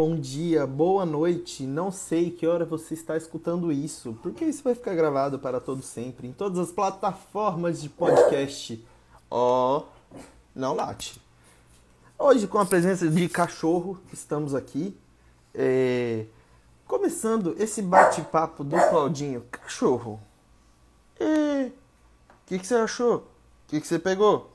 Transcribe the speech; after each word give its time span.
bom 0.00 0.14
dia, 0.14 0.64
boa 0.64 1.04
noite. 1.04 1.64
Não 1.64 1.90
sei 1.90 2.30
que 2.30 2.46
hora 2.46 2.64
você 2.64 2.94
está 2.94 3.16
escutando 3.16 3.72
isso, 3.72 4.16
porque 4.22 4.44
isso 4.44 4.62
vai 4.62 4.72
ficar 4.72 4.94
gravado 4.94 5.40
para 5.40 5.58
todo 5.58 5.82
sempre 5.82 6.28
em 6.28 6.32
todas 6.32 6.56
as 6.60 6.70
plataformas 6.70 7.82
de 7.82 7.88
podcast. 7.88 8.86
Ó, 9.28 9.78
oh, 9.78 10.18
não 10.54 10.72
late. 10.72 11.20
Hoje, 12.16 12.46
com 12.46 12.58
a 12.58 12.64
presença 12.64 13.08
de 13.08 13.28
cachorro, 13.28 13.98
estamos 14.12 14.54
aqui 14.54 14.96
é, 15.52 16.26
começando 16.86 17.56
esse 17.58 17.82
bate-papo 17.82 18.62
do 18.62 18.76
Claudinho. 18.76 19.42
Cachorro, 19.50 20.20
o 21.18 21.24
é, 21.24 21.72
que, 22.46 22.56
que 22.56 22.66
você 22.68 22.76
achou? 22.76 23.16
O 23.16 23.22
que, 23.66 23.80
que 23.80 23.86
você 23.86 23.98
pegou? 23.98 24.52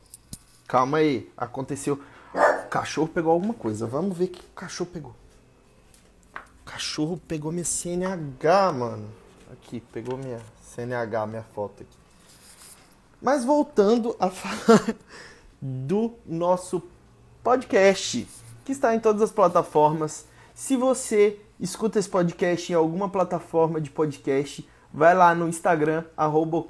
Calma 0.70 1.00
aí, 1.00 1.30
aconteceu. 1.36 2.02
O 2.34 2.70
cachorro 2.70 3.10
pegou 3.10 3.34
alguma 3.34 3.54
coisa. 3.54 3.86
Vamos 3.86 4.18
ver 4.18 4.25
o 4.25 4.30
que 4.30 4.39
o 4.39 4.55
cachorro 4.55 4.89
pegou 4.89 5.22
cachorro 6.73 7.21
pegou 7.27 7.51
minha 7.51 7.63
CNH, 7.63 8.73
mano. 8.73 9.07
Aqui, 9.51 9.79
pegou 9.79 10.18
minha 10.18 10.39
CNH, 10.64 11.27
minha 11.27 11.43
foto 11.54 11.83
aqui. 11.83 11.97
Mas 13.21 13.45
voltando 13.45 14.15
a 14.19 14.29
falar 14.31 14.95
do 15.61 16.14
nosso 16.25 16.81
podcast, 17.43 18.28
que 18.65 18.71
está 18.71 18.95
em 18.95 19.00
todas 19.00 19.21
as 19.21 19.31
plataformas. 19.31 20.25
Se 20.55 20.75
você 20.75 21.39
escuta 21.59 22.00
esse 22.00 22.09
podcast 22.09 22.71
em 22.71 22.75
alguma 22.75 23.07
plataforma 23.07 23.79
de 23.79 23.92
podcast, 23.92 24.67
vai 24.92 25.14
lá 25.14 25.36
no 25.36 25.47
Instagram, 25.47 26.03
arroba 26.17 26.65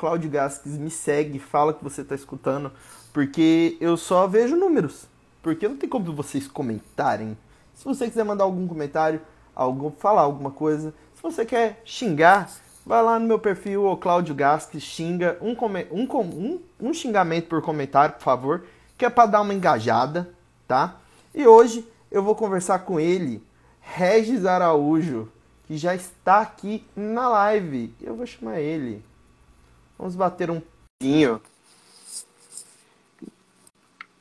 me 0.66 0.92
segue, 0.92 1.40
fala 1.40 1.74
que 1.74 1.84
você 1.84 2.02
está 2.02 2.14
escutando, 2.14 2.74
porque 3.14 3.78
eu 3.80 3.96
só 3.96 4.28
vejo 4.28 4.58
números. 4.58 5.06
Porque 5.42 5.68
não 5.68 5.78
tem 5.78 5.90
como 5.90 6.14
vocês 6.14 6.48
comentarem. 6.48 7.38
Se 7.74 7.86
você 7.86 8.08
quiser 8.08 8.24
mandar 8.24 8.44
algum 8.44 8.68
comentário, 8.68 9.22
algo, 9.56 9.96
falar 9.98 10.22
alguma 10.22 10.52
coisa. 10.52 10.94
Se 11.16 11.22
você 11.22 11.46
quer 11.46 11.82
xingar, 11.86 12.50
vai 12.86 13.02
lá 13.02 13.20
no 13.20 13.28
meu 13.28 13.40
perfil, 13.40 13.86
o 13.86 13.98
Cláudio 13.98 14.36
Gasques, 14.36 14.84
xinga 14.84 15.38
um, 15.42 15.56
um, 15.92 16.08
um, 16.20 16.62
um 16.80 16.94
xingamento 16.94 17.48
por 17.48 17.62
comentário, 17.62 18.16
por 18.16 18.24
favor, 18.24 18.66
que 18.98 19.06
é 19.06 19.10
para 19.10 19.28
dar 19.30 19.42
uma 19.42 19.54
engajada, 19.54 20.34
tá? 20.68 20.98
E 21.34 21.48
hoje 21.48 21.88
eu 22.12 22.22
vou 22.22 22.36
conversar 22.36 22.80
com 22.80 23.00
ele, 23.00 23.44
Regis 23.82 24.46
Araújo, 24.46 25.32
que 25.66 25.78
já 25.78 25.96
está 25.96 26.42
aqui 26.42 26.86
na 26.96 27.28
live. 27.30 27.94
Eu 28.02 28.16
vou 28.16 28.26
chamar 28.26 28.60
ele. 28.60 29.04
Vamos 29.98 30.16
bater 30.16 30.52
um 30.52 30.62
pouquinho. 30.62 31.42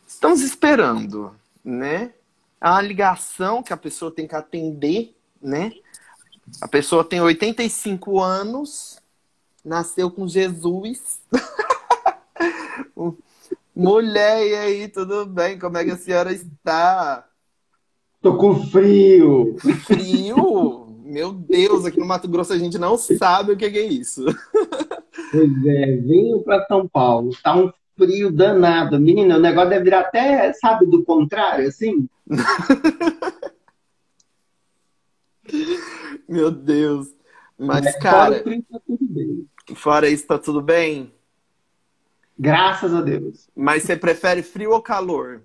Estamos 0.07 0.41
esperando, 0.41 1.35
né? 1.65 2.13
Uma 2.61 2.81
ligação 2.81 3.63
que 3.63 3.73
a 3.73 3.77
pessoa 3.77 4.11
tem 4.11 4.27
que 4.27 4.37
atender 4.37 5.17
né? 5.43 5.73
A 6.61 6.69
pessoa 6.69 7.05
tem 7.05 7.21
85 7.21 8.21
anos, 8.21 8.99
nasceu 9.65 10.11
com 10.11 10.29
Jesus. 10.29 11.21
Mulher, 13.75 14.47
e 14.47 14.55
aí, 14.55 14.89
tudo 14.89 15.25
bem? 15.27 15.59
Como 15.59 15.79
é 15.79 15.85
que 15.85 15.91
a 15.91 15.97
senhora 15.97 16.33
está? 16.33 17.27
Tô 18.21 18.37
com 18.37 18.65
frio. 18.67 19.57
Frio? 19.85 20.87
Meu 21.05 21.33
Deus, 21.33 21.85
aqui 21.85 21.99
no 21.99 22.07
Mato 22.07 22.29
Grosso 22.29 22.53
a 22.53 22.59
gente 22.59 22.79
não 22.79 22.97
sabe 22.97 23.53
o 23.53 23.57
que 23.57 23.65
é 23.65 23.87
isso. 23.87 24.25
Pois 25.31 25.67
é, 25.67 25.97
venho 25.97 26.43
para 26.43 26.65
São 26.67 26.87
Paulo. 26.87 27.31
Tá 27.43 27.57
um 27.57 27.73
frio 27.97 28.31
danado. 28.31 29.01
Menina, 29.01 29.37
o 29.37 29.41
negócio 29.41 29.71
deve 29.71 29.85
virar 29.85 30.01
até, 30.01 30.53
sabe, 30.53 30.87
do 30.87 31.03
contrário, 31.03 31.69
assim? 31.69 32.09
Meu 36.29 36.51
Deus. 36.51 37.09
Mas, 37.59 37.85
Mas 37.85 37.97
cara. 37.97 38.43
Fora, 38.43 38.63
tá 38.71 38.81
tudo 38.87 38.99
bem. 39.01 39.49
fora 39.75 40.09
isso, 40.09 40.27
tá 40.27 40.39
tudo 40.39 40.61
bem? 40.61 41.13
Graças 42.39 42.93
a 42.93 43.01
Deus. 43.01 43.49
Mas 43.55 43.83
você 43.83 43.97
prefere 43.97 44.43
frio 44.43 44.73
ou 44.73 44.83
calor? 44.83 45.43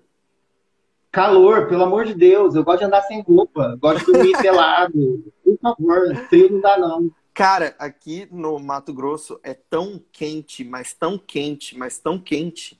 Calor, 1.12 1.68
pelo 1.68 1.84
amor 1.84 2.04
de 2.04 2.14
Deus. 2.14 2.54
Eu 2.54 2.64
gosto 2.64 2.80
de 2.80 2.84
andar 2.86 3.02
sem 3.02 3.22
roupa. 3.22 3.76
Gosto 3.80 4.06
de 4.06 4.12
dormir 4.12 4.36
pelado. 4.42 5.32
Por 5.44 5.58
favor, 5.58 6.16
frio 6.28 6.52
não 6.52 6.60
dá, 6.60 6.78
não. 6.78 7.10
Cara, 7.32 7.76
aqui 7.78 8.26
no 8.32 8.58
Mato 8.58 8.92
Grosso 8.92 9.38
é 9.44 9.54
tão 9.54 10.02
quente, 10.10 10.64
mas 10.64 10.92
tão 10.92 11.16
quente, 11.16 11.78
mas 11.78 11.96
tão 11.96 12.18
quente, 12.18 12.76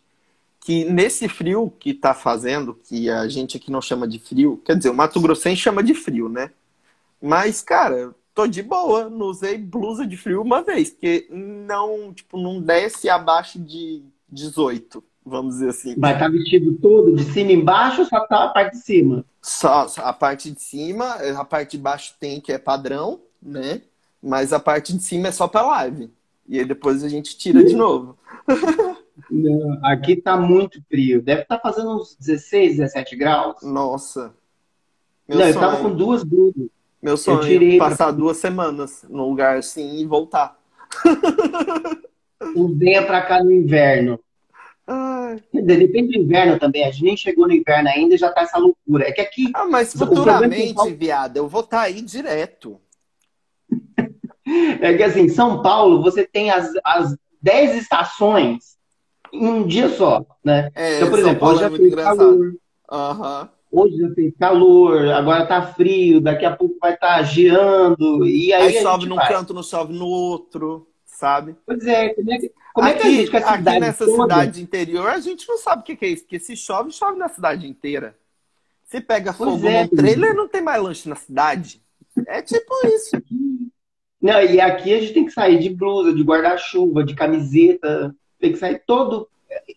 que 0.61 0.85
nesse 0.85 1.29
frio 1.29 1.73
que 1.79 1.95
tá 1.95 2.13
fazendo, 2.13 2.75
que 2.75 3.09
a 3.09 3.29
gente 3.29 3.57
aqui 3.57 3.71
não 3.71 3.81
chama 3.81 4.09
de 4.09 4.19
frio, 4.19 4.61
quer 4.65 4.77
dizer, 4.77 4.91
o 4.91 4.95
Mato 4.95 5.21
Grossense 5.21 5.63
chama 5.63 5.81
de 5.81 5.95
frio, 5.95 6.29
né? 6.29 6.51
Mas, 7.21 7.61
cara, 7.61 8.15
tô 8.35 8.47
de 8.47 8.63
boa. 8.63 9.09
Não 9.11 9.27
usei 9.27 9.59
blusa 9.59 10.07
de 10.07 10.17
frio 10.17 10.43
uma 10.43 10.63
vez, 10.63 10.91
porque 10.91 11.27
não, 11.31 12.13
tipo, 12.13 12.39
não 12.39 12.61
desce 12.61 13.09
abaixo 13.09 13.59
de 13.59 14.03
18, 14.29 15.03
vamos 15.25 15.55
dizer 15.55 15.71
assim. 15.71 15.91
Estar 15.93 16.19
tá 16.19 16.29
vestido 16.29 16.75
todo, 16.75 17.17
de 17.17 17.25
cima 17.25 17.53
embaixo 17.53 18.03
ou 18.03 18.07
só 18.07 18.21
tá 18.27 18.45
a 18.45 18.49
parte 18.49 18.77
de 18.77 18.83
cima? 18.83 19.25
Só, 19.43 19.89
só 19.89 20.03
a 20.03 20.13
parte 20.13 20.51
de 20.51 20.61
cima, 20.61 21.15
a 21.37 21.45
parte 21.45 21.77
de 21.77 21.83
baixo 21.83 22.15
tem 22.21 22.41
que 22.41 22.53
é 22.53 22.59
padrão, 22.59 23.21
né? 23.43 23.83
Mas 24.23 24.53
a 24.53 24.61
parte 24.61 24.93
de 24.97 25.03
cima 25.03 25.29
é 25.29 25.33
só 25.33 25.49
pra 25.49 25.63
live. 25.63 26.11
E 26.49 26.59
aí 26.59 26.65
depois 26.65 27.05
a 27.05 27.09
gente 27.09 27.37
tira 27.37 27.63
de 27.65 27.75
novo. 27.75 28.17
Não, 29.31 29.79
aqui 29.85 30.17
tá 30.17 30.37
muito 30.37 30.83
frio. 30.89 31.21
Deve 31.21 31.43
estar 31.43 31.59
tá 31.59 31.63
fazendo 31.63 31.97
uns 31.97 32.17
16, 32.17 32.79
17 32.79 33.17
graus. 33.17 33.63
Nossa. 33.63 34.33
Meu 35.29 35.39
Não, 35.39 35.45
sonho. 35.45 35.57
eu 35.57 35.61
tava 35.61 35.83
com 35.83 35.95
duas 35.95 36.25
blusas. 36.25 36.69
Meu 37.03 37.17
sonho 37.17 37.75
é 37.75 37.79
passar 37.79 38.07
pra... 38.07 38.13
duas 38.13 38.37
semanas 38.39 39.05
num 39.09 39.29
lugar 39.29 39.59
assim 39.59 39.99
e 39.99 40.07
voltar. 40.07 40.59
venha 42.77 43.07
pra 43.07 43.23
cá 43.23 43.43
no 43.43 43.53
inverno. 43.53 44.19
Ai. 44.87 45.43
Depende 45.53 46.13
do 46.13 46.25
inverno 46.25 46.59
também. 46.59 46.85
A 46.85 46.91
gente 46.91 47.05
nem 47.05 47.17
chegou 47.17 47.47
no 47.47 47.53
inverno 47.53 47.89
ainda 47.89 48.15
e 48.15 48.19
já 48.19 48.33
tá 48.33 48.43
essa 48.43 48.59
loucura. 48.59 49.07
É 49.07 49.13
que 49.13 49.21
aqui. 49.21 49.51
Ah, 49.55 49.67
mas 49.67 49.93
futuramente, 49.93 50.75
Paulo... 50.75 50.97
viado, 50.97 51.37
eu 51.37 51.47
vou 51.47 51.61
estar 51.61 51.79
tá 51.79 51.83
aí 51.85 52.01
direto. 52.01 52.81
é 54.81 54.97
que 54.97 55.03
assim, 55.03 55.23
em 55.23 55.29
São 55.29 55.63
Paulo, 55.63 56.03
você 56.03 56.27
tem 56.27 56.51
as, 56.51 56.73
as 56.83 57.17
10 57.43 57.83
estações 57.83 58.79
em 59.33 59.47
um 59.47 59.67
dia 59.67 59.91
só, 59.91 60.25
né? 60.43 60.71
É, 60.75 60.97
então, 60.97 61.11
por 61.11 61.19
São 61.19 61.29
exemplo, 61.29 61.41
Paulo 61.41 61.59
já 61.59 61.67
é 61.67 61.69
muito 61.69 61.85
engraçado. 61.85 62.17
calor. 62.17 62.55
Aham. 62.91 63.43
Uhum. 63.43 63.58
Hoje 63.71 64.15
tem 64.15 64.31
calor, 64.31 65.09
agora 65.09 65.47
tá 65.47 65.61
frio, 65.63 66.21
daqui 66.21 66.45
a 66.45 66.57
pouco 66.57 66.77
vai 66.81 66.95
estar 66.95 67.19
tá 67.19 67.23
geando. 67.23 68.27
E 68.27 68.53
aí, 68.53 68.77
aí 68.77 68.83
sobe 68.83 69.07
num 69.07 69.17
vai. 69.17 69.29
canto, 69.29 69.53
não 69.53 69.63
sobe 69.63 69.93
no 69.93 70.07
outro, 70.07 70.89
sabe? 71.05 71.55
Pois 71.67 71.87
é, 71.87 72.09
como 72.15 72.33
é 72.33 72.39
que, 72.39 72.53
como 72.73 72.89
aqui, 72.89 72.99
é 72.99 73.01
que 73.01 73.07
a 73.09 73.11
gente, 73.11 73.37
aqui 73.37 73.81
nessa 73.81 74.07
toda... 74.07 74.23
cidade 74.23 74.63
interior, 74.63 75.09
a 75.09 75.21
gente 75.21 75.47
não 75.47 75.59
sabe 75.59 75.83
o 75.83 75.85
que 75.85 76.05
é 76.05 76.09
isso, 76.09 76.23
porque 76.23 76.39
se 76.39 76.57
chove, 76.57 76.91
chove 76.93 77.19
na 77.19 77.29
cidade 77.29 77.69
inteira. 77.69 78.17
Se 78.85 79.03
pega 79.03 79.35
fogo 79.35 79.67
é, 79.69 79.83
no 79.83 79.91
trailer, 79.91 80.35
não 80.35 80.49
tem 80.49 80.63
mais 80.63 80.83
lanche 80.83 81.09
na 81.09 81.17
cidade. 81.17 81.83
É 82.27 82.41
tipo 82.41 82.75
isso. 82.87 83.23
Não, 84.21 84.41
e 84.43 84.61
aqui 84.61 84.95
a 84.95 85.01
gente 85.01 85.13
tem 85.13 85.27
que 85.27 85.33
sair 85.33 85.59
de 85.59 85.71
blusa, 85.71 86.13
de 86.15 86.23
guarda-chuva, 86.23 87.05
de 87.05 87.15
camiseta, 87.15 88.15
tem 88.41 88.53
que 88.53 88.59
sair 88.59 88.83
todo 88.87 89.29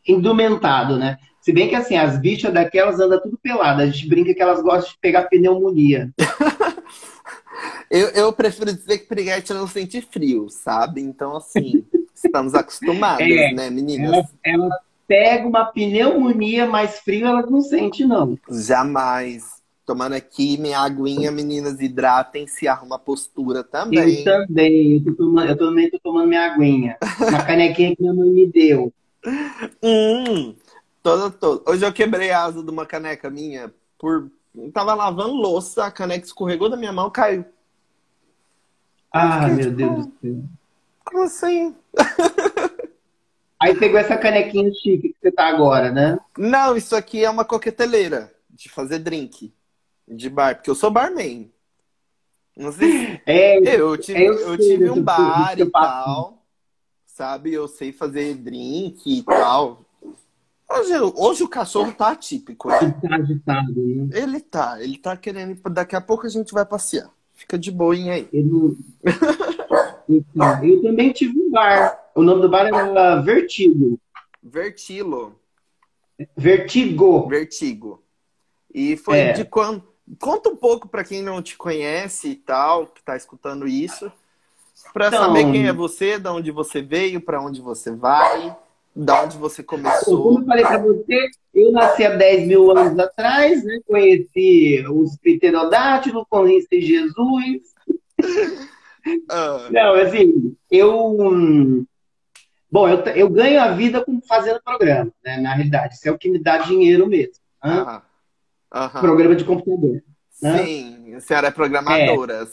indumentado, 0.07 0.97
né? 0.97 1.17
Se 1.41 1.51
bem 1.51 1.67
que 1.67 1.75
assim, 1.75 1.97
as 1.97 2.19
bichas 2.19 2.53
daquelas 2.53 2.99
andam 2.99 3.19
tudo 3.19 3.37
peladas. 3.37 3.89
A 3.89 3.91
gente 3.91 4.07
brinca 4.07 4.33
que 4.33 4.41
elas 4.41 4.61
gostam 4.61 4.91
de 4.91 4.99
pegar 4.99 5.23
pneumonia. 5.23 6.11
eu, 7.89 8.09
eu 8.09 8.31
prefiro 8.31 8.71
dizer 8.71 8.99
que 8.99 9.07
piriguete 9.07 9.53
não 9.53 9.67
sente 9.67 10.01
frio, 10.01 10.47
sabe? 10.49 11.01
Então, 11.01 11.35
assim, 11.35 11.83
estamos 12.13 12.53
acostumados, 12.53 13.25
é, 13.25 13.53
né, 13.53 13.69
meninas? 13.71 14.11
Ela, 14.43 14.65
ela 14.65 14.79
pega 15.07 15.47
uma 15.47 15.65
pneumonia, 15.65 16.67
mas 16.67 16.99
frio 16.99 17.25
ela 17.25 17.41
não 17.41 17.61
sente, 17.61 18.05
não. 18.05 18.37
Jamais. 18.49 19.59
Tomando 19.83 20.13
aqui 20.13 20.57
minha 20.57 20.79
aguinha, 20.79 21.31
meninas, 21.31 21.81
hidratem-se, 21.81 22.67
arruma 22.67 22.99
postura 22.99 23.63
também. 23.63 24.19
Eu 24.19 24.23
também, 24.23 24.93
eu, 24.93 25.03
tô 25.03 25.13
tomando, 25.15 25.49
eu 25.49 25.57
também 25.57 25.89
tô 25.89 25.99
tomando 25.99 26.27
minha 26.27 26.45
aguinha. 26.45 26.97
Uma 27.19 27.43
canequinha 27.43 27.95
que 27.95 28.01
minha 28.01 28.13
mãe 28.13 28.29
me 28.29 28.47
deu. 28.47 28.93
Hum, 29.83 30.55
Toda, 31.03 31.31
toda. 31.31 31.71
Hoje 31.71 31.85
eu 31.85 31.91
quebrei 31.91 32.31
a 32.31 32.43
asa 32.43 32.63
de 32.63 32.69
uma 32.69 32.85
caneca 32.85 33.29
minha 33.29 33.73
por. 33.97 34.31
Eu 34.53 34.71
tava 34.71 34.93
lavando 34.93 35.33
louça, 35.33 35.85
a 35.85 35.91
caneca 35.91 36.25
escorregou 36.25 36.69
da 36.69 36.77
minha 36.77 36.91
mão 36.91 37.09
caiu. 37.09 37.45
Ah, 39.11 39.41
fiquei, 39.41 39.55
meu 39.55 39.65
tipo, 39.65 39.75
Deus 39.75 40.05
do 40.05 40.13
céu. 40.21 40.43
Como 41.05 41.23
assim? 41.23 41.75
Aí 43.59 43.75
pegou 43.77 43.99
essa 43.99 44.17
canequinha 44.17 44.71
chique 44.73 45.09
que 45.09 45.15
você 45.21 45.31
tá 45.31 45.47
agora, 45.47 45.91
né? 45.91 46.17
Não, 46.37 46.75
isso 46.75 46.95
aqui 46.95 47.23
é 47.23 47.29
uma 47.29 47.45
coqueteleira 47.45 48.33
de 48.49 48.69
fazer 48.69 48.99
drink 48.99 49.53
de 50.07 50.29
bar, 50.29 50.55
porque 50.55 50.69
eu 50.69 50.75
sou 50.75 50.91
barman. 50.91 51.51
Não 52.55 52.71
sei. 52.71 53.21
É, 53.25 53.75
eu 53.75 53.97
tive, 53.97 54.25
eu, 54.25 54.33
eu 54.33 54.57
tive 54.57 54.89
um 54.89 55.01
bar 55.01 55.57
e 55.59 55.69
tal, 55.69 56.43
sabe? 57.05 57.53
Eu 57.53 57.67
sei 57.67 57.91
fazer 57.91 58.33
drink 58.35 59.01
e 59.05 59.23
tal. 59.23 59.85
Hoje, 60.79 60.93
hoje 61.15 61.43
o 61.43 61.47
cachorro 61.49 61.91
tá 61.93 62.11
atípico. 62.11 62.69
Né? 62.69 62.79
Ele 62.81 62.91
tá 62.93 63.15
agitado, 63.15 63.73
né? 63.75 64.09
Ele 64.13 64.39
tá, 64.39 64.81
ele 64.81 64.97
tá 64.97 65.17
querendo. 65.17 65.59
Daqui 65.69 65.95
a 65.95 66.01
pouco 66.01 66.25
a 66.25 66.29
gente 66.29 66.53
vai 66.53 66.65
passear. 66.65 67.09
Fica 67.33 67.57
de 67.57 67.71
boinha 67.71 68.13
aí. 68.13 68.29
Eu, 68.31 68.77
Então, 70.07 70.59
também 70.81 71.11
tive 71.11 71.39
um 71.39 71.49
bar. 71.51 71.97
O 72.15 72.23
nome 72.23 72.41
do 72.41 72.49
bar 72.49 72.67
era 72.67 73.21
Vertigo. 73.21 73.99
Vertilo, 74.43 75.35
Vertigo. 76.35 77.27
vertigo. 77.27 78.03
E 78.73 78.97
foi 78.97 79.17
É. 79.19 79.31
de 79.33 79.45
quando. 79.45 79.83
Conta 80.19 80.49
um 80.49 80.55
pouco 80.55 80.87
pra 80.89 81.03
quem 81.03 81.21
não 81.21 81.41
te 81.41 81.55
conhece 81.55 82.29
e 82.29 82.35
tal, 82.35 82.87
que 82.87 83.01
tá 83.03 83.15
escutando 83.15 83.67
isso, 83.67 84.11
Pra 84.93 85.07
Então- 85.09 85.25
saber 85.27 85.43
quem 85.51 85.67
é 85.67 85.71
você, 85.73 86.17
de 86.17 86.27
onde 86.27 86.49
você 86.49 86.81
veio, 86.81 87.21
pra 87.21 87.39
onde 87.39 87.61
você 87.61 87.91
vai, 87.91 88.57
da 88.95 89.23
onde 89.23 89.37
você 89.37 89.63
Pô, 89.63 89.69
Como 89.77 89.83
começou. 89.83 90.39
eu 90.39 90.45
falei 90.45 90.65
pra 90.65 90.77
você, 90.77 91.27
eu 91.53 91.71
nasci 91.71 92.03
há 92.03 92.15
10 92.15 92.47
mil 92.47 92.71
anos 92.71 92.97
atrás, 92.99 93.63
né? 93.63 93.79
Conheci 93.87 94.83
os 94.89 95.17
pterodátilos, 95.17 96.23
conheci 96.29 96.81
Jesus. 96.81 97.71
Ah, 99.31 99.67
Não, 99.71 99.95
assim, 99.95 100.55
eu. 100.69 101.17
Bom, 102.71 102.87
eu, 102.87 102.99
eu 103.15 103.29
ganho 103.29 103.59
a 103.59 103.69
vida 103.71 104.05
com 104.05 104.21
fazendo 104.21 104.61
programa, 104.63 105.11
né? 105.25 105.37
Na 105.37 105.55
realidade, 105.55 105.95
isso 105.95 106.07
é 106.07 106.11
o 106.11 106.19
que 106.19 106.29
me 106.29 106.37
dá 106.39 106.59
dinheiro 106.59 107.07
mesmo. 107.07 107.33
né? 107.63 107.83
ah, 107.83 108.01
aham. 108.71 109.01
Programa 109.01 109.35
de 109.35 109.43
computador. 109.43 110.03
né? 110.39 110.63
Sim, 110.63 111.15
a 111.15 111.19
senhora 111.19 111.47
é 111.47 111.51
programadora. 111.51 112.47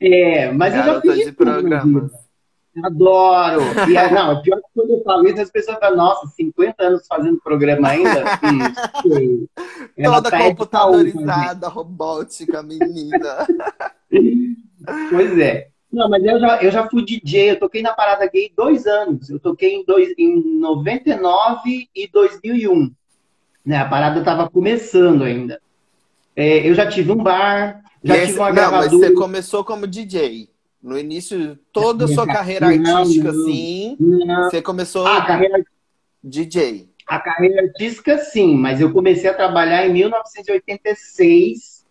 É, 0.00 0.52
mas 0.52 0.74
eu 0.74 0.78
já 0.80 0.86
Garota 0.86 1.08
fiz 1.12 1.16
de 1.16 1.24
de 1.24 1.32
programas. 1.32 2.12
Adoro. 2.82 3.60
E, 3.88 3.96
é- 3.96 4.10
não, 4.10 4.42
pior 4.42 4.56
que 4.56 4.66
quando 4.74 4.90
eu 4.94 5.02
falo 5.04 5.28
isso, 5.28 5.40
as 5.40 5.50
pessoas 5.50 5.78
falam, 5.78 5.96
nossa, 5.96 6.26
50 6.28 6.82
anos 6.82 7.06
fazendo 7.06 7.38
programa 7.42 7.88
ainda? 7.88 8.24
Toda 10.02 10.30
computadorizada, 10.30 11.68
robótica, 11.68 12.62
menina. 12.62 13.46
Pois 15.10 15.38
é. 15.38 15.68
Não, 15.90 16.10
mas 16.10 16.22
eu 16.24 16.38
já, 16.38 16.62
eu 16.62 16.70
já 16.70 16.86
fui 16.90 17.04
DJ, 17.04 17.52
eu 17.52 17.58
toquei 17.58 17.80
na 17.80 17.94
Parada 17.94 18.28
Gay 18.28 18.52
dois 18.54 18.84
anos. 18.86 19.30
Eu 19.30 19.38
toquei 19.38 19.76
em, 19.76 19.84
dois, 19.84 20.12
em 20.18 20.58
99 20.58 21.88
e 21.94 22.06
2001. 22.08 22.90
Né, 23.64 23.78
a 23.78 23.88
parada 23.88 24.18
estava 24.18 24.46
começando 24.50 25.22
ainda. 25.24 25.58
É, 26.36 26.68
eu 26.68 26.74
já 26.74 26.86
tive 26.86 27.12
um 27.12 27.16
bar, 27.16 27.80
já 28.02 28.16
esse- 28.16 28.26
tive 28.26 28.38
uma 28.40 28.48
não, 28.52 28.54
mas 28.54 28.70
gravadora. 28.88 28.90
você 29.08 29.14
começou 29.14 29.64
como 29.64 29.86
DJ. 29.86 30.50
No 30.84 30.98
início, 30.98 31.58
toda 31.72 32.04
a 32.04 32.08
sua 32.08 32.26
carreira 32.26 32.66
Não, 32.76 32.98
artística, 32.98 33.32
não. 33.32 33.40
assim, 33.40 33.96
Não. 33.98 34.42
você 34.50 34.60
começou 34.60 35.06
Ah, 35.06 35.16
a 35.16 35.26
carreira 35.26 35.64
DJ. 36.22 36.90
A 37.08 37.18
carreira 37.18 37.62
artística, 37.62 38.18
sim, 38.18 38.54
mas 38.54 38.82
eu 38.82 38.92
comecei 38.92 39.30
a 39.30 39.34
trabalhar 39.34 39.86
em 39.86 39.92
1986 39.94 41.86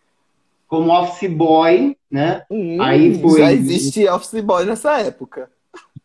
como 0.68 0.92
office 0.92 1.28
boy, 1.32 1.98
né? 2.10 2.46
Aí 2.82 3.20
foi- 3.20 3.40
Já 3.40 3.52
existia 3.52 4.14
Office 4.14 4.42
Boy 4.44 4.66
nessa 4.66 5.00
época. 5.00 5.50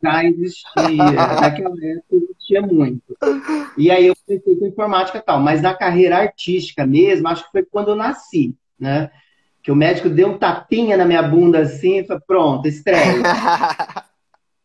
Já 0.02 0.24
existia, 0.24 0.64
naquela 1.68 1.74
época 1.84 2.04
existia 2.12 2.62
muito. 2.62 3.16
E 3.76 3.90
aí 3.90 4.06
eu 4.06 4.14
comecei 4.26 4.56
com 4.56 4.66
informática 4.66 5.18
e 5.18 5.22
tal, 5.22 5.40
mas 5.40 5.60
na 5.60 5.74
carreira 5.74 6.16
artística 6.16 6.86
mesmo, 6.86 7.28
acho 7.28 7.44
que 7.44 7.50
foi 7.52 7.64
quando 7.64 7.88
eu 7.90 7.96
nasci, 7.96 8.54
né? 8.80 9.10
Que 9.68 9.72
o 9.72 9.76
médico 9.76 10.08
deu 10.08 10.28
um 10.28 10.38
tapinha 10.38 10.96
na 10.96 11.04
minha 11.04 11.22
bunda 11.22 11.58
assim 11.58 11.98
e 11.98 12.06
falou, 12.06 12.22
pronto, 12.26 12.66
estreia. 12.66 13.18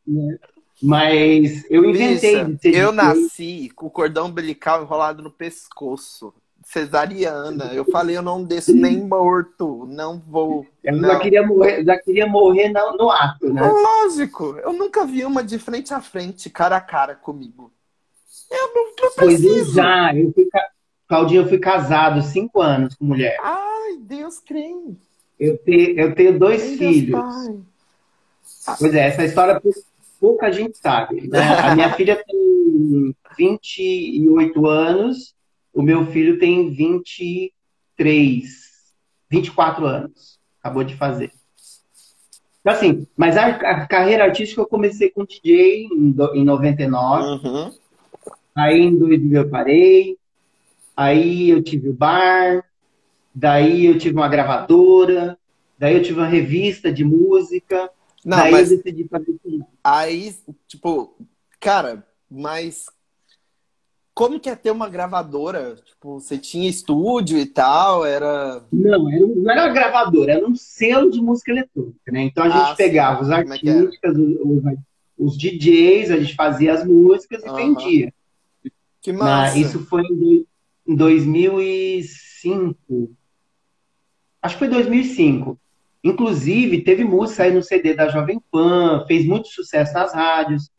né? 0.07 0.37
Mas 0.81 1.69
eu 1.69 1.83
inventei 1.83 2.41
Bicha, 2.45 2.69
eu 2.69 2.93
nasci 2.93 3.69
com 3.75 3.87
o 3.87 3.89
cordão 3.89 4.27
umbilical 4.27 4.81
enrolado 4.81 5.21
no 5.21 5.29
pescoço. 5.29 6.33
Cesariana. 6.63 7.73
Eu 7.73 7.83
falei, 7.83 8.15
eu 8.15 8.21
não 8.21 8.45
desço 8.45 8.73
nem 8.73 9.05
morto. 9.05 9.85
Não 9.89 10.23
vou. 10.25 10.65
Eu 10.81 10.95
não. 10.95 11.09
já 11.09 11.19
queria 11.19 11.45
morrer, 11.45 11.83
já 11.83 11.97
queria 11.97 12.25
morrer 12.25 12.69
no, 12.69 12.95
no 12.95 13.11
ato, 13.11 13.51
né? 13.51 13.61
Lógico, 13.61 14.57
eu 14.63 14.71
nunca 14.71 15.05
vi 15.05 15.25
uma 15.25 15.43
de 15.43 15.59
frente 15.59 15.93
a 15.93 15.99
frente, 15.99 16.49
cara 16.49 16.77
a 16.77 16.81
cara 16.81 17.13
comigo. 17.13 17.73
Eu 18.49 18.73
não, 18.73 18.85
não 18.85 19.11
Pois 19.17 19.43
eu 19.43 19.51
preciso. 19.51 19.75
já, 19.75 20.15
eu 20.15 20.31
fui, 20.31 20.47
Claudinha, 21.13 21.41
eu 21.41 21.47
fui 21.47 21.59
casado 21.59 22.23
cinco 22.23 22.59
anos 22.59 22.95
com 22.95 23.05
mulher. 23.05 23.37
Ai, 23.39 23.97
Deus 23.99 24.39
crê. 24.39 24.73
Eu, 25.39 25.57
te, 25.59 25.93
eu 25.95 26.15
tenho 26.15 26.39
dois 26.39 26.59
Ai, 26.63 26.75
Deus 26.75 26.95
filhos. 26.95 27.11
Pai. 27.21 28.75
Pois 28.79 28.95
é, 28.95 29.07
essa 29.09 29.23
história 29.23 29.61
pou- 29.61 29.71
pouca 30.19 30.51
gente 30.51 30.75
sabe. 30.79 31.27
né? 31.27 31.39
A 31.39 31.75
minha 31.75 31.93
filha 31.93 32.23
tem 32.25 33.15
28 33.37 34.65
anos, 34.65 35.35
o 35.71 35.83
meu 35.83 36.07
filho 36.07 36.39
tem 36.39 36.71
23, 36.71 38.43
24 39.29 39.85
anos. 39.85 40.39
Acabou 40.59 40.83
de 40.83 40.95
fazer. 40.95 41.31
Então, 42.61 42.73
assim, 42.73 43.05
mas 43.15 43.37
a, 43.37 43.45
a 43.47 43.85
carreira 43.85 44.23
artística 44.23 44.61
eu 44.61 44.65
comecei 44.65 45.11
com 45.11 45.25
DJ 45.25 45.83
em, 45.91 46.09
do- 46.11 46.33
em 46.33 46.43
99. 46.43 47.47
Uhum. 47.47 47.71
Aí 48.55 48.79
em 48.81 48.97
2000 48.97 49.41
eu 49.43 49.49
parei, 49.49 50.17
aí 50.95 51.49
eu 51.49 51.63
tive 51.63 51.89
o 51.89 51.93
bar, 51.93 52.63
daí 53.33 53.85
eu 53.85 53.97
tive 53.97 54.15
uma 54.15 54.27
gravadora, 54.27 55.37
daí 55.77 55.95
eu 55.95 56.03
tive 56.03 56.19
uma 56.19 56.27
revista 56.27 56.91
de 56.91 57.03
música, 57.03 57.89
Não, 58.25 58.37
daí 58.37 58.51
mas 58.51 58.71
eu 58.71 58.77
decidi 58.77 59.07
fazer 59.07 59.35
tudo. 59.43 59.65
aí, 59.83 60.35
tipo, 60.67 61.17
cara, 61.59 62.05
mas 62.29 62.85
como 64.13 64.39
que 64.39 64.49
é 64.49 64.55
ter 64.55 64.71
uma 64.71 64.87
gravadora? 64.87 65.75
Tipo, 65.75 66.19
você 66.19 66.37
tinha 66.37 66.69
estúdio 66.69 67.37
e 67.37 67.45
tal, 67.45 68.05
era. 68.05 68.63
Não, 68.71 69.09
era, 69.11 69.27
não 69.27 69.51
era 69.51 69.61
uma 69.65 69.73
gravadora, 69.73 70.33
era 70.33 70.47
um 70.47 70.55
selo 70.55 71.09
de 71.09 71.19
música 71.21 71.51
eletrônica, 71.51 72.11
né? 72.11 72.23
Então 72.23 72.43
a 72.43 72.49
gente 72.49 72.69
Ah, 72.71 72.75
sim. 72.75 72.83
pegava 72.83 73.21
os 73.21 73.29
é 73.29 73.35
artistas, 73.35 74.17
os, 74.17 74.63
os- 75.17 75.37
DJs, 75.37 76.11
a 76.11 76.19
gente 76.19 76.35
fazia 76.35 76.73
as 76.73 76.85
músicas 76.85 77.41
e 77.43 77.47
Aham. 77.47 77.55
vendia. 77.55 78.13
Que 79.01 79.11
massa. 79.11 79.57
isso 79.57 79.79
foi 79.79 80.03
em 80.03 80.45
em 80.85 80.95
2005. 80.95 83.15
Acho 84.41 84.55
que 84.55 84.59
foi 84.59 84.67
2005. 84.67 85.57
Inclusive, 86.03 86.81
teve 86.81 87.05
música 87.05 87.43
aí 87.43 87.53
no 87.53 87.63
CD 87.63 87.93
da 87.93 88.09
Jovem 88.09 88.41
Pan, 88.51 89.05
fez 89.07 89.25
muito 89.25 89.47
sucesso 89.47 89.93
nas 89.93 90.13
rádios. 90.13 90.69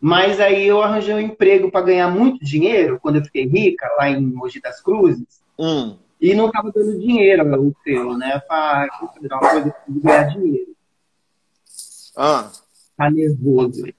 Mas 0.00 0.40
aí 0.40 0.66
eu 0.66 0.80
arranjei 0.80 1.14
um 1.14 1.20
emprego 1.20 1.70
para 1.70 1.84
ganhar 1.84 2.08
muito 2.08 2.42
dinheiro 2.44 2.98
quando 3.02 3.16
eu 3.16 3.24
fiquei 3.24 3.46
rica, 3.46 3.86
lá 3.98 4.08
em 4.08 4.24
Mogi 4.24 4.60
das 4.60 4.80
Cruzes, 4.80 5.40
Hum. 5.58 5.98
e 6.18 6.32
não 6.34 6.46
estava 6.46 6.72
dando 6.72 6.98
dinheiro 6.98 7.44
o 7.60 7.74
selo, 7.84 8.16
né? 8.16 8.40
Falei, 8.48 8.88
ah, 8.88 9.08
uma 9.22 9.38
coisa 9.40 9.74
de 9.86 10.00
ganhar 10.00 10.24
dinheiro. 10.28 10.74
Ah. 12.16 12.50
Tá 12.96 13.10
nervoso. 13.10 13.86
Ele 13.86 13.94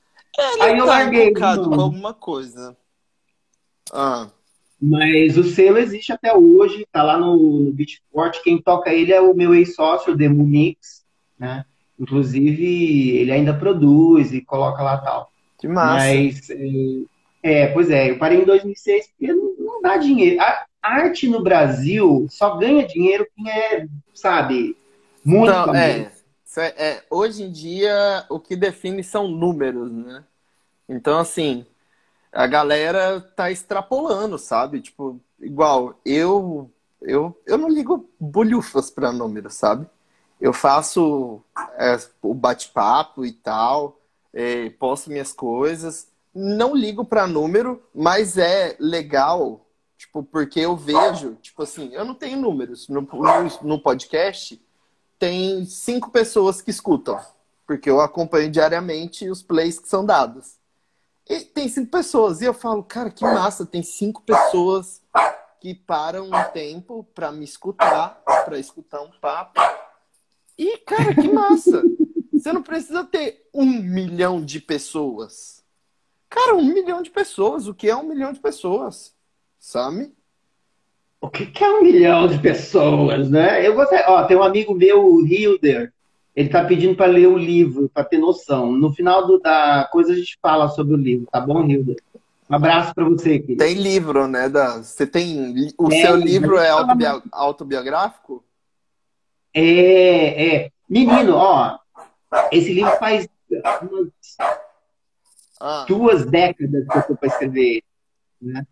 Aí 0.61 0.77
eu 0.77 0.85
tá 0.85 0.91
larguei, 0.91 1.33
com 1.33 1.45
alguma 1.45 2.13
coisa. 2.13 2.75
Ah. 3.91 4.29
Mas 4.81 5.37
o 5.37 5.43
selo 5.43 5.77
existe 5.77 6.11
até 6.11 6.35
hoje, 6.35 6.87
tá 6.91 7.03
lá 7.03 7.17
no, 7.17 7.37
no 7.65 7.71
Beatport. 7.71 8.41
Quem 8.41 8.59
toca 8.59 8.91
ele 8.91 9.13
é 9.13 9.21
o 9.21 9.33
meu 9.33 9.53
ex-sócio, 9.53 10.13
o 10.13 10.17
Demo 10.17 10.45
Mix, 10.45 11.05
né? 11.37 11.65
Inclusive, 11.99 13.11
ele 13.17 13.31
ainda 13.31 13.53
produz 13.53 14.33
e 14.33 14.41
coloca 14.41 14.81
lá 14.81 14.97
tal. 14.97 15.31
Que 15.59 15.67
massa. 15.67 15.95
Mas, 15.95 16.49
é, 16.49 17.63
é, 17.63 17.67
pois 17.67 17.91
é, 17.91 18.09
eu 18.09 18.17
parei 18.17 18.41
em 18.41 18.45
2006 18.45 19.07
porque 19.09 19.31
não, 19.31 19.55
não 19.59 19.81
dá 19.81 19.97
dinheiro. 19.97 20.41
A 20.41 20.65
arte 20.81 21.27
no 21.27 21.43
Brasil 21.43 22.25
só 22.27 22.57
ganha 22.57 22.87
dinheiro 22.87 23.27
quem 23.35 23.51
é, 23.51 23.85
sabe, 24.15 24.75
muito 25.23 25.51
Então, 25.51 25.75
é, 25.75 26.11
é- 26.57 26.89
é, 26.89 27.03
hoje 27.09 27.43
em 27.43 27.51
dia, 27.51 28.25
o 28.29 28.39
que 28.39 28.55
define 28.55 29.03
são 29.03 29.27
números, 29.27 29.91
né? 29.91 30.23
Então, 30.89 31.19
assim, 31.19 31.65
a 32.31 32.47
galera 32.47 33.19
tá 33.35 33.51
extrapolando, 33.51 34.37
sabe? 34.37 34.81
Tipo, 34.81 35.19
igual, 35.39 35.99
eu, 36.05 36.71
eu, 37.01 37.37
eu 37.45 37.57
não 37.57 37.69
ligo 37.69 38.09
bolhufas 38.19 38.89
pra 38.89 39.11
números, 39.11 39.55
sabe? 39.55 39.85
Eu 40.39 40.53
faço 40.53 41.41
é, 41.77 41.97
o 42.21 42.33
bate-papo 42.33 43.25
e 43.25 43.31
tal, 43.31 43.99
é, 44.33 44.69
posto 44.71 45.09
minhas 45.09 45.33
coisas, 45.33 46.07
não 46.33 46.75
ligo 46.75 47.03
pra 47.03 47.27
número, 47.27 47.83
mas 47.93 48.37
é 48.37 48.75
legal, 48.79 49.65
tipo, 49.97 50.23
porque 50.23 50.61
eu 50.61 50.75
vejo, 50.75 51.35
tipo 51.41 51.61
assim, 51.63 51.93
eu 51.93 52.05
não 52.05 52.15
tenho 52.15 52.39
números 52.39 52.87
no, 52.87 53.01
no, 53.01 53.59
no 53.61 53.79
podcast, 53.81 54.59
tem 55.19 55.65
cinco 55.65 56.09
pessoas 56.09 56.61
que 56.61 56.71
escutam, 56.71 57.19
porque 57.67 57.89
eu 57.89 57.99
acompanho 57.99 58.49
diariamente 58.49 59.29
os 59.29 59.43
plays 59.43 59.77
que 59.77 59.87
são 59.87 60.05
dados. 60.05 60.60
E 61.31 61.45
tem 61.45 61.69
cinco 61.69 61.89
pessoas, 61.89 62.41
e 62.41 62.45
eu 62.45 62.53
falo, 62.53 62.83
cara, 62.83 63.09
que 63.09 63.23
massa, 63.23 63.65
tem 63.65 63.81
cinco 63.81 64.21
pessoas 64.21 65.01
que 65.59 65.73
param 65.73 66.27
um 66.27 66.51
tempo 66.51 67.03
pra 67.15 67.31
me 67.31 67.45
escutar, 67.45 68.21
pra 68.45 68.59
escutar 68.59 69.01
um 69.01 69.11
papo. 69.21 69.59
E, 70.57 70.77
cara, 70.79 71.15
que 71.15 71.31
massa! 71.31 71.81
Você 72.33 72.51
não 72.51 72.63
precisa 72.63 73.03
ter 73.03 73.47
um 73.53 73.65
milhão 73.65 74.43
de 74.43 74.59
pessoas. 74.59 75.63
Cara, 76.27 76.55
um 76.55 76.65
milhão 76.65 77.01
de 77.01 77.09
pessoas, 77.09 77.67
o 77.67 77.73
que 77.73 77.89
é 77.89 77.95
um 77.95 78.03
milhão 78.03 78.33
de 78.33 78.39
pessoas? 78.39 79.15
sabe? 79.61 80.11
O 81.21 81.29
que, 81.29 81.45
que 81.45 81.63
é 81.63 81.69
um 81.69 81.83
milhão 81.83 82.27
de 82.27 82.39
pessoas, 82.39 83.29
né? 83.29 83.65
Eu 83.65 83.75
gostei. 83.75 83.99
Ó, 84.07 84.25
tem 84.25 84.35
um 84.35 84.43
amigo 84.43 84.73
meu, 84.73 85.05
o 85.05 85.25
Hilder, 85.25 85.93
ele 86.35 86.49
tá 86.49 86.63
pedindo 86.63 86.95
para 86.95 87.11
ler 87.11 87.27
o 87.27 87.37
livro, 87.37 87.89
para 87.89 88.03
ter 88.03 88.17
noção. 88.17 88.71
No 88.71 88.93
final 88.93 89.27
do, 89.27 89.39
da 89.39 89.87
coisa 89.91 90.13
a 90.13 90.15
gente 90.15 90.37
fala 90.41 90.69
sobre 90.69 90.93
o 90.93 90.97
livro, 90.97 91.27
tá 91.31 91.39
bom, 91.39 91.63
Hilder? 91.65 91.97
Um 92.49 92.55
abraço 92.55 92.93
para 92.93 93.05
você, 93.05 93.39
querido. 93.39 93.63
Tem 93.63 93.75
livro, 93.75 94.27
né? 94.27 94.49
Você 94.77 95.07
tem. 95.07 95.71
O 95.77 95.89
seu 95.89 96.17
livro 96.17 96.57
é 96.57 96.69
autobi... 96.69 97.05
autobiográfico? 97.31 98.43
É, 99.53 100.55
é. 100.55 100.71
Menino, 100.89 101.35
ó, 101.35 101.77
esse 102.51 102.73
livro 102.73 102.91
faz 102.97 103.27
umas 103.81 104.09
ah. 105.61 105.85
duas 105.87 106.25
décadas 106.25 106.85
que 106.85 106.97
eu 106.97 107.01
estou 107.01 107.15
para 107.15 107.27
escrever, 107.29 107.83
né? 108.41 108.65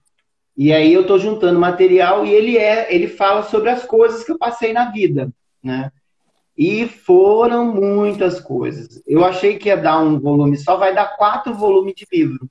E 0.58 0.74
aí 0.74 0.92
eu 0.92 1.04
estou 1.04 1.18
juntando 1.18 1.58
material 1.58 2.26
e 2.26 2.34
ele 2.34 2.58
é, 2.58 2.94
ele 2.94 3.08
fala 3.08 3.44
sobre 3.44 3.70
as 3.70 3.86
coisas 3.86 4.26
que 4.26 4.32
eu 4.34 4.38
passei 4.38 4.74
na 4.74 4.92
vida, 4.92 5.32
né? 5.64 5.90
E 6.60 6.90
foram 6.90 7.74
muitas 7.74 8.42
coisas. 8.42 9.02
Eu 9.08 9.24
achei 9.24 9.58
que 9.58 9.70
ia 9.70 9.78
dar 9.78 10.02
um 10.02 10.20
volume 10.20 10.58
só, 10.58 10.76
vai 10.76 10.94
dar 10.94 11.16
quatro 11.16 11.54
volumes 11.54 11.94
de 11.96 12.06
livro, 12.12 12.50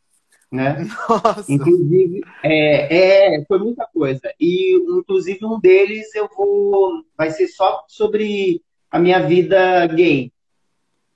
né? 0.50 0.88
Nossa. 1.06 1.52
Inclusive, 1.52 2.22
é, 2.42 3.34
é, 3.36 3.44
foi 3.44 3.58
muita 3.58 3.86
coisa. 3.92 4.22
E 4.40 4.76
inclusive 4.98 5.44
um 5.44 5.60
deles 5.60 6.14
eu 6.14 6.26
vou, 6.34 7.04
vai 7.18 7.30
ser 7.30 7.48
só 7.48 7.84
sobre 7.86 8.62
a 8.90 8.98
minha 8.98 9.20
vida 9.26 9.86
gay. 9.88 10.32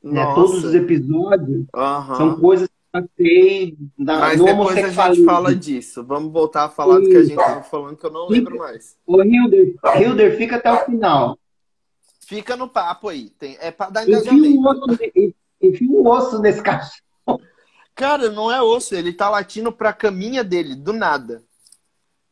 Né? 0.04 0.26
Todos 0.34 0.62
os 0.62 0.74
episódios 0.74 1.64
uhum. 1.74 2.14
são 2.14 2.40
coisas 2.40 2.68
passei 2.92 3.74
na, 3.96 4.18
Mas 4.18 4.44
depois 4.44 4.76
a 4.76 5.14
gente 5.14 5.24
fala 5.24 5.54
disso. 5.54 6.04
Vamos 6.04 6.30
voltar 6.30 6.64
a 6.64 6.68
falar 6.68 6.98
do 6.98 7.08
que 7.08 7.16
a 7.16 7.22
gente 7.22 7.30
estava 7.30 7.62
falando, 7.62 7.96
que 7.96 8.04
eu 8.04 8.12
não 8.12 8.28
lembro 8.28 8.58
mais. 8.58 8.98
Ô, 9.06 9.22
Hilder, 9.22 9.76
Hilder, 9.98 10.36
fica 10.36 10.56
até 10.56 10.70
o 10.70 10.84
final. 10.84 11.38
Fica 12.32 12.56
no 12.56 12.66
papo 12.66 13.10
aí. 13.10 13.28
Tem, 13.28 13.58
é 13.60 13.70
para 13.70 13.90
dar 13.90 14.08
engajamento. 14.08 14.58
Enfia 15.60 15.90
um, 15.90 16.08
osso, 16.08 16.40
nesse 16.40 16.62
cachorro. 16.62 17.42
Cara, 17.94 18.30
não 18.30 18.50
é 18.50 18.62
osso. 18.62 18.94
Ele 18.94 19.12
tá 19.12 19.28
latindo 19.28 19.70
pra 19.70 19.92
caminha 19.92 20.42
dele, 20.42 20.74
do 20.74 20.94
nada. 20.94 21.44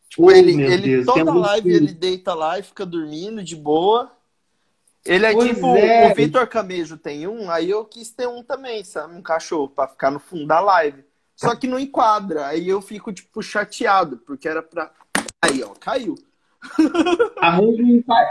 Tipo, 0.09 0.31
ele, 0.31 0.61
ele 0.63 0.89
Deus, 0.89 1.07
toda 1.07 1.35
live 1.35 1.71
ele 1.71 1.93
deita 1.93 2.33
lá 2.33 2.59
e 2.59 2.63
fica 2.63 2.87
dormindo 2.87 3.45
de 3.45 3.55
boa. 3.55 4.11
Ele 5.05 5.27
é 5.27 5.33
pois 5.35 5.51
tipo, 5.51 5.67
é. 5.77 6.11
o 6.11 6.15
Vitor 6.15 6.47
Camejo 6.47 6.97
tem 6.97 7.27
um, 7.29 7.51
aí 7.51 7.69
eu 7.69 7.85
quis 7.85 8.11
ter 8.11 8.27
um 8.27 8.43
também, 8.43 8.83
sabe? 8.83 9.15
Um 9.15 9.23
cachorro, 9.23 9.69
pra 9.69 9.87
ficar 9.87 10.11
no 10.11 10.19
fundo 10.19 10.47
da 10.47 10.61
live. 10.61 11.05
Só 11.37 11.55
que 11.55 11.67
não 11.67 11.79
enquadra, 11.79 12.47
aí 12.47 12.69
eu 12.69 12.81
fico, 12.81 13.13
tipo, 13.13 13.43
chateado, 13.43 14.17
porque 14.17 14.49
era 14.49 14.63
pra. 14.63 14.91
Aí, 15.43 15.63
ó, 15.63 15.75
caiu. 15.79 16.15
Arranja 17.41 17.83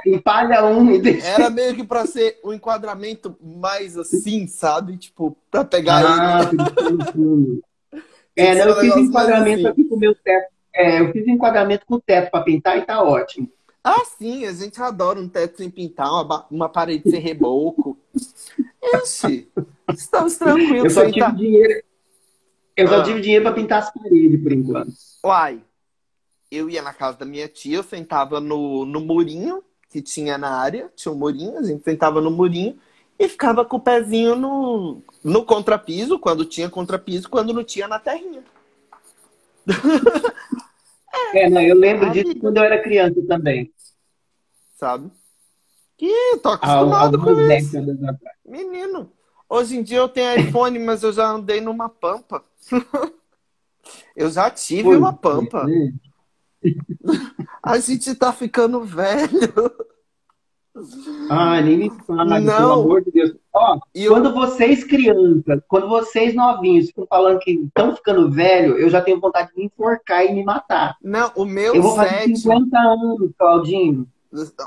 empalha 0.06 0.66
um 0.66 0.92
e 0.92 1.00
deixa. 1.00 1.28
Era 1.28 1.50
meio 1.50 1.76
que 1.76 1.84
pra 1.84 2.06
ser 2.06 2.40
um 2.44 2.54
enquadramento 2.54 3.36
mais 3.42 3.98
assim, 3.98 4.48
sabe? 4.48 4.98
Tipo, 4.98 5.36
pra 5.50 5.66
pegar 5.66 6.04
ah, 6.06 6.42
ele. 6.52 7.62
É, 8.36 8.56
não, 8.56 8.68
eu 8.68 8.76
fiz 8.80 8.96
enquadramento 8.96 9.60
assim. 9.60 9.68
aqui 9.68 9.84
com 9.86 9.96
o 9.96 10.00
meu 10.00 10.16
teto. 10.16 10.48
É, 10.74 11.02
eu 11.02 11.12
fiz 11.12 11.28
enquadramento 11.28 11.86
com 11.86 11.96
o 11.96 12.02
teto 12.02 12.32
pra 12.32 12.42
pintar 12.42 12.78
e 12.78 12.84
tá 12.84 13.02
ótimo. 13.02 13.50
Ah, 13.84 14.04
sim, 14.06 14.46
a 14.46 14.54
gente 14.54 14.80
adora 14.82 15.20
um 15.20 15.28
teto 15.28 15.58
sem 15.58 15.70
pintar, 15.70 16.12
uma, 16.12 16.46
uma 16.52 16.70
parede 16.70 17.10
sem 17.10 17.20
reboco. 17.20 17.98
Ixi, 18.84 19.50
estamos 19.94 20.38
tranquilos. 20.38 20.84
Eu 20.84 20.90
só 20.90 21.06
tive 21.06 21.20
tá... 21.20 21.32
dinheiro. 21.32 21.84
Eu 22.78 22.86
ah. 22.86 22.90
só 22.90 23.04
tive 23.04 23.22
dinheiro 23.22 23.44
para 23.44 23.56
pintar 23.56 23.80
as 23.80 23.94
paredes 23.94 24.42
por 24.42 24.52
enquanto. 24.52 24.94
Uai, 25.26 25.62
eu 26.52 26.70
ia 26.70 26.82
na 26.82 26.94
casa 26.94 27.18
da 27.18 27.26
minha 27.26 27.48
tia, 27.48 27.78
eu 27.78 27.84
sentava 27.84 28.40
no, 28.40 28.86
no 28.86 29.00
murinho 29.00 29.64
que 29.90 30.02
tinha 30.02 30.38
na 30.38 30.60
área, 30.60 30.92
tinha 30.96 31.12
um 31.12 31.18
murinho, 31.18 31.58
a 31.58 31.64
gente 31.64 31.84
sentava 31.84 32.22
no 32.22 32.30
murinho 32.30 32.80
e 33.18 33.28
ficava 33.28 33.66
com 33.66 33.78
o 33.78 33.82
pezinho 33.82 34.36
no, 34.36 35.02
no 35.24 35.44
contrapiso, 35.44 36.20
quando 36.20 36.46
tinha 36.46 36.70
contrapiso, 36.70 37.30
quando 37.30 37.54
não 37.54 37.64
tinha 37.64 37.88
na 37.88 38.00
terrinha. 38.00 38.44
É, 41.34 41.50
não, 41.50 41.62
eu 41.62 41.76
lembro 41.76 42.12
disso 42.12 42.36
quando 42.40 42.58
eu 42.58 42.64
era 42.64 42.82
criança 42.82 43.20
também. 43.28 43.72
Sabe? 44.76 45.12
Que 45.98 46.38
tô 46.42 46.50
acostumado 46.50 47.20
com 47.20 47.32
isso. 47.52 47.78
Menino, 48.46 49.12
hoje 49.50 49.78
em 49.78 49.84
dia 49.84 49.98
eu 49.98 50.08
tenho 50.08 50.40
iPhone, 50.40 50.80
mas 50.80 51.04
eu 51.04 51.12
já 51.12 51.30
andei 51.30 51.62
numa 51.62 51.90
pampa. 51.90 52.44
eu 54.16 54.30
já 54.30 54.50
tive 54.50 54.84
Foi. 54.84 54.98
uma 54.98 55.14
pampa. 55.14 55.66
A 57.64 57.78
gente 57.80 58.14
tá 58.16 58.32
ficando 58.34 58.84
velho. 58.84 59.54
Ah, 61.30 61.62
nem 61.62 61.78
me 61.78 61.90
fala, 62.06 62.40
não. 62.40 62.58
pelo 62.58 62.72
amor 62.72 63.04
de 63.04 63.12
Deus. 63.12 63.36
Ó, 63.54 63.80
eu... 63.94 64.12
quando 64.12 64.34
vocês 64.34 64.84
crianças, 64.84 65.62
quando 65.68 65.90
vocês 65.90 66.34
novinhos 66.34 66.88
ficam 66.88 67.06
falando 67.08 67.40
que 67.40 67.52
estão 67.52 67.96
ficando 67.96 68.32
velho, 68.32 68.78
eu 68.78 68.90
já 68.90 69.02
tenho 69.02 69.20
vontade 69.20 69.50
de 69.50 69.58
me 69.58 69.66
enforcar 69.66 70.26
e 70.26 70.34
me 70.34 70.44
matar. 70.44 70.96
Não, 71.02 71.32
o 71.36 71.44
meu 71.44 71.76
Eu 71.76 71.82
vou 71.82 71.96
fazer 71.96 72.36
50 72.36 72.78
anos, 72.78 73.32
Claudinho. 73.38 74.08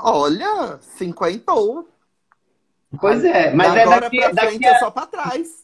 Olha, 0.01 0.77
50 0.81 1.51
ou. 1.53 1.87
Pois 2.99 3.23
é, 3.23 3.53
mas 3.53 3.75
é 3.75 3.83
Agora 3.83 4.01
daqui, 4.01 4.17
pra 4.17 4.31
daqui 4.31 4.47
frente 4.49 4.65
a... 4.67 4.71
é 4.71 4.79
só 4.79 4.91
pra 4.91 5.07
trás. 5.07 5.63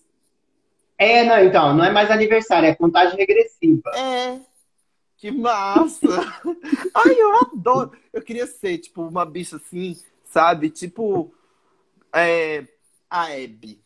É, 0.97 1.23
não, 1.23 1.43
então, 1.43 1.73
não 1.75 1.83
é 1.85 1.91
mais 1.91 2.09
aniversário, 2.09 2.67
é 2.67 2.75
contagem 2.75 3.17
regressiva. 3.17 3.89
É. 3.95 4.39
Que 5.19 5.31
massa! 5.31 6.07
Ai, 6.95 7.13
eu 7.13 7.35
adoro! 7.41 7.91
Eu 8.13 8.21
queria 8.21 8.47
ser, 8.47 8.77
tipo, 8.77 9.01
uma 9.01 9.25
bicha 9.25 9.57
assim, 9.57 10.01
sabe? 10.23 10.69
Tipo, 10.69 11.33
é, 12.13 12.65
a 13.09 13.29
Hebe, 13.29 13.83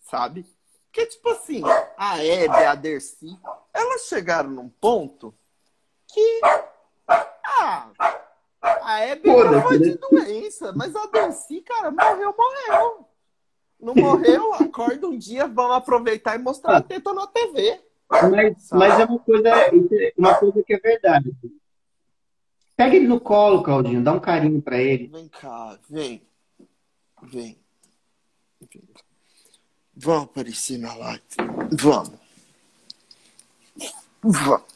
sabe? 0.00 0.46
Porque, 0.86 1.04
tipo 1.04 1.28
assim, 1.28 1.62
a 1.98 2.24
Hebe, 2.24 2.64
a 2.64 2.74
Dercy, 2.74 3.38
elas 3.74 4.06
chegaram 4.06 4.48
num 4.48 4.70
ponto 4.70 5.34
que. 6.08 6.40
Ah, 7.06 7.90
a 8.62 9.00
Hebe 9.00 9.28
morreu 9.28 9.78
de 9.78 9.98
doença, 9.98 10.72
mas 10.74 10.96
a 10.96 11.04
Dercy, 11.04 11.60
cara, 11.60 11.90
morreu, 11.90 12.34
morreu. 12.34 13.08
Não 13.78 13.94
morreu, 13.94 14.54
acorda 14.54 15.06
um 15.06 15.18
dia, 15.18 15.46
vamos 15.46 15.76
aproveitar 15.76 16.34
e 16.34 16.42
mostrar 16.42 16.78
a 16.78 16.82
teta 16.82 17.12
na 17.12 17.26
TV. 17.26 17.78
Mas, 18.30 18.68
mas 18.70 19.00
é 19.00 19.04
uma 19.04 19.18
coisa, 19.18 19.52
uma 20.16 20.34
coisa 20.34 20.62
que 20.62 20.74
é 20.74 20.78
verdade. 20.78 21.32
Pega 22.76 22.96
ele 22.96 23.06
no 23.06 23.20
colo, 23.20 23.62
Claudinho, 23.62 24.02
dá 24.02 24.12
um 24.12 24.20
carinho 24.20 24.60
para 24.60 24.80
ele. 24.80 25.08
Vem 25.08 25.28
cá, 25.28 25.78
vem. 25.88 26.22
Vem. 27.22 27.58
vem. 28.60 28.82
Vamos 29.94 30.24
aparecer 30.24 30.78
na 30.78 30.94
live. 30.94 31.22
Vamos. 31.72 32.12
Vamos. 34.22 34.72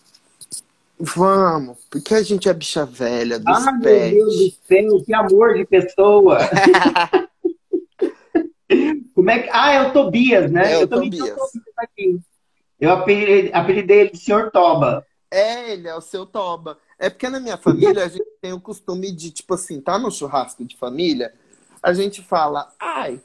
Vamos, 0.98 1.76
porque 1.90 2.14
a 2.14 2.22
gente 2.22 2.48
é 2.48 2.54
bicha 2.54 2.86
velha 2.86 3.38
dos 3.38 3.66
ah, 3.66 3.78
pés. 3.82 4.14
meu 4.14 4.24
Deus 4.24 4.34
do 4.34 4.50
céu, 4.66 5.04
que 5.04 5.14
amor 5.14 5.52
de 5.54 5.66
pessoa! 5.66 6.38
Como 9.14 9.30
é 9.30 9.40
que... 9.40 9.50
Ah, 9.52 9.72
é 9.72 9.82
o 9.82 9.92
Tobias, 9.92 10.50
né? 10.50 10.72
É 10.72 10.76
eu 10.76 10.84
o 10.84 10.88
Tobias. 10.88 11.38
Aqui. 11.76 12.18
Eu 12.78 12.90
apelidei 12.92 14.00
ele 14.00 14.10
de 14.10 14.18
Senhor 14.18 14.50
Toba. 14.50 15.06
É, 15.30 15.72
ele 15.72 15.88
é 15.88 15.94
o 15.94 16.00
seu 16.00 16.26
Toba. 16.26 16.78
É 16.98 17.10
porque 17.10 17.28
na 17.28 17.40
minha 17.40 17.56
família 17.56 18.04
a 18.04 18.08
gente 18.08 18.30
tem 18.40 18.52
o 18.52 18.60
costume 18.60 19.10
de, 19.12 19.30
tipo 19.30 19.54
assim, 19.54 19.80
tá 19.80 19.98
no 19.98 20.10
churrasco 20.10 20.64
de 20.64 20.76
família, 20.76 21.34
a 21.82 21.92
gente 21.92 22.22
fala, 22.22 22.72
ai, 22.80 23.20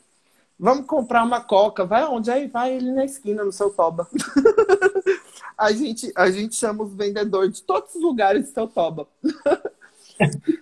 vamos 0.59 0.85
comprar 0.85 1.23
uma 1.23 1.41
coca, 1.41 1.85
vai 1.85 2.03
onde? 2.05 2.29
Aí 2.29 2.47
vai 2.47 2.73
ele 2.73 2.91
na 2.91 3.05
esquina, 3.05 3.43
no 3.43 3.51
seu 3.51 3.69
toba. 3.69 4.07
a, 5.57 5.71
gente, 5.71 6.11
a 6.15 6.29
gente 6.29 6.55
chama 6.55 6.83
os 6.83 6.93
vendedores 6.93 7.55
de 7.55 7.63
todos 7.63 7.95
os 7.95 8.01
lugares 8.01 8.45
de 8.45 8.51
seu 8.51 8.67
toba. 8.67 9.07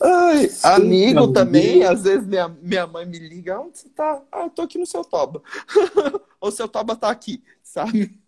Ai, 0.00 0.48
amigo 0.62 1.32
também, 1.32 1.82
às 1.82 2.04
vezes 2.04 2.26
minha, 2.26 2.48
minha 2.48 2.86
mãe 2.86 3.04
me 3.04 3.18
liga, 3.18 3.60
onde 3.60 3.78
você 3.78 3.88
tá? 3.88 4.22
Ah, 4.30 4.42
eu 4.42 4.50
tô 4.50 4.62
aqui 4.62 4.78
no 4.78 4.86
seu 4.86 5.04
toba. 5.04 5.42
Ou 6.40 6.50
seu 6.50 6.68
toba 6.68 6.94
tá 6.94 7.10
aqui, 7.10 7.42
sabe? 7.62 8.18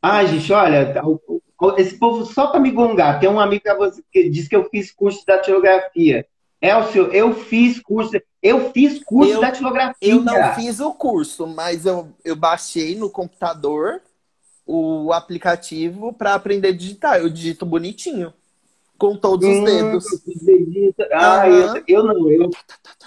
Ah, 0.00 0.24
gente, 0.24 0.50
olha, 0.52 0.94
esse 1.76 1.98
povo 1.98 2.24
só 2.24 2.46
para 2.46 2.60
me 2.60 2.70
gongar. 2.70 3.20
Tem 3.20 3.28
um 3.28 3.40
amigo 3.40 3.64
que 4.10 4.30
diz 4.30 4.48
que 4.48 4.56
eu 4.56 4.68
fiz 4.70 4.90
curso 4.90 5.20
de 5.20 5.26
datilografia. 5.26 6.26
Elcio, 6.60 7.12
eu 7.12 7.34
fiz 7.34 7.80
curso, 7.80 8.20
eu 8.42 8.72
fiz 8.72 9.02
curso 9.04 9.32
eu, 9.32 9.36
de 9.36 9.42
datilografia. 9.42 9.94
Eu 10.00 10.22
não 10.22 10.54
fiz 10.54 10.80
o 10.80 10.92
curso, 10.92 11.46
mas 11.46 11.84
eu, 11.84 12.08
eu 12.24 12.34
baixei 12.34 12.96
no 12.96 13.10
computador 13.10 14.00
o 14.66 15.12
aplicativo 15.12 16.12
para 16.12 16.34
aprender 16.34 16.68
a 16.68 16.76
digitar. 16.76 17.18
Eu 17.18 17.28
digito 17.28 17.66
bonitinho. 17.66 18.32
Com 18.98 19.16
todos 19.16 19.46
os 19.48 19.56
Hum, 19.58 19.64
dedos. 19.64 20.04
os. 20.04 20.20
Ah, 21.12 21.48
eu, 21.48 21.84
eu 21.86 22.04
não, 22.04 22.30
eu, 22.30 22.50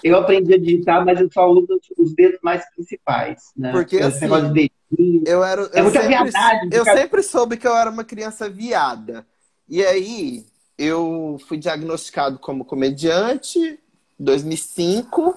eu 0.04 0.18
aprendi 0.18 0.54
a 0.54 0.58
digitar, 0.58 1.06
mas 1.06 1.20
eu 1.20 1.30
só 1.32 1.48
uso 1.50 1.68
os, 1.70 1.82
os 1.98 2.16
dedos 2.16 2.40
mais 2.42 2.64
principais, 2.74 3.52
né? 3.56 3.72
Porque, 3.74 3.98
Esse 3.98 4.06
assim, 4.06 4.26
negócio 4.26 4.54
de 4.54 4.70
dedinho. 4.90 5.24
Eu 5.26 5.44
era, 5.44 5.70
É 5.74 5.82
eu 5.82 5.90
sempre, 5.92 6.08
viadagem, 6.08 6.70
eu 6.72 6.86
sempre 6.86 7.24
soube 7.24 7.58
que 7.58 7.68
eu 7.68 7.76
era 7.76 7.90
uma 7.90 8.04
criança 8.04 8.50
viada. 8.50 9.26
E 9.70 9.84
aí, 9.86 10.46
eu 10.78 11.38
fui 11.48 11.58
diagnosticado 11.58 12.40
como 12.40 12.66
comediante 12.66 13.80
2005 14.20 15.36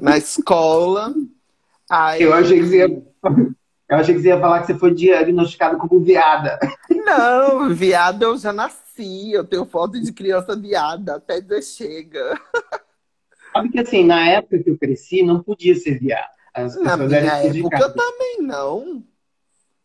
na 0.00 0.16
escola. 0.16 1.14
Aí, 1.90 2.22
Eu 2.22 2.32
achei 2.32 2.58
que 2.58 2.66
você 2.66 2.76
ia, 2.78 3.02
eu 3.88 3.96
achei 3.96 4.14
que 4.14 4.20
você 4.22 4.28
ia 4.28 4.40
falar 4.40 4.60
que 4.60 4.66
você 4.68 4.74
foi 4.78 4.94
diagnosticado 4.94 5.78
como 5.78 6.00
viada. 6.00 6.58
Não, 6.88 7.74
viado 7.74 8.22
eu 8.22 8.36
já 8.38 8.52
nasci. 8.52 8.83
Eu 9.02 9.44
tenho 9.44 9.64
foto 9.66 10.00
de 10.00 10.12
criança 10.12 10.56
viada, 10.56 11.16
até 11.16 11.40
dizer 11.40 11.62
chega. 11.62 12.40
Sabe 13.52 13.70
que 13.70 13.78
assim, 13.78 14.04
na 14.04 14.28
época 14.28 14.62
que 14.62 14.70
eu 14.70 14.78
cresci, 14.78 15.22
não 15.22 15.42
podia 15.42 15.74
ser 15.74 15.98
viado. 15.98 16.28
As 16.52 16.76
Na 16.76 16.96
minha 16.96 17.36
época 17.38 17.88
prejudicadas. 17.88 17.94
também 17.94 18.38
não. 18.42 19.04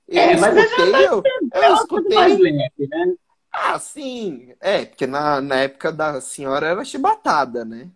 Eu 0.08 0.22
É, 0.22 0.36
mas 0.38 0.56
escutei, 0.56 1.06
eu, 1.08 1.32
eu 1.54 1.64
É 1.64 1.70
uma 1.70 1.88
coisa 1.88 2.10
mais 2.10 2.34
escutei. 2.34 2.42
leve, 2.42 2.88
né? 2.90 3.16
Ah, 3.52 3.80
sim. 3.80 4.56
É, 4.60 4.86
porque 4.86 5.08
na, 5.08 5.42
na 5.42 5.56
época 5.62 5.92
da 5.92 6.22
senhora 6.22 6.68
era 6.68 6.86
chibatada, 6.86 7.66
né? 7.66 7.92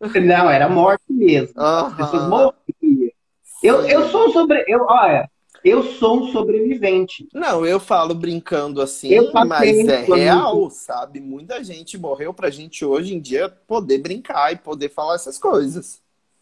Não, 0.00 0.50
era 0.50 0.68
morte 0.68 1.04
mesmo. 1.12 1.60
As 1.76 1.94
pessoas 1.94 2.22
morriam. 2.24 2.54
Eu, 3.62 3.82
eu 3.86 4.08
sou 4.08 4.30
sobre. 4.30 4.64
Eu, 4.68 4.84
olha, 4.84 5.28
eu 5.64 5.82
sou 5.82 6.20
um 6.20 6.32
sobrevivente. 6.32 7.28
Não, 7.32 7.66
eu 7.66 7.80
falo 7.80 8.14
brincando 8.14 8.80
assim, 8.80 9.10
mas 9.46 9.76
é 9.88 10.04
real, 10.04 10.70
sabe? 10.70 11.20
Muita 11.20 11.62
gente 11.62 11.98
morreu 11.98 12.32
pra 12.32 12.50
gente 12.50 12.84
hoje 12.84 13.14
em 13.14 13.20
dia 13.20 13.48
poder 13.48 13.98
brincar 13.98 14.52
e 14.52 14.56
poder 14.56 14.88
falar 14.88 15.14
essas 15.14 15.38
coisas, 15.38 16.00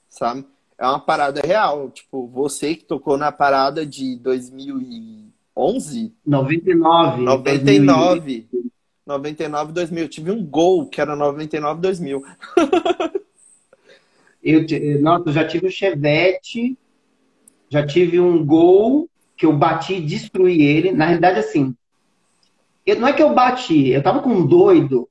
sabe? 0.08 0.44
É 0.78 0.87
uma 0.87 1.00
parada 1.00 1.40
real. 1.44 1.90
Tipo, 1.90 2.26
você 2.26 2.75
que 2.75 2.85
tocou 2.85 3.16
na 3.16 3.32
parada 3.32 3.87
de 3.87 4.16
2011, 4.16 6.12
99. 6.25 7.23
99, 7.23 8.49
99, 9.06 9.73
2000. 9.73 10.02
Eu 10.02 10.08
tive 10.08 10.30
um 10.30 10.44
gol 10.44 10.87
que 10.87 11.00
era 11.00 11.16
99, 11.16 11.80
2000. 11.80 12.23
Eu, 14.42 14.64
nossa, 15.00 15.28
eu 15.28 15.32
já 15.32 15.44
tive 15.44 15.66
um 15.66 15.70
Chevette, 15.70 16.78
já 17.68 17.87
tive 17.87 18.20
um 18.20 18.44
Gol 18.44 19.08
que 19.37 19.44
eu 19.46 19.52
bati 19.52 19.94
e 19.94 20.00
destruí 20.00 20.62
ele. 20.62 20.92
Na 20.92 21.04
realidade, 21.06 21.38
assim, 21.38 21.75
eu- 22.85 22.99
não 23.00 23.08
é 23.08 23.12
que 23.12 23.23
eu 23.23 23.35
bati, 23.35 23.88
eu 23.88 24.02
tava 24.02 24.20
com 24.20 24.30
um 24.30 24.46
doido, 24.46 25.08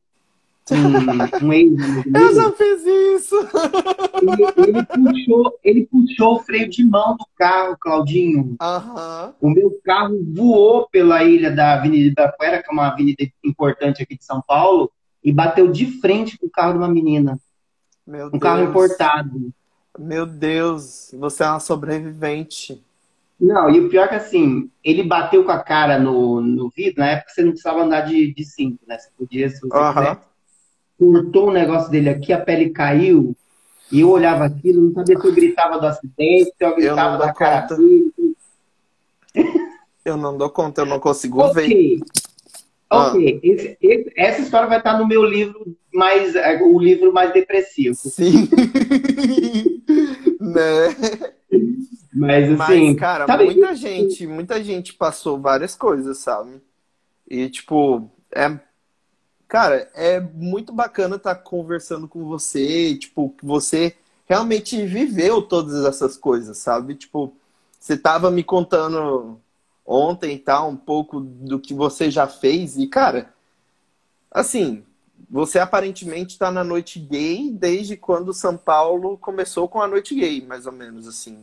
um, 0.71 0.75
um 1.47 1.53
ex 1.53 1.71
Eu 2.13 2.33
já 2.35 2.51
fiz 2.53 2.83
isso! 2.85 3.35
ele, 4.21 4.67
ele 4.69 4.83
puxou, 4.85 5.59
ele 5.63 5.85
puxou 5.85 6.35
o 6.35 6.39
freio 6.39 6.69
de 6.69 6.83
mão 6.83 7.15
do 7.17 7.25
carro, 7.37 7.77
Claudinho. 7.79 8.55
Aham. 8.59 9.33
O 9.39 9.49
meu 9.49 9.79
carro 9.83 10.17
voou 10.33 10.87
pela 10.89 11.23
ilha 11.23 11.51
da 11.51 11.73
Avenida 11.73 12.07
Ibirapuera, 12.07 12.63
que 12.63 12.69
é 12.69 12.73
uma 12.73 12.87
avenida 12.87 13.23
importante 13.43 14.01
aqui 14.01 14.17
de 14.17 14.25
São 14.25 14.41
Paulo, 14.41 14.91
e 15.23 15.31
bateu 15.31 15.71
de 15.71 15.85
frente 15.99 16.37
com 16.37 16.47
o 16.47 16.51
carro 16.51 16.73
de 16.73 16.77
uma 16.79 16.87
menina. 16.87 17.37
Meu 18.07 18.27
Um 18.33 18.39
carro 18.39 18.57
Deus. 18.59 18.69
importado. 18.69 19.51
Meu 19.97 20.25
Deus, 20.25 21.13
você 21.17 21.43
é 21.43 21.47
uma 21.47 21.59
sobrevivente. 21.59 22.83
Não, 23.39 23.69
e 23.69 23.79
o 23.79 23.89
pior 23.89 24.05
é 24.05 24.07
que 24.07 24.15
assim, 24.15 24.69
ele 24.83 25.03
bateu 25.03 25.43
com 25.43 25.51
a 25.51 25.59
cara 25.59 25.99
no, 25.99 26.39
no 26.41 26.69
vidro, 26.69 26.99
na 26.99 27.11
época 27.11 27.31
você 27.31 27.43
não 27.43 27.51
precisava 27.51 27.83
andar 27.83 28.01
de, 28.01 28.33
de 28.33 28.45
cinto, 28.45 28.79
né? 28.87 28.97
Você 28.97 29.09
podia, 29.17 29.49
se 29.49 29.59
você 29.59 29.77
Aham. 29.77 30.15
quiser. 30.15 30.19
Cortou 30.97 31.49
o 31.49 31.53
negócio 31.53 31.91
dele 31.91 32.09
aqui, 32.09 32.31
a 32.31 32.39
pele 32.39 32.69
caiu, 32.69 33.35
e 33.91 33.99
eu 33.99 34.09
olhava 34.09 34.45
aquilo, 34.45 34.81
não 34.81 34.93
sabia 34.93 35.19
se 35.19 35.27
eu 35.27 35.35
gritava 35.35 35.77
do 35.77 35.85
acidente, 35.85 36.53
se 36.57 36.63
eu 36.63 36.69
Eu 36.69 36.75
gritava 36.75 37.17
dou 37.17 37.27
da 37.27 37.33
cara 37.33 37.67
dele. 37.67 38.13
Eu 40.05 40.15
não 40.15 40.37
dou 40.37 40.49
conta, 40.49 40.81
eu 40.81 40.85
não 40.85 40.99
consigo 40.99 41.51
ver. 41.51 41.99
Ok. 42.89 42.89
Ah. 42.89 43.09
Ok, 43.09 43.39
Esse- 43.43 43.77
esse- 43.81 44.13
essa 44.15 44.41
história 44.41 44.67
vai 44.67 44.77
estar 44.77 44.97
no 44.97 45.07
meu 45.07 45.23
livro 45.23 45.75
mais, 45.93 46.35
é, 46.35 46.61
o 46.61 46.77
livro 46.79 47.11
mais 47.13 47.33
depressivo. 47.33 47.95
Sim. 47.95 48.47
né? 50.39 50.95
Mas 52.13 52.49
Mas, 52.49 52.61
assim, 52.61 52.95
cara, 52.95 53.25
sabe, 53.25 53.45
muita 53.45 53.75
gente, 53.75 54.25
muita 54.27 54.63
gente 54.63 54.93
passou 54.93 55.39
várias 55.39 55.75
coisas, 55.75 56.17
sabe? 56.19 56.61
E, 57.29 57.49
tipo, 57.49 58.09
é. 58.33 58.57
Cara, 59.47 59.89
é 59.93 60.19
muito 60.19 60.73
bacana 60.73 61.17
estar 61.17 61.35
conversando 61.35 62.07
com 62.07 62.25
você, 62.25 62.95
tipo, 62.97 63.29
que 63.37 63.45
você 63.45 63.95
realmente 64.27 64.83
viveu 64.85 65.41
todas 65.41 65.85
essas 65.85 66.17
coisas, 66.17 66.57
sabe? 66.57 66.95
Tipo, 66.95 67.31
você 67.79 67.95
tava 67.95 68.31
me 68.31 68.43
contando 68.43 69.39
ontem 69.85 70.35
e 70.35 70.39
tal, 70.39 70.69
um 70.69 70.75
pouco 70.77 71.19
do 71.19 71.59
que 71.59 71.73
você 71.73 72.09
já 72.09 72.27
fez, 72.27 72.77
e, 72.77 72.87
cara, 72.87 73.33
assim, 74.31 74.83
você 75.29 75.59
aparentemente 75.59 76.37
tá 76.37 76.51
na 76.51 76.63
noite 76.63 76.99
gay 76.99 77.51
desde 77.51 77.95
quando 77.97 78.33
São 78.33 78.57
Paulo 78.57 79.17
começou 79.17 79.67
com 79.67 79.81
a 79.81 79.87
noite 79.87 80.15
gay, 80.15 80.45
mais 80.45 80.65
ou 80.65 80.71
menos, 80.71 81.07
assim, 81.07 81.37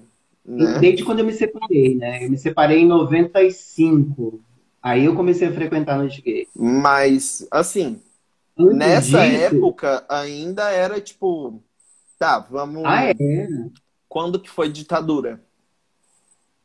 né? 0.45 0.79
desde 0.81 1.05
quando 1.05 1.21
eu 1.21 1.25
me 1.25 1.33
separei, 1.33 1.97
né? 1.97 2.25
Eu 2.25 2.31
me 2.31 2.39
separei 2.39 2.81
em 2.81 2.87
95. 2.87 4.41
Aí 4.83 5.05
eu 5.05 5.15
comecei 5.15 5.47
a 5.49 5.53
frequentar 5.53 5.97
noite 5.97 6.21
gay. 6.21 6.49
Mas, 6.55 7.47
assim, 7.51 8.01
Antes 8.59 8.77
nessa 8.77 9.25
disso- 9.25 9.57
época 9.57 10.05
ainda 10.09 10.71
era 10.71 11.01
tipo, 11.01 11.63
tá, 12.19 12.41
vamos. 12.41 12.83
Ah, 12.85 13.05
é? 13.07 13.15
Quando 14.09 14.41
que 14.41 14.51
foi 14.51 14.69
ditadura? 14.71 15.41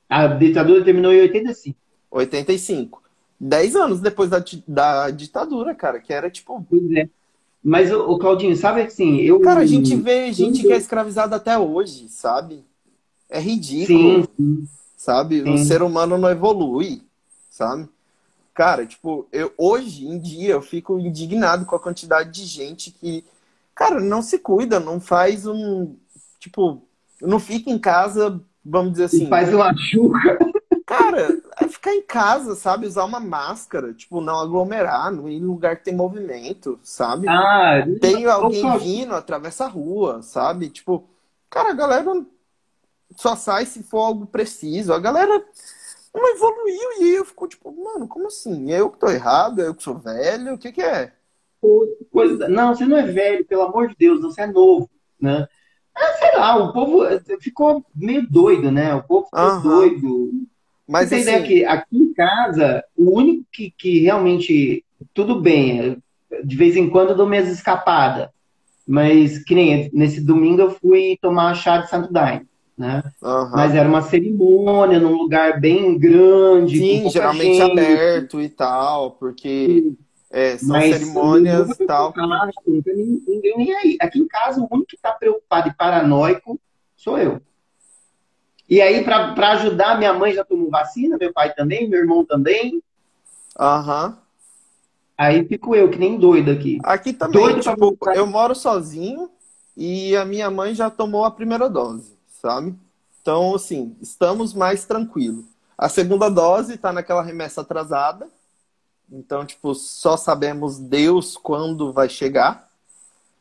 A 0.09 0.27
ditadura 0.27 0.83
terminou 0.83 1.13
em 1.13 1.21
85. 1.21 1.77
85. 2.09 3.03
Dez 3.39 3.75
anos 3.75 3.99
depois 3.99 4.29
da, 4.29 4.43
da 4.67 5.11
ditadura, 5.11 5.75
cara, 5.75 5.99
que 5.99 6.11
era 6.11 6.29
tipo. 6.29 6.65
Pois 6.69 6.91
é. 6.93 7.09
Mas, 7.63 7.91
o, 7.91 7.99
o 8.11 8.17
Claudinho, 8.17 8.55
sabe 8.55 8.81
assim, 8.81 9.17
eu. 9.17 9.39
Cara, 9.41 9.61
a 9.61 9.65
gente 9.65 9.95
vê 9.95 10.31
gente 10.31 10.61
que 10.61 10.71
é 10.71 10.77
escravizada 10.77 11.35
até 11.35 11.57
hoje, 11.57 12.07
sabe? 12.07 12.63
É 13.29 13.39
ridículo, 13.39 14.23
Sim, 14.23 14.27
sim. 14.37 14.67
sabe? 14.95 15.41
O 15.41 15.57
Sim. 15.57 15.65
ser 15.65 15.81
humano 15.81 16.17
não 16.17 16.29
evolui, 16.29 17.01
sabe? 17.49 17.89
Cara, 18.53 18.85
tipo, 18.87 19.27
eu, 19.31 19.53
hoje 19.57 20.07
em 20.07 20.17
dia 20.17 20.53
eu 20.53 20.61
fico 20.61 20.97
indignado 20.97 21.65
com 21.65 21.75
a 21.75 21.79
quantidade 21.79 22.31
de 22.31 22.45
gente 22.45 22.89
que, 22.89 23.23
cara, 23.75 23.99
não 23.99 24.21
se 24.21 24.39
cuida, 24.39 24.79
não 24.79 24.99
faz 24.99 25.45
um. 25.45 25.93
Tipo, 26.39 26.81
não 27.21 27.39
fica 27.39 27.69
em 27.69 27.77
casa, 27.77 28.41
vamos 28.69 28.93
dizer 28.93 29.05
assim. 29.05 29.27
Faz 29.27 29.53
uma 29.53 29.75
chuca. 29.75 30.37
Cara, 30.85 31.41
é 31.59 31.67
ficar 31.67 31.93
em 31.93 32.01
casa, 32.01 32.55
sabe? 32.55 32.87
Usar 32.87 33.03
uma 33.05 33.19
máscara, 33.19 33.93
tipo, 33.93 34.21
não 34.21 34.39
aglomerar, 34.39 35.11
não 35.11 35.27
ir 35.27 35.35
em 35.35 35.45
lugar 35.45 35.75
que 35.77 35.85
tem 35.85 35.95
movimento, 35.95 36.79
sabe? 36.81 37.27
Ah, 37.27 37.85
Tem 37.99 38.25
alguém 38.25 38.65
Opa. 38.65 38.77
vindo, 38.77 39.13
atravessa 39.13 39.65
a 39.65 39.67
rua, 39.67 40.21
sabe? 40.21 40.69
Tipo, 40.69 41.03
cara, 41.49 41.71
a 41.71 41.73
galera 41.73 42.25
só 43.15 43.35
sai 43.35 43.65
se 43.65 43.83
for 43.83 43.99
algo 43.99 44.25
preciso. 44.25 44.93
A 44.93 44.99
galera 44.99 45.43
não 46.13 46.29
evoluiu 46.35 47.01
e 47.01 47.15
eu 47.15 47.25
fico 47.25 47.47
tipo, 47.47 47.71
mano, 47.71 48.07
como 48.07 48.27
assim? 48.27 48.71
Eu 48.71 48.89
que 48.89 48.97
tô 48.99 49.09
errado? 49.09 49.59
Eu 49.61 49.75
que 49.75 49.83
sou 49.83 49.97
velho? 49.97 50.53
O 50.53 50.57
que 50.57 50.71
que 50.71 50.81
é? 50.81 51.13
coisa. 52.11 52.47
Não, 52.47 52.73
você 52.73 52.85
não 52.85 52.97
é 52.97 53.03
velho, 53.05 53.45
pelo 53.45 53.63
amor 53.63 53.89
de 53.89 53.95
Deus, 53.97 54.21
você 54.21 54.41
é 54.41 54.47
novo, 54.47 54.89
né? 55.19 55.47
Ah, 55.99 56.13
sei 56.19 56.37
lá, 56.37 56.55
o 56.57 56.73
povo 56.73 57.03
ficou 57.41 57.83
meio 57.95 58.27
doido, 58.29 58.71
né? 58.71 58.93
O 58.93 59.03
povo 59.03 59.27
ficou 59.27 59.39
Aham. 59.39 59.61
doido. 59.61 60.31
Mas 60.87 61.09
Você 61.09 61.15
assim, 61.15 61.23
ideia 61.23 61.43
que 61.43 61.65
aqui 61.65 61.97
em 61.97 62.13
casa, 62.13 62.83
o 62.95 63.11
único 63.17 63.45
que, 63.51 63.71
que 63.77 63.99
realmente, 64.01 64.83
tudo 65.13 65.41
bem, 65.41 65.97
de 66.43 66.55
vez 66.55 66.75
em 66.75 66.89
quando 66.89 67.09
eu 67.11 67.15
dou 67.17 67.27
minhas 67.27 67.49
escapadas, 67.49 68.29
mas 68.87 69.43
que 69.43 69.55
nem 69.55 69.89
nesse 69.93 70.21
domingo 70.21 70.61
eu 70.61 70.71
fui 70.71 71.17
tomar 71.21 71.55
chá 71.55 71.79
de 71.79 71.89
Santo 71.89 72.11
Daime, 72.11 72.47
né? 72.77 73.03
aham. 73.21 73.51
Mas 73.53 73.75
era 73.75 73.87
uma 73.89 74.01
cerimônia 74.01 74.99
num 74.99 75.13
lugar 75.13 75.59
bem 75.59 75.97
grande, 75.97 76.77
sim, 76.77 77.09
geralmente 77.09 77.61
gente. 77.61 77.61
aberto 77.61 78.41
e 78.41 78.49
tal, 78.49 79.11
porque 79.11 79.93
é, 80.37 80.55
são 80.55 80.69
Mas 80.69 80.95
cerimônias 80.95 81.79
e 81.79 81.85
tal. 81.87 82.13
Não 82.15 82.81
tem 82.83 82.95
ninguém, 82.95 83.23
ninguém 83.27 83.57
nem 83.57 83.73
aí. 83.75 83.97
Aqui 83.99 84.19
em 84.19 84.27
casa, 84.27 84.61
o 84.61 84.67
único 84.71 84.85
que 84.89 84.95
está 84.95 85.11
preocupado 85.11 85.69
e 85.69 85.73
paranoico 85.73 86.59
sou 86.95 87.17
eu. 87.17 87.41
E 88.69 88.79
aí, 88.79 89.03
para 89.03 89.51
ajudar, 89.53 89.97
minha 89.97 90.13
mãe 90.13 90.33
já 90.33 90.43
tomou 90.45 90.69
vacina, 90.69 91.17
meu 91.17 91.33
pai 91.33 91.55
também, 91.55 91.89
meu 91.89 92.01
irmão 92.01 92.23
também. 92.23 92.83
Aham. 93.59 94.19
Aí 95.17 95.43
fico 95.47 95.73
eu, 95.75 95.89
que 95.89 95.97
nem 95.97 96.19
doido 96.19 96.51
aqui. 96.51 96.77
Aqui 96.83 97.13
também, 97.13 97.41
Doido 97.41 97.63
pra 97.63 97.73
tipo, 97.73 97.79
voltar. 97.79 98.15
eu 98.15 98.27
moro 98.27 98.53
sozinho 98.53 99.31
e 99.75 100.15
a 100.15 100.23
minha 100.23 100.51
mãe 100.51 100.75
já 100.75 100.91
tomou 100.91 101.25
a 101.25 101.31
primeira 101.31 101.67
dose, 101.67 102.13
sabe? 102.39 102.75
Então, 103.23 103.55
assim, 103.55 103.97
estamos 103.99 104.53
mais 104.53 104.85
tranquilos. 104.85 105.45
A 105.75 105.89
segunda 105.89 106.29
dose 106.29 106.77
tá 106.77 106.93
naquela 106.93 107.23
remessa 107.23 107.61
atrasada, 107.61 108.27
Então, 109.11 109.45
tipo, 109.45 109.73
só 109.75 110.17
sabemos 110.17 110.79
Deus 110.79 111.37
quando 111.37 111.93
vai 111.93 112.09
chegar. 112.09 112.69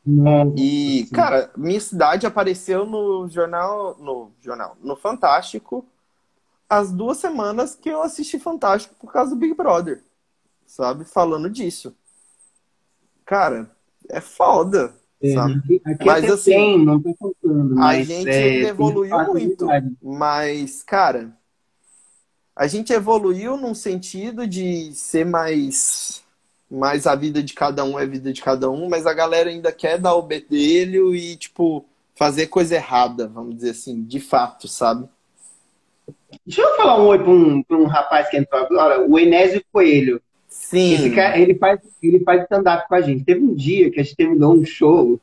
Nossa, 0.06 0.56
E, 0.56 1.08
sim. 1.08 1.10
cara, 1.12 1.50
minha 1.56 1.80
cidade 1.80 2.26
apareceu 2.26 2.86
no 2.86 3.28
jornal, 3.28 3.96
no 3.98 4.32
jornal, 4.40 4.76
no 4.80 4.96
Fantástico, 4.96 5.84
as 6.68 6.92
duas 6.92 7.18
semanas 7.18 7.74
que 7.76 7.88
eu 7.90 8.02
assisti 8.02 8.38
Fantástico 8.38 8.94
por 8.96 9.12
causa 9.12 9.30
do 9.32 9.36
Big 9.36 9.54
Brother, 9.54 10.02
sabe? 10.66 11.04
Falando 11.04 11.50
disso. 11.50 11.96
Cara, 13.24 13.70
é 14.08 14.20
foda, 14.20 14.94
É, 15.22 15.34
sabe? 15.34 15.56
aqui, 15.84 16.08
Mas, 16.08 16.28
assim, 16.30 16.44
tem, 16.44 16.84
não 16.84 17.00
tô 17.02 17.14
contando, 17.16 17.74
A 17.74 18.00
gente 18.00 18.42
é, 18.44 18.60
evoluiu 18.60 19.20
muito, 19.20 19.80
mas, 20.02 20.82
cara, 20.82 21.36
a 22.56 22.66
gente 22.66 22.90
evoluiu 22.90 23.58
num 23.58 23.74
sentido 23.74 24.46
de 24.46 24.90
ser 24.94 25.26
mais, 25.26 26.24
mais 26.70 27.06
a 27.06 27.14
vida 27.14 27.42
de 27.42 27.52
cada 27.52 27.84
um 27.84 28.00
é 28.00 28.04
a 28.04 28.06
vida 28.06 28.32
de 28.32 28.40
cada 28.40 28.70
um, 28.70 28.88
mas 28.88 29.06
a 29.06 29.12
galera 29.12 29.50
ainda 29.50 29.70
quer 29.70 29.98
dar 29.98 30.14
o 30.14 30.22
bedelho 30.22 31.14
e, 31.14 31.36
tipo, 31.36 31.84
fazer 32.14 32.46
coisa 32.46 32.74
errada, 32.74 33.28
vamos 33.28 33.56
dizer 33.56 33.70
assim, 33.70 34.02
de 34.02 34.18
fato, 34.18 34.66
sabe? 34.66 35.06
Deixa 36.46 36.62
eu 36.62 36.76
falar 36.76 36.98
um 37.02 37.08
oi 37.08 37.18
para 37.18 37.30
um, 37.30 37.62
pra 37.62 37.76
um 37.76 37.86
rapaz 37.86 38.30
que 38.30 38.38
entrou 38.38 38.62
agora, 38.62 39.06
o 39.06 39.18
Enésio 39.18 39.62
Coelho. 39.70 40.22
Sim. 40.48 41.14
Cara, 41.14 41.38
ele 41.38 41.54
faz, 41.54 41.80
ele 42.02 42.20
faz 42.20 42.42
stand-up 42.44 42.88
com 42.88 42.94
a 42.94 43.02
gente. 43.02 43.24
Teve 43.24 43.44
um 43.44 43.54
dia 43.54 43.90
que 43.90 44.00
a 44.00 44.02
gente 44.02 44.16
terminou 44.16 44.54
um 44.54 44.64
show 44.64 45.20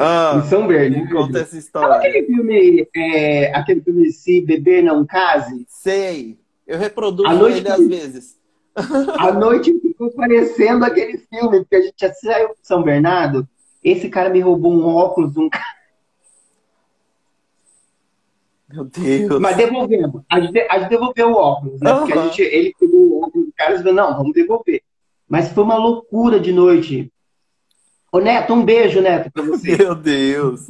Ah, 0.00 0.40
em 0.44 0.48
São 0.48 0.62
me 0.62 0.68
Bernardo. 0.68 1.10
conta 1.12 1.38
essa 1.40 1.46
Sabe 1.50 1.58
história. 1.58 1.94
aquele 1.96 2.26
filme, 2.26 2.88
é, 2.94 3.52
aquele 3.52 3.80
filme 3.80 4.12
Se 4.12 4.40
Beber 4.40 4.82
Não 4.84 5.04
Case? 5.04 5.66
Sei. 5.68 6.38
Eu 6.66 6.78
reproduzo 6.78 7.26
A 7.26 7.34
noite 7.34 7.56
ele 7.58 7.64
que- 7.66 7.72
às 7.72 7.88
vezes. 7.88 8.38
A 9.18 9.32
noite 9.32 9.76
ficou 9.80 10.08
parecendo 10.12 10.84
aquele 10.84 11.18
filme, 11.18 11.58
porque 11.60 11.74
a 11.74 11.82
gente 11.82 11.94
já 11.98 12.12
saiu 12.14 12.50
de 12.50 12.54
São 12.62 12.82
Bernardo. 12.84 13.48
Esse 13.82 14.08
cara 14.08 14.30
me 14.30 14.38
roubou 14.40 14.72
um 14.72 14.86
óculos, 14.86 15.36
um 15.36 15.48
Meu 18.70 18.84
Deus. 18.84 19.40
Mas 19.40 19.56
devolvemos. 19.56 20.22
A 20.30 20.40
gente, 20.40 20.58
a 20.60 20.78
gente 20.78 20.90
devolveu 20.90 21.30
o 21.32 21.34
óculos, 21.36 21.80
né? 21.80 21.92
Porque 21.94 22.12
a 22.12 22.22
gente, 22.26 22.42
ele 22.42 22.74
pegou 22.78 23.00
o 23.00 23.22
óculos 23.24 23.46
do 23.46 23.52
cara 23.56 23.74
e 23.74 23.78
falou, 23.78 23.94
não, 23.94 24.16
vamos 24.16 24.32
devolver. 24.34 24.82
Mas 25.28 25.48
foi 25.50 25.64
uma 25.64 25.76
loucura 25.76 26.38
de 26.38 26.52
noite. 26.52 27.10
Ô, 28.10 28.18
Neto, 28.20 28.54
um 28.54 28.64
beijo, 28.64 29.00
Neto, 29.00 29.30
pra 29.30 29.42
você. 29.42 29.76
Meu 29.78 29.94
Deus. 29.94 30.66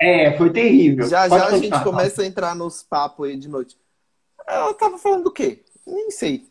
É, 0.00 0.36
foi 0.36 0.50
terrível. 0.50 1.06
Já 1.06 1.28
Pode 1.28 1.42
já 1.42 1.48
a 1.48 1.58
gente 1.58 1.84
começa 1.84 2.22
a 2.22 2.26
entrar 2.26 2.54
nos 2.54 2.82
papos 2.82 3.28
aí 3.28 3.36
de 3.36 3.48
noite. 3.48 3.76
Eu 4.48 4.74
tava 4.74 4.98
falando 4.98 5.24
do 5.24 5.30
quê? 5.30 5.62
Nem 5.86 6.10
sei. 6.10 6.44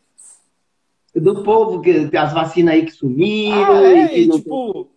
Do 1.14 1.44
povo, 1.44 1.80
que, 1.80 2.10
as 2.16 2.32
vacinas 2.32 2.74
aí 2.74 2.84
que 2.84 2.90
sumiram, 2.90 3.76
Ah, 3.76 3.84
é, 3.84 4.18
e 4.18 4.28
tipo, 4.28 4.88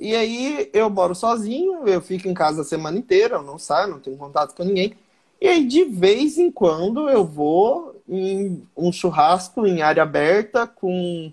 e 0.00 0.14
aí 0.14 0.70
eu 0.72 0.88
moro 0.88 1.16
sozinho, 1.16 1.84
eu 1.84 2.00
fico 2.00 2.28
em 2.28 2.34
casa 2.34 2.62
a 2.62 2.64
semana 2.64 2.96
inteira, 2.96 3.36
eu 3.36 3.42
não 3.42 3.58
saio, 3.58 3.90
não 3.90 3.98
tenho 3.98 4.16
contato 4.16 4.54
com 4.54 4.62
ninguém. 4.62 4.94
E 5.40 5.48
aí 5.48 5.66
de 5.66 5.84
vez 5.84 6.38
em 6.38 6.48
quando 6.48 7.10
eu 7.10 7.24
vou 7.24 8.00
em 8.08 8.62
um 8.76 8.92
churrasco 8.92 9.66
em 9.66 9.82
área 9.82 10.04
aberta 10.04 10.64
com 10.64 11.32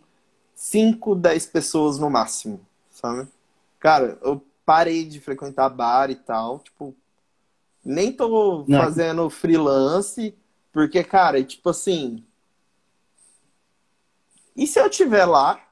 5, 0.56 1.13
10 1.13 1.45
pessoas 1.45 2.00
no 2.00 2.10
máximo, 2.10 2.60
sabe? 3.00 3.28
Cara, 3.80 4.18
eu 4.22 4.44
parei 4.66 5.06
de 5.06 5.20
frequentar 5.20 5.70
bar 5.70 6.12
e 6.12 6.16
tal, 6.16 6.60
tipo, 6.60 6.96
nem 7.84 8.12
tô 8.12 8.66
Não. 8.68 8.80
fazendo 8.80 9.30
freelance, 9.30 10.36
porque, 10.72 11.04
cara, 11.04 11.44
tipo 11.44 11.70
assim, 11.70 12.24
e 14.56 14.68
se 14.68 14.80
eu 14.80 14.90
tiver 14.90 15.26
lá 15.26 15.66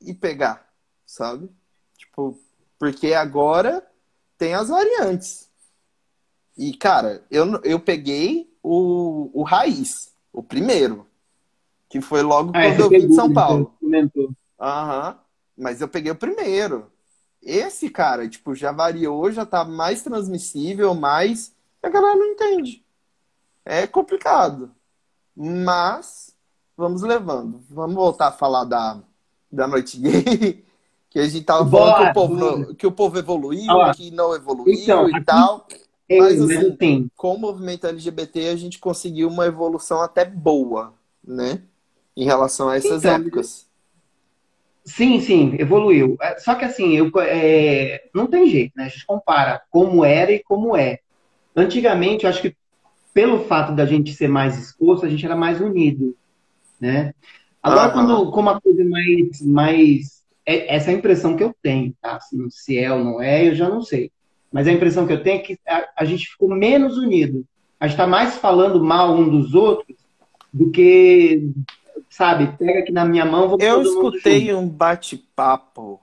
e 0.00 0.14
pegar, 0.14 0.66
sabe? 1.04 1.50
Tipo, 1.96 2.38
porque 2.78 3.12
agora 3.12 3.86
tem 4.38 4.54
as 4.54 4.68
variantes. 4.68 5.50
E, 6.56 6.74
cara, 6.74 7.22
eu, 7.30 7.60
eu 7.62 7.78
peguei 7.78 8.50
o, 8.62 9.30
o 9.34 9.42
raiz, 9.42 10.14
o 10.32 10.42
primeiro, 10.42 11.06
que 11.90 12.00
foi 12.00 12.22
logo 12.22 12.52
Ah, 12.54 12.62
quando 12.62 12.76
você 12.76 12.82
eu 12.82 12.88
vim 12.90 13.08
de 13.08 13.14
São 13.14 13.28
né? 13.28 13.34
Paulo. 13.34 13.64
Você 13.78 13.84
comentou. 13.84 14.30
Mas 15.56 15.80
eu 15.80 15.88
peguei 15.88 16.12
o 16.12 16.16
primeiro. 16.16 16.90
Esse, 17.42 17.88
cara, 17.90 18.28
tipo, 18.28 18.54
já 18.54 18.72
variou, 18.72 19.30
já 19.30 19.46
tá 19.46 19.64
mais 19.64 20.02
transmissível, 20.02 20.94
mais. 20.94 21.54
A 21.82 21.88
galera 21.88 22.16
não 22.16 22.26
entende. 22.26 22.84
É 23.64 23.86
complicado. 23.86 24.70
Mas 25.34 26.34
vamos 26.76 27.02
levando. 27.02 27.60
Vamos 27.70 27.94
voltar 27.94 28.28
a 28.28 28.32
falar 28.32 28.64
da, 28.64 29.00
da 29.50 29.66
noite 29.66 29.98
gay. 29.98 30.64
Que 31.08 31.20
a 31.20 31.26
gente 31.28 31.46
tava 31.46 31.64
falando 31.70 31.70
Bora, 31.70 32.04
que 32.04 32.10
o 32.10 32.12
povo, 32.12 32.36
bora. 32.36 32.74
que 32.74 32.86
o 32.86 32.92
povo 32.92 33.18
evoluiu, 33.18 33.92
que 33.94 34.10
não 34.10 34.34
evoluiu 34.34 34.74
então, 34.74 35.08
e 35.08 35.24
tal. 35.24 35.66
É, 36.08 36.18
Mas, 36.18 36.40
assim, 36.42 36.72
assim, 36.72 37.10
Com 37.16 37.34
o 37.34 37.38
movimento 37.38 37.86
LGBT, 37.86 38.48
a 38.50 38.56
gente 38.56 38.78
conseguiu 38.78 39.28
uma 39.28 39.46
evolução 39.46 40.02
até 40.02 40.26
boa, 40.26 40.92
né? 41.26 41.62
Em 42.14 42.24
relação 42.24 42.68
a 42.68 42.76
essas 42.76 43.02
Então, 43.02 43.14
épocas. 43.14 43.65
Sim, 44.86 45.20
sim, 45.20 45.56
evoluiu. 45.58 46.16
É, 46.22 46.38
Só 46.38 46.54
que 46.54 46.64
assim, 46.64 46.96
eu, 46.96 47.10
é, 47.20 48.04
não 48.14 48.26
tem 48.28 48.48
jeito, 48.48 48.72
né? 48.76 48.84
A 48.84 48.88
gente 48.88 49.04
compara 49.04 49.60
como 49.68 50.04
era 50.04 50.30
e 50.30 50.42
como 50.42 50.76
é. 50.76 51.00
Antigamente, 51.56 52.24
eu 52.24 52.30
acho 52.30 52.40
que 52.40 52.56
pelo 53.12 53.44
fato 53.44 53.74
da 53.74 53.84
gente 53.84 54.14
ser 54.14 54.28
mais 54.28 54.58
exposto, 54.58 55.04
a 55.04 55.08
gente 55.08 55.24
era 55.24 55.34
mais 55.34 55.60
unido, 55.60 56.16
né? 56.80 57.12
Agora, 57.62 57.88
Aham. 57.88 57.92
quando, 57.92 58.30
como 58.30 58.50
a 58.50 58.60
coisa 58.60 58.82
é 58.82 58.84
mais, 58.84 59.42
mais... 59.42 60.22
é- 60.46 60.76
essa 60.76 60.90
é 60.90 60.94
a 60.94 60.98
impressão 60.98 61.36
que 61.36 61.42
eu 61.42 61.52
tenho, 61.60 61.92
tá? 62.00 62.20
Se, 62.20 62.36
se 62.50 62.78
é 62.78 62.92
ou 62.92 63.02
não 63.02 63.20
é, 63.20 63.48
eu 63.48 63.54
já 63.54 63.68
não 63.68 63.82
sei. 63.82 64.12
Mas 64.52 64.68
a 64.68 64.72
impressão 64.72 65.06
que 65.06 65.12
eu 65.12 65.22
tenho 65.22 65.40
é 65.40 65.42
que 65.42 65.58
a, 65.66 65.88
a 65.98 66.04
gente 66.04 66.28
ficou 66.28 66.48
menos 66.54 66.96
unido. 66.96 67.44
A 67.80 67.86
gente 67.86 67.94
está 67.94 68.06
mais 68.06 68.36
falando 68.36 68.82
mal 68.84 69.16
um 69.16 69.28
dos 69.28 69.52
outros 69.54 69.96
do 70.52 70.70
que, 70.70 71.50
sabe, 72.10 72.56
pega 72.56 72.80
aqui 72.80 72.92
na 72.92 73.04
minha 73.04 73.24
mão, 73.24 73.48
vou 73.48 73.58
Eu 73.60 73.82
escutei 73.82 74.54
um 74.54 74.68
bate-papo. 74.68 76.00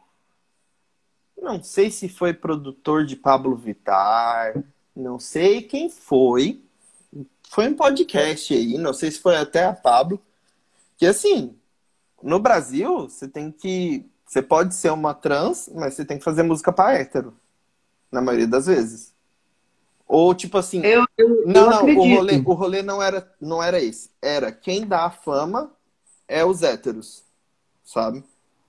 Não 1.42 1.62
sei 1.62 1.92
se 1.92 2.08
foi 2.08 2.34
produtor 2.34 3.06
de 3.06 3.16
Pablo 3.16 3.56
Vittar, 3.56 4.64
não 4.96 5.20
sei 5.20 5.62
quem 5.62 5.90
foi. 5.90 6.62
Foi 7.50 7.68
um 7.68 7.76
podcast 7.76 8.54
aí, 8.54 8.78
não 8.78 8.94
sei 8.94 9.12
se 9.12 9.20
foi 9.20 9.36
até 9.36 9.66
a 9.66 9.74
Pablo. 9.74 10.22
Que 10.98 11.06
assim, 11.06 11.56
no 12.22 12.40
Brasil, 12.40 13.10
você 13.10 13.28
tem 13.28 13.52
que. 13.52 14.10
Você 14.26 14.42
pode 14.42 14.74
ser 14.74 14.92
uma 14.92 15.14
trans, 15.14 15.70
mas 15.76 15.94
você 15.94 16.06
tem 16.06 16.18
que 16.18 16.24
fazer 16.24 16.44
música 16.44 16.72
pra 16.72 16.94
hétero. 16.94 17.36
Na 18.12 18.22
maioria 18.22 18.48
das 18.48 18.68
vezes. 18.68 19.14
Ou 20.08 20.34
tipo 20.34 20.58
assim. 20.58 20.82
Eu, 20.84 21.06
eu, 21.18 21.46
Não, 21.46 21.64
eu 21.64 21.70
não, 21.70 21.98
o 21.98 22.16
rolê, 22.16 22.38
o 22.38 22.54
rolê 22.54 22.82
não 22.82 23.04
era, 23.04 23.30
não 23.42 23.62
era 23.62 23.82
esse. 23.82 24.10
Era 24.22 24.52
quem 24.52 24.88
dá 24.88 25.06
a 25.06 25.12
fama 25.12 25.72
é 26.28 26.44
os 26.46 26.62
héteros, 26.64 27.24
sabe? 27.84 28.24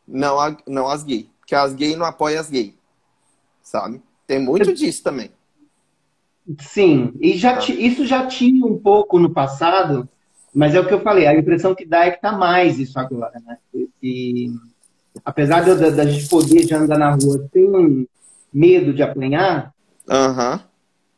Não, 0.07 0.39
a, 0.39 0.57
não 0.67 0.89
as 0.89 1.03
gays. 1.03 1.27
Porque 1.41 1.55
as 1.55 1.75
gays 1.75 1.97
não 1.97 2.07
apoiam 2.07 2.41
as 2.41 2.51
gays, 2.51 2.75
sabe? 3.63 4.01
Tem 4.27 4.39
muito 4.39 4.73
disso 4.73 5.03
também. 5.03 5.31
Sim, 6.61 7.13
e 7.21 7.37
já 7.39 7.57
ti- 7.57 7.87
isso 7.87 8.05
já 8.07 8.27
tinha 8.27 8.67
um 8.67 8.79
pouco 8.79 9.19
no 9.19 9.31
passado, 9.31 10.07
mas 10.55 10.75
é 10.75 10.81
o 10.81 10.87
que 10.87 10.93
eu 10.93 11.01
falei, 11.01 11.27
a 11.27 11.35
impressão 11.35 11.75
que 11.75 11.87
dá 11.87 12.05
é 12.05 12.11
que 12.11 12.21
tá 12.21 12.33
mais 12.33 12.79
isso 12.79 12.99
agora, 12.99 13.41
né? 13.47 13.59
E, 14.03 14.53
apesar 15.25 15.65
da, 15.65 15.75
da- 15.75 16.05
gente 16.07 16.29
poder 16.29 16.67
já 16.67 16.79
andar 16.79 16.99
na 16.99 17.11
rua 17.15 17.49
sem 17.53 18.07
medo 18.53 18.93
de 18.93 19.03
apanhar, 19.03 19.73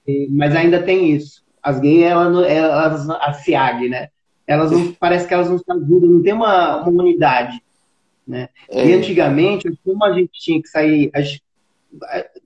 e- 0.07 0.29
mas 0.31 0.55
ainda 0.55 0.83
tem 0.83 1.11
isso. 1.13 1.45
As 1.63 1.81
gays, 1.81 2.05
elas, 2.05 2.33
não- 2.33 2.45
elas 2.45 3.11
a 3.11 3.33
SIAG, 3.33 3.89
né? 3.89 4.09
Elas 4.47 4.71
não, 4.71 4.93
parece 4.93 5.27
que 5.27 5.35
elas 5.35 5.51
não 5.51 5.59
se 5.59 5.65
ajudam, 5.69 6.09
não 6.11 6.23
tem 6.23 6.33
uma, 6.33 6.83
uma 6.87 7.03
unidade, 7.03 7.61
né? 8.27 8.49
É. 8.69 8.87
E 8.89 8.93
antigamente, 8.95 9.69
como 9.85 10.05
a 10.05 10.13
gente 10.13 10.31
tinha 10.33 10.63
que 10.63 10.69
sair, 10.69 11.11
a 11.15 11.21
gente- 11.21 11.43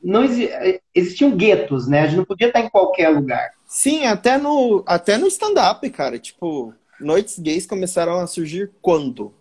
não 0.02 0.24
exi- 0.24 0.50
existiam 0.94 1.36
guetos, 1.36 1.86
né? 1.88 2.02
A 2.02 2.06
gente 2.06 2.16
não 2.18 2.24
podia 2.24 2.46
estar 2.48 2.60
em 2.60 2.70
qualquer 2.70 3.08
lugar. 3.10 3.50
Sim, 3.66 4.06
até 4.06 4.38
no, 4.38 4.82
até 4.86 5.18
no 5.18 5.26
stand-up, 5.26 5.88
cara. 5.90 6.18
Tipo, 6.18 6.72
noites 7.00 7.38
gays 7.38 7.66
começaram 7.66 8.18
a 8.18 8.26
surgir 8.26 8.70
quando? 8.80 9.32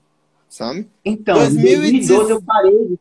Sabe? 0.49 0.87
Então, 1.05 1.35
2016 1.35 1.93
em 1.93 2.07
2012 2.07 2.31
eu 2.31 2.41
parei 2.41 2.99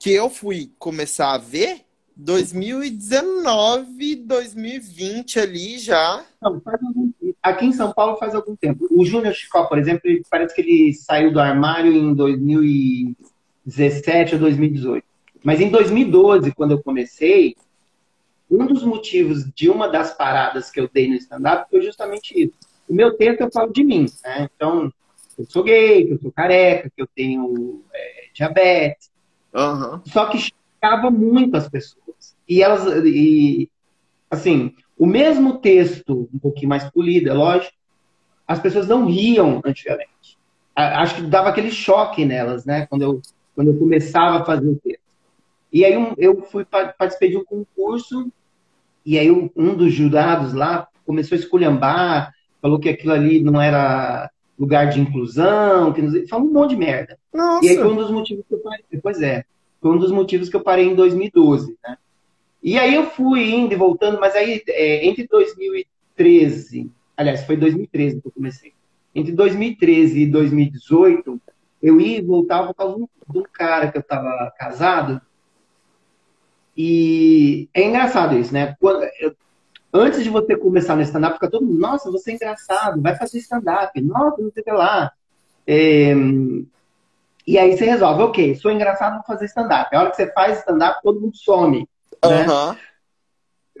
Que 0.00 0.10
eu 0.12 0.30
fui 0.30 0.70
começar 0.78 1.34
a 1.34 1.38
ver 1.38 1.82
2019, 2.16 4.16
2020 4.16 5.38
ali 5.38 5.78
já. 5.78 6.24
Não, 6.40 6.60
faz 6.60 6.82
algum- 6.82 7.10
Aqui 7.46 7.66
em 7.66 7.72
São 7.72 7.92
Paulo 7.92 8.16
faz 8.16 8.34
algum 8.34 8.56
tempo. 8.56 8.88
O 8.90 9.04
Júnior 9.04 9.32
Chicó, 9.32 9.66
por 9.66 9.78
exemplo, 9.78 10.00
ele, 10.04 10.24
parece 10.28 10.52
que 10.52 10.60
ele 10.60 10.92
saiu 10.92 11.32
do 11.32 11.38
armário 11.38 11.92
em 11.92 12.12
2017 12.12 14.34
ou 14.34 14.40
2018. 14.40 15.06
Mas 15.44 15.60
em 15.60 15.70
2012, 15.70 16.52
quando 16.52 16.72
eu 16.72 16.82
comecei, 16.82 17.54
um 18.50 18.66
dos 18.66 18.82
motivos 18.82 19.48
de 19.54 19.70
uma 19.70 19.88
das 19.88 20.12
paradas 20.12 20.72
que 20.72 20.80
eu 20.80 20.90
dei 20.92 21.08
no 21.08 21.14
stand-up 21.14 21.70
foi 21.70 21.82
justamente 21.82 22.36
isso. 22.36 22.54
O 22.88 22.94
meu 22.94 23.16
texto 23.16 23.42
eu 23.42 23.52
falo 23.52 23.72
de 23.72 23.84
mim, 23.84 24.06
né? 24.24 24.50
Então, 24.56 24.92
eu 25.38 25.46
sou 25.48 25.62
gay, 25.62 26.04
que 26.04 26.14
eu 26.14 26.18
sou 26.18 26.32
careca, 26.32 26.90
que 26.90 27.00
eu 27.00 27.06
tenho 27.14 27.80
é, 27.94 28.24
diabetes. 28.34 29.08
Aham. 29.54 30.02
Só 30.06 30.26
que 30.26 30.38
chocava 30.38 31.12
muito 31.12 31.56
as 31.56 31.68
pessoas. 31.68 32.34
E 32.48 32.60
elas, 32.60 33.04
e, 33.04 33.70
assim, 34.28 34.74
o 34.98 35.06
mesmo 35.06 35.58
texto, 35.58 36.28
um 36.32 36.38
pouquinho 36.38 36.68
mais 36.68 36.84
polido, 36.90 37.28
é 37.30 37.32
lógico, 37.32 37.74
as 38.46 38.58
pessoas 38.60 38.86
não 38.88 39.06
riam 39.06 39.60
antigamente. 39.64 40.38
Acho 40.74 41.16
que 41.16 41.22
dava 41.22 41.48
aquele 41.48 41.70
choque 41.70 42.24
nelas, 42.24 42.64
né? 42.64 42.86
Quando 42.86 43.02
eu, 43.02 43.22
quando 43.54 43.68
eu 43.68 43.78
começava 43.78 44.38
a 44.38 44.44
fazer 44.44 44.68
o 44.68 44.76
texto. 44.76 45.00
E 45.72 45.84
aí 45.84 45.96
um- 45.96 46.14
eu 46.16 46.42
fui 46.42 46.64
pa- 46.64 46.94
participei 46.96 47.30
de 47.30 47.36
um 47.36 47.44
concurso 47.44 48.30
e 49.04 49.18
aí 49.18 49.30
um, 49.30 49.74
dos 49.74 49.92
jurados 49.92 50.52
lá 50.52 50.86
começou 51.04 51.36
a 51.36 51.38
esculhambar, 51.38 52.32
falou 52.60 52.78
que 52.78 52.88
aquilo 52.88 53.12
ali 53.12 53.42
não 53.42 53.60
era 53.60 54.30
lugar 54.58 54.86
de 54.88 55.00
inclusão, 55.00 55.92
que 55.92 56.00
não 56.02 56.26
falou 56.28 56.46
um 56.48 56.52
monte 56.52 56.70
de 56.70 56.76
merda. 56.76 57.18
Nossa. 57.32 57.64
E 57.66 57.70
aí 57.70 57.76
foi 57.76 57.88
um 57.92 57.96
dos 57.96 58.10
motivos 58.10 58.44
que 58.48 58.54
eu 58.54 58.58
parei. 58.60 58.84
Pois 59.02 59.20
é, 59.22 59.44
foi 59.80 59.90
um 59.92 59.98
dos 59.98 60.10
motivos 60.10 60.48
que 60.48 60.56
eu 60.56 60.62
parei 60.62 60.86
em 60.86 60.94
2012, 60.94 61.76
né? 61.86 61.96
E 62.66 62.76
aí 62.80 62.96
eu 62.96 63.08
fui 63.10 63.48
indo 63.48 63.72
e 63.72 63.76
voltando, 63.76 64.18
mas 64.18 64.34
aí 64.34 64.60
é, 64.66 65.06
entre 65.06 65.24
2013, 65.28 66.90
aliás, 67.16 67.44
foi 67.44 67.56
2013 67.56 68.20
que 68.20 68.26
eu 68.26 68.32
comecei. 68.32 68.72
Entre 69.14 69.30
2013 69.30 70.22
e 70.22 70.26
2018, 70.26 71.40
eu 71.80 72.00
ia 72.00 72.18
e 72.18 72.22
voltava 72.22 72.66
por 72.66 72.74
causa 72.74 72.96
de 72.96 73.38
um- 73.38 73.42
cara 73.52 73.92
que 73.92 73.96
eu 73.96 74.00
estava 74.00 74.52
casado. 74.58 75.20
E 76.76 77.68
é 77.72 77.84
engraçado 77.84 78.36
isso, 78.36 78.52
né? 78.52 78.74
Quando- 78.80 79.04
eu- 79.20 79.36
antes 79.92 80.24
de 80.24 80.28
você 80.28 80.56
começar 80.56 80.96
no 80.96 81.02
stand-up, 81.02 81.34
fica 81.34 81.48
todo 81.48 81.64
mundo, 81.64 81.78
nossa, 81.78 82.10
você 82.10 82.32
é 82.32 82.34
engraçado, 82.34 83.00
vai 83.00 83.14
fazer 83.14 83.38
stand-up, 83.38 84.00
nossa, 84.00 84.42
não 84.42 84.50
sei 84.50 84.62
o 84.62 84.64
que 84.64 84.72
lá. 84.72 85.12
É, 85.68 86.12
e 87.46 87.56
aí 87.56 87.76
você 87.76 87.84
resolve, 87.84 88.24
ok, 88.24 88.56
sou 88.56 88.72
engraçado, 88.72 89.14
vou 89.14 89.24
fazer 89.24 89.44
stand-up. 89.44 89.94
A 89.94 90.00
hora 90.00 90.10
que 90.10 90.16
você 90.16 90.32
faz 90.32 90.58
stand-up, 90.58 91.00
todo 91.00 91.20
mundo 91.20 91.36
some. 91.36 91.88
Né? 92.28 92.44
Aham. 92.44 92.76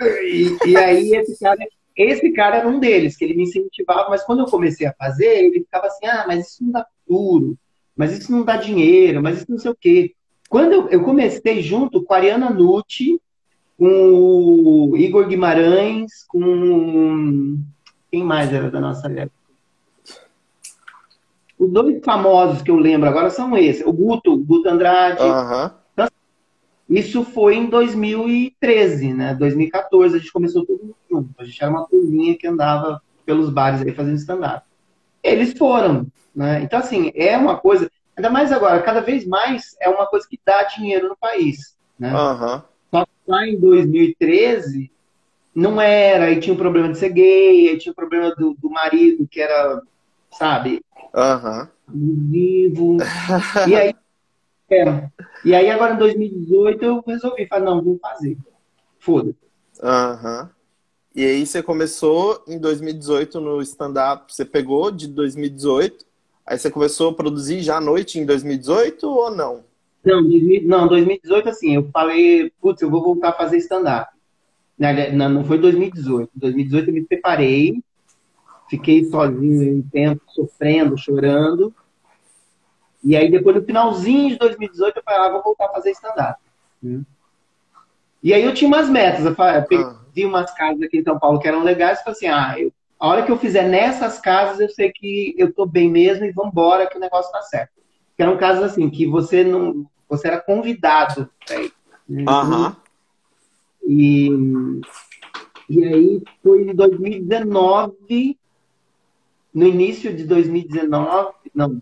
E, 0.00 0.58
e 0.66 0.76
aí 0.76 1.14
esse 1.14 1.38
cara, 1.38 1.66
esse 1.96 2.32
cara 2.32 2.56
era 2.58 2.68
um 2.68 2.78
deles, 2.78 3.16
que 3.16 3.24
ele 3.24 3.34
me 3.34 3.44
incentivava, 3.44 4.10
mas 4.10 4.22
quando 4.24 4.40
eu 4.40 4.46
comecei 4.46 4.86
a 4.86 4.92
fazer, 4.92 5.46
ele 5.46 5.60
ficava 5.60 5.86
assim, 5.86 6.06
ah, 6.06 6.24
mas 6.26 6.48
isso 6.48 6.64
não 6.64 6.72
dá 6.72 6.86
futuro, 7.06 7.56
mas 7.96 8.12
isso 8.12 8.30
não 8.30 8.44
dá 8.44 8.56
dinheiro, 8.56 9.22
mas 9.22 9.38
isso 9.38 9.46
não 9.50 9.58
sei 9.58 9.70
o 9.70 9.76
quê. 9.76 10.14
Quando 10.48 10.72
eu, 10.72 10.88
eu 10.90 11.02
comecei 11.02 11.62
junto 11.62 12.02
com 12.04 12.12
a 12.12 12.18
Ariana 12.18 12.50
Nucci, 12.50 13.20
com 13.78 14.90
o 14.90 14.96
Igor 14.96 15.26
Guimarães, 15.26 16.24
com 16.28 17.58
quem 18.10 18.22
mais 18.22 18.52
era 18.52 18.70
da 18.70 18.80
nossa 18.80 19.10
época? 19.10 19.34
Os 21.58 21.70
dois 21.72 22.04
famosos 22.04 22.60
que 22.60 22.70
eu 22.70 22.76
lembro 22.76 23.08
agora 23.08 23.30
são 23.30 23.56
esses, 23.56 23.84
o 23.84 23.92
Guto, 23.92 24.34
o 24.34 24.44
Guto 24.44 24.68
Andrade, 24.68 25.22
Aham. 25.22 25.74
Isso 26.88 27.24
foi 27.24 27.56
em 27.56 27.66
2013, 27.66 29.12
né? 29.12 29.34
2014, 29.34 30.16
a 30.16 30.18
gente 30.18 30.32
começou 30.32 30.64
todo 30.64 30.82
mundo 30.82 30.96
junto. 31.10 31.30
A 31.38 31.44
gente 31.44 31.62
era 31.62 31.70
uma 31.70 31.86
turminha 31.86 32.36
que 32.36 32.46
andava 32.46 33.02
pelos 33.24 33.50
bares 33.50 33.82
aí 33.82 33.92
fazendo 33.92 34.16
stand-up. 34.16 34.64
Eles 35.22 35.56
foram, 35.58 36.06
né? 36.34 36.62
Então, 36.62 36.78
assim, 36.78 37.10
é 37.14 37.36
uma 37.36 37.56
coisa, 37.56 37.90
ainda 38.16 38.30
mais 38.30 38.52
agora, 38.52 38.80
cada 38.82 39.00
vez 39.00 39.26
mais 39.26 39.76
é 39.80 39.88
uma 39.88 40.06
coisa 40.06 40.26
que 40.28 40.38
dá 40.44 40.62
dinheiro 40.62 41.08
no 41.08 41.16
país, 41.16 41.76
né? 41.98 42.12
Aham. 42.12 42.64
Só 42.92 43.04
que 43.04 43.10
lá 43.26 43.46
em 43.46 43.58
2013 43.58 44.90
não 45.52 45.80
era, 45.80 46.26
aí 46.26 46.38
tinha 46.38 46.54
o 46.54 46.58
problema 46.58 46.90
de 46.90 46.98
ser 46.98 47.08
gay, 47.08 47.68
aí 47.68 47.78
tinha 47.78 47.92
o 47.92 47.96
problema 47.96 48.32
do, 48.36 48.54
do 48.54 48.70
marido 48.70 49.26
que 49.28 49.40
era, 49.40 49.82
sabe, 50.30 50.82
Aham. 51.12 51.68
vivo. 51.88 52.98
E 53.66 53.74
aí, 53.74 53.94
é. 54.70 55.10
E 55.44 55.54
aí 55.54 55.70
agora 55.70 55.94
em 55.94 55.98
2018 55.98 56.84
eu 56.84 57.04
resolvi, 57.06 57.46
falar, 57.46 57.64
não, 57.64 57.82
vou 57.82 57.98
fazer. 58.00 58.36
Foda-se. 58.98 59.38
Aham. 59.82 60.50
E 61.14 61.24
aí 61.24 61.46
você 61.46 61.62
começou 61.62 62.42
em 62.46 62.58
2018 62.58 63.40
no 63.40 63.62
stand-up, 63.62 64.34
você 64.34 64.44
pegou 64.44 64.90
de 64.90 65.08
2018, 65.08 66.04
aí 66.44 66.58
você 66.58 66.70
começou 66.70 67.10
a 67.10 67.14
produzir 67.14 67.62
já 67.62 67.78
à 67.78 67.80
noite 67.80 68.18
em 68.18 68.26
2018 68.26 69.08
ou 69.08 69.30
não? 69.30 69.64
Não, 70.04 70.22
2000 70.22 70.68
não, 70.68 70.86
2018 70.86 71.48
assim, 71.48 71.74
eu 71.74 71.88
falei, 71.90 72.52
putz, 72.60 72.82
eu 72.82 72.90
vou 72.90 73.02
voltar 73.02 73.30
a 73.30 73.32
fazer 73.32 73.56
stand-up. 73.58 74.10
Não, 74.78 75.28
não 75.28 75.44
foi 75.44 75.58
2018. 75.58 76.30
Em 76.36 76.38
2018 76.38 76.88
eu 76.88 76.94
me 76.94 77.04
preparei, 77.04 77.82
fiquei 78.68 79.04
sozinho 79.06 79.78
um 79.78 79.82
tempo, 79.82 80.22
sofrendo, 80.28 80.98
chorando. 80.98 81.74
E 83.06 83.16
aí 83.16 83.30
depois 83.30 83.54
no 83.54 83.62
finalzinho 83.62 84.30
de 84.30 84.36
2018 84.38 84.96
eu 84.96 85.02
falei, 85.04 85.20
ah, 85.20 85.32
vou 85.32 85.42
voltar 85.44 85.66
a 85.66 85.72
fazer 85.72 85.92
stand-up. 85.92 86.40
né? 86.82 87.02
E 88.22 88.34
aí 88.34 88.42
eu 88.42 88.52
tinha 88.52 88.66
umas 88.66 88.88
metas, 88.90 89.24
eu, 89.24 89.32
falei, 89.34 89.60
eu 89.60 89.64
peguei, 89.64 89.84
Ah. 89.84 89.96
vi 90.12 90.24
umas 90.26 90.52
casas 90.52 90.82
aqui 90.82 90.98
em 90.98 91.04
São 91.04 91.16
Paulo 91.18 91.38
que 91.38 91.46
eram 91.46 91.62
legais, 91.62 92.00
e 92.00 92.02
falei 92.02 92.16
assim, 92.16 92.26
ah, 92.26 92.54
eu- 92.58 92.72
a 92.98 93.06
hora 93.06 93.22
que 93.24 93.30
eu 93.30 93.38
fizer 93.38 93.68
nessas 93.68 94.18
casas, 94.18 94.58
eu 94.58 94.68
sei 94.70 94.90
que 94.90 95.34
eu 95.38 95.52
tô 95.52 95.64
bem 95.64 95.88
mesmo 95.88 96.24
e 96.24 96.32
vambora, 96.32 96.88
que 96.88 96.96
o 96.96 97.00
negócio 97.00 97.30
tá 97.30 97.42
certo. 97.42 97.70
Que 98.16 98.22
eram 98.24 98.36
casas 98.36 98.72
assim, 98.72 98.90
que 98.90 99.06
você 99.06 99.44
não. 99.44 99.86
Você 100.08 100.26
era 100.28 100.40
convidado 100.40 101.30
pra 101.46 101.56
ir. 101.62 101.72
né? 102.08 102.24
Aham. 102.26 102.76
E, 103.86 104.30
e 105.68 105.84
aí 105.84 106.22
foi 106.42 106.62
em 106.70 106.74
2019, 106.74 108.36
no 109.54 109.66
início 109.66 110.14
de 110.16 110.24
2019, 110.24 111.32
não. 111.54 111.80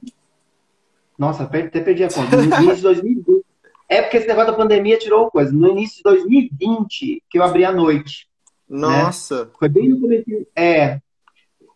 Nossa, 1.18 1.44
até 1.44 1.62
perdi 1.80 2.04
a 2.04 2.08
conta. 2.10 2.36
No 2.36 2.44
início 2.44 2.76
de 2.76 2.82
2020. 2.82 3.44
É 3.88 4.02
porque 4.02 4.16
esse 4.16 4.26
negócio 4.26 4.50
da 4.50 4.56
pandemia 4.56 4.98
tirou 4.98 5.30
coisa. 5.30 5.52
No 5.52 5.68
início 5.68 5.98
de 5.98 6.02
2020, 6.02 7.22
que 7.28 7.38
eu 7.38 7.42
abri 7.42 7.64
à 7.64 7.72
noite. 7.72 8.26
Nossa. 8.68 9.50
Foi 9.58 9.68
bem 9.68 9.88
no 9.90 10.00
começo. 10.00 10.24
É. 10.56 11.00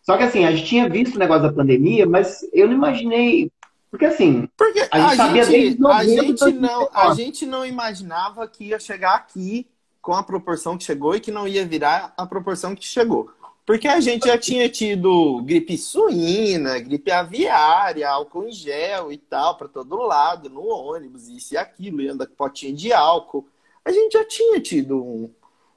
Só 0.01 0.17
que 0.17 0.23
assim, 0.23 0.43
a 0.43 0.51
gente 0.51 0.65
tinha 0.65 0.89
visto 0.89 1.15
o 1.15 1.19
negócio 1.19 1.43
da 1.43 1.53
pandemia, 1.53 2.05
mas 2.05 2.39
eu 2.51 2.67
não 2.67 2.73
imaginei. 2.73 3.51
Porque 3.91 4.05
assim, 4.05 4.47
Porque 4.57 4.87
A 4.91 4.99
gente 4.99 5.13
a 5.13 5.15
sabia 5.15 5.43
gente, 5.43 5.77
desde 5.77 5.85
a, 5.85 5.89
90 5.89 6.05
de 6.05 6.27
gente 6.27 6.59
não, 6.59 6.81
a 6.91 7.05
2019. 7.05 7.23
gente 7.23 7.45
não 7.45 7.65
imaginava 7.65 8.47
que 8.47 8.65
ia 8.65 8.79
chegar 8.79 9.15
aqui 9.15 9.67
com 10.01 10.13
a 10.13 10.23
proporção 10.23 10.77
que 10.77 10.83
chegou 10.83 11.15
e 11.15 11.19
que 11.19 11.31
não 11.31 11.47
ia 11.47 11.65
virar 11.65 12.13
a 12.17 12.25
proporção 12.25 12.75
que 12.75 12.85
chegou. 12.85 13.29
Porque 13.69 13.87
a 13.87 13.99
gente 13.99 14.27
já 14.27 14.35
tinha 14.35 14.67
tido 14.67 15.43
gripe 15.43 15.77
suína, 15.77 16.79
gripe 16.79 17.11
aviária, 17.11 18.09
álcool 18.09 18.47
em 18.47 18.51
gel 18.51 19.11
e 19.11 19.17
tal, 19.19 19.57
para 19.57 19.67
todo 19.67 19.95
lado, 19.97 20.49
no 20.49 20.65
ônibus, 20.65 21.27
isso 21.27 21.53
e 21.53 21.57
aquilo, 21.57 22.01
e 22.01 22.07
anda 22.07 22.25
com 22.25 22.33
potinho 22.33 22.75
de 22.75 22.91
álcool. 22.91 23.47
A 23.85 23.91
gente 23.91 24.13
já 24.13 24.25
tinha 24.25 24.59
tido 24.59 24.97
um- 24.97 25.29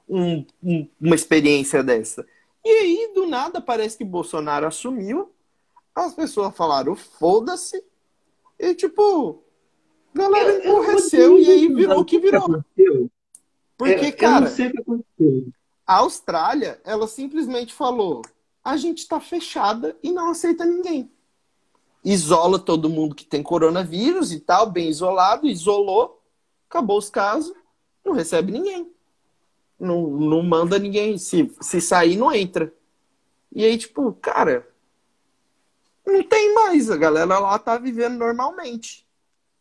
um- 0.09 0.45
um- 0.63 0.89
uma 0.99 1.13
experiência 1.13 1.83
dessa. 1.83 2.25
E 2.65 2.67
aí, 2.67 3.11
do 3.13 3.27
nada, 3.27 3.61
parece 3.61 3.95
que 3.95 4.03
Bolsonaro 4.03 4.65
assumiu, 4.65 5.31
as 5.93 6.15
pessoas 6.15 6.57
falaram, 6.57 6.95
foda-se, 6.95 7.79
e 8.57 8.73
tipo, 8.73 9.43
a 10.15 10.17
galera 10.17 10.49
Eu- 10.49 10.83
eu 10.83 10.93
não 10.93 11.37
e 11.37 11.47
aí 11.47 11.67
virou 11.67 11.99
o 11.99 12.05
que 12.05 12.17
virou. 12.17 12.63
Porque, 13.77 14.05
Eu- 14.05 14.09
eu 14.09 14.17
cara, 14.17 14.45
não 14.45 14.51
sei 14.51 14.65
o 14.65 14.71
que 14.71 14.81
aconteceu. 14.81 15.53
A 15.85 15.97
Austrália, 15.97 16.81
ela 16.83 17.07
simplesmente 17.07 17.73
falou: 17.73 18.21
a 18.63 18.77
gente 18.77 19.07
tá 19.07 19.19
fechada 19.19 19.97
e 20.01 20.11
não 20.11 20.31
aceita 20.31 20.65
ninguém. 20.65 21.11
Isola 22.03 22.59
todo 22.59 22.89
mundo 22.89 23.15
que 23.15 23.25
tem 23.25 23.41
coronavírus 23.41 24.31
e 24.31 24.39
tal, 24.39 24.69
bem 24.69 24.89
isolado, 24.89 25.47
isolou, 25.47 26.21
acabou 26.69 26.97
os 26.97 27.09
casos, 27.09 27.53
não 28.03 28.13
recebe 28.13 28.51
ninguém. 28.51 28.91
Não, 29.79 30.07
não 30.07 30.43
manda 30.43 30.77
ninguém. 30.79 31.17
Se, 31.17 31.53
se 31.61 31.81
sair, 31.81 32.15
não 32.17 32.31
entra. 32.31 32.73
E 33.51 33.63
aí, 33.63 33.77
tipo, 33.77 34.13
cara, 34.13 34.67
não 36.05 36.23
tem 36.23 36.53
mais. 36.53 36.89
A 36.89 36.97
galera 36.97 37.39
lá 37.39 37.57
tá 37.59 37.77
vivendo 37.77 38.17
normalmente. 38.17 39.02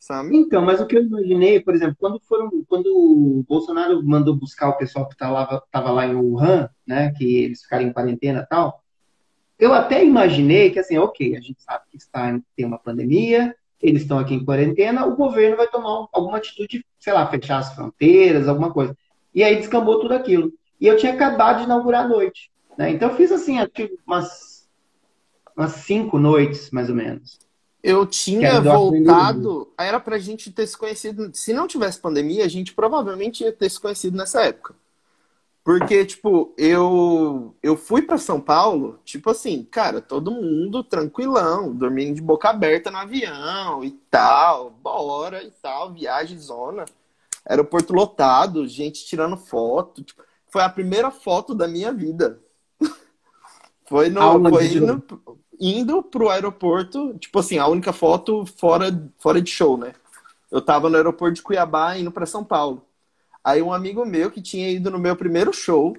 Sabe? 0.03 0.37
Então, 0.37 0.61
mas 0.63 0.81
o 0.81 0.87
que 0.87 0.97
eu 0.97 1.05
imaginei, 1.05 1.61
por 1.61 1.77
exemplo, 1.77 1.95
quando 1.97 2.19
foram, 2.19 2.51
quando 2.69 2.89
o 2.89 3.45
Bolsonaro 3.49 4.03
mandou 4.05 4.35
buscar 4.35 4.71
o 4.71 4.77
pessoal 4.77 5.07
que 5.07 5.15
estava 5.15 5.63
tava 5.71 5.93
lá 5.93 6.05
em 6.05 6.17
Wuhan, 6.17 6.69
né, 6.85 7.13
que 7.13 7.37
eles 7.37 7.63
ficaram 7.63 7.85
em 7.85 7.93
quarentena 7.93 8.41
e 8.41 8.47
tal, 8.47 8.83
eu 9.57 9.73
até 9.73 10.05
imaginei 10.05 10.71
que 10.71 10.81
assim, 10.81 10.99
ok, 10.99 11.37
a 11.37 11.41
gente 11.41 11.63
sabe 11.63 11.85
que 11.89 11.97
está 11.99 12.37
tem 12.57 12.67
uma 12.67 12.81
pandemia, 12.81 13.55
eles 13.81 14.03
estão 14.03 14.19
aqui 14.19 14.35
em 14.35 14.45
quarentena, 14.45 15.07
o 15.07 15.15
governo 15.15 15.57
vai 15.57 15.69
tomar 15.69 16.09
alguma 16.13 16.39
atitude, 16.39 16.85
sei 16.99 17.13
lá, 17.13 17.25
fechar 17.29 17.59
as 17.59 17.73
fronteiras, 17.73 18.49
alguma 18.49 18.73
coisa. 18.73 18.97
E 19.33 19.45
aí 19.45 19.55
descambou 19.55 20.01
tudo 20.01 20.15
aquilo. 20.15 20.53
E 20.81 20.87
eu 20.89 20.97
tinha 20.97 21.13
acabado 21.13 21.59
de 21.59 21.65
inaugurar 21.65 22.07
a 22.07 22.09
noite, 22.09 22.51
né? 22.77 22.91
Então 22.91 23.09
eu 23.09 23.17
fiz 23.17 23.31
assim, 23.31 23.57
umas 24.05 24.69
umas 25.57 25.73
cinco 25.73 26.19
noites, 26.19 26.73
mais 26.73 26.91
ou 26.91 26.97
menos. 26.97 27.42
Eu 27.83 28.07
tinha 28.07 28.61
voltado. 28.61 29.73
Era 29.77 29.99
pra 29.99 30.19
gente 30.19 30.53
ter 30.53 30.67
se 30.67 30.77
conhecido. 30.77 31.31
Se 31.35 31.53
não 31.53 31.67
tivesse 31.67 31.99
pandemia, 31.99 32.45
a 32.45 32.49
gente 32.49 32.73
provavelmente 32.73 33.43
ia 33.43 33.53
ter 33.53 33.69
se 33.69 33.81
conhecido 33.81 34.17
nessa 34.17 34.43
época. 34.43 34.75
Porque, 35.65 36.05
tipo, 36.05 36.53
eu, 36.59 37.55
eu 37.63 37.77
fui 37.77 38.03
para 38.03 38.19
São 38.19 38.41
Paulo, 38.41 38.99
tipo 39.05 39.31
assim, 39.31 39.63
cara, 39.63 40.01
todo 40.01 40.33
mundo 40.33 40.83
tranquilão, 40.83 41.73
dormindo 41.73 42.17
de 42.17 42.21
boca 42.21 42.51
aberta 42.51 42.91
no 42.91 42.99
avião 42.99 43.85
e 43.85 43.93
tal, 44.11 44.71
bora 44.71 45.41
e 45.45 45.53
tal, 45.53 45.93
viagem 45.93 46.37
zona, 46.37 46.85
aeroporto 47.47 47.93
lotado, 47.93 48.67
gente 48.67 49.07
tirando 49.07 49.37
foto. 49.37 50.03
Tipo, 50.03 50.25
foi 50.49 50.63
a 50.63 50.69
primeira 50.69 51.13
foto 51.13 51.55
da 51.55 51.69
minha 51.69 51.93
vida. 51.93 52.41
foi 53.87 54.11
no, 54.11 54.51
foi 54.51 54.67
indo, 54.67 55.01
indo 55.61 56.03
pro 56.03 56.29
aeroporto, 56.31 57.17
tipo 57.19 57.39
assim, 57.39 57.59
a 57.59 57.67
única 57.67 57.93
foto 57.93 58.45
fora, 58.47 58.87
fora 59.19 59.41
de 59.41 59.51
show, 59.51 59.77
né? 59.77 59.95
Eu 60.51 60.61
tava 60.61 60.91
no 60.91 60.97
aeroporto 60.97 61.35
de 61.37 61.43
Cuiabá 61.43 61.97
indo 61.97 62.11
para 62.11 62.27
São 62.27 62.45
Paulo. 62.45 62.85
Aí 63.45 63.63
um 63.63 63.73
amigo 63.73 64.05
meu 64.05 64.31
que 64.31 64.43
tinha 64.43 64.71
ido 64.71 64.91
no 64.91 64.99
meu 64.99 65.17
primeiro 65.17 65.53
show, 65.53 65.97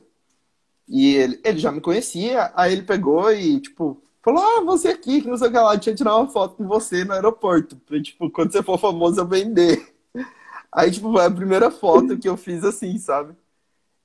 e 0.88 1.16
ele, 1.16 1.40
ele 1.44 1.58
já 1.60 1.72
me 1.72 1.82
conhecia, 1.82 2.52
aí 2.56 2.74
ele 2.74 2.84
pegou 2.84 3.32
e, 3.32 3.60
tipo, 3.60 4.02
falou, 4.22 4.44
ah, 4.44 4.62
você 4.62 4.90
aqui, 4.90 5.22
que 5.22 5.28
não 5.28 5.38
sei 5.38 5.48
o 5.48 5.52
que 5.52 5.58
lá, 5.58 5.78
tinha 5.78 5.96
tirar 5.96 6.16
uma 6.16 6.30
foto 6.30 6.56
com 6.56 6.68
você 6.68 7.04
no 7.04 7.14
aeroporto, 7.14 7.76
pra, 7.78 8.02
tipo, 8.02 8.30
quando 8.30 8.52
você 8.52 8.62
for 8.64 8.78
famoso 8.78 9.20
eu 9.20 9.28
vender. 9.28 9.94
Aí, 10.72 10.92
tipo, 10.92 11.12
foi 11.12 11.26
a 11.26 11.32
primeira 11.32 11.70
foto 11.72 12.18
que 12.18 12.28
eu 12.28 12.36
fiz 12.38 12.64
assim, 12.64 12.98
sabe? 12.98 13.36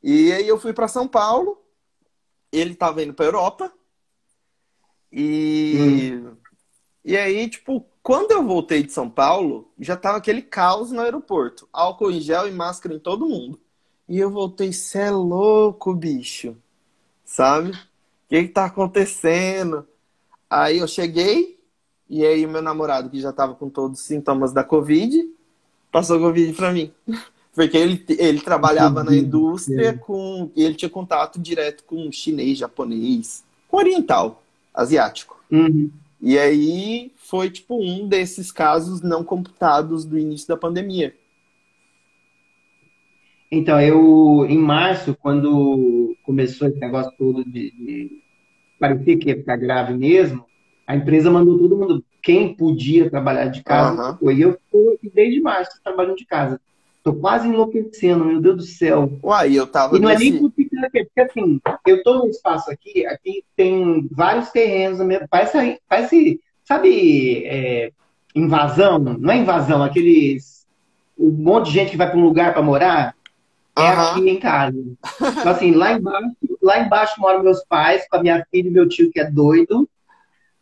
E 0.03 0.33
aí 0.33 0.47
eu 0.47 0.59
fui 0.59 0.73
para 0.73 0.87
São 0.87 1.09
Paulo, 1.09 1.59
ele 2.53 2.75
tava 2.75 3.03
indo 3.03 3.15
pra 3.15 3.27
Europa, 3.27 3.73
e... 5.13 6.13
Hum. 6.23 6.37
E 7.05 7.17
aí, 7.17 7.49
tipo, 7.49 7.87
quando 8.03 8.33
eu 8.33 8.45
voltei 8.47 8.83
de 8.83 8.93
São 8.93 9.09
Paulo, 9.09 9.71
já 9.79 9.97
tava 9.97 10.19
aquele 10.19 10.43
caos 10.43 10.91
no 10.91 11.01
aeroporto. 11.01 11.67
Álcool 11.73 12.11
em 12.11 12.21
gel 12.21 12.47
e 12.47 12.51
máscara 12.51 12.95
em 12.95 12.99
todo 12.99 13.27
mundo. 13.27 13.59
E 14.09 14.19
eu 14.19 14.31
voltei, 14.31 14.73
cê 14.73 14.99
é 14.99 15.11
louco, 15.11 15.95
bicho. 15.95 16.57
Sabe? 17.25 17.71
O 17.71 17.77
que 18.29 18.43
que 18.45 18.49
tá 18.49 18.67
acontecendo? 18.67 19.87
Aí 20.51 20.79
eu 20.79 20.89
cheguei, 20.89 21.59
e 22.09 22.25
aí 22.25 22.45
o 22.45 22.49
meu 22.49 22.63
namorado, 22.63 23.11
que 23.11 23.21
já 23.21 23.33
tava 23.33 23.55
com 23.55 23.69
todos 23.69 24.01
os 24.01 24.07
sintomas 24.07 24.53
da 24.53 24.65
Covid, 24.65 25.31
passou 25.93 26.19
Covid 26.19 26.53
pra 26.55 26.73
mim. 26.73 26.93
Porque 27.55 27.77
ele, 27.77 28.05
ele 28.11 28.41
trabalhava 28.41 29.03
na 29.03 29.15
indústria 29.15 29.93
com. 29.99 30.51
ele 30.55 30.75
tinha 30.75 30.89
contato 30.89 31.41
direto 31.41 31.83
com 31.85 32.11
chinês, 32.13 32.57
japonês, 32.57 33.45
com 33.67 33.79
oriental, 33.79 34.43
asiático. 34.79 35.43
Uhum. 35.51 35.91
E 36.21 36.39
aí 36.39 37.13
foi 37.17 37.51
tipo 37.51 37.81
um 37.81 38.09
desses 38.09 38.53
casos 38.53 39.03
não 39.03 39.25
computados 39.25 40.05
do 40.05 40.19
início 40.19 40.49
da 40.49 40.57
pandemia. 40.57 41.15
Então, 43.51 43.81
eu, 43.81 44.47
em 44.49 44.59
março, 44.59 45.17
quando 45.21 46.15
começou 46.23 46.69
esse 46.69 46.79
negócio 46.79 47.11
todo 47.17 47.45
de, 47.45 47.71
de 47.71 48.23
parecer 48.79 49.17
que 49.17 49.31
ia 49.31 49.37
ficar 49.37 49.57
grave 49.57 49.95
mesmo, 49.95 50.45
a 50.87 50.95
empresa 50.95 51.31
mandou 51.31 51.59
todo 51.59 51.77
mundo, 51.77 52.05
quem 52.23 52.55
podia 52.55 53.09
trabalhar 53.09 53.47
de 53.47 53.63
casa, 53.63 54.11
uhum. 54.11 54.17
foi. 54.19 54.39
eu 54.39 54.51
estou 54.51 54.99
desde 55.15 55.41
março 55.41 55.81
trabalhando 55.83 56.17
de 56.17 56.27
casa. 56.27 56.61
Tô 57.03 57.15
quase 57.15 57.49
enlouquecendo, 57.49 58.25
meu 58.25 58.41
Deus 58.41 58.57
do 58.57 58.63
céu. 58.65 59.11
Uai, 59.23 59.59
eu 59.59 59.67
tava. 59.67 59.97
E 59.97 60.01
não 60.01 60.09
nesse... 60.09 60.29
é 60.29 60.31
nem 60.31 60.41
por 60.81 60.91
porque 60.91 61.21
assim, 61.21 61.61
eu 61.87 62.03
tô 62.03 62.19
num 62.19 62.29
espaço 62.29 62.71
aqui, 62.71 63.07
aqui 63.07 63.45
tem 63.57 64.09
vários 64.11 64.51
terrenos, 64.51 64.99
parece, 65.31 65.81
parece 65.89 66.41
sabe, 66.69 67.47
é, 67.47 67.91
invasão? 68.35 68.99
Não 68.99 69.33
é 69.33 69.39
invasão, 69.39 69.83
aqueles. 69.83 70.67
Um 71.19 71.31
monte 71.31 71.67
de 71.67 71.73
gente 71.73 71.91
que 71.91 71.97
vai 71.97 72.09
para 72.09 72.19
um 72.19 72.25
lugar 72.25 72.53
para 72.53 72.63
morar. 72.63 73.15
É 73.77 73.83
uhum. 73.83 74.01
aqui 74.01 74.31
em 74.31 74.39
casa. 74.39 74.77
Então, 75.41 75.53
assim, 75.53 75.73
lá 75.73 75.93
embaixo, 75.93 76.37
lá 76.61 76.81
embaixo 76.81 77.21
moram 77.21 77.43
meus 77.43 77.65
pais, 77.65 78.07
com 78.09 78.17
a 78.17 78.23
minha 78.23 78.45
filha 78.51 78.69
e 78.69 78.71
meu 78.71 78.89
tio 78.89 79.11
que 79.11 79.21
é 79.21 79.25
doido. 79.25 79.89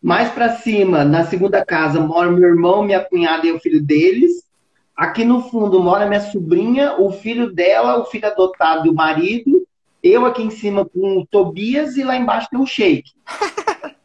Mais 0.00 0.30
para 0.30 0.56
cima, 0.56 1.04
na 1.04 1.24
segunda 1.24 1.64
casa, 1.64 2.00
mora 2.00 2.30
meu 2.30 2.48
irmão, 2.48 2.82
minha 2.82 3.00
cunhada 3.00 3.46
e 3.46 3.52
o 3.52 3.58
filho 3.58 3.82
deles. 3.82 4.44
Aqui 4.94 5.24
no 5.24 5.42
fundo 5.42 5.82
mora 5.82 6.06
minha 6.06 6.20
sobrinha, 6.20 6.94
o 6.98 7.10
filho 7.10 7.52
dela, 7.52 7.98
o 7.98 8.04
filho 8.04 8.26
adotado 8.26 8.86
e 8.86 8.90
o 8.90 8.94
marido. 8.94 9.66
Eu 10.06 10.24
aqui 10.24 10.42
em 10.42 10.50
cima 10.50 10.84
com 10.84 11.18
o 11.18 11.26
Tobias 11.26 11.96
e 11.96 12.04
lá 12.04 12.16
embaixo 12.16 12.48
tem 12.50 12.60
o 12.60 12.66
Shake. 12.66 13.12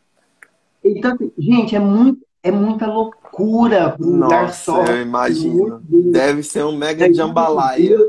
Então, 0.84 1.14
assim, 1.14 1.32
gente, 1.38 1.76
é, 1.76 1.80
muito, 1.80 2.26
é 2.42 2.50
muita 2.50 2.88
loucura 2.88 3.96
um 4.00 4.22
lugar 4.22 4.52
só. 4.52 4.84
Eu 4.84 5.00
imagino. 5.00 5.80
Deve 5.88 6.42
ser 6.42 6.66
um 6.66 6.76
mega 6.76 7.08
é, 7.08 7.14
jambalaya. 7.14 8.00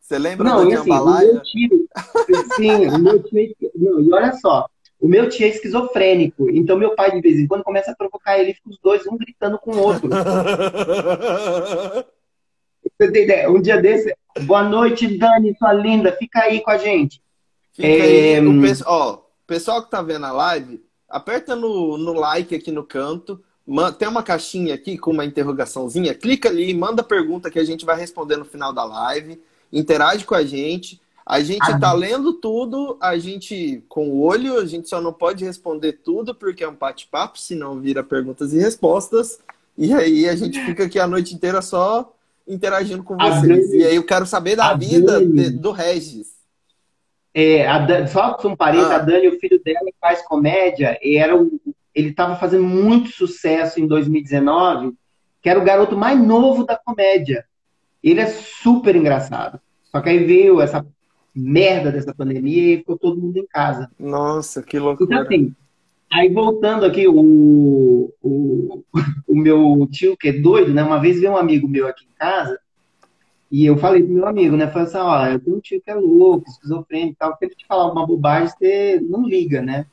Você 0.00 0.18
lembra 0.18 0.48
não, 0.48 0.56
da 0.56 0.62
assim, 0.62 0.70
jambalaya? 0.76 1.32
Meu 1.34 1.42
tio, 1.42 1.86
sim, 2.56 2.86
o 2.88 2.98
meu 2.98 3.22
tio. 3.22 3.54
É 3.62 3.70
não, 3.74 4.00
e 4.00 4.12
olha 4.12 4.32
só, 4.34 4.66
o 5.00 5.08
meu 5.08 5.28
tio 5.28 5.46
é 5.46 5.50
esquizofrênico, 5.50 6.48
então 6.50 6.78
meu 6.78 6.94
pai 6.94 7.10
de 7.10 7.20
vez 7.20 7.38
em 7.38 7.46
quando 7.46 7.62
começa 7.62 7.90
a 7.90 7.96
provocar 7.96 8.38
ele, 8.38 8.54
fica 8.54 8.70
os 8.70 8.78
dois 8.82 9.06
um 9.06 9.16
gritando 9.16 9.58
com 9.58 9.72
o 9.72 9.78
outro. 9.78 10.08
Você 12.98 13.10
tem 13.10 13.24
ideia? 13.24 13.50
Um 13.50 13.60
dia 13.60 13.80
desse, 13.80 14.14
boa 14.42 14.62
noite, 14.62 15.18
Dani, 15.18 15.56
sua 15.58 15.72
linda, 15.72 16.12
fica 16.12 16.40
aí 16.40 16.60
com 16.60 16.70
a 16.70 16.78
gente. 16.78 17.23
Fica 17.74 17.88
é... 17.88 18.38
aí, 18.38 18.46
o 18.46 18.62
ó, 18.86 19.18
pessoal 19.46 19.82
que 19.82 19.90
tá 19.90 20.00
vendo 20.00 20.24
a 20.24 20.32
live, 20.32 20.82
aperta 21.08 21.54
no, 21.54 21.98
no 21.98 22.12
like 22.12 22.54
aqui 22.54 22.70
no 22.70 22.84
canto, 22.84 23.42
tem 23.98 24.08
uma 24.08 24.22
caixinha 24.22 24.74
aqui 24.74 24.96
com 24.96 25.10
uma 25.10 25.24
interrogaçãozinha, 25.24 26.14
clica 26.14 26.48
ali, 26.48 26.72
manda 26.72 27.02
pergunta 27.02 27.50
que 27.50 27.58
a 27.58 27.64
gente 27.64 27.84
vai 27.84 27.98
responder 27.98 28.36
no 28.36 28.44
final 28.44 28.72
da 28.72 28.84
live, 28.84 29.40
interage 29.72 30.24
com 30.24 30.34
a 30.34 30.44
gente. 30.44 31.00
A 31.26 31.40
gente 31.40 31.66
está 31.70 31.90
lendo 31.94 32.34
tudo, 32.34 32.98
a 33.00 33.16
gente 33.16 33.82
com 33.88 34.10
o 34.10 34.20
olho, 34.20 34.58
a 34.58 34.66
gente 34.66 34.90
só 34.90 35.00
não 35.00 35.12
pode 35.12 35.42
responder 35.42 35.94
tudo 36.04 36.34
porque 36.34 36.62
é 36.62 36.68
um 36.68 36.74
bate-papo, 36.74 37.38
senão 37.38 37.80
vira 37.80 38.04
perguntas 38.04 38.52
e 38.52 38.58
respostas. 38.58 39.38
E 39.76 39.94
aí 39.94 40.28
a 40.28 40.36
gente 40.36 40.62
fica 40.66 40.84
aqui 40.84 40.98
a 40.98 41.06
noite 41.06 41.34
inteira 41.34 41.62
só 41.62 42.14
interagindo 42.46 43.02
com 43.02 43.16
vocês. 43.16 43.72
e 43.72 43.84
aí 43.84 43.96
eu 43.96 44.04
quero 44.04 44.26
saber 44.26 44.54
da 44.54 44.74
vida 44.74 45.24
de, 45.24 45.48
do 45.48 45.70
Regis. 45.70 46.33
É, 47.34 47.66
a 47.66 48.06
só 48.06 48.38
um 48.44 48.54
parênteses, 48.54 48.92
ah. 48.92 48.96
a 48.96 48.98
Dani, 49.00 49.26
o 49.26 49.40
filho 49.40 49.60
dela, 49.62 49.80
faz 50.00 50.22
comédia, 50.22 50.96
e 51.02 51.16
era 51.16 51.36
o, 51.36 51.60
ele 51.94 52.10
estava 52.10 52.36
fazendo 52.36 52.64
muito 52.64 53.10
sucesso 53.10 53.80
em 53.80 53.86
2019, 53.86 54.94
que 55.42 55.50
era 55.50 55.58
o 55.58 55.64
garoto 55.64 55.96
mais 55.96 56.18
novo 56.18 56.64
da 56.64 56.76
comédia. 56.76 57.44
Ele 58.02 58.20
é 58.20 58.26
super 58.26 58.94
engraçado. 58.94 59.60
Só 59.84 60.00
que 60.00 60.08
aí 60.08 60.24
veio 60.24 60.60
essa 60.60 60.84
merda 61.34 61.90
dessa 61.90 62.14
pandemia 62.14 62.74
e 62.74 62.78
ficou 62.78 62.98
todo 62.98 63.20
mundo 63.20 63.36
em 63.36 63.46
casa. 63.46 63.90
Nossa, 63.98 64.62
que 64.62 64.78
loucura. 64.78 65.08
Então, 65.10 65.22
assim, 65.22 65.54
aí 66.12 66.28
voltando 66.32 66.84
aqui, 66.84 67.06
o, 67.08 68.12
o, 68.22 68.84
o 69.26 69.34
meu 69.34 69.88
tio, 69.90 70.16
que 70.16 70.28
é 70.28 70.32
doido, 70.32 70.72
né? 70.72 70.82
Uma 70.82 71.00
vez 71.00 71.20
veio 71.20 71.32
um 71.32 71.36
amigo 71.36 71.68
meu 71.68 71.86
aqui 71.86 72.04
em 72.04 72.14
casa, 72.16 72.58
e 73.54 73.66
eu 73.66 73.78
falei 73.78 74.02
pro 74.02 74.12
meu 74.12 74.26
amigo, 74.26 74.56
né? 74.56 74.66
Falei 74.66 74.88
assim, 74.88 74.98
ó, 74.98 75.26
eu 75.28 75.38
tenho 75.38 75.56
um 75.58 75.60
tio 75.60 75.80
que 75.80 75.88
é 75.88 75.94
louco, 75.94 76.50
esquizofrênico 76.50 77.12
e 77.12 77.16
tal, 77.16 77.36
que 77.36 77.44
ele 77.44 77.54
te 77.54 77.64
falar 77.64 77.92
uma 77.92 78.04
bobagem, 78.04 78.48
você 78.48 79.00
não 79.00 79.24
liga, 79.24 79.62
né? 79.62 79.86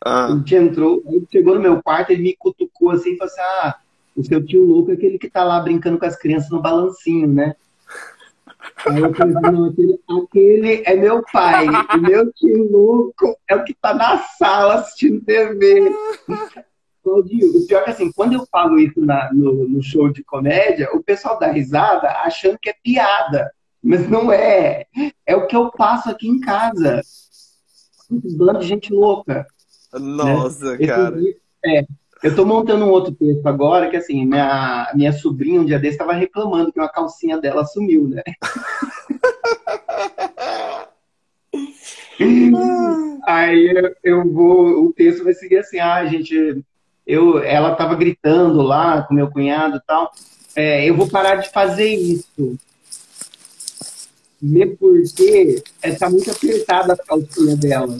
Ah. 0.00 0.28
Ele 0.30 0.44
te 0.44 0.54
entrou, 0.54 1.02
ele 1.08 1.26
chegou 1.28 1.56
no 1.56 1.60
meu 1.60 1.82
quarto, 1.82 2.10
ele 2.10 2.22
me 2.22 2.36
cutucou 2.38 2.90
assim 2.90 3.14
e 3.14 3.16
falou 3.16 3.32
assim, 3.32 3.40
ah, 3.40 3.76
o 4.14 4.22
seu 4.22 4.46
tio 4.46 4.64
louco 4.64 4.92
é 4.92 4.94
aquele 4.94 5.18
que 5.18 5.28
tá 5.28 5.42
lá 5.42 5.58
brincando 5.58 5.98
com 5.98 6.06
as 6.06 6.14
crianças 6.14 6.50
no 6.50 6.62
balancinho, 6.62 7.26
né? 7.26 7.56
Aí 8.86 9.00
eu 9.00 9.12
falei, 9.12 9.34
não, 9.34 9.64
aquele, 9.64 10.00
aquele 10.08 10.82
é 10.86 10.94
meu 10.94 11.24
pai. 11.32 11.66
O 11.68 11.98
meu 11.98 12.32
tio 12.32 12.70
louco 12.70 13.36
é 13.48 13.56
o 13.56 13.64
que 13.64 13.74
tá 13.74 13.92
na 13.92 14.18
sala 14.18 14.74
assistindo 14.74 15.20
TV. 15.24 15.92
O 17.04 17.66
pior 17.66 17.80
é 17.80 17.84
que 17.84 17.90
assim, 17.90 18.12
quando 18.12 18.34
eu 18.34 18.46
falo 18.50 18.78
isso 18.78 19.00
na, 19.00 19.32
no, 19.32 19.68
no, 19.68 19.82
show 19.82 20.10
de 20.10 20.22
comédia, 20.22 20.88
o 20.92 21.02
pessoal 21.02 21.38
dá 21.38 21.50
risada 21.50 22.08
achando 22.24 22.58
que 22.58 22.70
é 22.70 22.74
piada. 22.82 23.50
Mas 23.82 24.08
não 24.08 24.30
é. 24.30 24.84
É 25.24 25.34
o 25.34 25.46
que 25.46 25.56
eu 25.56 25.70
passo 25.70 26.10
aqui 26.10 26.28
em 26.28 26.40
casa. 26.40 27.00
Um 28.10 28.20
bando 28.36 28.58
de 28.58 28.66
gente 28.66 28.92
louca. 28.92 29.46
Nossa, 29.92 30.76
né? 30.76 30.86
cara. 30.86 31.16
é, 31.64 31.86
eu 32.22 32.36
tô 32.36 32.44
montando 32.44 32.84
um 32.84 32.90
outro 32.90 33.14
texto 33.14 33.46
agora, 33.46 33.88
que 33.88 33.96
assim, 33.96 34.26
minha, 34.26 34.92
minha 34.94 35.12
sobrinha 35.12 35.60
um 35.60 35.64
dia 35.64 35.78
desse 35.78 35.94
estava 35.94 36.12
reclamando 36.12 36.70
que 36.70 36.78
uma 36.78 36.88
calcinha 36.88 37.40
dela 37.40 37.64
sumiu, 37.64 38.08
né? 38.08 38.22
Aí 43.26 43.92
eu 44.02 44.30
vou, 44.30 44.84
o 44.84 44.92
texto 44.92 45.24
vai 45.24 45.34
seguir 45.34 45.58
assim, 45.58 45.78
ah, 45.78 46.04
gente, 46.06 46.62
eu, 47.06 47.42
ela 47.42 47.72
estava 47.72 47.94
gritando 47.94 48.62
lá 48.62 49.02
com 49.02 49.14
meu 49.14 49.30
cunhado 49.30 49.76
e 49.76 49.80
tal. 49.86 50.12
É, 50.54 50.88
eu 50.88 50.96
vou 50.96 51.08
parar 51.08 51.36
de 51.36 51.50
fazer 51.50 51.92
isso. 51.94 52.58
Mesmo 54.40 54.76
porque 54.76 55.62
está 55.82 56.08
muito 56.08 56.30
apertada 56.30 56.94
a 56.94 56.96
calcinha 56.96 57.56
dela. 57.56 57.98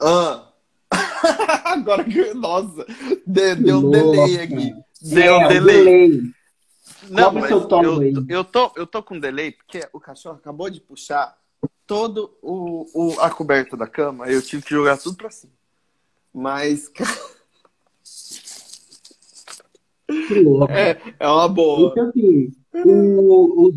Ah. 0.00 0.48
Agora 1.64 2.04
que. 2.04 2.34
Nossa, 2.34 2.86
deu, 3.26 3.56
deu 3.56 3.78
um 3.78 3.90
delay 3.90 4.40
aqui. 4.40 4.74
Deu 5.00 5.34
é, 5.34 5.44
um 5.44 5.48
delay. 5.48 5.84
delay. 5.84 6.22
Não, 7.08 7.32
mas 7.32 7.50
eu, 7.50 7.68
eu, 8.28 8.44
tô, 8.44 8.72
eu 8.76 8.86
tô 8.86 9.02
com 9.02 9.18
delay 9.18 9.52
porque 9.52 9.88
o 9.92 9.98
cachorro 9.98 10.36
acabou 10.36 10.70
de 10.70 10.80
puxar 10.80 11.36
todo 11.86 12.36
o, 12.40 12.86
o, 12.94 13.20
a 13.20 13.28
coberta 13.28 13.76
da 13.76 13.86
cama, 13.86 14.26
eu 14.26 14.40
tive 14.40 14.62
que 14.62 14.70
jogar 14.70 14.96
tudo 14.98 15.16
pra 15.16 15.30
cima. 15.30 15.52
Mas. 16.32 16.90
Que 20.28 20.34
louco. 20.40 20.72
É, 20.72 20.98
é 21.18 21.28
uma 21.28 21.48
boa. 21.48 21.90
Então, 21.90 22.08
assim, 22.08 22.50
o, 22.74 23.72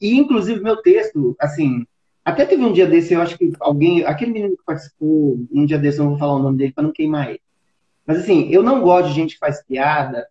e, 0.00 0.16
inclusive 0.16 0.60
meu 0.60 0.76
texto, 0.76 1.36
assim, 1.40 1.86
até 2.24 2.46
teve 2.46 2.64
um 2.64 2.72
dia 2.72 2.86
desse, 2.86 3.14
eu 3.14 3.20
acho 3.20 3.36
que 3.36 3.52
alguém, 3.60 4.04
aquele 4.04 4.32
menino 4.32 4.56
que 4.56 4.64
participou, 4.64 5.38
um 5.52 5.66
dia 5.66 5.78
desse, 5.78 5.98
eu 5.98 6.04
não 6.04 6.12
vou 6.12 6.18
falar 6.18 6.34
o 6.34 6.42
nome 6.42 6.58
dele 6.58 6.72
para 6.72 6.84
não 6.84 6.92
queimar 6.92 7.30
ele. 7.30 7.40
Mas 8.06 8.18
assim, 8.18 8.48
eu 8.50 8.62
não 8.62 8.80
gosto 8.82 9.08
de 9.08 9.14
gente 9.14 9.34
que 9.34 9.40
faz 9.40 9.62
piada, 9.64 10.26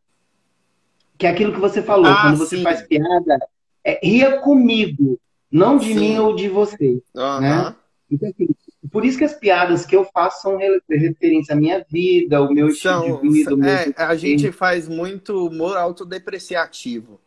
que 1.17 1.28
é 1.28 1.30
aquilo 1.30 1.53
que 1.53 1.59
você 1.59 1.82
falou, 1.82 2.07
ah, 2.07 2.21
quando 2.24 2.38
você 2.38 2.61
faz 2.61 2.82
piada, 2.82 3.39
é, 3.84 3.99
ria 4.03 4.39
comigo, 4.39 5.19
não 5.51 5.78
de 5.78 5.93
sim. 5.93 5.99
mim 5.99 6.17
ou 6.19 6.36
de 6.36 6.49
você. 6.49 7.01
Uhum. 7.15 7.39
Né? 7.39 7.76
Então, 8.14 8.30
assim, 8.30 8.47
por 8.91 9.03
isso 9.03 9.18
que 9.18 9.24
as 9.24 9.34
piadas 9.34 9.86
que 9.86 9.95
eu 9.95 10.05
faço 10.14 10.41
são 10.41 10.57
referência 10.89 11.53
à 11.53 11.55
minha 11.55 11.86
vida, 11.89 12.41
o 12.41 12.53
meu 12.53 12.68
estilo 12.70 13.22
de 13.22 13.30
vida. 13.30 13.55
Meu 13.55 13.70
é, 13.70 13.93
a 13.97 14.16
gente 14.16 14.51
faz 14.51 14.88
muito 14.88 15.47
humor 15.47 15.78
autodepreciativo, 15.78 17.20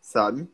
sabe? 0.00 0.46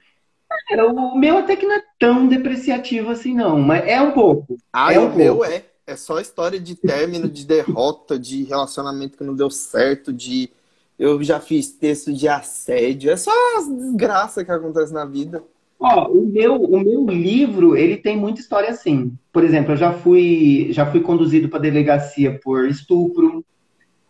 Cara, 0.68 0.86
o 0.86 1.18
meu 1.18 1.38
até 1.38 1.56
que 1.56 1.66
não 1.66 1.74
é 1.74 1.82
tão 1.98 2.28
depreciativo 2.28 3.10
assim, 3.10 3.34
não, 3.34 3.58
mas 3.58 3.86
é 3.86 4.00
um 4.00 4.12
pouco. 4.12 4.56
Ah, 4.72 4.92
é 4.92 5.00
um 5.00 5.06
o 5.06 5.16
meu 5.16 5.44
é. 5.44 5.64
É 5.84 5.96
só 5.96 6.20
história 6.20 6.60
de 6.60 6.76
término, 6.76 7.28
de 7.28 7.44
derrota, 7.44 8.16
de 8.16 8.44
relacionamento 8.44 9.18
que 9.18 9.24
não 9.24 9.34
deu 9.34 9.50
certo, 9.50 10.12
de. 10.12 10.48
Eu 10.96 11.22
já 11.24 11.40
fiz 11.40 11.72
texto 11.72 12.12
de 12.12 12.28
assédio. 12.28 13.10
É 13.10 13.16
só 13.16 13.32
as 13.58 13.68
desgraças 13.68 14.44
que 14.44 14.52
acontecem 14.52 14.94
na 14.94 15.04
vida. 15.04 15.42
Ó, 15.82 16.12
o 16.12 16.26
meu, 16.26 16.62
o 16.62 16.78
meu 16.80 17.06
livro, 17.06 17.76
ele 17.76 17.96
tem 17.96 18.16
muita 18.16 18.40
história 18.40 18.70
assim. 18.70 19.12
Por 19.32 19.42
exemplo, 19.42 19.72
eu 19.72 19.76
já 19.76 19.92
fui, 19.92 20.68
já 20.70 20.86
fui 20.86 21.00
conduzido 21.00 21.48
para 21.48 21.58
delegacia 21.58 22.38
por 22.40 22.68
estupro, 22.68 23.44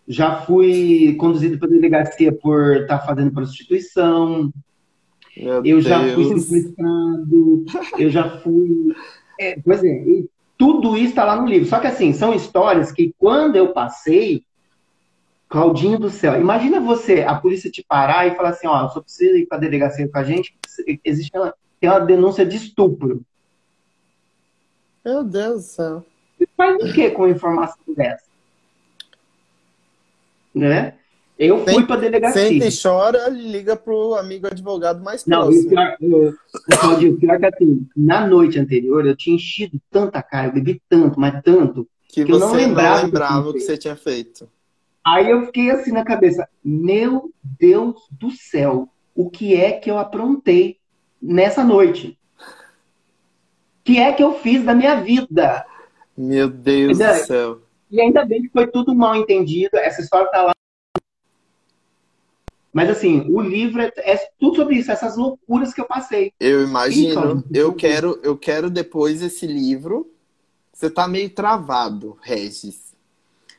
já 0.06 0.42
fui 0.42 1.14
conduzido 1.18 1.58
para 1.58 1.70
delegacia 1.70 2.30
por 2.30 2.82
estar 2.82 2.98
tá 2.98 3.06
fazendo 3.06 3.32
prostituição, 3.32 4.52
meu 5.34 5.54
eu 5.54 5.62
Deus. 5.62 5.84
já 5.84 6.14
fui 6.14 6.38
sequestrado, 6.40 7.64
eu 7.98 8.10
já 8.10 8.28
fui. 8.40 8.94
É, 9.40 9.58
pois 9.64 9.82
é, 9.82 10.04
tudo 10.56 10.96
isso 10.96 11.08
está 11.08 11.24
lá 11.24 11.34
no 11.34 11.48
livro. 11.48 11.66
Só 11.66 11.80
que 11.80 11.88
assim, 11.88 12.12
são 12.12 12.32
histórias 12.32 12.92
que 12.92 13.12
quando 13.18 13.56
eu 13.56 13.72
passei, 13.72 14.44
Claudinho 15.48 15.98
do 15.98 16.10
céu, 16.10 16.40
imagina 16.40 16.78
você, 16.78 17.22
a 17.22 17.34
polícia 17.34 17.70
te 17.70 17.82
parar 17.82 18.28
e 18.28 18.36
falar 18.36 18.50
assim, 18.50 18.68
ó, 18.68 18.88
só 18.88 19.00
precisa 19.00 19.36
ir 19.36 19.46
para 19.46 19.58
a 19.58 19.60
delegacia 19.60 20.06
com 20.06 20.18
a 20.18 20.22
gente, 20.22 20.54
existe 21.02 21.36
uma, 21.36 21.52
tem 21.82 21.90
uma 21.90 21.98
denúncia 21.98 22.46
de 22.46 22.56
estupro. 22.56 23.22
Meu 25.04 25.24
Deus 25.24 25.62
do 25.62 25.68
céu. 25.68 26.06
Você 26.38 26.48
faz 26.56 26.80
o 26.80 26.92
que 26.92 27.10
com 27.10 27.26
informação 27.26 27.82
dessa? 27.88 28.22
Né? 30.54 30.94
Eu 31.36 31.64
fui 31.66 31.84
para 31.84 31.96
a 31.96 31.98
delegacia. 31.98 32.40
Sente 32.40 32.68
e 32.68 32.82
chora, 32.82 33.28
liga 33.28 33.74
pro 33.74 34.14
amigo 34.14 34.46
advogado 34.46 35.02
mais 35.02 35.26
Não, 35.26 35.46
próximo. 35.46 35.74
Não, 35.74 35.96
pior, 35.96 37.02
eu, 37.02 37.18
pior 37.18 37.38
que 37.40 37.46
assim, 37.46 37.88
na 37.96 38.28
noite 38.28 38.60
anterior 38.60 39.04
eu 39.04 39.16
tinha 39.16 39.34
enchido 39.34 39.80
tanta 39.90 40.22
cara, 40.22 40.46
eu 40.46 40.52
bebi 40.52 40.80
tanto, 40.88 41.18
mas 41.18 41.42
tanto, 41.42 41.88
que, 42.08 42.24
que 42.24 42.30
eu 42.30 42.38
não 42.38 42.52
lembrava, 42.52 42.98
não 42.98 43.04
lembrava 43.06 43.48
o 43.48 43.52
que 43.54 43.60
você 43.60 43.76
tinha 43.76 43.96
feito. 43.96 44.48
Aí 45.04 45.28
eu 45.28 45.46
fiquei 45.46 45.68
assim 45.72 45.90
na 45.90 46.04
cabeça, 46.04 46.48
meu 46.64 47.32
Deus 47.42 48.06
do 48.08 48.30
céu, 48.30 48.88
o 49.16 49.28
que 49.28 49.56
é 49.56 49.72
que 49.72 49.90
eu 49.90 49.98
aprontei 49.98 50.78
nessa 51.22 51.62
noite? 51.62 52.18
O 52.38 53.84
que 53.84 53.98
é 53.98 54.12
que 54.12 54.22
eu 54.22 54.34
fiz 54.34 54.64
da 54.64 54.74
minha 54.74 54.96
vida? 55.00 55.64
Meu 56.16 56.48
Deus 56.48 57.00
ainda, 57.00 57.20
do 57.20 57.26
céu. 57.26 57.60
E 57.90 58.00
ainda 58.00 58.24
bem 58.24 58.42
que 58.42 58.48
foi 58.48 58.66
tudo 58.66 58.94
mal 58.94 59.14
entendido, 59.14 59.76
essa 59.76 60.00
história 60.00 60.30
tá 60.30 60.42
lá 60.42 60.52
mas 62.72 62.88
assim, 62.88 63.20
o 63.30 63.40
livro 63.40 63.82
é, 63.82 63.92
é, 63.98 64.16
tudo 64.38 64.56
sobre 64.56 64.76
isso, 64.76 64.90
essas 64.90 65.16
loucuras 65.16 65.74
que 65.74 65.80
eu 65.80 65.84
passei. 65.84 66.32
Eu 66.40 66.62
imagino. 66.64 67.12
Então, 67.12 67.44
eu 67.52 67.74
quero, 67.74 68.18
eu 68.22 68.36
quero 68.36 68.70
depois 68.70 69.20
esse 69.20 69.46
livro. 69.46 70.10
Você 70.72 70.88
tá 70.88 71.06
meio 71.06 71.28
travado, 71.28 72.16
Regis. 72.22 72.91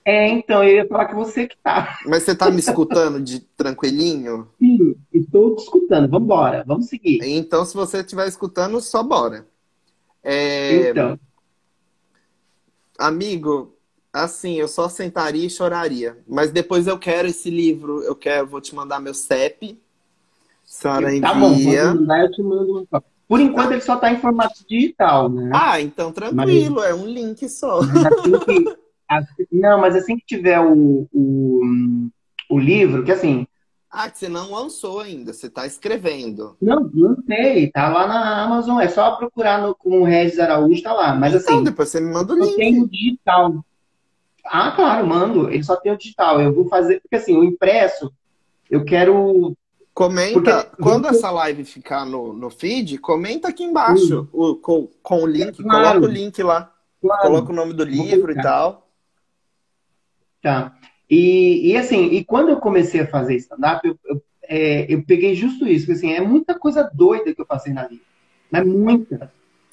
É, 0.05 0.27
então, 0.27 0.63
eu 0.63 0.75
ia 0.75 0.87
falar 0.87 1.05
que 1.05 1.15
você 1.15 1.47
que 1.47 1.57
tá. 1.57 1.99
Mas 2.05 2.23
você 2.23 2.35
tá 2.35 2.49
me 2.51 2.59
escutando 2.59 3.21
de 3.21 3.39
tranquilinho? 3.39 4.49
Sim, 4.59 4.95
estou 5.13 5.55
te 5.55 5.63
escutando. 5.63 6.09
Vamos 6.09 6.25
embora, 6.25 6.63
vamos 6.67 6.87
seguir. 6.87 7.21
Então, 7.23 7.63
se 7.65 7.73
você 7.73 7.99
estiver 7.99 8.27
escutando, 8.27 8.81
só 8.81 9.01
bora. 9.01 9.47
É... 10.21 10.89
Então. 10.89 11.19
Amigo, 12.99 13.73
Assim, 14.13 14.53
eu 14.59 14.67
só 14.67 14.87
sentaria 14.87 15.47
e 15.47 15.49
choraria. 15.49 16.19
Mas 16.27 16.51
depois 16.51 16.85
eu 16.85 16.99
quero 16.99 17.27
esse 17.27 17.49
livro, 17.49 18.03
eu 18.03 18.15
quero, 18.15 18.45
vou 18.45 18.61
te 18.61 18.75
mandar 18.75 18.99
meu 18.99 19.13
CEP. 19.13 19.81
Senhora 20.63 21.07
tá 21.07 21.15
envia. 21.15 21.83
Tá 21.83 21.93
bom, 21.93 21.99
mandar, 21.99 22.21
eu 22.21 22.31
te 22.31 22.43
mando. 22.43 22.87
Por 23.27 23.39
enquanto 23.39 23.71
ele 23.71 23.81
só 23.81 23.95
está 23.95 24.11
em 24.11 24.19
formato 24.19 24.63
digital, 24.69 25.29
né? 25.29 25.49
Ah, 25.51 25.81
então 25.81 26.11
tranquilo, 26.11 26.75
mas... 26.75 26.85
é 26.85 26.93
um 26.93 27.07
link 27.07 27.49
só. 27.49 27.79
Assim 27.79 28.39
que, 28.45 28.77
assim, 29.19 29.47
não, 29.51 29.79
mas 29.79 29.95
assim 29.95 30.17
que 30.17 30.25
tiver 30.25 30.59
o, 30.59 31.07
o, 31.13 31.61
o 32.49 32.59
livro, 32.59 33.03
que 33.03 33.11
assim, 33.11 33.47
ah, 33.93 34.09
que 34.09 34.17
você 34.17 34.27
não 34.27 34.51
lançou 34.51 35.01
ainda, 35.01 35.31
você 35.31 35.45
está 35.45 35.67
escrevendo. 35.67 36.57
Não, 36.59 36.89
não 36.91 37.15
sei, 37.27 37.69
tá 37.69 37.89
lá 37.89 38.07
na 38.07 38.43
Amazon, 38.43 38.79
é 38.79 38.87
só 38.87 39.15
procurar 39.17 39.61
no, 39.61 39.75
com 39.75 40.01
o 40.01 40.03
Regis 40.03 40.39
Araújo, 40.39 40.81
tá 40.81 40.91
lá. 40.91 41.13
Mas 41.13 41.35
então, 41.35 41.55
assim. 41.57 41.63
depois 41.63 41.89
você 41.89 42.01
me 42.01 42.11
manda 42.11 42.33
o 42.33 42.35
link. 42.35 42.49
Eu 42.49 42.57
tenho 42.57 42.89
digital. 42.89 43.63
Ah, 44.45 44.71
claro, 44.71 45.05
mando. 45.05 45.47
Ele 45.47 45.63
só 45.63 45.75
tem 45.75 45.91
o 45.91 45.97
digital. 45.97 46.41
Eu 46.41 46.51
vou 46.51 46.67
fazer, 46.67 47.01
porque 47.01 47.17
assim, 47.17 47.37
o 47.37 47.43
impresso, 47.43 48.11
eu 48.67 48.83
quero. 48.83 49.55
Comenta, 49.93 50.63
porque... 50.63 50.81
quando 50.81 51.07
essa 51.07 51.29
live 51.29 51.63
ficar 51.63 52.03
no, 52.03 52.33
no 52.33 52.49
feed, 52.49 52.97
comenta 52.97 53.49
aqui 53.49 53.63
embaixo 53.63 54.27
o, 54.33 54.55
com, 54.55 54.89
com 55.03 55.21
o 55.21 55.27
link, 55.27 55.61
claro. 55.61 55.99
coloca 55.99 56.07
o 56.07 56.11
link 56.11 56.41
lá. 56.41 56.73
Claro. 56.99 57.21
Coloca 57.21 57.51
o 57.51 57.55
nome 57.55 57.73
do 57.73 57.83
livro 57.83 58.31
e 58.31 58.41
tal. 58.41 58.89
Tá. 60.43 60.75
E, 61.09 61.71
e 61.71 61.77
assim, 61.77 62.07
e 62.07 62.23
quando 62.23 62.49
eu 62.49 62.57
comecei 62.57 63.01
a 63.01 63.07
fazer 63.07 63.35
stand-up, 63.37 63.87
eu, 63.87 63.97
eu, 64.05 64.21
é, 64.43 64.93
eu 64.93 65.01
peguei 65.03 65.33
justo 65.33 65.65
isso, 65.65 65.85
porque 65.85 65.97
assim, 65.97 66.11
é 66.11 66.19
muita 66.19 66.53
coisa 66.53 66.83
doida 66.93 67.33
que 67.33 67.41
eu 67.41 67.45
passei 67.45 67.73
na 67.73 67.87
vida. 67.87 68.01
Mas 68.51 68.67
muita. 68.67 69.31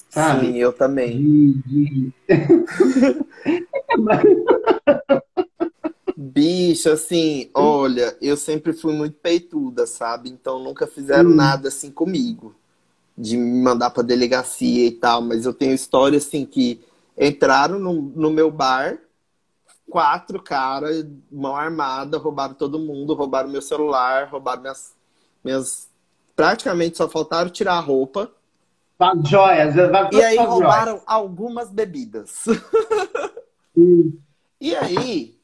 Sabe? 0.09 0.47
Sim, 0.47 0.57
eu 0.57 0.71
também. 0.71 1.61
De, 1.65 1.65
de... 1.65 2.13
Bicho, 6.17 6.89
assim, 6.89 7.49
olha, 7.53 8.15
eu 8.21 8.37
sempre 8.37 8.71
fui 8.71 8.93
muito 8.93 9.17
peituda, 9.17 9.85
sabe? 9.85 10.29
Então 10.29 10.63
nunca 10.63 10.87
fizeram 10.87 11.29
hum. 11.29 11.35
nada 11.35 11.67
assim 11.67 11.91
comigo. 11.91 12.55
De 13.17 13.35
me 13.35 13.61
mandar 13.61 13.89
pra 13.89 14.03
delegacia 14.03 14.87
e 14.87 14.91
tal. 14.91 15.21
Mas 15.21 15.45
eu 15.45 15.53
tenho 15.53 15.73
história 15.73 16.17
assim 16.17 16.45
que 16.45 16.79
entraram 17.17 17.79
no, 17.79 17.93
no 17.93 18.31
meu 18.31 18.49
bar, 18.49 18.97
quatro 19.91 20.41
caras, 20.41 21.05
mão 21.31 21.55
armada, 21.55 22.17
roubaram 22.17 22.53
todo 22.53 22.79
mundo, 22.79 23.13
roubaram 23.13 23.49
meu 23.49 23.61
celular, 23.61 24.29
roubaram 24.29 24.61
minhas. 24.61 24.95
minhas... 25.43 25.89
Praticamente 26.35 26.97
só 26.97 27.07
faltaram 27.09 27.49
tirar 27.49 27.75
a 27.75 27.79
roupa 27.79 28.31
joias. 29.25 29.75
E 30.11 30.23
aí 30.23 30.37
roubaram 30.37 30.91
joias. 30.91 31.03
algumas 31.07 31.69
bebidas. 31.69 32.45
Hum. 33.75 34.17
E 34.63 34.75
aí, 34.75 35.39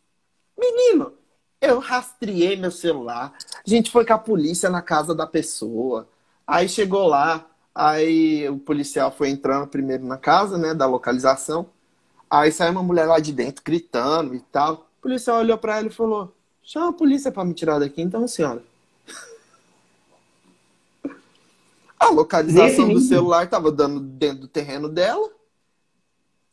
menino, 0.56 1.12
eu 1.60 1.80
rastreei 1.80 2.56
meu 2.56 2.70
celular. 2.70 3.34
A 3.66 3.68
gente 3.68 3.90
foi 3.90 4.06
com 4.06 4.14
a 4.14 4.18
polícia 4.20 4.70
na 4.70 4.80
casa 4.80 5.16
da 5.16 5.26
pessoa. 5.26 6.08
Aí 6.46 6.70
chegou 6.70 7.08
lá, 7.08 7.48
aí 7.74 8.48
o 8.48 8.60
policial 8.60 9.12
foi 9.12 9.32
entrando 9.32 9.68
primeiro 9.70 10.06
na 10.06 10.18
casa, 10.18 10.56
né, 10.56 10.76
da 10.76 10.86
localização. 10.86 11.68
Aí 12.30 12.52
saiu 12.52 12.72
uma 12.72 12.84
mulher 12.84 13.06
lá 13.06 13.20
de 13.20 13.32
dentro 13.32 13.64
gritando 13.64 14.36
e 14.36 14.40
tal. 14.40 14.90
O 15.00 15.02
policial 15.02 15.40
olhou 15.40 15.58
para 15.58 15.78
ela 15.78 15.88
e 15.88 15.92
falou: 15.92 16.34
"Chama 16.62 16.90
a 16.90 16.94
polícia 16.94 17.32
para 17.32 17.46
me 17.46 17.54
tirar 17.54 17.80
daqui, 17.80 18.02
então, 18.02 18.28
senhora." 18.28 18.64
A 22.00 22.12
localização 22.12 22.94
do 22.94 23.00
celular 23.00 23.46
estava 23.46 23.72
dando 23.72 24.00
dentro 24.00 24.42
do 24.42 24.48
terreno 24.48 24.88
dela. 24.88 25.32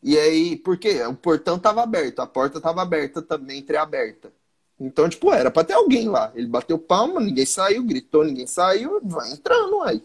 E 0.03 0.19
aí, 0.19 0.57
por 0.57 0.79
quê? 0.79 1.03
O 1.05 1.15
portão 1.15 1.57
estava 1.57 1.83
aberto, 1.83 2.21
a 2.21 2.27
porta 2.27 2.59
estava 2.59 2.83
aberta 2.83 3.21
também, 3.21 3.59
entreaberta. 3.59 4.33
Então, 4.79 5.09
tipo, 5.09 5.33
era 5.33 5.51
para 5.51 5.65
ter 5.65 5.75
alguém 5.75 6.09
lá. 6.09 6.33
Ele 6.35 6.47
bateu 6.47 6.79
palma, 6.79 7.21
ninguém 7.21 7.47
saiu, 7.47 7.85
gritou, 7.85 8.25
ninguém 8.25 8.47
saiu, 8.47 9.01
vai 9.03 9.33
entrando 9.33 9.83
aí. 9.83 10.03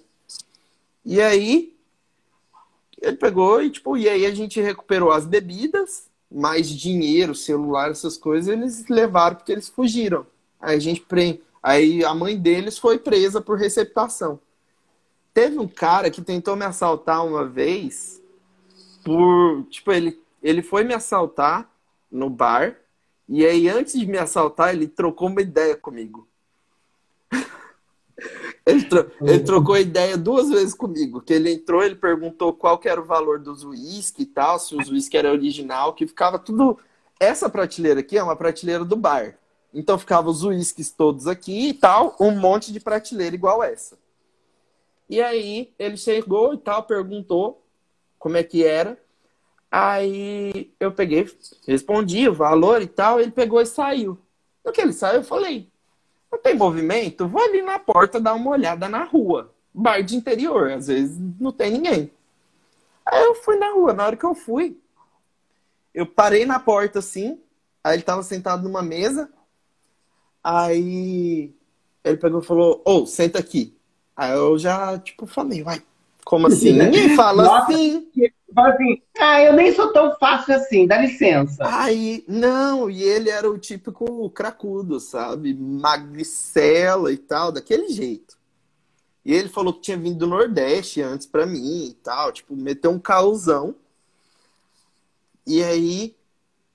E 1.04 1.22
aí, 1.22 1.79
ele 3.02 3.18
pegou 3.18 3.62
e, 3.62 3.70
tipo, 3.70 3.98
e 3.98 4.08
aí 4.08 4.26
a 4.26 4.34
gente 4.34 4.62
recuperou 4.62 5.12
as 5.12 5.26
bebidas, 5.26 6.10
mais 6.32 6.70
dinheiro, 6.70 7.34
celular, 7.34 7.90
essas 7.90 8.18
coisas, 8.18 8.48
eles 8.48 8.88
levaram 8.88 9.36
porque 9.36 9.52
eles 9.52 9.70
fugiram. 9.70 10.26
Aí 10.60 10.76
a 10.76 10.80
gente 10.80 11.02
pre... 11.02 11.42
aí 11.64 12.04
a 12.04 12.14
mãe 12.14 12.38
deles 12.38 12.78
foi 12.78 13.00
presa 13.00 13.42
por 13.42 13.58
receptação. 13.58 14.40
Teve 15.34 15.58
um 15.58 15.68
cara 15.68 16.12
que 16.12 16.22
tentou 16.22 16.56
me 16.56 16.66
assaltar 16.66 17.26
uma 17.26 17.46
vez 17.46 18.22
por. 19.04 19.66
Tipo, 19.70 19.92
ele, 19.92 20.20
ele 20.44 20.62
foi 20.62 20.84
me 20.84 20.94
assaltar 20.94 21.70
no 22.12 22.30
bar. 22.30 22.76
E 23.28 23.46
aí, 23.46 23.70
antes 23.70 23.98
de 23.98 24.08
me 24.08 24.18
assaltar, 24.18 24.74
ele 24.74 24.88
trocou 24.88 25.30
uma 25.30 25.42
ideia 25.42 25.76
comigo. 25.76 26.28
Ele, 28.70 28.84
tro 28.84 29.12
ele, 29.22 29.40
trocou 29.40 29.78
ideia 29.78 30.18
duas 30.18 30.50
vezes 30.50 30.74
comigo. 30.74 31.22
Que 31.22 31.34
ele 31.34 31.54
entrou, 31.54 31.84
ele 31.84 31.96
perguntou 31.96 32.54
qual 32.54 32.80
era 32.84 33.02
o 33.02 33.06
valor 33.06 33.40
dos 33.40 33.64
uísque 33.64 34.24
e 34.24 34.26
tal, 34.26 34.60
se 34.60 34.76
os 34.76 34.90
uísque 34.90 35.18
era 35.18 35.32
original, 35.32 35.94
que 35.94 36.08
ficava 36.08 36.38
tudo. 36.38 36.78
Essa 37.20 37.50
prateleira 37.50 38.00
aqui 38.00 38.18
é 38.18 38.24
uma 38.24 38.36
prateleira 38.36 38.86
do 38.86 38.96
bar. 38.96 39.38
Então 39.74 40.00
ficava 40.00 40.30
os 40.30 40.44
uísques 40.44 40.92
todos 40.92 41.28
aqui 41.28 41.70
e 41.70 41.74
tal, 41.74 42.16
um 42.20 42.32
monte 42.32 42.72
de 42.72 42.80
prateleira 42.80 43.36
igual 43.36 43.62
essa. 43.62 43.98
E 45.10 45.22
aí 45.22 45.74
ele 45.78 45.98
chegou 45.98 46.54
e 46.54 46.58
tal, 46.58 46.84
perguntou 46.84 47.64
como 48.18 48.38
é 48.38 48.44
que 48.44 48.64
era. 48.64 48.98
Aí 49.72 50.72
eu 50.80 50.92
peguei, 50.92 51.30
respondi 51.68 52.28
o 52.28 52.34
valor 52.34 52.82
e 52.82 52.88
tal, 52.88 53.20
ele 53.20 53.32
pegou 53.32 53.62
e 53.62 53.66
saiu. 53.66 54.18
No 54.66 54.72
que 54.72 54.82
ele 54.82 54.94
saiu, 54.94 55.18
eu 55.18 55.24
falei, 55.24 55.69
não 56.32 56.40
tem 56.40 56.56
movimento? 56.56 57.28
Vou 57.28 57.42
ali 57.42 57.62
na 57.62 57.80
porta 57.80 58.20
dar 58.20 58.34
uma 58.34 58.52
olhada 58.52 58.88
na 58.88 59.04
rua. 59.04 59.54
Bar 59.74 60.02
de 60.02 60.16
interior, 60.16 60.72
às 60.72 60.88
vezes 60.88 61.18
não 61.40 61.52
tem 61.52 61.72
ninguém. 61.72 62.12
Aí 63.06 63.24
eu 63.24 63.36
fui 63.36 63.56
na 63.56 63.72
rua, 63.72 63.94
na 63.94 64.06
hora 64.06 64.18
que 64.18 64.26
eu 64.26 64.36
fui, 64.36 64.78
eu 65.94 66.06
parei 66.06 66.46
na 66.46 66.60
porta 66.60 67.00
assim, 67.00 67.40
aí 67.84 67.96
ele 67.96 68.04
tava 68.04 68.22
sentado 68.22 68.64
numa 68.64 68.82
mesa, 68.82 69.30
aí 70.44 71.54
ele 72.04 72.18
pegou 72.18 72.42
e 72.42 72.46
falou, 72.46 72.82
ô, 72.86 73.02
oh, 73.02 73.06
senta 73.06 73.40
aqui. 73.40 73.76
Aí 74.16 74.32
eu 74.32 74.58
já, 74.60 74.98
tipo, 75.00 75.26
falei, 75.26 75.64
vai, 75.64 75.82
como 76.30 76.46
assim? 76.46 76.74
Ninguém 76.74 77.10
fala 77.18 77.42
Nossa, 77.42 77.74
assim. 77.74 78.08
Fala 78.54 78.70
assim, 78.70 79.02
ah, 79.20 79.42
eu 79.42 79.54
nem 79.54 79.74
sou 79.74 79.92
tão 79.92 80.16
fácil 80.18 80.54
assim, 80.54 80.86
dá 80.86 81.00
licença. 81.00 81.64
Aí, 81.66 82.24
não, 82.28 82.88
e 82.88 83.02
ele 83.02 83.32
era 83.32 83.50
o 83.50 83.58
típico 83.58 84.30
cracudo, 84.30 85.00
sabe? 85.00 85.56
Magricela 85.56 87.12
e 87.12 87.18
tal, 87.18 87.52
daquele 87.52 87.90
jeito. 87.90 88.38
E 89.26 89.34
ele 89.34 89.50
falou 89.50 89.74
que 89.74 89.82
tinha 89.82 89.98
vindo 89.98 90.20
do 90.20 90.28
Nordeste 90.28 91.02
antes 91.02 91.26
pra 91.26 91.48
mim 91.48 91.88
e 91.88 91.94
tal, 91.96 92.32
tipo, 92.32 92.56
meteu 92.56 92.92
um 92.92 93.00
causão. 93.00 93.74
E 95.48 95.64
aí, 95.64 96.16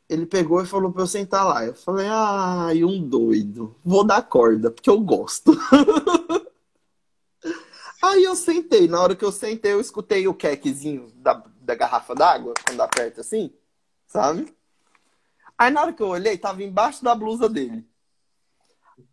ele 0.09 0.27
pegou 0.27 0.63
e 0.63 0.67
falou 0.67 0.91
pra 0.91 1.03
eu 1.03 1.07
sentar 1.07 1.47
lá. 1.47 1.65
Eu 1.65 1.75
falei, 1.75 2.09
ai, 2.11 2.83
um 2.83 3.01
doido. 3.01 3.77
Vou 3.85 4.03
dar 4.03 4.23
corda, 4.23 4.69
porque 4.69 4.91
eu 4.91 4.99
gosto. 4.99 5.57
aí 8.05 8.25
eu 8.25 8.37
sentei. 8.37 8.89
Na 8.89 9.01
hora 9.01 9.17
que 9.17 9.25
eu 9.25 9.33
sentei, 9.33 9.73
eu 9.73 9.81
escutei 9.81 10.27
o 10.29 10.35
quequezinho 10.35 11.11
da, 11.17 11.43
da 11.61 11.75
garrafa 11.75 12.15
d'água, 12.15 12.55
quando 12.67 12.81
aperta 12.81 13.21
assim, 13.21 13.53
sabe? 14.07 14.55
Aí 15.57 15.71
na 15.71 15.83
hora 15.83 15.93
que 15.93 16.03
eu 16.03 16.09
olhei, 16.09 16.37
tava 16.37 16.63
embaixo 16.63 17.03
da 17.05 17.15
blusa 17.15 17.49
dele. 17.49 17.87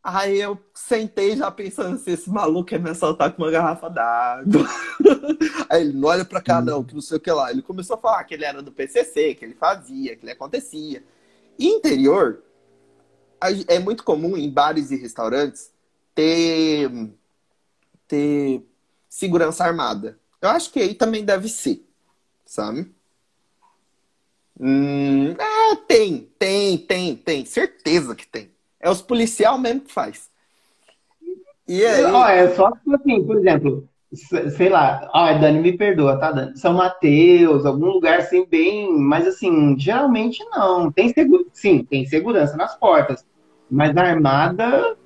Aí 0.04 0.39
eu 0.39 0.60
sentei 0.74 1.36
já 1.36 1.50
pensando 1.52 1.98
se 1.98 2.12
esse 2.12 2.30
maluco 2.30 2.70
quer 2.70 2.80
me 2.80 2.89
assaltar 2.89 3.34
com 3.34 3.44
uma 3.44 3.52
garrafa 3.52 3.89
d'água. 3.89 4.68
Aí 5.70 5.82
ele 5.82 5.94
não 5.94 6.08
olha 6.10 6.26
pra 6.26 6.42
cá, 6.42 6.62
não, 6.62 6.84
que 6.84 6.94
não 6.94 7.02
sei 7.02 7.18
o 7.18 7.20
que 7.20 7.32
lá. 7.32 7.52
Ele 7.52 7.62
começou 7.62 7.96
a 7.96 8.00
falar 8.00 8.24
que 8.24 8.34
ele 8.34 8.46
era 8.46 8.62
do 8.62 8.72
PCC, 8.72 9.36
que 9.36 9.46
ele 9.46 9.56
fazia, 9.56 10.16
que 10.16 10.24
ele 10.24 10.32
acontecia. 10.32 11.04
E 11.58 11.68
interior, 11.68 12.44
é 13.68 13.80
muito 13.80 14.04
comum 14.04 14.38
em 14.38 14.50
bares 14.50 14.92
e 14.92 14.96
restaurantes 14.96 15.72
ter, 16.14 16.92
ter 18.08 18.70
segurança 19.12 19.64
armada. 19.64 20.18
Eu 20.41 20.49
acho 20.49 20.72
que 20.72 20.80
aí 20.80 20.95
também 20.95 21.24
deve 21.24 21.49
ser 21.49 21.86
sabe? 22.51 22.91
Hum, 24.59 25.34
ah, 25.39 25.78
tem, 25.88 26.30
tem, 26.38 26.78
tem, 26.78 27.16
tem. 27.16 27.45
Certeza 27.45 28.14
que 28.14 28.28
tem. 28.28 28.51
É 28.78 28.89
os 28.89 29.01
policial 29.01 29.57
mesmo 29.57 29.82
que 29.82 29.93
faz. 29.93 30.30
E 31.66 31.86
aí... 31.86 32.03
Ó, 32.03 32.28
é 32.28 32.53
só 32.53 32.74
assim, 32.93 33.24
por 33.24 33.38
exemplo, 33.38 33.88
sei 34.57 34.68
lá, 34.68 35.09
ó, 35.14 35.34
Dani, 35.34 35.62
me 35.62 35.78
perdoa, 35.78 36.18
tá, 36.18 36.32
Dani? 36.34 36.57
São 36.57 36.74
Mateus, 36.74 37.66
algum 37.66 37.86
lugar 37.86 38.20
assim, 38.20 38.45
bem. 38.45 38.91
Mas 38.91 39.26
assim, 39.26 39.80
geralmente 39.80 40.43
não. 40.51 40.91
Tem 40.91 41.14
seguro, 41.14 41.47
sim, 41.53 41.86
tem 41.86 42.05
segurança 42.05 42.57
nas 42.57 42.76
portas. 42.76 43.26
Mas 43.70 43.95
armada 43.95 44.97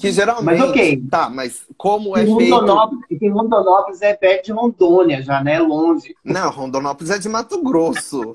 que 0.00 0.10
geralmente. 0.10 0.58
Mas 0.58 0.70
ok. 0.70 1.04
Tá, 1.10 1.28
mas 1.28 1.66
como 1.76 2.16
é 2.16 2.22
Rondonópolis, 2.24 3.06
feito. 3.06 3.24
Em 3.24 3.30
Rondonópolis 3.30 4.00
é 4.00 4.14
perto 4.14 4.46
de 4.46 4.52
Rondônia, 4.52 5.22
já, 5.22 5.44
né? 5.44 5.58
Longe. 5.58 6.14
Não, 6.24 6.50
Rondonópolis 6.50 7.10
é 7.10 7.18
de 7.18 7.28
Mato 7.28 7.62
Grosso. 7.62 8.34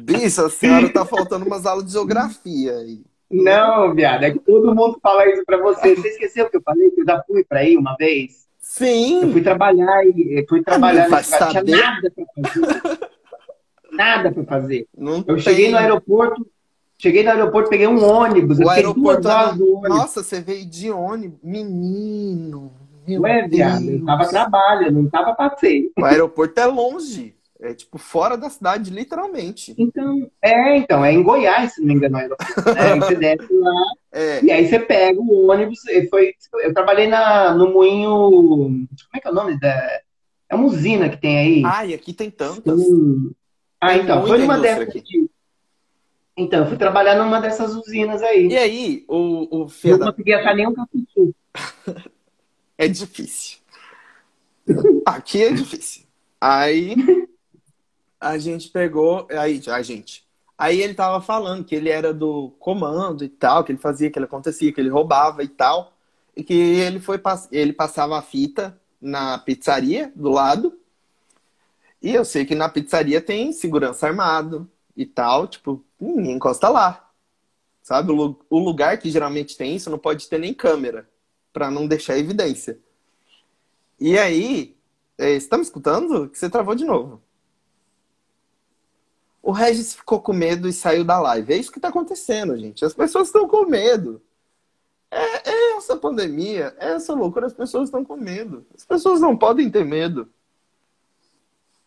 Bicho, 0.00 0.44
a 0.44 0.50
senhora 0.50 0.88
tá 0.92 1.04
faltando 1.04 1.44
umas 1.44 1.66
aulas 1.66 1.84
de 1.84 1.92
geografia 1.92 2.72
aí. 2.78 3.02
Não, 3.30 3.94
viado, 3.94 4.24
é 4.24 4.30
que 4.32 4.40
todo 4.40 4.74
mundo 4.74 4.98
fala 5.02 5.28
isso 5.28 5.44
pra 5.44 5.58
você. 5.58 5.94
Você 5.94 6.08
esqueceu 6.08 6.48
que 6.48 6.56
eu 6.56 6.62
falei 6.62 6.90
que 6.90 7.02
eu 7.02 7.06
já 7.06 7.22
fui 7.24 7.44
pra 7.44 7.60
aí 7.60 7.76
uma 7.76 7.94
vez? 7.96 8.48
Sim. 8.58 9.22
Eu 9.22 9.32
fui 9.32 9.42
trabalhar 9.42 10.04
e 10.06 10.44
fui 10.48 10.62
trabalhar 10.62 11.08
não 11.08 11.16
nesse 11.16 11.34
lugar, 11.34 11.50
tinha 11.50 11.62
nada 11.62 12.10
pra 12.10 12.24
fazer. 12.34 12.98
nada 13.92 14.32
pra 14.32 14.44
fazer. 14.44 14.88
Não 14.96 15.18
eu 15.18 15.24
tem. 15.24 15.38
cheguei 15.40 15.70
no 15.70 15.76
aeroporto, 15.76 16.46
Cheguei 17.00 17.22
no 17.22 17.30
aeroporto, 17.30 17.70
peguei 17.70 17.86
um 17.86 18.04
ônibus. 18.04 18.58
O 18.58 18.68
aeroporto 18.68 19.26
era... 19.26 19.52
ônibus. 19.52 19.88
Nossa, 19.88 20.22
você 20.22 20.38
veio 20.38 20.66
de 20.66 20.90
ônibus. 20.90 21.38
Menino. 21.42 22.70
Meu 23.08 23.22
Ué, 23.22 23.48
viado, 23.48 23.90
eu 23.90 24.04
tava 24.04 24.28
trabalho, 24.28 24.92
não 24.92 25.08
tava 25.08 25.34
passeio. 25.34 25.90
O 25.98 26.04
aeroporto 26.04 26.60
é 26.60 26.66
longe. 26.66 27.34
É 27.58 27.72
tipo 27.72 27.96
fora 27.96 28.36
da 28.36 28.50
cidade, 28.50 28.90
literalmente. 28.90 29.74
Então, 29.78 30.30
é, 30.42 30.76
então, 30.76 31.02
é 31.02 31.12
em 31.12 31.22
Goiás, 31.22 31.72
se 31.72 31.80
não 31.80 31.88
me 31.88 31.94
engano, 31.94 32.16
o 32.16 32.18
aeroporto. 32.18 32.74
Né? 32.74 32.92
Aí 32.92 33.00
você 33.00 33.14
desce 33.16 33.52
lá 33.54 33.84
é. 34.12 34.44
e 34.44 34.50
aí 34.50 34.68
você 34.68 34.78
pega 34.78 35.18
o 35.18 35.50
ônibus. 35.50 35.78
Foi, 36.10 36.34
eu 36.62 36.74
trabalhei 36.74 37.06
na, 37.06 37.54
no 37.54 37.72
moinho. 37.72 38.10
Como 38.10 38.88
é 39.14 39.20
que 39.20 39.26
é 39.26 39.30
o 39.30 39.34
nome 39.34 39.58
da. 39.58 40.00
É 40.50 40.54
uma 40.54 40.66
usina 40.66 41.08
que 41.08 41.16
tem 41.16 41.38
aí. 41.38 41.62
Ah, 41.64 41.86
e 41.86 41.94
aqui 41.94 42.12
tem 42.12 42.30
tantas. 42.30 42.78
Ah, 43.80 43.96
então, 43.96 44.26
foi 44.26 44.36
numa 44.36 44.58
dessas 44.58 44.88
aqui. 44.88 45.29
Então, 46.40 46.60
eu 46.60 46.66
fui 46.68 46.78
trabalhar 46.78 47.16
numa 47.16 47.38
dessas 47.38 47.74
usinas 47.74 48.22
aí. 48.22 48.48
E 48.48 48.56
aí, 48.56 49.04
o, 49.06 49.64
o 49.64 49.66
Não 49.84 49.98
conseguia 49.98 50.38
achar 50.38 50.56
nenhum 50.56 50.72
capitu. 50.72 51.34
é 52.78 52.88
difícil. 52.88 53.58
Aqui 55.04 55.42
é 55.42 55.52
difícil. 55.52 56.04
Aí 56.40 56.96
a 58.18 58.38
gente 58.38 58.70
pegou. 58.70 59.28
Aí, 59.30 59.60
a 59.68 59.82
gente. 59.82 60.26
Aí 60.56 60.80
ele 60.80 60.94
tava 60.94 61.20
falando 61.20 61.62
que 61.62 61.74
ele 61.74 61.90
era 61.90 62.14
do 62.14 62.54
comando 62.58 63.22
e 63.22 63.28
tal, 63.28 63.62
que 63.62 63.72
ele 63.72 63.78
fazia, 63.78 64.10
que 64.10 64.18
ele 64.18 64.24
acontecia, 64.24 64.72
que 64.72 64.80
ele 64.80 64.88
roubava 64.88 65.42
e 65.42 65.48
tal. 65.48 65.92
E 66.34 66.42
que 66.42 66.54
ele 66.54 67.00
foi 67.00 67.20
ele 67.52 67.74
passava 67.74 68.18
a 68.18 68.22
fita 68.22 68.80
na 68.98 69.36
pizzaria 69.36 70.10
do 70.16 70.30
lado. 70.30 70.72
E 72.02 72.14
eu 72.14 72.24
sei 72.24 72.46
que 72.46 72.54
na 72.54 72.70
pizzaria 72.70 73.20
tem 73.20 73.52
segurança 73.52 74.06
armado 74.06 74.66
e 74.96 75.04
tal, 75.04 75.46
tipo, 75.46 75.84
ninguém 76.00 76.32
encosta 76.32 76.68
lá. 76.68 77.10
Sabe? 77.82 78.12
O 78.12 78.58
lugar 78.58 78.98
que 78.98 79.10
geralmente 79.10 79.56
tem 79.56 79.76
isso 79.76 79.90
não 79.90 79.98
pode 79.98 80.28
ter 80.28 80.38
nem 80.38 80.54
câmera, 80.54 81.08
para 81.52 81.70
não 81.70 81.86
deixar 81.86 82.18
evidência. 82.18 82.78
E 83.98 84.18
aí, 84.18 84.76
é, 85.18 85.38
você 85.38 85.48
tá 85.48 85.56
me 85.56 85.62
escutando? 85.62 86.28
Que 86.28 86.38
você 86.38 86.48
travou 86.48 86.74
de 86.74 86.84
novo. 86.84 87.22
O 89.42 89.52
Regis 89.52 89.94
ficou 89.94 90.20
com 90.20 90.32
medo 90.32 90.68
e 90.68 90.72
saiu 90.72 91.04
da 91.04 91.18
live. 91.18 91.52
É 91.52 91.56
isso 91.56 91.72
que 91.72 91.80
tá 91.80 91.88
acontecendo, 91.88 92.56
gente. 92.58 92.84
As 92.84 92.94
pessoas 92.94 93.28
estão 93.28 93.48
com 93.48 93.66
medo. 93.66 94.22
É, 95.10 95.50
é, 95.50 95.76
essa 95.76 95.96
pandemia, 95.96 96.74
é 96.78 96.92
essa 96.92 97.14
loucura, 97.14 97.46
as 97.46 97.52
pessoas 97.52 97.88
estão 97.88 98.04
com 98.04 98.16
medo. 98.16 98.64
As 98.74 98.84
pessoas 98.84 99.20
não 99.20 99.36
podem 99.36 99.70
ter 99.70 99.84
medo. 99.84 100.30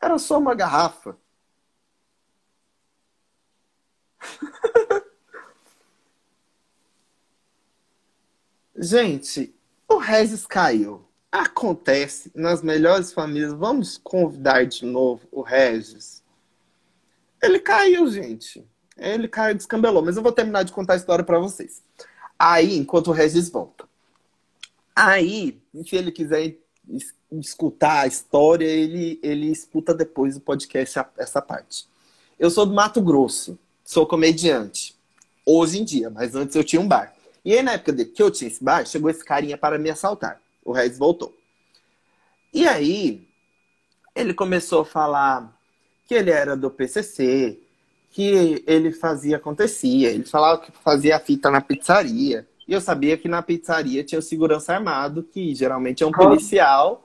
Era 0.01 0.17
só 0.17 0.37
uma 0.37 0.53
garrafa. 0.53 1.17
Gente, 8.75 9.55
o 9.87 9.97
Regis 9.97 10.45
caiu. 10.45 11.05
Acontece 11.31 12.31
nas 12.35 12.61
melhores 12.61 13.13
famílias. 13.13 13.53
Vamos 13.53 13.97
convidar 13.97 14.65
de 14.65 14.85
novo 14.85 15.27
o 15.31 15.41
Regis. 15.41 16.21
Ele 17.41 17.59
caiu, 17.59 18.09
gente. 18.09 18.65
Ele 18.97 19.27
caiu, 19.27 19.55
descambelou. 19.55 20.03
Mas 20.03 20.17
eu 20.17 20.23
vou 20.23 20.31
terminar 20.31 20.63
de 20.63 20.71
contar 20.71 20.93
a 20.93 20.97
história 20.97 21.23
para 21.23 21.39
vocês. 21.39 21.81
Aí, 22.37 22.77
enquanto 22.77 23.07
o 23.07 23.11
Regis 23.13 23.49
volta. 23.49 23.87
Aí, 24.95 25.59
se 25.85 25.95
ele 25.95 26.11
quiser 26.11 26.55
escutar 27.31 28.01
a 28.01 28.07
história, 28.07 28.65
ele, 28.65 29.19
ele 29.23 29.49
escuta 29.51 29.93
depois 29.93 30.35
do 30.35 30.41
podcast 30.41 30.99
essa 31.17 31.41
parte. 31.41 31.87
Eu 32.37 32.49
sou 32.49 32.65
do 32.65 32.73
Mato 32.73 33.01
Grosso 33.01 33.57
sou 33.83 34.05
comediante. 34.05 34.95
Hoje 35.45 35.79
em 35.79 35.83
dia, 35.83 36.09
mas 36.09 36.35
antes 36.35 36.55
eu 36.55 36.63
tinha 36.63 36.81
um 36.81 36.87
bar. 36.87 37.13
E 37.43 37.53
aí, 37.53 37.61
na 37.61 37.73
época 37.73 37.91
de, 37.91 38.05
que 38.05 38.23
eu 38.23 38.31
tinha 38.31 38.47
esse 38.47 38.63
bar, 38.63 38.85
chegou 38.85 39.09
esse 39.09 39.23
carinha 39.23 39.57
para 39.57 39.77
me 39.77 39.89
assaltar. 39.89 40.39
O 40.63 40.71
Regis 40.71 40.97
voltou. 40.97 41.35
E 42.53 42.65
aí, 42.67 43.27
ele 44.15 44.33
começou 44.33 44.81
a 44.81 44.85
falar 44.85 45.53
que 46.07 46.13
ele 46.13 46.31
era 46.31 46.55
do 46.55 46.69
PCC, 46.69 47.59
que 48.11 48.63
ele 48.65 48.91
fazia, 48.91 49.37
acontecia. 49.37 50.11
Ele 50.11 50.23
falava 50.23 50.61
que 50.61 50.71
fazia 50.71 51.19
fita 51.19 51.49
na 51.49 51.59
pizzaria. 51.59 52.47
E 52.67 52.71
eu 52.71 52.79
sabia 52.79 53.17
que 53.17 53.27
na 53.27 53.41
pizzaria 53.41 54.03
tinha 54.03 54.19
o 54.19 54.21
segurança 54.21 54.73
armado, 54.73 55.23
que 55.23 55.53
geralmente 55.53 56.03
é 56.03 56.05
um 56.05 56.11
policial. 56.11 57.03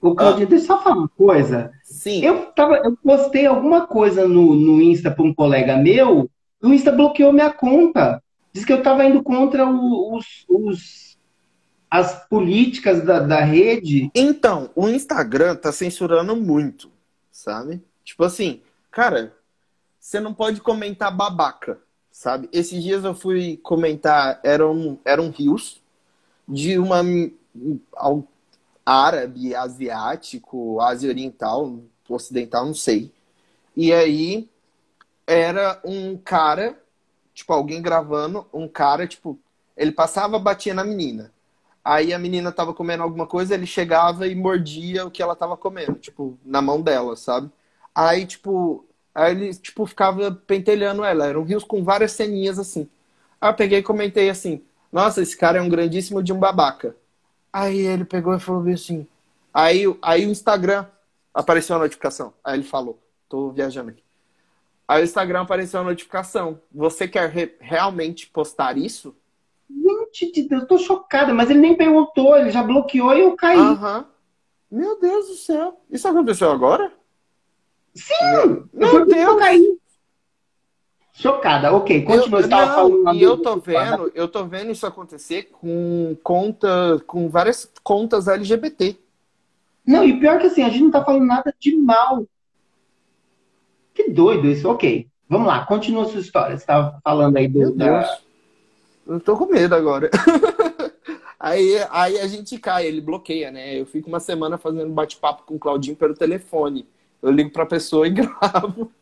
O 0.00 0.14
Claudinho, 0.14 0.46
ah. 0.46 0.50
deixa 0.50 0.64
eu 0.64 0.66
só 0.68 0.82
falar 0.82 0.96
uma 0.96 1.08
coisa. 1.08 1.72
Sim. 1.82 2.22
Eu, 2.22 2.46
tava, 2.46 2.76
eu 2.76 2.96
postei 2.96 3.46
alguma 3.46 3.86
coisa 3.86 4.26
no, 4.28 4.54
no 4.54 4.80
Insta 4.80 5.10
para 5.10 5.24
um 5.24 5.34
colega 5.34 5.76
meu, 5.76 6.30
o 6.62 6.68
Insta 6.68 6.92
bloqueou 6.92 7.32
minha 7.32 7.50
conta. 7.50 8.22
Diz 8.52 8.64
que 8.64 8.72
eu 8.72 8.78
estava 8.78 9.04
indo 9.04 9.22
contra 9.22 9.68
os, 9.68 10.44
os, 10.48 11.18
as 11.90 12.26
políticas 12.28 13.04
da, 13.04 13.20
da 13.20 13.40
rede. 13.40 14.10
Então, 14.14 14.70
o 14.74 14.88
Instagram 14.88 15.56
tá 15.56 15.70
censurando 15.72 16.34
muito, 16.34 16.90
sabe? 17.30 17.82
Tipo 18.04 18.24
assim, 18.24 18.62
cara, 18.90 19.34
você 19.98 20.20
não 20.20 20.32
pode 20.32 20.60
comentar 20.60 21.14
babaca, 21.14 21.78
sabe? 22.10 22.48
Esses 22.52 22.82
dias 22.82 23.04
eu 23.04 23.14
fui 23.14 23.58
comentar, 23.62 24.40
eram, 24.42 24.72
um, 24.72 24.98
um 25.18 25.30
rios 25.30 25.82
de 26.48 26.78
uma 26.78 27.02
árabe, 28.86 29.54
asiático, 29.56 30.80
Ásia 30.80 31.10
Oriental, 31.10 31.80
Ocidental, 32.08 32.66
não 32.66 32.74
sei. 32.74 33.12
E 33.76 33.92
aí 33.92 34.48
era 35.26 35.80
um 35.84 36.16
cara, 36.18 36.78
tipo, 37.34 37.52
alguém 37.52 37.82
gravando, 37.82 38.46
um 38.52 38.68
cara, 38.68 39.06
tipo, 39.06 39.38
ele 39.76 39.92
passava, 39.92 40.38
batia 40.38 40.74
na 40.74 40.84
menina. 40.84 41.32
Aí 41.84 42.12
a 42.12 42.18
menina 42.18 42.52
tava 42.52 42.74
comendo 42.74 43.02
alguma 43.02 43.26
coisa, 43.26 43.54
ele 43.54 43.66
chegava 43.66 44.26
e 44.26 44.34
mordia 44.34 45.06
o 45.06 45.10
que 45.10 45.22
ela 45.22 45.36
tava 45.36 45.56
comendo, 45.56 45.94
tipo, 45.98 46.38
na 46.44 46.60
mão 46.62 46.82
dela, 46.82 47.16
sabe? 47.16 47.50
Aí, 47.94 48.26
tipo, 48.26 48.84
Aí 49.14 49.32
ele, 49.34 49.54
tipo, 49.54 49.86
ficava 49.86 50.30
pentelhando 50.30 51.02
ela. 51.02 51.26
Eram 51.26 51.42
rios 51.42 51.64
com 51.64 51.82
várias 51.82 52.12
ceninhas 52.12 52.58
assim. 52.58 52.86
Aí 53.40 53.50
eu 53.50 53.54
peguei 53.54 53.78
e 53.78 53.82
comentei 53.82 54.28
assim: 54.30 54.62
Nossa, 54.92 55.22
esse 55.22 55.36
cara 55.36 55.58
é 55.58 55.62
um 55.62 55.68
grandíssimo 55.70 56.22
de 56.22 56.32
um 56.34 56.38
babaca. 56.38 56.94
Aí 57.56 57.78
ele 57.78 58.04
pegou 58.04 58.34
e 58.34 58.38
falou 58.38 58.70
assim. 58.70 59.06
Aí, 59.52 59.84
aí 60.02 60.26
o 60.26 60.30
Instagram 60.30 60.84
apareceu 61.32 61.74
a 61.74 61.78
notificação. 61.78 62.34
Aí 62.44 62.58
ele 62.58 62.62
falou: 62.62 62.98
Tô 63.30 63.50
viajando 63.50 63.88
aqui. 63.88 64.02
Aí 64.86 65.00
o 65.00 65.04
Instagram 65.04 65.40
apareceu 65.40 65.80
a 65.80 65.84
notificação. 65.84 66.60
Você 66.70 67.08
quer 67.08 67.30
re 67.30 67.54
realmente 67.58 68.26
postar 68.26 68.76
isso? 68.76 69.16
Gente 69.70 70.32
de 70.32 70.42
Deus, 70.42 70.62
eu 70.62 70.68
tô 70.68 70.76
chocada, 70.76 71.32
mas 71.32 71.48
ele 71.48 71.60
nem 71.60 71.74
perguntou, 71.74 72.36
ele 72.36 72.50
já 72.50 72.62
bloqueou 72.62 73.14
e 73.14 73.20
eu 73.20 73.34
caí. 73.34 73.58
Aham. 73.58 74.04
Meu 74.70 75.00
Deus 75.00 75.28
do 75.28 75.34
céu. 75.36 75.80
Isso 75.90 76.06
aconteceu 76.06 76.50
agora? 76.50 76.92
Sim! 77.94 78.68
Meu 78.74 79.06
Deus! 79.06 79.38
Caí. 79.38 79.78
Chocada, 81.18 81.72
ok, 81.72 82.02
continua. 82.02 82.40
Eu, 82.40 82.48
não, 82.48 82.66
falando 82.66 83.14
e 83.14 83.22
eu 83.22 83.38
tô 83.38 83.56
vendo, 83.56 84.12
eu 84.14 84.28
tô 84.28 84.44
vendo 84.44 84.70
isso 84.70 84.86
acontecer 84.86 85.44
com 85.44 86.14
conta, 86.22 87.02
com 87.06 87.26
várias 87.30 87.72
contas 87.82 88.28
LGBT. 88.28 88.98
Não, 89.86 90.04
e 90.04 90.20
pior 90.20 90.38
que 90.38 90.46
assim, 90.46 90.62
a 90.62 90.68
gente 90.68 90.82
não 90.82 90.90
tá 90.90 91.02
falando 91.02 91.24
nada 91.24 91.54
de 91.58 91.74
mal. 91.74 92.26
Que 93.94 94.10
doido 94.10 94.46
isso, 94.46 94.68
ok. 94.68 95.08
Vamos 95.26 95.46
lá, 95.46 95.64
continua 95.64 96.02
a 96.02 96.06
sua 96.06 96.20
história. 96.20 96.58
Você 96.58 96.66
tava 96.66 97.00
falando 97.02 97.38
aí 97.38 97.48
do. 97.48 97.60
Meu 97.60 97.70
Deus. 97.70 98.06
Da... 98.06 98.18
Eu 99.06 99.18
tô 99.18 99.38
com 99.38 99.46
medo 99.46 99.74
agora. 99.74 100.10
aí, 101.40 101.78
aí 101.90 102.20
a 102.20 102.26
gente 102.26 102.58
cai, 102.58 102.86
ele 102.86 103.00
bloqueia, 103.00 103.50
né? 103.50 103.80
Eu 103.80 103.86
fico 103.86 104.06
uma 104.06 104.20
semana 104.20 104.58
fazendo 104.58 104.92
bate-papo 104.92 105.44
com 105.46 105.54
o 105.54 105.58
Claudinho 105.58 105.96
pelo 105.96 106.12
telefone. 106.12 106.86
Eu 107.22 107.30
ligo 107.30 107.50
pra 107.50 107.64
pessoa 107.64 108.06
e 108.06 108.10
gravo. 108.12 108.92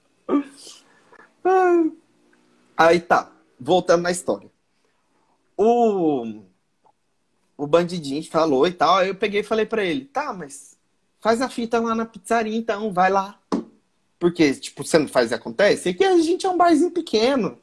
Aí 2.77 3.01
tá, 3.01 3.31
voltando 3.59 4.03
na 4.03 4.11
história. 4.11 4.51
O, 5.57 6.43
o 7.57 7.67
bandidinho 7.67 8.23
falou 8.29 8.67
e 8.67 8.73
tal. 8.73 8.97
Aí 8.97 9.09
eu 9.09 9.15
peguei 9.15 9.41
e 9.41 9.45
falei 9.45 9.67
pra 9.67 9.85
ele: 9.85 10.05
tá, 10.07 10.33
mas 10.33 10.77
faz 11.21 11.41
a 11.41 11.49
fita 11.49 11.81
lá 11.81 11.95
na 11.95 12.07
pizzaria 12.07 12.57
então, 12.57 12.93
vai 12.93 13.11
lá. 13.11 13.39
Porque, 14.19 14.55
tipo, 14.55 14.85
você 14.85 14.99
não 14.99 15.09
faz 15.09 15.31
e 15.31 15.35
acontece? 15.35 15.89
Aqui 15.89 16.05
a 16.05 16.17
gente 16.19 16.47
é 16.47 16.49
um 16.49 16.57
barzinho 16.57 16.91
pequeno. 16.91 17.59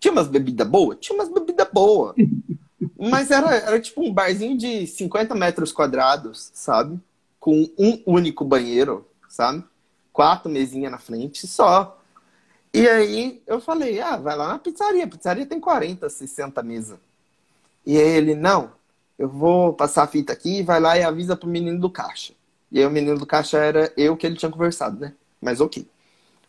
Tinha 0.00 0.12
umas 0.12 0.28
bebidas 0.28 0.66
boas? 0.66 0.98
Tinha 1.00 1.16
umas 1.16 1.28
bebidas 1.28 1.68
boas. 1.72 2.14
Mas 2.98 3.30
era, 3.30 3.54
era 3.54 3.80
tipo 3.80 4.02
um 4.02 4.12
barzinho 4.12 4.56
de 4.56 4.86
50 4.86 5.34
metros 5.34 5.72
quadrados, 5.72 6.50
sabe? 6.52 7.00
Com 7.38 7.68
um 7.78 8.02
único 8.06 8.44
banheiro, 8.44 9.06
sabe? 9.28 9.64
quatro 10.12 10.50
mesinhas 10.50 10.92
na 10.92 10.98
frente 10.98 11.46
só. 11.46 11.98
E 12.74 12.88
aí 12.88 13.42
eu 13.46 13.60
falei, 13.60 14.00
ah, 14.00 14.16
vai 14.16 14.36
lá 14.36 14.48
na 14.48 14.58
pizzaria. 14.58 15.04
A 15.04 15.08
pizzaria 15.08 15.46
tem 15.46 15.60
40, 15.60 16.08
60 16.08 16.62
mesas. 16.62 16.98
E 17.84 17.98
aí 17.98 18.08
ele, 18.08 18.34
não, 18.34 18.72
eu 19.18 19.28
vou 19.28 19.74
passar 19.74 20.04
a 20.04 20.06
fita 20.06 20.32
aqui, 20.32 20.62
vai 20.62 20.80
lá 20.80 20.96
e 20.96 21.02
avisa 21.02 21.36
pro 21.36 21.48
menino 21.48 21.78
do 21.78 21.90
caixa. 21.90 22.32
E 22.70 22.78
aí 22.78 22.86
o 22.86 22.90
menino 22.90 23.18
do 23.18 23.26
caixa 23.26 23.58
era 23.58 23.92
eu 23.96 24.16
que 24.16 24.26
ele 24.26 24.36
tinha 24.36 24.50
conversado, 24.50 24.98
né? 24.98 25.14
Mas 25.40 25.60
ok. 25.60 25.86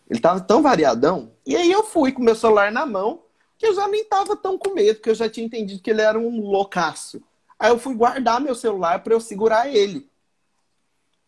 Ele 0.09 0.19
tava 0.19 0.39
tão 0.39 0.61
variadão. 0.61 1.31
E 1.45 1.55
aí 1.55 1.71
eu 1.71 1.83
fui 1.83 2.11
com 2.11 2.21
meu 2.23 2.35
celular 2.35 2.71
na 2.71 2.85
mão, 2.85 3.21
que 3.57 3.65
eu 3.65 3.75
já 3.75 3.87
nem 3.87 4.05
tava 4.05 4.35
tão 4.35 4.57
com 4.57 4.73
medo, 4.73 4.95
porque 4.97 5.09
eu 5.09 5.15
já 5.15 5.29
tinha 5.29 5.45
entendido 5.45 5.81
que 5.81 5.89
ele 5.89 6.01
era 6.01 6.17
um 6.17 6.41
loucaço. 6.41 7.21
Aí 7.59 7.69
eu 7.71 7.79
fui 7.79 7.95
guardar 7.95 8.39
meu 8.39 8.55
celular 8.55 9.03
para 9.03 9.13
eu 9.13 9.19
segurar 9.19 9.67
ele. 9.73 10.09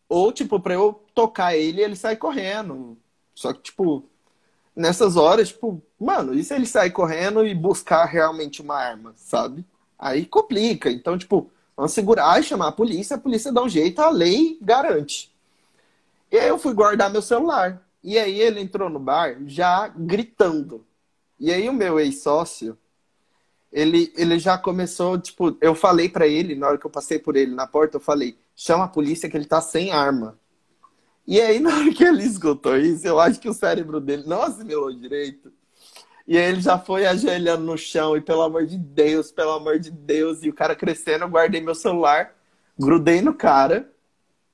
Ou, 0.08 0.32
tipo, 0.32 0.60
pra 0.60 0.74
eu 0.74 0.94
tocar 1.14 1.56
ele 1.56 1.82
ele 1.82 1.96
sai 1.96 2.16
correndo. 2.16 2.98
Só 3.34 3.54
que, 3.54 3.62
tipo, 3.64 4.04
nessas 4.76 5.16
horas, 5.16 5.50
tipo, 5.50 5.82
mano, 6.00 6.34
e 6.34 6.44
se 6.44 6.54
ele 6.54 6.66
sair 6.66 6.92
correndo 6.92 7.46
e 7.46 7.56
buscar 7.56 8.06
realmente 8.06 8.62
uma 8.62 8.76
arma, 8.76 9.14
sabe? 9.16 9.66
Aí 9.98 10.26
complica. 10.26 10.92
Então, 10.92 11.18
tipo, 11.18 11.50
vamos 11.76 11.94
segurar 11.94 12.40
e 12.40 12.44
chamar 12.44 12.68
a 12.68 12.74
polícia, 12.74 13.16
a 13.16 13.20
polícia 13.20 13.52
dá 13.52 13.64
um 13.64 13.70
jeito, 13.70 14.02
a 14.02 14.10
lei 14.10 14.58
garante. 14.62 15.34
E 16.32 16.38
aí 16.38 16.50
eu 16.50 16.60
fui 16.60 16.74
guardar 16.74 17.10
meu 17.10 17.22
celular. 17.22 17.82
E 18.04 18.20
aí 18.20 18.40
ele 18.40 18.60
entrou 18.60 18.90
no 18.90 19.00
bar 19.00 19.38
já 19.48 19.88
gritando. 19.88 20.86
E 21.40 21.52
aí 21.52 21.68
o 21.68 21.74
meu 21.74 22.00
ex-sócio, 22.00 22.78
ele, 23.72 24.14
ele 24.16 24.38
já 24.38 24.58
começou, 24.58 25.18
tipo, 25.20 25.58
eu 25.60 25.74
falei 25.74 26.08
para 26.08 26.28
ele, 26.28 26.56
na 26.56 26.68
hora 26.68 26.78
que 26.78 26.86
eu 26.86 26.92
passei 26.92 27.20
por 27.20 27.36
ele 27.36 27.54
na 27.54 27.66
porta, 27.66 27.98
eu 27.98 28.02
falei, 28.02 28.38
chama 28.56 28.86
a 28.86 28.90
polícia 28.90 29.30
que 29.30 29.36
ele 29.36 29.46
tá 29.46 29.60
sem 29.60 29.92
arma. 29.92 30.38
E 31.28 31.42
aí, 31.42 31.60
na 31.60 31.76
hora 31.76 31.94
que 31.94 32.04
ele 32.04 32.24
escutou 32.24 32.78
isso, 32.78 33.08
eu 33.08 33.20
acho 33.20 33.40
que 33.40 33.50
o 33.50 33.54
cérebro 33.54 34.00
dele 34.00 34.24
não 34.28 34.42
assimilou 34.42 34.94
direito. 34.94 35.52
E 36.28 36.38
aí 36.38 36.46
ele 36.46 36.62
já 36.62 36.78
foi 36.78 37.06
ajoelhando 37.06 37.64
no 37.64 37.78
chão, 37.78 38.16
e 38.16 38.22
pelo 38.22 38.42
amor 38.42 38.66
de 38.66 38.78
Deus, 38.78 39.32
pelo 39.32 39.52
amor 39.52 39.80
de 39.80 39.92
Deus, 39.92 40.44
e 40.44 40.50
o 40.50 40.54
cara 40.54 40.76
crescendo, 40.76 41.24
eu 41.24 41.30
guardei 41.30 41.62
meu 41.62 41.76
celular, 41.76 42.34
grudei 42.78 43.22
no 43.22 43.34
cara, 43.34 43.90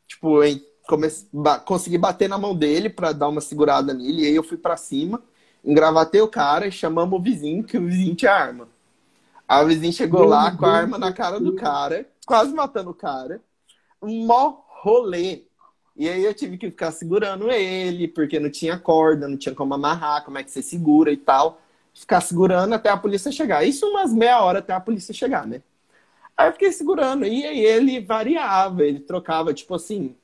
tipo, 0.07 0.43
em, 0.43 0.61
comece, 0.87 1.27
ba, 1.31 1.59
consegui 1.59 1.97
bater 1.97 2.27
na 2.27 2.37
mão 2.37 2.55
dele 2.55 2.89
para 2.89 3.13
dar 3.13 3.29
uma 3.29 3.41
segurada 3.41 3.93
nele, 3.93 4.23
e 4.23 4.25
aí 4.27 4.35
eu 4.35 4.43
fui 4.43 4.57
para 4.57 4.75
cima, 4.75 5.21
engravatei 5.63 6.21
o 6.21 6.27
cara 6.27 6.67
e 6.67 6.71
chamamos 6.71 7.17
o 7.17 7.21
vizinho, 7.21 7.63
que 7.63 7.77
o 7.77 7.85
vizinho 7.85 8.15
tinha 8.15 8.33
arma. 8.33 8.67
Aí 9.47 9.63
o 9.63 9.67
vizinho 9.67 9.93
chegou 9.93 10.25
lá 10.25 10.55
com 10.55 10.65
a 10.65 10.71
arma 10.71 10.97
na 10.97 11.13
cara 11.13 11.39
do 11.39 11.55
cara, 11.55 12.05
quase 12.25 12.53
matando 12.53 12.89
o 12.89 12.93
cara 12.93 13.41
um 14.01 14.25
mó 14.25 14.63
rolê. 14.81 15.43
E 15.95 16.09
aí 16.09 16.23
eu 16.23 16.33
tive 16.33 16.57
que 16.57 16.67
ficar 16.69 16.91
segurando 16.91 17.51
ele, 17.51 18.07
porque 18.07 18.39
não 18.39 18.49
tinha 18.49 18.77
corda, 18.79 19.27
não 19.27 19.37
tinha 19.37 19.53
como 19.53 19.73
amarrar, 19.73 20.23
como 20.23 20.37
é 20.37 20.43
que 20.43 20.51
você 20.51 20.61
segura 20.61 21.11
e 21.11 21.17
tal. 21.17 21.61
Ficar 21.93 22.21
segurando 22.21 22.73
até 22.73 22.89
a 22.89 22.97
polícia 22.97 23.31
chegar. 23.31 23.65
Isso 23.65 23.87
umas 23.87 24.13
meia 24.13 24.41
hora 24.41 24.59
até 24.59 24.73
a 24.73 24.79
polícia 24.79 25.13
chegar, 25.13 25.45
né? 25.45 25.61
Aí 26.37 26.47
eu 26.47 26.53
fiquei 26.53 26.71
segurando. 26.71 27.25
E 27.25 27.45
aí 27.45 27.59
ele 27.59 27.99
variava, 27.99 28.83
ele 28.83 28.99
trocava, 28.99 29.53
tipo 29.53 29.75
assim. 29.75 30.15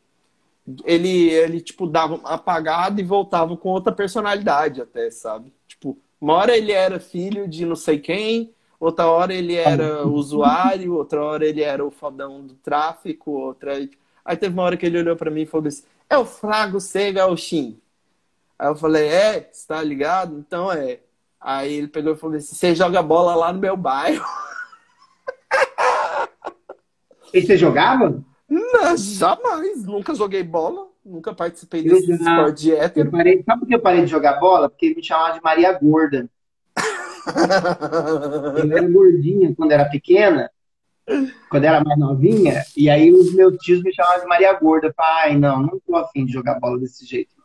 Ele, 0.86 1.30
ele 1.30 1.62
tipo, 1.62 1.88
dava 1.88 2.16
uma 2.16 2.30
apagada 2.32 3.00
e 3.00 3.04
voltava 3.04 3.56
com 3.56 3.70
outra 3.70 3.94
personalidade 3.94 4.82
até, 4.82 5.10
sabe? 5.12 5.54
Tipo, 5.68 5.98
uma 6.20 6.34
hora 6.34 6.58
ele 6.58 6.72
era 6.72 7.00
filho 7.00 7.48
de 7.48 7.66
não 7.66 7.76
sei 7.76 8.00
quem, 8.00 8.54
outra 8.80 9.08
hora 9.08 9.34
ele 9.34 9.56
era 9.56 10.06
usuário, 10.08 10.96
outra 10.96 11.24
hora 11.24 11.46
ele 11.46 11.62
era 11.62 11.86
o 11.86 11.92
fodão 11.92 12.46
do 12.46 12.56
tráfico, 12.56 13.32
outra. 13.32 13.74
Aí 14.28 14.36
teve 14.36 14.54
uma 14.54 14.64
hora 14.64 14.76
que 14.76 14.86
ele 14.86 15.00
olhou 15.00 15.16
para 15.16 15.32
mim 15.32 15.44
e 15.44 15.46
falou 15.46 15.66
assim: 15.68 15.84
é 16.10 16.18
o 16.18 16.26
Frago 16.26 16.82
Sega 16.82 17.28
Oxin. 17.28 17.80
Aí 18.60 18.68
eu 18.68 18.76
falei: 18.76 19.08
é, 19.08 19.50
você 19.50 19.66
tá 19.66 19.82
ligado? 19.82 20.38
Então 20.38 20.70
é. 20.70 21.00
Aí 21.40 21.74
ele 21.74 21.88
pegou 21.88 22.14
e 22.14 22.18
falou 22.18 22.36
assim: 22.36 22.54
você 22.54 22.76
joga 22.76 23.02
bola 23.02 23.34
lá 23.36 23.54
no 23.54 23.60
meu 23.60 23.78
bairro. 23.78 24.26
E 27.34 27.42
você 27.42 27.58
jogava? 27.58 28.24
Não, 28.50 28.96
jamais. 28.96 29.84
Nunca 29.84 30.16
joguei 30.16 30.42
bola. 30.44 30.88
Nunca 31.04 31.34
participei 31.34 31.84
desse 31.84 32.14
esporte 32.14 32.62
de 32.62 32.74
hétero. 32.74 33.12
Parei, 33.12 33.44
sabe 33.44 33.60
por 33.60 33.68
que 33.68 33.76
eu 33.76 33.82
parei 33.82 34.02
de 34.02 34.08
jogar 34.08 34.40
bola? 34.40 34.70
Porque 34.70 34.86
ele 34.86 34.96
me 34.96 35.04
chamava 35.04 35.34
de 35.34 35.44
Maria 35.44 35.74
Gorda. 35.74 36.30
eu 38.56 38.72
era 38.72 38.88
gordinha 38.88 39.54
quando 39.54 39.74
era 39.74 39.84
pequena. 39.86 40.50
Quando 41.50 41.64
era 41.64 41.84
mais 41.84 41.98
novinha, 41.98 42.64
e 42.76 42.90
aí 42.90 43.12
os 43.12 43.34
meus 43.34 43.56
tios 43.58 43.82
me 43.82 43.94
chamavam 43.94 44.22
de 44.22 44.28
Maria 44.28 44.54
Gorda. 44.54 44.94
Pai, 44.94 45.38
não, 45.38 45.62
não 45.62 45.80
tô 45.80 45.96
afim 45.96 46.26
de 46.26 46.34
jogar 46.34 46.60
bola 46.60 46.78
desse 46.78 47.06
jeito. 47.06 47.36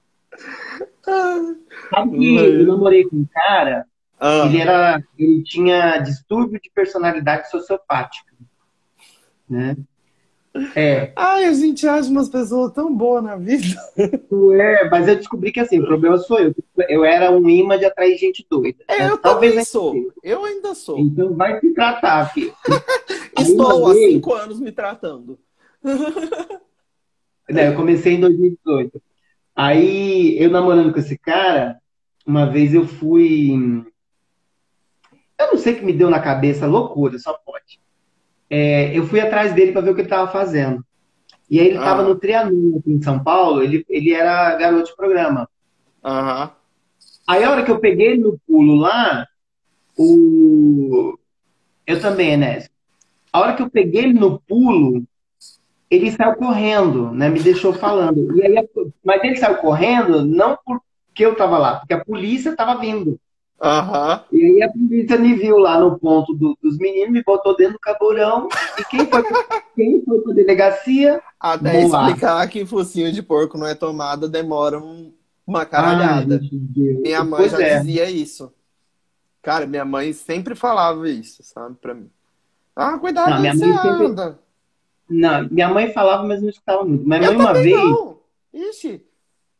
Sabe 1.90 2.18
que 2.18 2.36
eu 2.36 2.66
namorei 2.66 3.04
com 3.04 3.16
um 3.16 3.26
cara, 3.32 3.86
Ah, 4.18 4.46
ele 4.46 4.60
era, 4.60 5.02
ele 5.18 5.42
tinha 5.42 5.98
distúrbio 5.98 6.60
de 6.60 6.70
personalidade 6.70 7.50
sociopática, 7.50 8.32
né? 9.48 9.76
É, 10.76 11.12
Ai, 11.16 11.46
a 11.46 11.52
gente 11.54 11.88
acha 11.88 12.10
umas 12.10 12.28
pessoas 12.28 12.72
tão 12.72 12.94
boas 12.94 13.24
na 13.24 13.36
vida. 13.36 13.80
é, 13.96 14.88
mas 14.90 15.08
eu 15.08 15.16
descobri 15.16 15.50
que 15.50 15.60
assim, 15.60 15.80
o 15.80 15.86
problema 15.86 16.18
sou 16.18 16.38
eu. 16.38 16.54
Eu 16.88 17.04
era 17.04 17.30
um 17.30 17.48
imã 17.48 17.78
de 17.78 17.86
atrair 17.86 18.18
gente 18.18 18.46
doida. 18.50 18.84
É, 18.86 19.08
eu 19.08 19.16
Talvez 19.16 19.52
também 19.52 19.58
ainda 19.60 19.64
sou. 19.64 19.92
seja. 19.92 20.12
Eu 20.22 20.44
ainda 20.44 20.74
sou. 20.74 20.98
Então 20.98 21.34
vai 21.34 21.58
se 21.58 21.72
tratar, 21.72 22.26
filho. 22.34 22.52
Estou 23.38 23.86
há 23.90 23.94
vez- 23.94 24.12
cinco 24.12 24.34
anos 24.34 24.60
me 24.60 24.70
tratando. 24.70 25.38
Eu 27.48 27.74
comecei 27.74 28.14
em 28.14 28.20
2018. 28.20 29.02
Aí, 29.54 30.36
eu 30.42 30.50
namorando 30.50 30.92
com 30.92 30.98
esse 30.98 31.18
cara, 31.18 31.78
uma 32.26 32.46
vez 32.50 32.72
eu 32.74 32.86
fui. 32.86 33.52
Eu 35.38 35.48
não 35.48 35.56
sei 35.58 35.72
o 35.74 35.76
que 35.76 35.84
me 35.84 35.92
deu 35.92 36.08
na 36.08 36.20
cabeça, 36.20 36.66
loucura, 36.66 37.18
só 37.18 37.34
pode. 37.34 37.80
É, 38.54 38.94
eu 38.96 39.06
fui 39.06 39.18
atrás 39.18 39.54
dele 39.54 39.72
para 39.72 39.80
ver 39.80 39.90
o 39.90 39.94
que 39.94 40.02
ele 40.02 40.06
estava 40.08 40.30
fazendo. 40.30 40.84
E 41.50 41.58
aí 41.58 41.68
ele 41.68 41.78
Ah. 41.78 41.80
estava 41.80 42.02
no 42.02 42.16
Trianon 42.16 42.78
aqui 42.78 42.92
em 42.92 43.00
São 43.00 43.18
Paulo, 43.24 43.62
ele, 43.62 43.82
ele 43.88 44.12
era 44.12 44.54
garoto 44.56 44.90
de 44.90 44.94
programa. 44.96 45.48
Aham. 46.04 46.50
Aí 47.26 47.42
a 47.42 47.50
hora 47.50 47.62
que 47.64 47.70
eu 47.70 47.78
peguei 47.78 48.18
no 48.18 48.38
pulo 48.46 48.74
lá, 48.74 49.26
o. 49.96 51.18
Eu 51.86 51.98
também, 52.00 52.32
Enésio. 52.32 52.70
A 53.32 53.40
hora 53.40 53.54
que 53.54 53.62
eu 53.62 53.70
peguei 53.70 54.02
ele 54.04 54.12
no 54.18 54.38
pulo, 54.40 55.02
ele 55.90 56.10
saiu 56.12 56.34
correndo, 56.34 57.10
né? 57.12 57.30
Me 57.30 57.40
deixou 57.40 57.72
falando. 57.72 58.36
E 58.36 58.42
aí, 58.46 58.68
mas 59.02 59.24
ele 59.24 59.36
saiu 59.36 59.56
correndo 59.56 60.24
não 60.26 60.58
porque 60.64 61.24
eu 61.24 61.34
tava 61.34 61.56
lá, 61.58 61.76
porque 61.76 61.94
a 61.94 62.04
polícia 62.04 62.54
tava 62.54 62.78
vindo. 62.78 63.18
Aham. 63.62 64.24
E 64.32 64.44
aí 64.44 64.62
a 64.62 64.72
polícia 64.72 65.16
me 65.18 65.34
viu 65.34 65.56
lá 65.58 65.78
no 65.78 65.96
ponto 65.98 66.34
do- 66.34 66.58
dos 66.60 66.76
meninos, 66.78 67.12
me 67.12 67.22
botou 67.22 67.56
dentro 67.56 67.74
do 67.74 67.78
caborão. 67.78 68.48
E 68.78 68.84
quem 68.86 69.06
foi, 69.06 69.22
quem 69.76 70.02
foi 70.04 70.20
pra 70.20 70.34
delegacia? 70.34 71.22
Até 71.38 71.86
lá. 71.86 72.06
explicar 72.08 72.48
que 72.48 72.66
focinho 72.66 73.12
de 73.12 73.22
porco 73.22 73.56
não 73.56 73.66
é 73.66 73.74
tomada 73.74 74.28
demora 74.28 74.78
um- 74.80 75.12
uma 75.46 75.60
Ai, 75.60 75.66
caralhada. 75.66 76.40
Deus. 76.42 77.00
minha 77.02 77.22
mãe 77.22 77.40
Pois 77.40 77.52
já 77.52 77.62
é. 77.62 77.78
dizia 77.78 78.10
isso. 78.10 78.52
Cara, 79.40 79.66
minha 79.66 79.84
mãe 79.84 80.12
sempre 80.12 80.54
falava 80.54 81.08
isso, 81.08 81.42
sabe, 81.44 81.76
pra 81.80 81.94
mim. 81.94 82.08
Ah, 82.74 82.98
cuidado 82.98 83.30
Não, 83.30 83.40
minha 83.40 83.54
mãe 83.54 83.72
sempre-. 83.72 84.34
Não, 85.10 85.48
minha 85.50 85.68
mãe 85.68 85.92
falava, 85.92 86.22
mas 86.26 86.40
não 86.42 86.48
escutava 86.48 86.84
muito. 86.84 87.06
Minha 87.06 87.22
Eu 87.24 87.32
mãe 87.34 87.36
uma 87.46 87.52
vez. 87.54 87.76
não. 87.76 88.18
Ixi. 88.54 89.04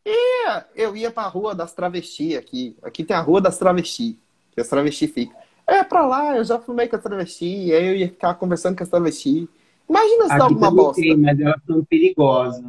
Ia. 0.05 0.67
Eu 0.75 0.97
ia 0.97 1.11
pra 1.11 1.25
rua 1.29 1.55
das 1.55 1.73
travestis 1.73 2.37
aqui. 2.37 2.77
Aqui 2.83 3.05
tem 3.05 3.17
a 3.17 3.21
rua 3.21 3.41
das 3.41 3.59
travestis, 3.59 4.17
que 4.53 4.61
as 4.61 4.69
travestis 4.69 5.11
ficam. 5.11 5.37
É 5.67 5.85
pra 5.85 6.05
lá, 6.07 6.37
eu 6.37 6.45
já 6.45 6.59
fumei 6.59 6.89
com 6.89 6.97
as 6.97 7.03
travestis, 7.03 7.73
aí 7.73 7.87
eu 7.87 7.97
ia 7.97 8.09
ficar 8.09 8.35
conversando 8.35 8.77
com 8.77 8.83
as 8.83 8.89
travestis. 8.89 9.47
Imagina 9.89 10.29
se 10.29 10.39
dá 10.39 10.45
alguma 10.45 10.71
bosta. 10.71 11.01
tem, 11.01 11.17
mas 11.17 11.39
elas 11.39 11.61
são 11.67 11.85
perigosas. 11.85 12.65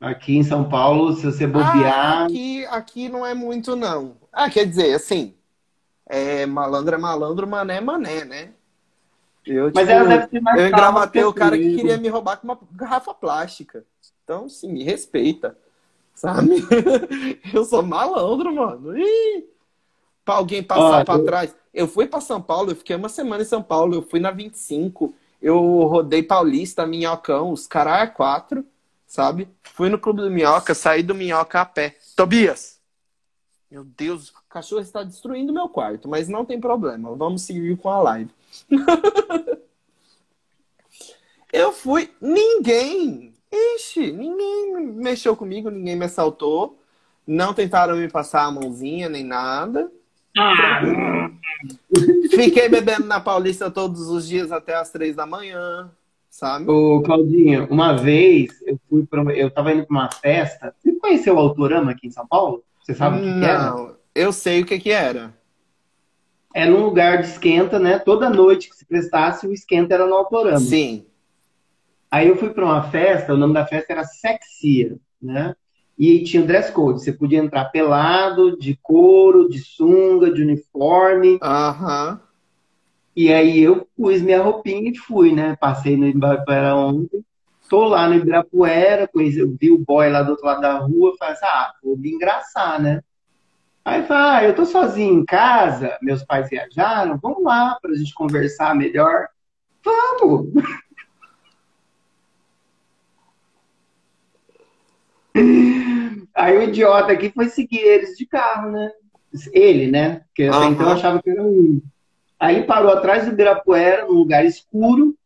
Aqui 0.00 0.36
em 0.36 0.42
São 0.42 0.68
Paulo, 0.68 1.14
se 1.14 1.24
você 1.24 1.44
Ah, 1.44 1.48
bobear. 1.48 2.24
aqui, 2.24 2.66
aqui 2.66 3.08
não 3.08 3.24
é 3.24 3.34
muito, 3.34 3.74
não. 3.74 4.16
Ah, 4.32 4.50
quer 4.50 4.66
dizer, 4.66 4.94
assim, 4.94 5.34
é, 6.06 6.44
malandro 6.46 6.94
é 6.94 6.98
malandro, 6.98 7.46
mané 7.46 7.78
é 7.78 7.80
mané, 7.80 8.24
né? 8.24 8.50
Eu, 9.44 9.70
mas 9.72 9.86
tipo, 9.86 9.92
ela 9.92 10.08
deve 10.08 10.28
ser 10.28 10.40
mais 10.40 10.60
eu 10.60 10.68
engravatei 10.68 11.24
o 11.24 11.32
cara 11.32 11.56
que 11.56 11.74
queria 11.76 11.96
me 11.96 12.08
roubar 12.08 12.36
com 12.36 12.48
uma 12.48 12.58
garrafa 12.72 13.14
plástica. 13.14 13.84
Então, 14.24 14.48
sim, 14.48 14.72
me 14.72 14.82
respeita, 14.82 15.56
sabe? 16.16 16.50
Eu 17.54 17.64
sou 17.64 17.82
malandro, 17.82 18.52
mano. 18.52 18.98
Ih, 18.98 19.44
pra 20.24 20.34
alguém 20.34 20.62
passar 20.64 21.02
Ó, 21.02 21.04
pra 21.04 21.14
eu- 21.14 21.24
trás. 21.24 21.54
Eu 21.72 21.86
fui 21.86 22.06
pra 22.08 22.20
São 22.20 22.40
Paulo, 22.42 22.72
eu 22.72 22.76
fiquei 22.76 22.96
uma 22.96 23.08
semana 23.08 23.42
em 23.42 23.46
São 23.46 23.62
Paulo, 23.62 23.94
eu 23.94 24.02
fui 24.02 24.18
na 24.18 24.30
25, 24.30 25.14
eu 25.42 25.60
rodei 25.84 26.22
Paulista, 26.22 26.86
Minhocão, 26.86 27.52
os 27.52 27.66
caras 27.66 28.12
quatro, 28.14 28.64
sabe? 29.06 29.46
Fui 29.74 29.90
no 29.90 29.98
Clube 29.98 30.22
do 30.22 30.30
Minhoca, 30.30 30.74
saí 30.74 31.02
do 31.02 31.14
Minhoca 31.14 31.60
a 31.60 31.66
pé. 31.66 31.96
Tobias! 32.16 32.80
Meu 33.70 33.84
Deus, 33.84 34.30
o 34.30 34.34
cachorro 34.48 34.80
está 34.80 35.02
destruindo 35.02 35.52
meu 35.52 35.68
quarto, 35.68 36.08
mas 36.08 36.28
não 36.28 36.46
tem 36.46 36.58
problema, 36.58 37.14
vamos 37.14 37.42
seguir 37.42 37.76
com 37.76 37.90
a 37.90 38.00
live. 38.00 38.30
Eu 41.52 41.72
fui, 41.72 42.10
ninguém, 42.20 43.34
ixi, 43.52 44.12
ninguém 44.12 44.72
mexeu 44.94 45.36
comigo, 45.36 45.70
ninguém 45.70 45.96
me 45.96 46.04
assaltou, 46.04 46.78
não 47.26 47.52
tentaram 47.54 47.96
me 47.96 48.08
passar 48.08 48.44
a 48.44 48.50
mãozinha 48.50 49.08
nem 49.08 49.24
nada. 49.24 49.90
Ah, 50.36 51.30
Fiquei 52.30 52.68
bebendo 52.68 53.06
na 53.06 53.20
Paulista 53.20 53.70
todos 53.70 54.08
os 54.08 54.26
dias 54.28 54.52
até 54.52 54.74
as 54.74 54.90
três 54.90 55.16
da 55.16 55.24
manhã, 55.26 55.90
sabe? 56.28 56.70
ô, 56.70 57.00
Claudinho, 57.02 57.66
uma 57.70 57.94
vez 57.94 58.60
eu 58.66 58.78
fui 58.88 59.06
pra, 59.06 59.22
eu 59.34 59.50
tava 59.50 59.72
indo 59.72 59.86
pra 59.86 59.96
uma 59.96 60.10
festa. 60.12 60.74
Você 60.78 60.92
conheceu 60.92 61.34
o 61.36 61.38
Autorama 61.38 61.92
aqui 61.92 62.06
em 62.06 62.10
São 62.10 62.26
Paulo? 62.26 62.62
Você 62.82 62.94
sabe 62.94 63.16
o 63.16 63.22
que, 63.22 63.38
que 63.38 63.44
era? 63.44 63.70
Não, 63.70 63.96
eu 64.14 64.32
sei 64.32 64.62
o 64.62 64.66
que 64.66 64.78
que 64.78 64.90
era. 64.90 65.34
Era 66.54 66.70
um 66.72 66.84
lugar 66.84 67.22
de 67.22 67.28
esquenta, 67.28 67.78
né? 67.78 67.98
Toda 67.98 68.30
noite 68.30 68.70
que 68.70 68.76
se 68.76 68.84
prestasse, 68.84 69.46
o 69.46 69.52
esquenta 69.52 69.94
era 69.94 70.06
no 70.06 70.14
Autorama. 70.14 70.58
Sim. 70.60 71.06
Aí 72.16 72.28
eu 72.28 72.36
fui 72.38 72.48
pra 72.48 72.64
uma 72.64 72.82
festa, 72.84 73.34
o 73.34 73.36
nome 73.36 73.52
da 73.52 73.66
festa 73.66 73.92
era 73.92 74.02
Sexia, 74.02 74.96
né? 75.20 75.54
E 75.98 76.24
tinha 76.24 76.42
o 76.42 76.46
dress 76.46 76.72
code. 76.72 77.02
Você 77.02 77.12
podia 77.12 77.38
entrar 77.38 77.66
pelado, 77.66 78.58
de 78.58 78.74
couro, 78.82 79.50
de 79.50 79.58
sunga, 79.58 80.32
de 80.32 80.40
uniforme. 80.40 81.38
Aham. 81.42 82.18
E 83.14 83.30
aí 83.30 83.60
eu 83.62 83.86
pus 83.94 84.22
minha 84.22 84.42
roupinha 84.42 84.90
e 84.90 84.96
fui, 84.96 85.34
né? 85.34 85.58
Passei 85.60 85.94
no 85.94 86.06
Ibirapuera 86.06 86.74
ontem. 86.74 87.22
Tô 87.68 87.84
lá 87.84 88.08
no 88.08 88.14
Ibirapuera, 88.14 89.06
conheci, 89.06 89.44
vi 89.60 89.70
o 89.70 89.76
boy 89.76 90.08
lá 90.08 90.22
do 90.22 90.30
outro 90.30 90.46
lado 90.46 90.62
da 90.62 90.78
rua, 90.78 91.14
falei 91.18 91.34
assim, 91.34 91.44
ah, 91.44 91.72
vou 91.84 91.98
me 91.98 92.12
engraçar, 92.12 92.80
né? 92.80 93.02
Aí 93.84 94.00
eu 94.00 94.06
falei, 94.06 94.22
ah, 94.22 94.48
eu 94.48 94.54
tô 94.54 94.64
sozinho 94.64 95.20
em 95.20 95.24
casa, 95.26 95.98
meus 96.00 96.24
pais 96.24 96.48
viajaram, 96.48 97.18
vamos 97.18 97.44
lá 97.44 97.76
pra 97.82 97.92
gente 97.92 98.14
conversar 98.14 98.74
melhor. 98.74 99.28
Vamos! 99.84 100.50
Aí 106.34 106.58
o 106.58 106.62
idiota 106.62 107.12
aqui 107.12 107.30
foi 107.30 107.48
seguir 107.48 107.78
eles 107.78 108.16
de 108.16 108.26
carro, 108.26 108.70
né? 108.70 108.90
Ele, 109.52 109.90
né? 109.90 110.22
Porque 110.28 110.44
até 110.44 110.56
Aham. 110.56 110.68
então 110.68 110.86
eu 110.86 110.92
achava 110.92 111.22
que 111.22 111.30
era 111.30 111.42
um. 111.42 111.80
Aí 112.38 112.56
ele 112.56 112.66
parou 112.66 112.92
atrás 112.92 113.24
do 113.24 113.32
Ibirapuera, 113.32 114.06
num 114.06 114.12
lugar 114.12 114.44
escuro. 114.44 115.16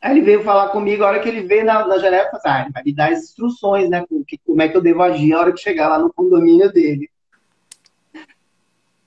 Aí 0.00 0.12
ele 0.12 0.22
veio 0.22 0.42
falar 0.42 0.68
comigo, 0.68 1.04
a 1.04 1.08
hora 1.08 1.20
que 1.20 1.28
ele 1.28 1.42
veio 1.42 1.64
na, 1.64 1.86
na 1.86 1.98
janela, 1.98 2.24
eu 2.24 2.30
falei, 2.30 2.40
assim, 2.40 2.48
ah, 2.48 2.62
ele 2.62 2.72
vai 2.72 2.82
me 2.84 2.94
dar 2.94 3.12
as 3.12 3.24
instruções, 3.24 3.90
né? 3.90 4.04
Como 4.46 4.62
é 4.62 4.68
que 4.68 4.76
eu 4.76 4.80
devo 4.80 5.02
agir 5.02 5.32
a 5.32 5.40
hora 5.40 5.52
que 5.52 5.60
chegar 5.60 5.88
lá 5.88 5.98
no 5.98 6.12
condomínio 6.12 6.72
dele. 6.72 7.10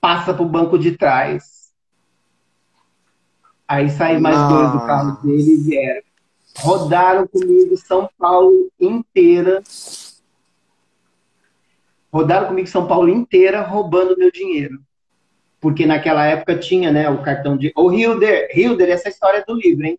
Passa 0.00 0.32
pro 0.32 0.44
banco 0.44 0.78
de 0.78 0.96
trás. 0.96 1.72
Aí 3.66 3.90
saí 3.90 4.20
mais 4.20 4.36
dois 4.48 4.72
do 4.72 4.78
carro 4.80 5.08
Nossa. 5.08 5.26
dele 5.26 5.54
e 5.54 5.56
vieram. 5.56 6.02
Rodaram 6.58 7.26
comigo 7.26 7.76
São 7.76 8.08
Paulo 8.16 8.70
inteira. 8.78 9.62
Rodaram 12.14 12.46
comigo 12.46 12.68
São 12.68 12.86
Paulo 12.86 13.08
inteira 13.08 13.60
roubando 13.62 14.16
meu 14.16 14.30
dinheiro. 14.30 14.80
Porque 15.60 15.84
naquela 15.84 16.24
época 16.24 16.56
tinha, 16.56 16.92
né, 16.92 17.10
o 17.10 17.20
cartão 17.20 17.56
de. 17.56 17.72
Ô, 17.74 17.90
Hilder, 17.90 18.48
Hilder, 18.56 18.88
essa 18.88 19.08
é 19.08 19.10
história 19.10 19.44
do 19.44 19.54
livro, 19.54 19.84
hein? 19.84 19.98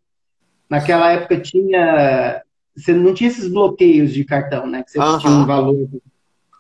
Naquela 0.70 1.12
época 1.12 1.38
tinha. 1.42 2.42
Você 2.74 2.94
não 2.94 3.14
tinha 3.14 3.30
esses 3.30 3.50
bloqueios 3.50 4.14
de 4.14 4.24
cartão, 4.24 4.66
né? 4.66 4.84
Que 4.84 4.92
você 4.92 5.20
tinha 5.20 5.34
um 5.34 5.46
valor. 5.46 5.90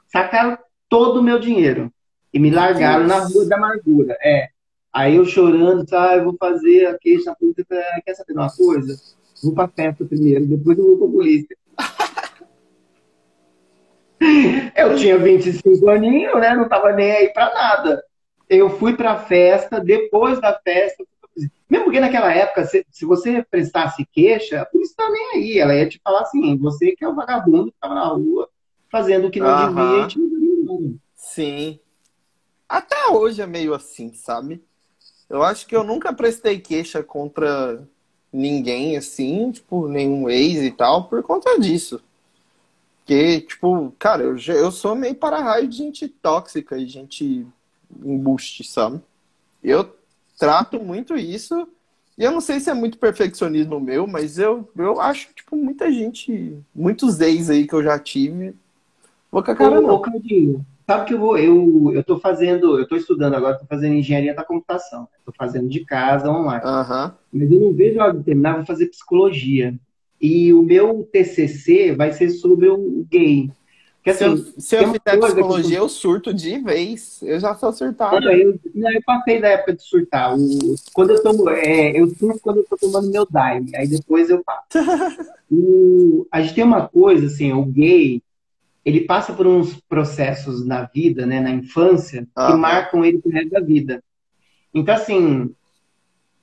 Sacaram 0.08 0.58
todo 0.90 1.22
o 1.22 1.24
meu 1.24 1.40
dinheiro. 1.40 1.90
E 2.34 2.40
me 2.40 2.52
largaram 2.52 3.08
na 3.08 3.20
Deus. 3.20 3.34
rua 3.34 3.46
da 3.46 3.56
amargura. 3.56 4.18
É. 4.22 4.50
Aí 4.92 5.16
eu 5.16 5.26
chorando, 5.26 5.86
ah, 5.94 6.18
eu 6.18 6.26
vou 6.26 6.36
fazer 6.38 6.88
a 6.88 6.98
queixa 6.98 7.32
na 7.32 8.02
Quer 8.02 8.14
saber 8.14 8.34
de 8.34 8.40
uma 8.40 8.52
coisa? 8.54 9.00
Vou 9.42 9.54
pra 9.54 9.70
festa 9.70 10.04
primeiro, 10.04 10.46
depois 10.46 10.78
eu 10.78 10.86
vou 10.86 10.98
pra 10.98 11.08
polícia. 11.08 11.56
Eu 14.76 14.96
tinha 14.96 15.18
25 15.18 15.90
aninhos, 15.90 16.40
né? 16.40 16.56
Não 16.56 16.68
tava 16.68 16.92
nem 16.92 17.12
aí 17.12 17.30
pra 17.30 17.54
nada. 17.54 18.04
Eu 18.50 18.70
fui 18.70 18.96
pra 18.96 19.18
festa, 19.18 19.80
depois 19.80 20.40
da 20.40 20.54
festa. 20.64 21.04
Mesmo 21.70 21.86
porque 21.86 22.00
naquela 22.00 22.32
época, 22.34 22.66
se, 22.66 22.86
se 22.92 23.06
você 23.06 23.44
prestasse 23.50 24.06
queixa, 24.12 24.62
a 24.62 24.66
polícia 24.66 24.96
tá 24.96 25.10
nem 25.10 25.32
aí. 25.34 25.60
Ela 25.60 25.76
ia 25.76 25.90
te 25.90 26.00
falar 26.04 26.22
assim: 26.22 26.58
você 26.58 26.96
que 26.96 27.04
é 27.04 27.08
o 27.08 27.16
vagabundo 27.16 27.72
que 27.72 27.80
tava 27.80 27.96
na 27.96 28.06
rua 28.06 28.50
fazendo 28.92 29.28
o 29.28 29.32
que 29.32 29.40
não 29.40 29.50
Aham. 29.50 29.68
devia 29.68 30.04
e 30.04 30.08
te. 30.08 31.00
Sim. 31.16 31.80
Até 32.68 33.08
hoje 33.10 33.42
é 33.42 33.48
meio 33.48 33.74
assim, 33.74 34.14
sabe? 34.14 34.64
Eu 35.30 35.44
acho 35.44 35.66
que 35.68 35.76
eu 35.76 35.84
nunca 35.84 36.14
prestei 36.14 36.60
queixa 36.60 37.04
contra 37.04 37.84
ninguém 38.32 38.96
assim, 38.98 39.52
tipo, 39.52 39.88
nenhum 39.88 40.30
ex 40.30 40.62
e 40.62 40.72
tal, 40.72 41.06
por 41.06 41.24
conta 41.24 41.60
disso. 41.60 42.02
Porque, 43.06 43.42
tipo, 43.42 43.94
cara, 44.00 44.24
eu, 44.24 44.36
eu 44.36 44.72
sou 44.72 44.96
meio 44.96 45.14
para-raio 45.14 45.68
de 45.68 45.78
gente 45.78 46.08
tóxica 46.08 46.76
e 46.76 46.88
gente 46.88 47.46
embuste, 48.04 48.64
sabe? 48.64 49.00
Eu 49.64 49.96
trato 50.40 50.80
muito 50.80 51.16
isso. 51.16 51.68
E 52.18 52.24
eu 52.24 52.32
não 52.32 52.42
sei 52.42 52.60
se 52.60 52.72
é 52.72 52.74
muito 52.74 52.98
perfeccionismo 52.98 53.80
meu, 53.80 54.08
mas 54.08 54.40
eu, 54.40 54.68
eu 54.76 55.00
acho, 55.00 55.28
tipo, 55.36 55.56
muita 55.56 55.92
gente, 55.92 56.58
muitos 56.74 57.22
ex 57.22 57.52
aí 57.52 57.68
que 57.68 57.76
eu 57.76 57.84
já 57.84 58.00
tive, 58.00 58.56
vou 59.32 59.44
com 59.44 59.52
a 59.52 59.56
cara 59.56 59.78
ô, 59.78 59.82
não. 59.82 59.96
Ô, 59.96 60.00
Claudinho, 60.00 60.66
sabe 60.88 61.06
que 61.06 61.14
eu 61.14 61.20
vou, 61.20 61.38
eu, 61.38 61.92
eu 61.94 62.04
tô 62.04 62.18
fazendo, 62.20 62.80
eu 62.80 62.88
tô 62.88 62.96
estudando 62.96 63.36
agora, 63.36 63.60
tô 63.60 63.66
fazendo 63.66 63.94
engenharia 63.94 64.34
da 64.34 64.44
computação. 64.44 65.08
Tô 65.24 65.32
fazendo 65.32 65.70
de 65.70 65.86
casa, 65.86 66.32
online. 66.32 66.66
Uhum. 66.66 67.12
Mas 67.34 67.52
eu 67.52 67.60
não 67.60 67.74
vejo 67.74 68.00
a 68.00 68.06
hora 68.06 68.18
de 68.18 68.24
terminar, 68.24 68.56
vou 68.56 68.66
fazer 68.66 68.88
psicologia. 68.88 69.76
E 70.22 70.54
o 70.54 70.62
meu 70.62 71.08
TCC 71.12 71.94
vai 71.94 72.12
ser 72.14 72.30
sobre 72.30 72.68
o 72.70 73.06
gay. 73.10 73.50
Porque, 74.06 74.12
assim, 74.12 74.38
se 74.38 74.44
eu, 74.44 74.62
se 74.62 74.76
eu 74.76 74.94
fizer 74.94 75.18
psicologia, 75.18 75.78
que... 75.78 75.84
eu 75.84 75.90
surto 75.90 76.32
de 76.32 76.60
vez. 76.60 77.20
Eu 77.24 77.40
já 77.40 77.56
sou 77.56 77.74
surtado. 77.74 78.22
Não, 78.22 78.32
eu, 78.32 78.60
não, 78.76 78.92
eu 78.92 79.02
passei 79.04 79.42
da 79.42 79.48
época 79.48 79.74
de 79.74 79.82
surtar. 79.82 80.38
O, 80.38 80.76
quando 80.94 81.10
eu 81.10 81.24
tomo, 81.24 81.50
é, 81.50 82.00
eu 82.00 82.08
surto 82.10 82.40
quando 82.40 82.58
eu 82.58 82.66
tô 82.66 82.78
tomando 82.78 83.10
meu 83.10 83.26
Daime. 83.28 83.76
Aí 83.76 83.88
depois 83.88 84.30
eu 84.30 84.44
passo. 84.44 84.68
o, 85.52 86.28
a 86.32 86.40
gente 86.40 86.54
tem 86.54 86.64
uma 86.64 86.88
coisa, 86.88 87.26
assim, 87.26 87.52
o 87.52 87.66
gay, 87.66 88.22
ele 88.86 89.02
passa 89.02 89.34
por 89.34 89.48
uns 89.48 89.74
processos 89.90 90.64
na 90.64 90.84
vida, 90.84 91.26
né, 91.26 91.40
na 91.40 91.50
infância, 91.50 92.28
ah. 92.36 92.52
que 92.52 92.58
marcam 92.58 93.04
ele 93.04 93.18
pro 93.18 93.32
resto 93.32 93.50
da 93.50 93.60
vida. 93.60 94.04
Então, 94.72 94.94
assim, 94.94 95.52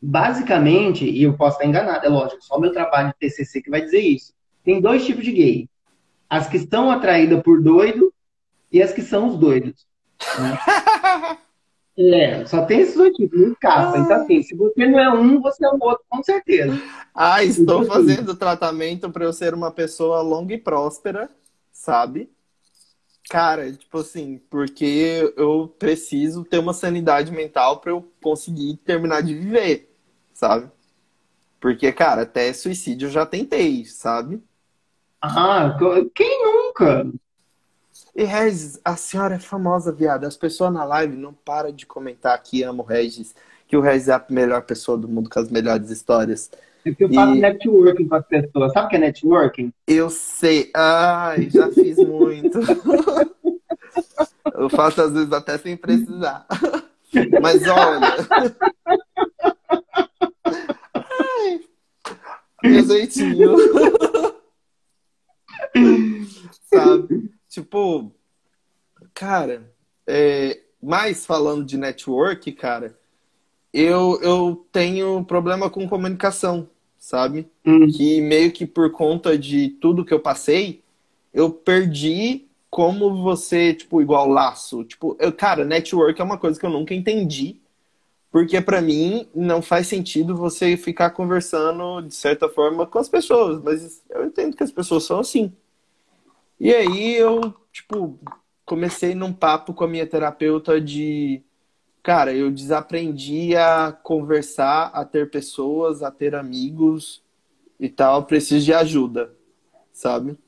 basicamente, 0.03 1.09
e 1.09 1.23
eu 1.23 1.35
posso 1.35 1.57
estar 1.57 1.69
enganado, 1.69 2.05
é 2.05 2.09
lógico, 2.09 2.43
só 2.43 2.57
o 2.57 2.61
meu 2.61 2.73
trabalho 2.73 3.09
de 3.09 3.29
TCC 3.29 3.63
que 3.63 3.71
vai 3.71 3.83
dizer 3.83 4.01
isso. 4.01 4.35
Tem 4.65 4.81
dois 4.81 5.05
tipos 5.05 5.25
de 5.25 5.33
gay 5.33 5.69
as 6.33 6.49
que 6.49 6.57
estão 6.57 6.91
atraídas 6.91 7.43
por 7.43 7.61
doido 7.61 8.11
e 8.73 8.83
as 8.83 8.91
que 8.91 9.03
são 9.03 9.29
os 9.29 9.37
doidos. 9.37 9.87
Né? 10.39 10.59
é, 12.15 12.47
só 12.47 12.65
tem 12.65 12.81
esses 12.81 12.95
dois 12.95 13.15
tipos, 13.15 13.39
não 13.39 13.55
capa. 13.61 13.99
Então, 13.99 14.17
assim, 14.17 14.43
se 14.43 14.57
você 14.57 14.87
não 14.87 14.99
é 14.99 15.13
um, 15.13 15.43
você 15.43 15.63
é 15.63 15.69
o 15.69 15.77
outro, 15.79 16.03
com 16.09 16.23
certeza. 16.23 16.81
Ah, 17.15 17.45
estou 17.45 17.63
então, 17.63 17.81
assim, 17.81 17.91
fazendo 17.91 18.35
tratamento 18.35 19.11
para 19.11 19.27
eu 19.27 19.33
ser 19.35 19.53
uma 19.53 19.71
pessoa 19.71 20.23
longa 20.23 20.55
e 20.55 20.59
próspera, 20.59 21.29
sabe? 21.71 22.31
Cara, 23.29 23.71
tipo 23.71 23.99
assim, 23.99 24.41
porque 24.49 25.35
eu 25.37 25.69
preciso 25.79 26.45
ter 26.45 26.59
uma 26.59 26.73
sanidade 26.73 27.31
mental 27.31 27.79
para 27.79 27.93
eu 27.93 28.11
conseguir 28.23 28.79
terminar 28.79 29.21
de 29.21 29.35
viver, 29.35 29.92
sabe? 30.43 30.69
Porque, 31.61 31.93
cara, 31.93 32.23
até 32.23 32.53
suicídio 32.53 33.07
eu 33.07 33.13
já 33.13 33.25
tentei, 33.25 33.85
sabe? 33.85 34.43
Ah, 35.21 35.79
quem 36.13 36.45
nunca? 36.45 37.07
E 38.17 38.25
Regis, 38.25 38.81
a 38.85 38.97
senhora 38.97 39.37
é 39.37 39.39
famosa, 39.39 39.93
viada. 39.93 40.27
As 40.27 40.37
pessoas 40.37 40.73
na 40.73 40.83
live 40.83 41.17
não 41.17 41.33
param 41.33 41.71
de 41.71 41.87
comentar 41.87 42.43
que 42.43 42.65
amo 42.65 42.83
o 42.83 42.87
Regis, 42.87 43.37
que 43.69 43.77
o 43.77 43.81
Regis 43.81 44.09
é 44.09 44.15
a 44.15 44.25
melhor 44.29 44.63
pessoa 44.63 44.99
do 44.99 45.07
mundo 45.07 45.31
com 45.31 45.39
as 45.39 45.49
melhores 45.49 45.91
histórias. 45.91 46.51
É 46.85 46.91
que 46.91 47.05
eu 47.05 47.13
faço 47.13 47.37
e... 47.37 47.41
networking 47.41 48.09
com 48.09 48.17
as 48.17 48.27
pessoas. 48.27 48.73
Sabe 48.73 48.87
o 48.87 48.89
que 48.91 48.97
é 48.97 48.99
networking? 48.99 49.73
Eu 49.87 50.11
sei. 50.11 50.73
Ai, 50.75 51.49
já 51.51 51.71
fiz 51.71 51.97
muito. 51.99 52.59
eu 54.55 54.69
faço 54.69 55.03
às 55.03 55.13
vezes 55.13 55.33
até 55.33 55.57
sem 55.57 55.77
precisar. 55.77 56.45
Mas 57.41 57.63
olha. 57.69 58.17
Ai, 61.43 61.61
meu 62.63 62.85
jeitinho. 62.85 63.57
Sabe? 66.73 67.31
Tipo, 67.49 68.13
cara, 69.13 69.71
é, 70.07 70.61
mais 70.83 71.27
falando 71.27 71.65
de 71.65 71.77
network, 71.77 72.51
cara, 72.53 72.99
eu, 73.73 74.21
eu 74.23 74.67
tenho 74.71 75.25
problema 75.25 75.71
com 75.71 75.89
comunicação, 75.89 76.69
sabe? 76.99 77.49
Hum. 77.65 77.89
Que 77.89 78.21
meio 78.21 78.53
que 78.53 78.67
por 78.67 78.91
conta 78.91 79.37
de 79.37 79.69
tudo 79.69 80.05
que 80.05 80.13
eu 80.13 80.21
passei, 80.21 80.83
eu 81.33 81.51
perdi 81.51 82.47
como 82.71 83.23
você, 83.23 83.75
tipo, 83.75 84.01
igual 84.01 84.29
laço. 84.29 84.85
Tipo, 84.85 85.17
eu, 85.21 85.33
cara, 85.33 85.65
network 85.65 86.21
é 86.21 86.25
uma 86.25 86.39
coisa 86.39 86.59
que 86.59 86.65
eu 86.65 86.71
nunca 86.71 86.95
entendi. 86.95 87.62
Porque 88.33 88.63
para 88.63 88.81
mim 88.81 89.29
não 89.35 89.61
faz 89.61 89.87
sentido 89.87 90.35
você 90.35 90.75
ficar 90.75 91.11
conversando 91.11 92.01
de 92.01 92.15
certa 92.15 92.49
forma 92.49 92.87
com 92.87 92.99
as 92.99 93.09
pessoas, 93.09 93.63
mas 93.63 94.03
eu 94.09 94.25
entendo 94.25 94.57
que 94.57 94.65
as 94.65 94.73
pessoas 94.73 95.05
são 95.05 95.21
assim. 95.21 95.53
E 96.59 96.75
aí 96.75 97.15
eu, 97.15 97.55
tipo, 97.71 98.19
comecei 98.65 99.15
num 99.15 99.35
papo 99.35 99.75
com 99.75 99.85
a 99.85 99.89
minha 99.89 100.07
terapeuta 100.07 100.81
de, 100.81 101.43
cara, 102.03 102.33
eu 102.33 102.51
desaprendi 102.51 103.55
a 103.55 103.93
conversar, 103.93 104.87
a 104.95 105.05
ter 105.05 105.31
pessoas, 105.31 106.03
a 106.03 106.11
ter 106.11 106.35
amigos 106.35 107.23
e 107.79 107.91
tal, 107.91 108.25
preciso 108.25 108.65
de 108.65 108.73
ajuda, 108.73 109.31
sabe? 109.93 110.39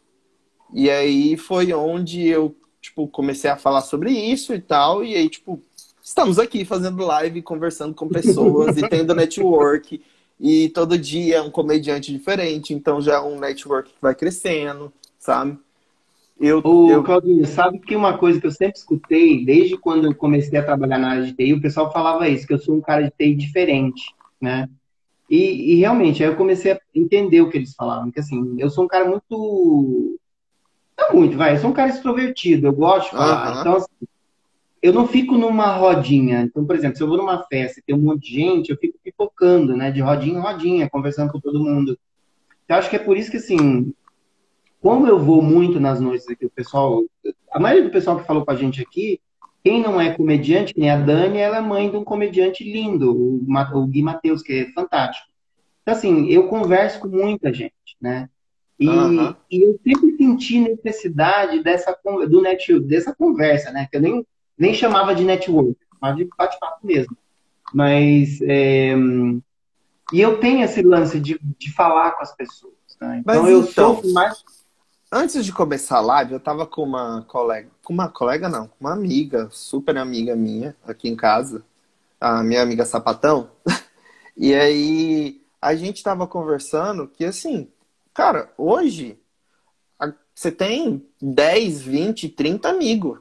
E 0.73 0.89
aí 0.89 1.37
foi 1.37 1.75
onde 1.75 2.27
eu, 2.27 2.57
tipo, 2.81 3.07
comecei 3.09 3.51
a 3.51 3.59
falar 3.59 3.83
sobre 3.83 4.11
isso 4.11 4.55
e 4.55 4.61
tal, 4.61 5.05
e 5.05 5.15
aí, 5.15 5.29
tipo, 5.29 5.61
estamos 6.05 6.39
aqui 6.39 6.67
fazendo 6.67 7.05
live, 7.05 7.41
conversando 7.41 7.95
com 7.95 8.07
pessoas 8.07 8.77
e 8.77 8.87
tendo 8.87 9.15
network. 9.17 10.03
E 10.39 10.69
todo 10.69 10.99
dia 10.99 11.37
é 11.37 11.43
um 11.43 11.51
comediante 11.51 12.13
diferente, 12.13 12.75
então 12.75 13.01
já 13.01 13.15
é 13.15 13.21
um 13.21 13.39
network 13.39 13.89
que 13.89 14.03
vai 14.03 14.15
crescendo, 14.15 14.93
sabe? 15.19 15.57
Eu, 16.39 16.61
Ô, 16.63 16.91
eu... 16.91 17.03
Claudinho, 17.03 17.47
sabe 17.47 17.79
que 17.79 17.97
uma 17.97 18.19
coisa 18.19 18.41
que 18.41 18.47
eu 18.47 18.51
sempre 18.51 18.77
escutei, 18.77 19.45
desde 19.45 19.79
quando 19.79 20.07
eu 20.07 20.15
comecei 20.15 20.59
a 20.59 20.65
trabalhar 20.65 20.99
na 20.99 21.11
área 21.13 21.25
de 21.25 21.33
TI, 21.33 21.55
o 21.55 21.63
pessoal 21.63 21.93
falava 21.93 22.29
isso, 22.29 22.47
que 22.47 22.53
eu 22.53 22.59
sou 22.59 22.75
um 22.75 22.81
cara 22.81 23.05
de 23.05 23.13
TI 23.17 23.35
diferente, 23.35 24.03
né? 24.41 24.69
E, 25.31 25.73
e, 25.73 25.75
realmente, 25.77 26.23
aí 26.23 26.29
eu 26.29 26.37
comecei 26.37 26.73
a 26.73 26.81
entender 26.95 27.41
o 27.41 27.49
que 27.49 27.57
eles 27.57 27.75
falavam, 27.75 28.11
que 28.11 28.21
assim, 28.21 28.57
eu 28.59 28.69
sou 28.69 28.85
um 28.85 28.89
cara 28.89 29.09
muito... 29.09 30.19
Não 30.99 31.13
muito, 31.15 31.37
vai, 31.37 31.55
eu 31.55 31.61
sou 31.61 31.71
um 31.71 31.73
cara 31.73 31.91
extrovertido, 31.91 32.67
eu 32.67 32.73
gosto 32.73 33.11
de 33.11 33.17
falar, 33.17 33.61
então 33.61 33.77
assim, 33.77 34.07
eu 34.85 34.93
não 34.93 35.09
fico 35.09 35.39
numa 35.39 35.75
rodinha. 35.75 36.43
Então, 36.43 36.67
por 36.67 36.77
exemplo, 36.77 36.99
se 36.99 37.03
eu 37.03 37.09
vou 37.09 37.17
numa 37.17 37.43
festa 37.45 37.81
e 37.81 37.83
tem 37.83 37.97
um 37.97 38.03
monte 38.03 38.29
de 38.29 38.35
gente, 38.35 38.69
eu 38.69 38.77
fico 38.77 38.99
pipocando, 39.03 39.75
né? 39.75 39.91
De 39.91 40.03
rodinha 40.03 40.37
em 40.37 40.43
rodinha, 40.43 40.91
conversando 40.91 41.33
com 41.33 41.41
todo 41.41 41.65
mundo. 41.65 41.99
Eu 42.69 42.77
acho 42.77 42.91
que 42.91 42.97
é 42.97 42.99
por 42.99 43.17
isso 43.17 43.31
que, 43.31 43.39
assim, 43.39 43.95
como 44.83 45.07
eu 45.07 45.19
vou 45.19 45.41
muito 45.41 45.81
nas 45.81 46.01
noites 46.01 46.29
aqui, 46.29 46.45
o 46.45 46.51
pessoal, 46.51 47.03
a 47.51 47.59
maioria 47.59 47.89
do 47.89 47.91
pessoal 47.91 48.19
que 48.19 48.27
falou 48.27 48.45
com 48.45 48.51
a 48.51 48.57
gente 48.57 48.83
aqui, 48.83 49.23
quem 49.65 49.81
não 49.81 49.99
é 49.99 50.15
comediante, 50.15 50.75
nem 50.77 50.91
a 50.91 50.99
Dani, 50.99 51.39
ela 51.39 51.57
é 51.57 51.61
mãe 51.63 51.91
de 51.91 51.97
um 51.97 52.05
comediante 52.05 52.63
lindo, 52.63 53.11
o, 53.11 53.87
Gui 53.87 54.03
Matheus, 54.03 54.43
que 54.43 54.53
é 54.53 54.73
fantástico. 54.73 55.27
Então, 55.81 55.95
assim, 55.95 56.29
eu 56.29 56.47
converso 56.47 57.01
com 57.01 57.09
muita 57.09 57.51
gente, 57.51 57.97
né? 57.99 58.29
E, 58.79 58.87
uhum. 58.87 59.35
e 59.51 59.63
eu 59.63 59.81
sempre 59.83 60.15
senti 60.19 60.59
necessidade 60.59 61.63
dessa, 61.63 61.99
do 62.29 62.43
net, 62.43 62.81
dessa 62.81 63.15
conversa, 63.15 63.73
né? 63.73 63.89
Que 63.91 63.97
eu 63.97 64.03
nem, 64.03 64.27
nem 64.59 64.75
chamava 64.75 65.15
de 65.15 65.25
network, 65.25 65.77
chamava 65.93 66.17
de 66.17 66.29
bate-papo 66.37 66.87
mesmo. 66.87 67.17
Mas, 67.73 68.41
é, 68.43 68.95
e 70.13 70.21
eu 70.21 70.39
tenho 70.39 70.65
esse 70.65 70.83
lance 70.83 71.19
de, 71.19 71.39
de 71.59 71.73
falar 71.73 72.13
com 72.13 72.23
as 72.23 72.35
pessoas. 72.35 72.75
Né? 73.01 73.19
Então, 73.21 73.43
Mas, 73.43 73.53
eu 73.53 73.61
então... 73.63 74.03
sou 74.03 74.13
mais 74.13 74.45
Antes 75.17 75.45
de 75.45 75.53
começar 75.53 75.99
a 75.99 76.01
live, 76.01 76.33
eu 76.33 76.41
tava 76.41 76.67
com 76.67 76.83
uma 76.83 77.23
colega, 77.23 77.71
com 77.85 77.93
uma 77.93 78.09
colega 78.09 78.49
não, 78.49 78.67
com 78.67 78.75
uma 78.81 78.93
amiga, 78.93 79.49
super 79.53 79.97
amiga 79.97 80.35
minha, 80.35 80.75
aqui 80.85 81.09
em 81.09 81.15
casa, 81.15 81.65
a 82.21 82.43
minha 82.43 82.61
amiga 82.61 82.85
Sapatão. 82.85 83.51
E 84.37 84.53
aí 84.53 85.41
a 85.63 85.77
gente 85.77 86.03
tava 86.03 86.27
conversando 86.27 87.07
que 87.07 87.25
assim, 87.25 87.69
cara, 88.13 88.53
hoje 88.59 89.17
você 90.35 90.51
tem 90.51 91.07
10, 91.23 91.83
20, 91.83 92.29
30 92.31 92.69
amigos 92.69 93.21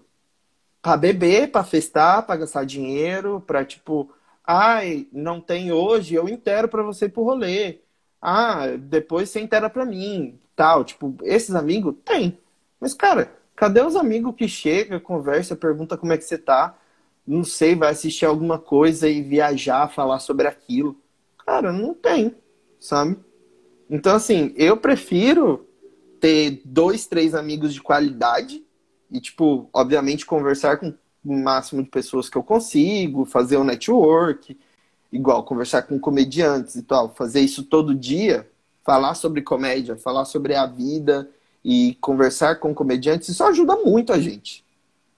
para 0.84 0.98
beber, 0.98 1.50
para 1.50 1.64
festar, 1.64 2.26
para 2.26 2.42
gastar 2.42 2.66
dinheiro, 2.66 3.42
para 3.48 3.64
tipo, 3.64 4.14
ai, 4.46 5.08
não 5.14 5.40
tem 5.40 5.72
hoje, 5.72 6.14
eu 6.14 6.28
intero 6.28 6.68
para 6.68 6.84
você 6.84 7.08
pro 7.08 7.24
rolê. 7.24 7.80
Ah, 8.22 8.68
depois 8.78 9.30
você 9.30 9.40
intera 9.40 9.70
para 9.70 9.86
mim 9.86 10.38
tal. 10.56 10.84
Tipo, 10.84 11.16
esses 11.24 11.56
amigos? 11.56 11.96
Tem. 12.04 12.38
Mas, 12.82 12.94
cara, 12.94 13.34
cadê 13.56 13.82
os 13.82 13.96
amigos 13.96 14.36
que 14.36 14.46
chega, 14.46 15.00
conversa, 15.00 15.56
pergunta 15.56 15.98
como 15.98 16.12
é 16.12 16.18
que 16.18 16.26
você 16.26 16.38
tá? 16.38 16.78
Não 17.26 17.46
sei, 17.46 17.76
vai 17.76 17.92
assistir 17.92 18.26
alguma 18.26 18.60
coisa 18.60 19.08
e 19.08 19.22
viajar, 19.22 19.88
falar 19.88 20.20
sobre 20.20 20.48
aquilo. 20.48 20.98
Cara, 21.46 21.72
não 21.72 21.94
tem, 21.94 22.36
sabe? 22.78 23.18
Então, 23.90 24.16
assim, 24.16 24.54
eu 24.58 24.76
prefiro 24.76 25.66
ter 26.20 26.62
dois, 26.66 27.08
três 27.08 27.34
amigos 27.34 27.74
de 27.74 27.82
qualidade 27.82 28.63
e, 29.14 29.22
tipo, 29.22 29.70
obviamente, 29.72 30.26
conversar 30.26 30.78
com 30.78 30.94
o 31.24 31.38
máximo 31.38 31.84
de 31.84 31.90
pessoas 31.90 32.28
que 32.28 32.38
eu 32.38 32.44
consigo, 32.44 33.24
fazer 33.24 33.58
um 33.58 33.64
network 33.64 34.58
igual 35.12 35.44
conversar 35.44 35.84
com 35.84 36.00
comediantes 36.00 36.76
e 36.76 36.82
tal, 36.82 37.14
fazer 37.14 37.40
isso 37.40 37.64
todo 37.64 37.94
dia, 37.94 38.50
falar 38.84 39.14
sobre 39.14 39.44
comédia, 39.44 39.96
falar 39.96 40.26
sobre 40.26 40.56
a 40.56 40.66
vida 40.66 41.30
e 41.64 41.96
conversar 42.02 42.56
com 42.56 42.74
comediantes, 42.74 43.30
isso 43.30 43.44
ajuda 43.44 43.76
muito 43.76 44.12
a 44.12 44.20
gente, 44.20 44.66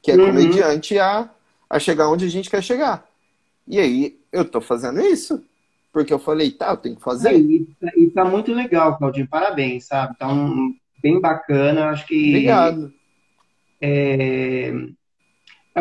que 0.02 0.12
é 0.12 0.16
uhum. 0.18 0.28
comediante, 0.28 1.00
a, 1.00 1.30
a 1.70 1.80
chegar 1.80 2.10
onde 2.10 2.26
a 2.26 2.30
gente 2.30 2.50
quer 2.50 2.62
chegar. 2.62 3.08
E 3.66 3.80
aí, 3.80 4.20
eu 4.34 4.44
tô 4.44 4.60
fazendo 4.60 5.00
isso. 5.00 5.42
Porque 5.94 6.14
eu 6.14 6.20
falei, 6.20 6.52
tá, 6.52 6.72
eu 6.72 6.78
tenho 6.78 6.98
que 6.98 7.02
fazer. 7.02 7.30
É, 7.30 7.40
e, 7.40 7.66
e 7.96 8.10
tá 8.10 8.26
muito 8.26 8.54
legal, 8.54 8.98
Claudinho. 8.98 9.30
Parabéns, 9.30 9.86
sabe? 9.86 10.18
Tá 10.18 10.28
um, 10.28 10.76
bem 11.02 11.22
bacana. 11.22 11.86
Acho 11.86 12.06
que. 12.06 12.32
Obrigado. 12.32 12.88
É, 12.88 13.05
é 13.82 14.72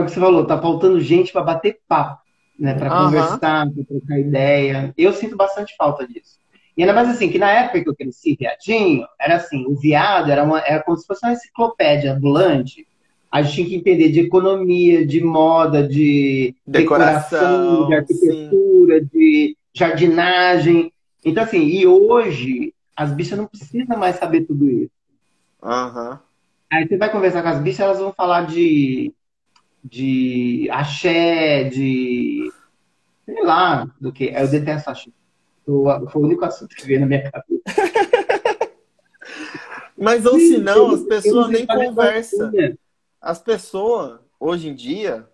o 0.01 0.05
que 0.05 0.11
você 0.11 0.21
falou, 0.21 0.47
tá 0.47 0.61
faltando 0.61 1.01
gente 1.01 1.33
para 1.33 1.43
bater 1.43 1.79
papo, 1.87 2.21
né? 2.59 2.75
Para 2.75 2.91
conversar, 2.91 3.71
para 3.71 3.85
trocar 3.85 4.19
ideia. 4.19 4.93
Eu 4.99 5.13
sinto 5.13 5.37
bastante 5.37 5.75
falta 5.77 6.07
disso. 6.07 6.39
E 6.77 6.83
ainda 6.83 6.93
mais 6.93 7.09
assim, 7.09 7.31
que 7.31 7.39
na 7.39 7.51
época 7.51 7.83
que 7.83 7.89
eu 7.89 7.95
cresci, 7.95 8.37
viadinho, 8.37 9.07
era 9.21 9.37
assim, 9.37 9.65
o 9.67 9.77
viado 9.77 10.31
era, 10.31 10.43
uma, 10.43 10.59
era 10.61 10.83
como 10.83 10.97
se 10.97 11.07
fosse 11.07 11.25
uma 11.25 11.33
enciclopédia 11.33 12.13
ambulante. 12.13 12.87
A 13.31 13.43
gente 13.43 13.55
tinha 13.55 13.69
que 13.69 13.77
entender 13.77 14.11
de 14.11 14.21
economia, 14.21 15.07
de 15.07 15.23
moda, 15.23 15.87
de 15.87 16.55
decoração, 16.67 17.39
decoração 17.39 17.89
de 17.89 17.95
arquitetura, 17.95 19.01
sim. 19.01 19.09
de 19.13 19.57
jardinagem. 19.73 20.93
Então, 21.25 21.45
assim, 21.45 21.63
e 21.65 21.87
hoje 21.87 22.75
as 22.97 23.13
bichas 23.13 23.39
não 23.39 23.47
precisam 23.47 23.99
mais 23.99 24.17
saber 24.17 24.43
tudo 24.43 24.69
isso. 24.69 24.93
Uhum. 25.63 26.19
Aí 26.75 26.89
você 26.89 26.97
vai 26.97 27.09
conversar 27.11 27.41
com 27.41 27.49
as 27.49 27.61
bichas, 27.61 27.81
elas 27.81 27.99
vão 28.01 28.13
falar 28.13 28.47
de, 28.47 29.15
de 29.85 30.69
axé, 30.73 31.65
de. 31.65 32.51
sei 33.25 33.45
lá, 33.45 33.87
do 34.01 34.13
que. 34.13 34.25
Eu 34.25 34.49
detesto 34.49 34.91
axé. 34.91 35.11
Foi 35.65 36.23
o 36.23 36.25
único 36.25 36.45
assunto 36.45 36.75
que 36.75 36.85
veio 36.85 37.01
na 37.01 37.07
minha 37.07 37.31
cabeça. 37.31 37.63
Mas 39.97 40.27
ou 40.27 40.37
se 40.37 40.59
não, 40.59 40.91
as 40.91 41.03
pessoas 41.05 41.49
nem 41.49 41.65
conversam. 41.65 42.51
As 43.21 43.39
pessoas, 43.39 44.19
hoje 44.41 44.69
em 44.69 44.75
dia, 44.75 45.29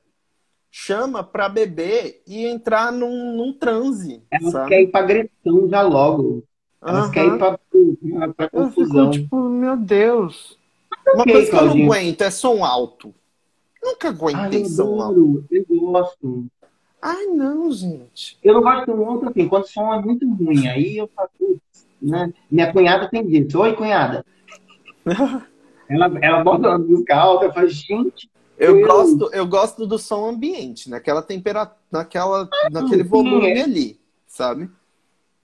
chama 0.70 1.24
pra 1.24 1.48
beber 1.48 2.22
e 2.26 2.44
entrar 2.44 2.92
num, 2.92 3.34
num 3.34 3.52
transe. 3.54 4.22
Elas 4.30 4.52
sabe? 4.52 4.68
querem 4.68 4.84
ir 4.84 4.88
pra 4.88 5.00
agressão 5.00 5.68
já 5.70 5.80
logo. 5.80 6.44
Elas 6.82 7.06
uhum. 7.06 7.10
querem 7.10 7.34
ir 7.34 7.38
pra, 7.38 7.58
pra, 7.58 8.34
pra 8.34 8.50
confusão. 8.50 9.10
Fico, 9.10 9.24
tipo, 9.24 9.48
meu 9.48 9.76
Deus. 9.78 10.59
Uma 11.14 11.22
okay, 11.22 11.32
coisa 11.32 11.50
que 11.50 11.56
eu 11.56 11.64
não 11.64 11.84
aguento 11.84 12.20
é 12.22 12.30
som 12.30 12.64
alto. 12.64 13.14
Nunca 13.82 14.08
aguentei 14.08 14.62
Ai, 14.62 14.68
som 14.68 15.00
alto. 15.00 15.44
Eu 15.50 15.64
gosto. 15.68 16.46
Ai, 17.02 17.26
não, 17.26 17.72
gente. 17.72 18.38
Eu 18.42 18.54
não 18.54 18.62
gosto 18.62 18.94
muito 18.94 19.28
assim, 19.28 19.48
quando 19.48 19.64
o 19.64 19.68
som 19.68 19.92
é 19.92 20.00
muito 20.00 20.28
ruim. 20.34 20.68
Aí 20.68 20.98
eu 20.98 21.08
faço, 21.14 21.60
né? 22.00 22.32
Minha 22.50 22.72
cunhada 22.72 23.08
tem 23.08 23.26
dito. 23.26 23.58
Oi, 23.58 23.74
cunhada. 23.74 24.24
ela, 25.90 26.10
ela 26.22 26.44
bota 26.44 26.68
uma 26.68 26.78
música 26.78 27.16
alta, 27.16 27.46
eu 27.46 27.52
falo, 27.52 27.68
gente, 27.68 28.30
eu, 28.56 28.86
gosto, 28.86 29.30
eu 29.32 29.46
gosto 29.46 29.86
do 29.86 29.98
som 29.98 30.28
ambiente, 30.28 30.88
naquela 30.88 31.22
temperatura, 31.22 31.78
naquela, 31.90 32.42
ah, 32.42 32.70
naquele 32.70 33.02
volume 33.02 33.50
é. 33.50 33.62
ali, 33.62 33.98
sabe? 34.26 34.70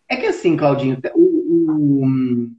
É 0.09 0.17
que 0.17 0.27
assim, 0.27 0.57
Claudinho, 0.57 0.99
o, 1.15 2.05
o, 2.05 2.51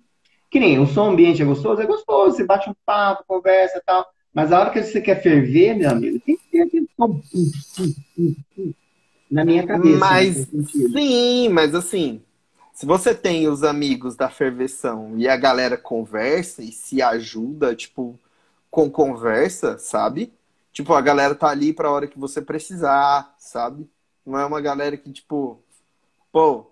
que 0.57 0.59
nem 0.59 0.79
o 0.79 0.87
som 0.87 1.11
ambiente 1.11 1.39
é 1.39 1.45
gostoso, 1.45 1.79
é 1.79 1.85
gostoso, 1.85 2.35
você 2.35 2.43
bate 2.43 2.67
um 2.67 2.73
papo, 2.83 3.23
conversa 3.27 3.77
e 3.77 3.81
tal. 3.81 4.03
Mas 4.33 4.51
a 4.51 4.59
hora 4.59 4.71
que 4.71 4.81
você 4.81 4.99
quer 4.99 5.21
ferver, 5.21 5.75
meu 5.75 5.91
amigo, 5.91 6.19
tem 6.19 6.35
que 6.35 6.49
ter 6.49 6.61
aquele 6.61 6.89
som 6.95 7.21
na 9.29 9.45
minha 9.45 9.67
cabeça. 9.67 9.99
Mas, 9.99 10.47
sim, 10.91 11.49
mas 11.49 11.75
assim, 11.75 12.23
se 12.73 12.87
você 12.87 13.13
tem 13.13 13.47
os 13.47 13.63
amigos 13.63 14.15
da 14.15 14.29
ferveção 14.29 15.13
e 15.15 15.29
a 15.29 15.37
galera 15.37 15.77
conversa 15.77 16.63
e 16.63 16.71
se 16.71 17.03
ajuda, 17.03 17.75
tipo, 17.75 18.19
com 18.71 18.89
conversa, 18.89 19.77
sabe? 19.77 20.33
Tipo, 20.71 20.93
a 20.95 21.01
galera 21.01 21.35
tá 21.35 21.49
ali 21.49 21.71
pra 21.71 21.91
hora 21.91 22.07
que 22.07 22.17
você 22.17 22.41
precisar, 22.41 23.31
sabe? 23.37 23.87
Não 24.25 24.39
é 24.39 24.45
uma 24.45 24.59
galera 24.59 24.97
que, 24.97 25.11
tipo, 25.11 25.59
pô, 26.31 26.65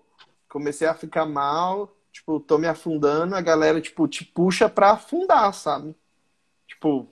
comecei 0.48 0.88
a 0.88 0.94
ficar 0.94 1.24
mal, 1.24 1.95
tipo, 2.16 2.40
tô 2.40 2.56
me 2.56 2.66
afundando, 2.66 3.34
a 3.34 3.42
galera, 3.42 3.80
tipo, 3.80 4.08
te 4.08 4.24
puxa 4.24 4.68
pra 4.70 4.92
afundar, 4.92 5.52
sabe? 5.52 5.94
Tipo, 6.66 7.06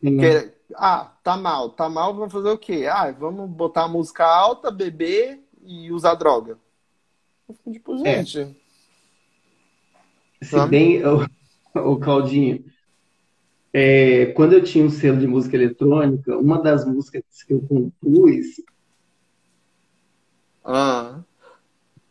que, 0.00 0.52
ah, 0.74 1.12
tá 1.22 1.36
mal, 1.36 1.70
tá 1.70 1.90
mal, 1.90 2.14
vamos 2.14 2.32
fazer 2.32 2.48
o 2.48 2.58
quê? 2.58 2.86
Ah, 2.90 3.10
vamos 3.12 3.50
botar 3.50 3.84
a 3.84 3.88
música 3.88 4.24
alta, 4.24 4.70
beber 4.70 5.40
e 5.62 5.92
usar 5.92 6.14
droga. 6.14 6.58
Tipo, 7.70 7.94
é. 8.06 8.24
gente. 8.24 8.56
É. 10.40 10.44
Se 10.44 10.66
bem, 10.68 11.02
o 11.74 11.98
Claudinho, 11.98 12.64
é, 13.74 14.26
quando 14.32 14.54
eu 14.54 14.64
tinha 14.64 14.84
um 14.84 14.90
selo 14.90 15.18
de 15.18 15.26
música 15.26 15.54
eletrônica, 15.54 16.34
uma 16.38 16.62
das 16.62 16.86
músicas 16.86 17.22
que 17.46 17.52
eu 17.52 17.60
compus. 17.60 18.62
Ah. 20.64 21.22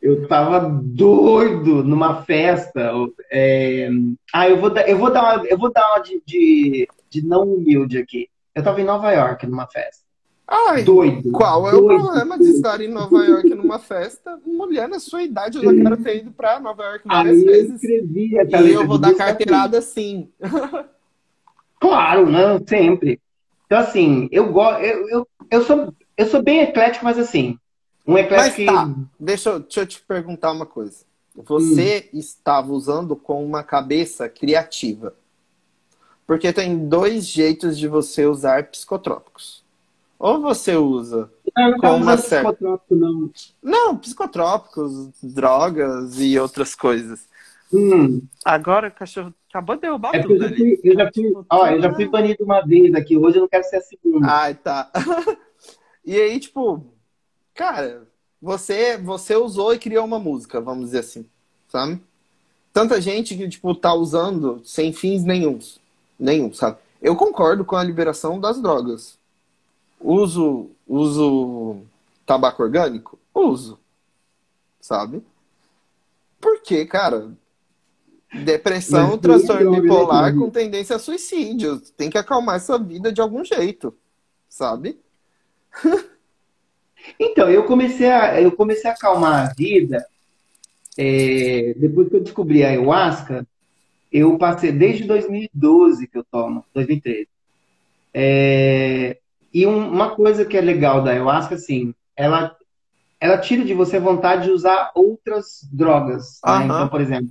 Eu 0.02 0.28
tava 0.28 0.60
doido 0.84 1.84
numa 1.84 2.24
festa. 2.24 2.91
É, 3.30 3.89
ah, 4.34 4.47
eu 4.47 4.58
vou 4.58 4.70
dar, 4.70 4.88
eu 4.88 4.97
vou 4.97 5.12
dar 5.12 5.38
uma, 5.38 5.45
eu 5.45 5.58
vou 5.58 5.72
dar 5.72 5.93
uma 5.93 6.00
de, 6.00 6.22
de, 6.26 6.88
de 7.10 7.26
não 7.26 7.43
humilde 7.43 7.97
aqui. 7.97 8.30
Eu 8.56 8.64
tava 8.64 8.80
em 8.80 8.86
Nova 8.86 9.12
York 9.12 9.45
numa 9.45 9.68
festa. 9.68 10.04
Ai, 10.47 10.84
doido. 10.84 11.32
Qual 11.32 11.68
é 11.68 11.72
doido, 11.72 11.86
o 11.86 12.02
problema 12.02 12.38
de 12.39 12.50
estar 12.50 12.82
em 12.82 12.88
Nova 12.88 13.24
York 13.24 13.50
numa 13.54 13.78
festa? 13.78 14.39
Mulher 14.45 14.88
na 14.88 15.00
sua 15.00 15.22
idade, 15.22 15.58
eu 15.58 15.64
já 15.64 15.84
quero 15.84 15.97
ter 15.97 16.18
ido 16.18 16.32
pra 16.32 16.60
Nova 16.60 16.84
York 16.84 17.08
várias 17.08 17.38
Aí 17.38 17.43
vezes. 17.43 17.84
Eu 17.84 18.68
e 18.68 18.72
eu 18.72 18.88
vou 18.88 18.97
dar 18.97 19.14
carteirada 19.14 19.80
sim. 19.82 20.30
Claro, 21.80 22.30
né? 22.30 22.60
Sempre. 22.68 23.22
Então, 23.66 23.80
assim, 23.80 24.28
eu 24.32 24.52
gosto. 24.52 24.82
Eu, 24.82 25.08
eu, 25.08 25.28
eu, 25.50 25.64
sou, 25.64 25.93
eu 26.18 26.26
sou 26.26 26.41
bem 26.41 26.62
eclético, 26.62 27.06
mas 27.06 27.18
assim. 27.18 27.58
Um 28.10 28.18
eclético. 28.18 28.72
Mas 28.72 28.88
tá, 28.88 28.95
deixa, 29.20 29.49
eu, 29.51 29.60
deixa 29.60 29.82
eu 29.82 29.88
te 29.88 30.01
perguntar 30.01 30.51
uma 30.51 30.66
coisa. 30.66 31.05
Você 31.36 32.10
hum. 32.12 32.18
estava 32.18 32.72
usando 32.72 33.16
com 33.16 33.45
uma 33.45 33.64
cabeça 33.64 34.28
criativa. 34.28 35.14
Porque 36.26 36.51
tem 36.51 36.88
dois 36.88 37.28
jeitos 37.28 37.78
de 37.78 37.88
você 37.88 38.26
usar 38.26 38.70
psicotrópicos. 38.70 39.64
Ou 40.18 40.41
você 40.41 40.76
usa 40.76 41.32
não, 41.55 41.72
não 41.72 41.78
com 41.80 41.95
uma 41.95 42.18
certa... 42.18 42.49
psicotrópico, 42.49 42.95
não. 42.95 43.32
Não, 43.62 43.97
psicotrópicos, 43.97 45.12
drogas 45.22 46.20
e 46.20 46.38
outras 46.38 46.74
coisas. 46.76 47.28
Hum. 47.72 48.24
Agora 48.43 48.88
o 48.88 48.91
cachorro 48.91 49.34
acabou 49.47 49.76
de 49.76 49.84
derrubar 49.84 50.16
é 50.16 50.22
tudo 50.22 50.34
eu 50.34 50.49
já 50.49 50.55
fui, 50.55 50.80
eu 50.84 50.95
já 50.95 51.12
fui, 51.14 51.34
ó, 51.51 51.68
eu 51.68 51.82
já 51.82 51.93
fui 51.93 52.07
banido 52.07 52.43
uma 52.43 52.62
vez 52.62 52.93
aqui, 52.95 53.16
hoje 53.16 53.38
eu 53.38 53.41
não 53.41 53.47
quero 53.47 53.64
ser 53.64 53.78
a 53.78 53.82
segunda. 53.82 54.28
Ai, 54.28 54.55
tá. 54.55 54.91
e 56.03 56.20
aí, 56.20 56.39
tipo, 56.39 56.84
cara, 57.60 58.07
você, 58.41 58.97
você 58.97 59.36
usou 59.36 59.74
e 59.74 59.80
criou 59.80 60.05
uma 60.05 60.18
música, 60.18 60.62
vamos 60.62 60.86
dizer 60.86 60.99
assim, 60.99 61.26
sabe? 61.68 62.01
Tanta 62.72 63.01
gente 63.01 63.36
que, 63.36 63.49
tipo, 63.49 63.76
tá 63.76 63.93
usando 63.93 64.62
sem 64.64 64.93
fins 64.93 65.26
nenhums. 65.26 65.78
Nenhum, 66.18 66.53
sabe? 66.53 66.78
Eu 67.01 67.18
concordo 67.18 67.66
com 67.66 67.76
a 67.76 67.84
liberação 67.84 68.39
das 68.39 68.62
drogas. 68.62 69.18
Uso, 69.99 70.70
uso 70.88 71.82
tabaco 72.26 72.64
orgânico? 72.64 73.20
Uso. 73.36 73.78
Sabe? 74.80 75.22
Porque, 76.39 76.86
cara, 76.86 77.30
Depressão, 78.32 79.18
transtorno 79.18 79.82
bipolar 79.82 80.34
com 80.34 80.49
tendência 80.49 80.95
a 80.95 80.99
suicídio. 80.99 81.82
Tem 81.97 82.10
que 82.10 82.18
acalmar 82.18 82.55
essa 82.55 82.80
vida 82.80 83.12
de 83.12 83.20
algum 83.20 83.43
jeito, 83.43 83.93
sabe? 84.47 84.97
então, 87.20 87.50
eu 87.50 87.64
comecei 87.66 88.10
a, 88.10 88.41
eu 88.41 88.52
comecei 88.52 88.89
a 88.89 88.93
acalmar 88.93 89.50
a 89.50 89.54
vida 89.54 90.06
é, 90.97 91.74
depois 91.78 92.10
que 92.10 92.16
eu 92.16 92.24
descobri 92.24 92.64
a 92.64 92.70
ayahuasca. 92.70 93.47
Eu 94.12 94.38
passei 94.38 94.72
desde 94.72 95.04
2012 95.06 96.08
que 96.08 96.18
eu 96.18 96.24
tomo, 96.24 96.66
2013. 96.74 97.28
É, 98.14 99.18
e 99.54 99.66
um, 99.66 99.88
uma 99.88 100.16
coisa 100.16 100.43
que 100.45 100.58
é 100.58 100.62
legal 100.62 101.04
da 101.04 101.12
ayahuasca, 101.12 101.56
assim, 101.56 101.93
ela, 102.16 102.56
ela 103.20 103.38
tira 103.38 103.64
de 103.64 103.74
você 103.74 103.97
a 103.97 104.02
vontade 104.02 104.45
de 104.45 104.52
usar 104.52 104.91
outras 104.95 105.68
drogas. 105.72 106.39
Né? 106.45 106.66
Então, 106.66 106.88
por 106.89 107.02
exemplo, 107.02 107.30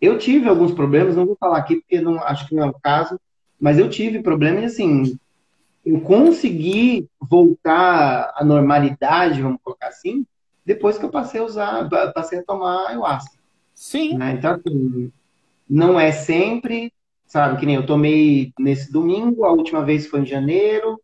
eu 0.00 0.18
tive 0.18 0.48
alguns 0.48 0.72
problemas, 0.72 1.16
não 1.16 1.26
vou 1.26 1.36
falar 1.36 1.58
aqui 1.58 1.76
porque 1.76 2.00
não 2.00 2.22
acho 2.22 2.46
que 2.46 2.54
não 2.54 2.64
é 2.64 2.68
o 2.68 2.80
caso, 2.80 3.18
mas 3.58 3.78
eu 3.78 3.88
tive 3.88 4.22
problemas 4.22 4.62
e 4.62 4.66
assim, 4.66 5.18
eu 5.84 6.00
consegui 6.00 7.08
voltar 7.20 8.32
à 8.36 8.44
normalidade, 8.44 9.42
vamos 9.42 9.60
colocar 9.62 9.88
assim, 9.88 10.26
depois 10.64 10.96
que 10.96 11.04
eu 11.04 11.10
passei 11.10 11.40
a 11.40 11.44
usar, 11.44 11.88
passei 12.14 12.38
a 12.38 12.42
tomar 12.44 12.88
ayahuasca. 12.88 13.36
Sim. 13.74 14.16
Né? 14.16 14.32
Então, 14.32 14.52
assim, 14.54 15.12
não 15.68 15.98
é 16.00 16.10
sempre, 16.12 16.92
sabe, 17.26 17.58
que 17.58 17.66
nem 17.66 17.74
eu 17.76 17.86
tomei 17.86 18.52
nesse 18.58 18.90
domingo, 18.90 19.44
a 19.44 19.52
última 19.52 19.84
vez 19.84 20.06
foi 20.06 20.20
em 20.20 20.26
janeiro. 20.26 21.00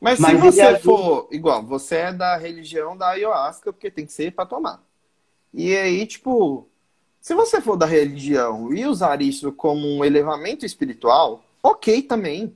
Mas, 0.00 0.18
Mas 0.18 0.32
se 0.32 0.36
você 0.36 0.60
ajuda- 0.62 0.82
for, 0.82 1.28
igual, 1.30 1.62
você 1.64 1.96
é 1.96 2.12
da 2.12 2.36
religião 2.36 2.96
da 2.96 3.10
ayahuasca, 3.10 3.72
porque 3.72 3.90
tem 3.90 4.04
que 4.04 4.12
ser 4.12 4.32
pra 4.32 4.44
tomar. 4.44 4.82
E 5.52 5.76
aí, 5.76 6.04
tipo, 6.06 6.68
se 7.20 7.34
você 7.34 7.60
for 7.60 7.76
da 7.76 7.86
religião 7.86 8.74
e 8.74 8.84
usar 8.84 9.22
isso 9.22 9.52
como 9.52 9.86
um 9.86 10.04
elevamento 10.04 10.66
espiritual, 10.66 11.42
ok 11.62 12.02
também. 12.02 12.54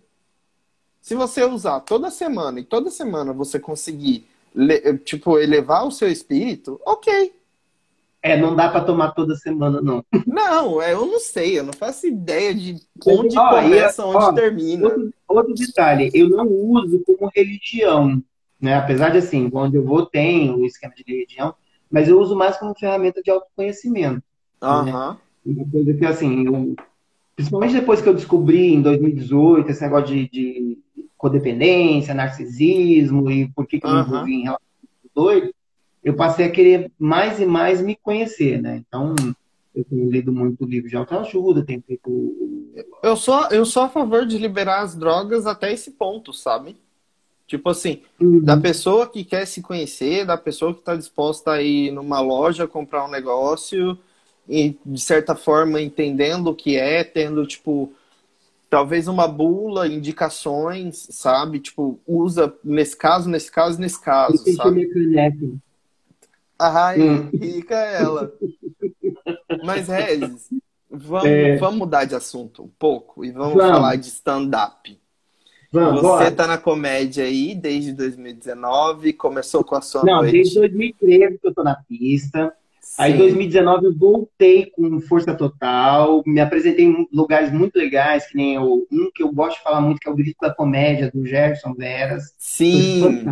Se 1.08 1.14
você 1.14 1.42
usar 1.42 1.80
toda 1.80 2.10
semana 2.10 2.60
e 2.60 2.62
toda 2.62 2.90
semana 2.90 3.32
você 3.32 3.58
conseguir, 3.58 4.26
le- 4.54 4.98
tipo, 4.98 5.38
elevar 5.38 5.86
o 5.86 5.90
seu 5.90 6.06
espírito, 6.06 6.78
ok. 6.84 7.32
É, 8.22 8.36
não 8.36 8.54
dá 8.54 8.68
pra 8.68 8.84
tomar 8.84 9.12
toda 9.12 9.34
semana, 9.34 9.80
não. 9.80 10.04
Não, 10.26 10.82
é, 10.82 10.92
eu 10.92 11.06
não 11.06 11.18
sei, 11.18 11.58
eu 11.58 11.64
não 11.64 11.72
faço 11.72 12.06
ideia 12.06 12.54
de 12.54 12.76
onde 13.06 13.34
e- 13.34 13.40
começa, 13.40 14.04
onde 14.04 14.34
termina. 14.34 14.84
Outro, 14.86 15.14
outro 15.26 15.54
detalhe, 15.54 16.10
eu 16.12 16.28
não 16.28 16.46
uso 16.46 17.02
como 17.06 17.30
religião, 17.34 18.22
né? 18.60 18.74
Apesar 18.74 19.08
de, 19.08 19.16
assim, 19.16 19.48
onde 19.54 19.78
eu 19.78 19.84
vou 19.84 20.04
tem 20.04 20.50
o 20.50 20.66
esquema 20.66 20.92
de 20.94 21.04
religião, 21.06 21.54
mas 21.90 22.06
eu 22.06 22.20
uso 22.20 22.36
mais 22.36 22.58
como 22.58 22.78
ferramenta 22.78 23.22
de 23.22 23.30
autoconhecimento. 23.30 24.22
Aham. 24.60 25.16
Uma 25.46 25.64
coisa 25.70 25.94
que, 25.94 26.04
assim, 26.04 26.44
eu, 26.44 26.76
principalmente 27.34 27.72
depois 27.74 28.02
que 28.02 28.08
eu 28.10 28.14
descobri 28.14 28.74
em 28.74 28.82
2018 28.82 29.70
esse 29.70 29.80
negócio 29.82 30.08
de, 30.08 30.28
de 30.28 30.67
codependência, 31.18 32.14
narcisismo 32.14 33.30
e 33.30 33.48
por 33.48 33.66
que, 33.66 33.80
que 33.80 33.86
eu 33.86 33.90
me 33.90 34.00
envolvi 34.00 34.34
em 34.34 34.42
relação 34.44 34.68
doido, 35.14 35.52
eu 36.02 36.14
passei 36.14 36.46
a 36.46 36.50
querer 36.50 36.92
mais 36.98 37.40
e 37.40 37.44
mais 37.44 37.82
me 37.82 37.96
conhecer, 37.96 38.62
né? 38.62 38.82
Então, 38.86 39.16
eu 39.74 39.84
tenho 39.84 40.08
lido 40.08 40.32
muito 40.32 40.64
livro 40.64 40.88
de 40.88 40.96
autoajuda, 40.96 41.64
tenho 41.64 41.82
feito 41.84 42.80
Eu 43.02 43.16
sou, 43.16 43.48
eu 43.50 43.64
sou 43.64 43.82
a 43.82 43.88
favor 43.88 44.24
de 44.24 44.38
liberar 44.38 44.82
as 44.82 44.94
drogas 44.94 45.44
até 45.44 45.72
esse 45.72 45.90
ponto, 45.90 46.32
sabe? 46.32 46.76
Tipo 47.48 47.70
assim, 47.70 48.02
da 48.42 48.56
pessoa 48.58 49.08
que 49.08 49.24
quer 49.24 49.46
se 49.46 49.62
conhecer, 49.62 50.24
da 50.24 50.36
pessoa 50.36 50.72
que 50.72 50.80
está 50.80 50.94
disposta 50.94 51.52
a 51.52 51.62
ir 51.62 51.90
numa 51.90 52.20
loja 52.20 52.68
comprar 52.68 53.06
um 53.06 53.10
negócio 53.10 53.98
e, 54.48 54.76
de 54.84 55.00
certa 55.00 55.34
forma, 55.34 55.80
entendendo 55.80 56.48
o 56.48 56.54
que 56.54 56.76
é, 56.76 57.02
tendo, 57.02 57.46
tipo, 57.46 57.92
talvez 58.70 59.08
uma 59.08 59.26
bula, 59.28 59.86
indicações, 59.88 61.06
sabe? 61.10 61.60
Tipo, 61.60 62.00
usa 62.06 62.54
nesse 62.62 62.96
caso, 62.96 63.28
nesse 63.28 63.50
caso, 63.50 63.80
nesse 63.80 64.00
caso, 64.00 64.36
senti 64.38 64.56
sabe? 64.56 64.70
minha 64.72 64.92
caneca. 64.92 65.46
Ai, 66.58 67.00
Hum. 67.00 67.30
rica 67.32 67.74
ela. 67.76 68.32
Mas, 69.64 69.88
Regis, 69.88 70.48
vamos, 70.90 71.26
É. 71.28 71.56
vamos 71.56 71.78
mudar 71.78 72.04
de 72.04 72.14
assunto 72.14 72.62
um 72.64 72.70
pouco 72.78 73.24
e 73.24 73.30
vamos, 73.30 73.54
Vamos. 73.54 73.70
falar 73.70 73.96
de 73.96 74.08
stand-up. 74.08 74.98
Vamos, 75.70 76.00
Você 76.00 76.02
bora. 76.02 76.30
tá 76.32 76.46
na 76.46 76.56
comédia 76.58 77.24
aí 77.24 77.54
desde 77.54 77.92
2019, 77.92 79.12
começou 79.12 79.62
com 79.62 79.74
a 79.74 79.82
sua 79.82 80.02
Não, 80.02 80.16
noite. 80.22 80.32
desde 80.32 80.54
2013 80.60 81.38
que 81.38 81.46
eu 81.46 81.54
tô 81.54 81.62
na 81.62 81.74
pista. 81.88 82.52
Aí, 82.98 83.12
em 83.12 83.14
Sim. 83.14 83.18
2019, 83.20 83.86
eu 83.86 83.96
voltei 83.96 84.66
com 84.70 85.00
força 85.00 85.34
total. 85.34 86.22
Me 86.26 86.40
apresentei 86.40 86.84
em 86.84 87.08
lugares 87.12 87.52
muito 87.52 87.76
legais, 87.76 88.26
que 88.26 88.36
nem 88.36 88.58
o, 88.58 88.86
um 88.90 89.10
que 89.14 89.22
eu 89.22 89.32
gosto 89.32 89.58
de 89.58 89.62
falar 89.62 89.80
muito, 89.80 90.00
que 90.00 90.08
é 90.08 90.12
o 90.12 90.16
Grito 90.16 90.38
da 90.42 90.52
Comédia, 90.52 91.10
do 91.12 91.24
Gerson 91.24 91.74
Veras. 91.74 92.34
Sim. 92.36 93.24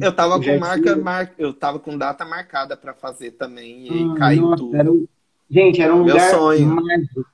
Eu 0.00 0.12
tava 0.12 0.34
O 0.34 0.38
com 0.38 0.42
Gerson- 0.44 0.60
marca, 0.66 0.96
mar... 0.96 1.32
eu 1.38 1.54
tava 1.54 1.78
com 1.78 1.96
data 1.96 2.24
marcada 2.24 2.76
pra 2.76 2.92
fazer 2.94 3.32
também 3.32 3.86
e 3.88 4.12
Ah, 4.12 4.14
caiu 4.18 4.42
nossa, 4.42 4.56
tudo. 4.58 4.76
era 4.76 4.92
um- 4.92 5.06
Gente, 5.50 5.80
era 5.80 5.94
um 5.94 6.02
Meu 6.02 6.14
lugar 6.14 6.30
sonho. 6.30 6.76
mágico, 6.76 7.24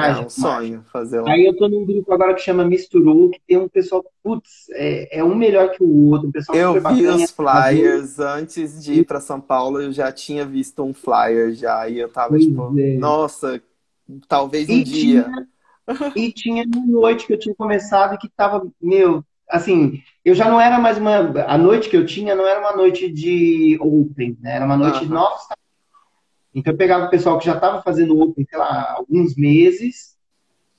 É 0.00 0.12
mágico. 0.12 0.26
um 0.26 0.28
sonho 0.30 0.84
fazer 0.92 1.20
lá. 1.20 1.30
Aí 1.32 1.44
eu 1.46 1.56
tô 1.56 1.68
num 1.68 1.84
grupo 1.86 2.12
agora 2.12 2.34
que 2.34 2.40
chama 2.42 2.64
Misturou, 2.64 3.30
que 3.30 3.40
tem 3.46 3.56
um 3.58 3.68
pessoal, 3.68 4.04
putz, 4.22 4.66
é, 4.72 5.18
é 5.18 5.24
um 5.24 5.34
melhor 5.34 5.70
que 5.70 5.82
o 5.82 6.10
outro, 6.10 6.28
um 6.28 6.32
pessoal 6.32 6.58
Eu 6.58 6.74
vi 6.80 6.80
bacana. 6.82 7.26
os 7.26 7.30
flyers 7.30 8.18
antes 8.18 8.82
de 8.82 8.94
ir 8.94 9.06
pra 9.06 9.20
São 9.20 9.40
Paulo, 9.40 9.80
eu 9.80 9.92
já 9.92 10.12
tinha 10.12 10.46
visto 10.46 10.82
um 10.84 10.94
flyer 10.94 11.52
já 11.52 11.88
e 11.88 11.98
eu 11.98 12.08
tava 12.08 12.30
Pois 12.30 12.44
tipo, 12.44 12.78
é. 12.78 12.96
nossa, 12.98 13.62
talvez 14.28 14.70
um 14.70 14.76
E 14.76 14.82
dia. 14.82 15.24
tinha, 15.24 15.46
e 16.14 16.32
tinha 16.32 16.64
uma 16.64 16.86
noite 16.86 17.26
que 17.26 17.32
eu 17.34 17.38
tinha 17.38 17.54
começado 17.54 18.18
que 18.18 18.28
tava, 18.30 18.66
meu, 18.80 19.24
assim, 19.48 20.02
eu 20.24 20.34
já 20.34 20.48
não 20.50 20.60
era 20.60 20.78
mais 20.78 20.98
uma. 20.98 21.18
A 21.46 21.58
noite 21.58 21.88
que 21.90 21.96
eu 21.96 22.06
tinha 22.06 22.34
não 22.34 22.46
era 22.46 22.60
uma 22.60 22.76
noite 22.76 23.10
de 23.12 23.78
open, 23.80 24.38
né? 24.40 24.56
Era 24.56 24.64
uma 24.66 24.76
noite 24.76 25.00
de 25.06 25.08
novos. 25.12 25.42
Então 26.54 26.72
eu 26.72 26.76
pegava 26.76 27.06
o 27.06 27.10
pessoal 27.10 27.38
que 27.38 27.46
já 27.46 27.54
estava 27.54 27.82
fazendo 27.82 28.18
open, 28.20 28.46
sei 28.48 28.58
lá, 28.58 28.94
alguns 28.96 29.34
meses 29.36 30.16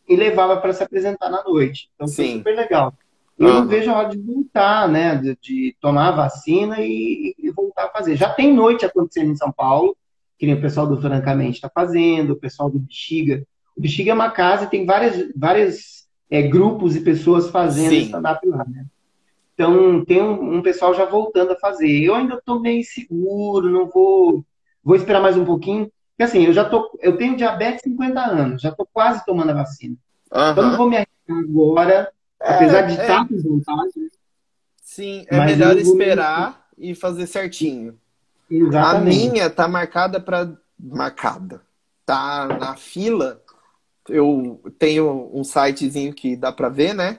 e 0.08 0.16
levava 0.16 0.58
para 0.58 0.74
se 0.74 0.84
apresentar 0.84 1.30
na 1.30 1.44
noite. 1.44 1.90
Então 1.96 2.08
foi 2.08 2.26
Sim. 2.26 2.38
super 2.38 2.56
legal. 2.56 2.94
Eu 3.38 3.50
Aham. 3.50 3.62
não 3.62 3.68
vejo 3.68 3.92
a 3.92 3.98
hora 3.98 4.10
de 4.10 4.18
voltar, 4.18 4.88
né? 4.88 5.16
De, 5.16 5.38
de 5.42 5.76
tomar 5.82 6.10
a 6.10 6.16
vacina 6.16 6.78
e, 6.80 7.36
e 7.38 7.52
voltar 7.52 7.86
a 7.86 7.90
fazer. 7.90 8.16
Já 8.16 8.30
tem 8.30 8.54
noite 8.54 8.86
acontecendo 8.86 9.32
em 9.32 9.36
São 9.36 9.52
Paulo, 9.52 9.96
que 10.38 10.46
nem 10.46 10.56
o 10.56 10.62
pessoal 10.62 10.88
do 10.88 11.02
Francamente 11.02 11.56
está 11.56 11.70
fazendo, 11.70 12.32
o 12.32 12.40
pessoal 12.40 12.70
do 12.70 12.80
Bexiga. 12.80 13.46
O 13.76 13.82
Bexiga 13.82 14.12
é 14.12 14.14
uma 14.14 14.32
casa 14.32 14.64
e 14.64 14.70
tem 14.70 14.86
várias, 14.86 15.30
várias 15.36 16.08
é, 16.30 16.42
grupos 16.44 16.96
e 16.96 17.02
pessoas 17.02 17.50
fazendo 17.50 17.96
stand-up 17.96 18.48
lá, 18.48 18.66
né? 18.66 18.86
Então 19.54 20.04
tem 20.04 20.22
um, 20.22 20.58
um 20.58 20.62
pessoal 20.62 20.94
já 20.94 21.06
voltando 21.06 21.54
a 21.54 21.58
fazer. 21.58 21.90
Eu 21.90 22.16
ainda 22.16 22.36
estou 22.36 22.60
meio 22.60 22.80
inseguro, 22.80 23.70
não 23.70 23.90
vou. 23.90 24.46
Vou 24.86 24.96
esperar 24.96 25.20
mais 25.20 25.36
um 25.36 25.44
pouquinho. 25.44 25.92
Porque 26.12 26.24
assim, 26.24 26.46
eu 26.46 26.54
já 26.54 26.64
tô. 26.64 26.98
Eu 27.02 27.18
tenho 27.18 27.36
diabetes 27.36 27.82
50 27.82 28.20
anos, 28.22 28.62
já 28.62 28.70
estou 28.70 28.88
quase 28.94 29.26
tomando 29.26 29.50
a 29.50 29.54
vacina. 29.56 29.98
Então 30.28 30.56
eu 30.58 30.64
não 30.70 30.78
vou 30.78 30.90
me 30.90 30.96
arriscar 30.98 31.38
agora, 31.40 32.14
É, 32.40 32.54
apesar 32.54 32.82
de 32.84 32.98
é. 32.98 33.02
estar 33.02 33.28
com 33.28 33.38
vontade. 33.42 34.12
Sim, 34.82 35.26
é 35.28 35.44
melhor 35.46 35.76
esperar 35.78 36.68
e 36.78 36.94
fazer 36.94 37.26
certinho. 37.28 37.98
A 38.50 38.54
Exatamente. 38.54 39.18
minha 39.18 39.50
tá 39.50 39.68
marcada 39.68 40.20
para 40.22 40.56
marcada. 40.80 41.62
Tá 42.06 42.48
na 42.60 42.76
fila. 42.78 43.42
Eu 44.08 44.62
tenho 44.78 45.32
um 45.34 45.44
sitezinho 45.44 46.14
que 46.14 46.36
dá 46.36 46.52
para 46.52 46.70
ver, 46.70 46.94
né? 46.94 47.18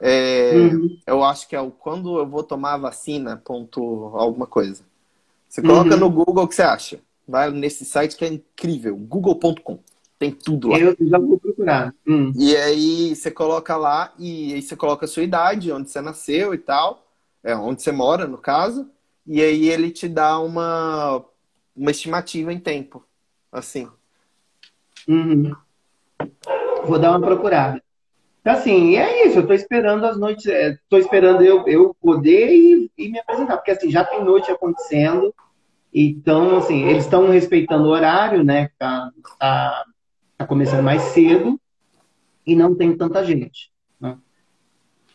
É, 0.00 0.52
Uhum. 0.54 0.98
Eu 1.06 1.22
acho 1.22 1.46
que 1.46 1.54
é 1.54 1.60
o 1.60 1.70
quando 1.70 2.18
eu 2.18 2.26
vou 2.26 2.42
tomar 2.42 2.74
a 2.74 2.78
vacina, 2.78 3.36
ponto 3.44 3.80
alguma 4.16 4.46
coisa. 4.46 4.82
Você 5.52 5.60
coloca 5.60 5.90
Uhum. 5.90 6.00
no 6.00 6.08
Google 6.08 6.44
o 6.44 6.48
que 6.48 6.54
você 6.54 6.62
acha. 6.62 6.98
Vai 7.28 7.50
nesse 7.50 7.84
site 7.84 8.16
que 8.16 8.24
é 8.24 8.28
incrível, 8.28 8.96
google.com. 8.96 9.80
Tem 10.18 10.30
tudo 10.30 10.68
lá. 10.68 10.78
Eu 10.78 10.96
já 10.98 11.18
vou 11.18 11.38
procurar. 11.38 11.94
Hum. 12.08 12.32
E 12.34 12.56
aí 12.56 13.14
você 13.14 13.30
coloca 13.30 13.76
lá 13.76 14.14
e 14.18 14.54
aí 14.54 14.62
você 14.62 14.74
coloca 14.74 15.04
a 15.04 15.08
sua 15.08 15.22
idade, 15.22 15.70
onde 15.70 15.90
você 15.90 16.00
nasceu 16.00 16.54
e 16.54 16.58
tal, 16.58 17.06
é, 17.44 17.54
onde 17.54 17.82
você 17.82 17.92
mora, 17.92 18.26
no 18.26 18.38
caso, 18.38 18.88
e 19.26 19.42
aí 19.42 19.68
ele 19.68 19.90
te 19.90 20.08
dá 20.08 20.38
uma, 20.40 21.22
uma 21.76 21.90
estimativa 21.90 22.50
em 22.50 22.58
tempo. 22.58 23.04
Assim. 23.52 23.90
Uhum. 25.06 25.54
Vou 26.86 26.98
dar 26.98 27.10
uma 27.10 27.20
procurada. 27.20 27.82
Então, 28.42 28.52
assim, 28.54 28.96
é 28.96 29.26
isso. 29.26 29.38
Eu 29.38 29.46
tô 29.46 29.54
esperando 29.54 30.04
as 30.04 30.18
noites. 30.18 30.44
é, 30.46 30.76
tô 30.90 30.98
esperando 30.98 31.42
eu, 31.42 31.66
eu 31.66 31.96
poder 32.00 32.52
e, 32.52 32.90
e 32.98 33.08
me 33.08 33.18
apresentar. 33.18 33.56
Porque, 33.56 33.70
assim, 33.70 33.90
já 33.90 34.04
tem 34.04 34.22
noite 34.22 34.50
acontecendo. 34.50 35.32
Então, 35.94 36.56
assim, 36.56 36.84
eles 36.84 37.04
estão 37.04 37.30
respeitando 37.30 37.84
o 37.84 37.92
horário, 37.92 38.42
né? 38.42 38.68
Tá, 38.78 39.10
tá, 39.38 39.84
tá 40.36 40.46
começando 40.46 40.82
mais 40.82 41.02
cedo. 41.02 41.58
E 42.44 42.56
não 42.56 42.74
tem 42.74 42.96
tanta 42.96 43.24
gente. 43.24 43.70
né? 44.00 44.18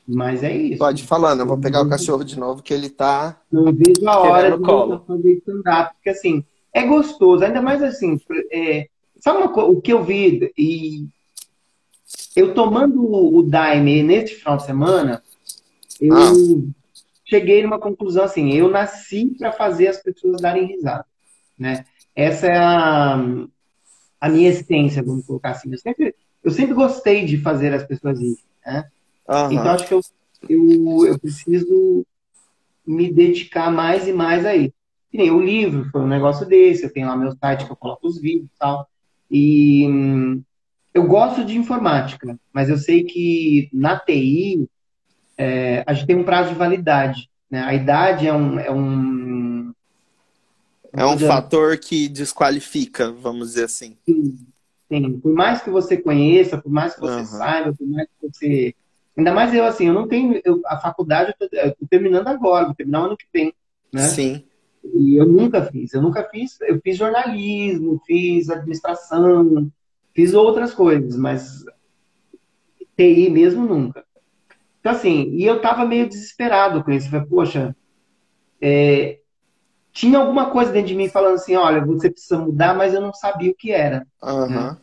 Mas 0.07 0.41
é 0.41 0.55
isso. 0.55 0.79
Pode 0.79 1.03
ir 1.03 1.07
falando, 1.07 1.41
eu 1.41 1.45
vou 1.45 1.57
pegar 1.57 1.81
o 1.81 1.89
cachorro 1.89 2.23
de 2.23 2.39
novo 2.39 2.63
que 2.63 2.73
ele 2.73 2.89
tá. 2.89 3.41
Não 3.51 3.65
vejo 3.73 4.07
a 4.07 4.19
hora 4.19 4.57
de 4.57 5.05
fazer 5.05 5.33
stand-up, 5.33 5.93
porque 5.95 6.09
assim, 6.11 6.45
é 6.73 6.83
gostoso, 6.87 7.43
ainda 7.43 7.61
mais 7.61 7.83
assim, 7.83 8.17
é, 8.49 8.87
sabe 9.19 9.39
uma 9.39 9.65
o 9.65 9.81
que 9.81 9.91
eu 9.91 10.01
vi, 10.01 10.49
e 10.57 11.09
eu 12.37 12.53
tomando 12.53 13.03
o, 13.03 13.39
o 13.39 13.43
Daime 13.43 14.03
neste 14.03 14.35
final 14.35 14.57
de 14.57 14.65
semana, 14.65 15.23
eu 15.99 16.15
Ah. 16.15 16.33
cheguei 17.25 17.63
numa 17.63 17.79
conclusão 17.79 18.23
assim, 18.23 18.53
eu 18.53 18.69
nasci 18.69 19.35
para 19.37 19.51
fazer 19.51 19.87
as 19.87 19.97
pessoas 20.01 20.39
darem 20.39 20.67
risada, 20.67 21.05
né? 21.57 21.83
Essa 22.15 22.45
é 22.47 22.57
a, 22.57 23.15
a 24.21 24.29
minha 24.29 24.49
essência, 24.49 25.01
vamos 25.01 25.25
colocar 25.25 25.51
assim. 25.51 25.71
Eu 25.71 25.77
sempre, 25.79 26.15
eu 26.43 26.51
sempre 26.51 26.75
gostei 26.75 27.25
de 27.25 27.37
fazer 27.37 27.73
as 27.73 27.83
pessoas 27.83 28.19
rirem, 28.19 28.37
né? 28.65 28.85
Aham. 29.27 29.53
Então, 29.53 29.71
acho 29.71 29.87
que 29.87 29.93
eu, 29.95 30.01
eu, 30.47 31.05
eu 31.07 31.19
preciso 31.19 32.05
me 32.85 33.11
dedicar 33.11 33.71
mais 33.71 34.07
e 34.07 34.13
mais 34.13 34.45
a 34.45 34.55
isso. 34.55 34.73
Que 35.11 35.17
nem 35.17 35.31
o 35.31 35.41
livro 35.41 35.89
foi 35.91 36.01
um 36.01 36.07
negócio 36.07 36.45
desse, 36.45 36.83
eu 36.83 36.93
tenho 36.93 37.07
lá 37.07 37.15
meu 37.15 37.31
site 37.37 37.65
que 37.65 37.71
eu 37.71 37.75
coloco 37.75 38.07
os 38.07 38.19
vídeos 38.21 38.45
e 38.45 38.59
tal. 38.59 38.87
E 39.29 39.87
hum, 39.87 40.43
eu 40.97 41.05
gosto 41.05 41.45
de 41.45 41.57
informática, 41.57 42.37
mas 42.51 42.69
eu 42.69 42.77
sei 42.77 43.03
que 43.03 43.69
na 43.71 43.99
TI 43.99 44.67
é, 45.37 45.83
a 45.85 45.93
gente 45.93 46.07
tem 46.07 46.15
um 46.15 46.23
prazo 46.23 46.49
de 46.49 46.55
validade. 46.55 47.29
Né? 47.49 47.61
A 47.61 47.73
idade 47.73 48.27
é 48.27 48.33
um. 48.33 48.59
É 48.59 48.71
um, 48.71 49.73
É 50.91 51.05
um 51.05 51.19
fator 51.19 51.77
que 51.77 52.07
desqualifica, 52.09 53.11
vamos 53.11 53.49
dizer 53.49 53.65
assim. 53.65 53.95
Sim, 54.07 55.19
por 55.21 55.33
mais 55.33 55.61
que 55.61 55.69
você 55.69 55.97
conheça, 55.97 56.57
por 56.57 56.71
mais 56.71 56.95
que 56.95 57.01
você 57.01 57.19
Aham. 57.19 57.25
saiba, 57.25 57.73
por 57.73 57.87
mais 57.87 58.07
que 58.07 58.27
você 58.27 58.75
Ainda 59.17 59.33
mais 59.33 59.51
eu, 59.51 59.65
assim, 59.65 59.87
eu 59.87 59.93
não 59.95 60.07
tenho. 60.07 60.39
Eu, 60.45 60.61
a 60.65 60.77
faculdade 60.77 61.33
eu 61.39 61.49
tô, 61.49 61.55
eu 61.55 61.75
tô 61.75 61.87
terminando 61.89 62.27
agora, 62.27 62.65
vou 62.65 62.75
terminar 62.75 63.01
o 63.01 63.05
ano 63.05 63.17
que 63.17 63.25
vem. 63.33 63.51
Né? 63.91 64.03
Sim. 64.03 64.43
E 64.83 65.15
eu 65.19 65.25
nunca 65.25 65.65
fiz. 65.65 65.91
Eu 65.93 66.03
nunca 66.03 66.23
fiz. 66.29 66.61
Eu 66.61 66.79
fiz 66.81 66.95
jornalismo, 66.95 67.99
fiz 68.05 68.47
administração, 68.49 69.71
fiz 70.17 70.33
outras 70.33 70.73
coisas, 70.73 71.15
mas 71.15 71.63
TI 72.97 73.29
mesmo 73.29 73.65
nunca. 73.65 74.03
Então, 74.79 74.91
assim, 74.93 75.29
e 75.31 75.45
eu 75.45 75.61
tava 75.61 75.85
meio 75.85 76.07
desesperado 76.09 76.83
com 76.83 76.91
isso. 76.91 77.09
Falei, 77.09 77.27
poxa, 77.27 77.75
é, 78.61 79.19
tinha 79.93 80.19
alguma 80.19 80.51
coisa 80.51 80.71
dentro 80.71 80.89
de 80.89 80.95
mim 80.95 81.09
falando 81.09 81.35
assim, 81.35 81.55
olha, 81.55 81.85
você 81.85 82.09
precisa 82.09 82.39
mudar, 82.39 82.75
mas 82.75 82.93
eu 82.93 83.01
não 83.01 83.13
sabia 83.13 83.51
o 83.51 83.55
que 83.55 83.71
era. 83.71 84.07
Aham. 84.21 84.73
né? 84.73 84.77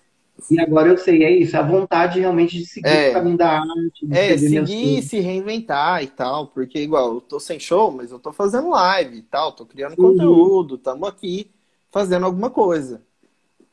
E 0.51 0.61
agora 0.61 0.89
eu 0.89 0.99
sei, 0.99 1.25
é 1.25 1.31
isso, 1.31 1.57
a 1.57 1.63
vontade 1.63 2.21
realmente 2.21 2.59
de 2.59 2.67
seguir 2.67 2.89
É. 2.89 3.11
o 3.11 3.15
caminho 3.15 3.39
da 3.39 3.61
arte, 3.61 4.07
É, 4.11 4.37
seguir, 4.37 5.03
textos. 5.03 5.11
se 5.11 5.21
reinventar 5.21 6.03
e 6.03 6.09
tal, 6.09 6.49
porque 6.49 6.79
igual, 6.81 7.15
eu 7.15 7.21
tô 7.21 7.41
sem 7.41 7.59
show, 7.61 7.91
mas 7.93 8.11
eu 8.11 8.19
tô 8.19 8.33
fazendo 8.33 8.69
live 8.71 9.19
e 9.19 9.23
tal, 9.23 9.53
tô 9.53 9.65
criando 9.65 9.97
Uhum. 9.99 10.13
conteúdo, 10.13 10.77
tamo 10.79 11.07
aqui 11.07 11.51
fazendo 11.91 12.27
alguma 12.27 12.51
coisa. 12.51 13.03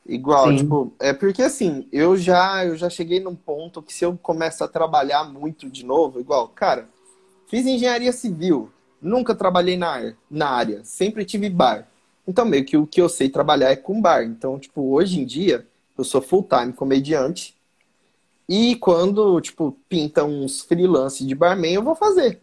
Igual, 0.04 0.48
Sim. 0.48 0.56
tipo, 0.56 0.92
é 0.98 1.12
porque 1.12 1.42
assim, 1.42 1.86
eu 1.92 2.16
já, 2.16 2.64
eu 2.64 2.76
já 2.76 2.90
cheguei 2.90 3.20
num 3.20 3.36
ponto 3.36 3.80
que 3.82 3.92
se 3.92 4.04
eu 4.04 4.18
começo 4.18 4.64
a 4.64 4.68
trabalhar 4.68 5.24
muito 5.24 5.70
de 5.70 5.84
novo, 5.84 6.18
igual, 6.20 6.48
cara, 6.48 6.88
fiz 7.48 7.66
engenharia 7.66 8.12
civil, 8.12 8.70
nunca 9.00 9.34
trabalhei 9.34 9.76
na, 9.76 9.90
ar- 9.90 10.16
na 10.30 10.48
área, 10.50 10.84
sempre 10.84 11.24
tive 11.24 11.48
bar. 11.48 11.88
Então, 12.26 12.44
meio 12.44 12.64
que 12.64 12.76
o 12.76 12.86
que 12.86 13.00
eu 13.00 13.08
sei 13.08 13.28
trabalhar 13.28 13.70
é 13.70 13.76
com 13.76 14.00
bar. 14.00 14.24
Então, 14.24 14.58
tipo, 14.58 14.82
hoje 14.92 15.20
em 15.20 15.24
dia, 15.24 15.66
eu 15.96 16.04
sou 16.04 16.22
full-time 16.22 16.72
comediante, 16.72 17.56
e 18.48 18.76
quando, 18.76 19.40
tipo, 19.40 19.76
pinta 19.88 20.24
uns 20.24 20.62
freelance 20.62 21.24
de 21.26 21.34
barman, 21.34 21.72
eu 21.74 21.82
vou 21.82 21.94
fazer. 21.94 22.40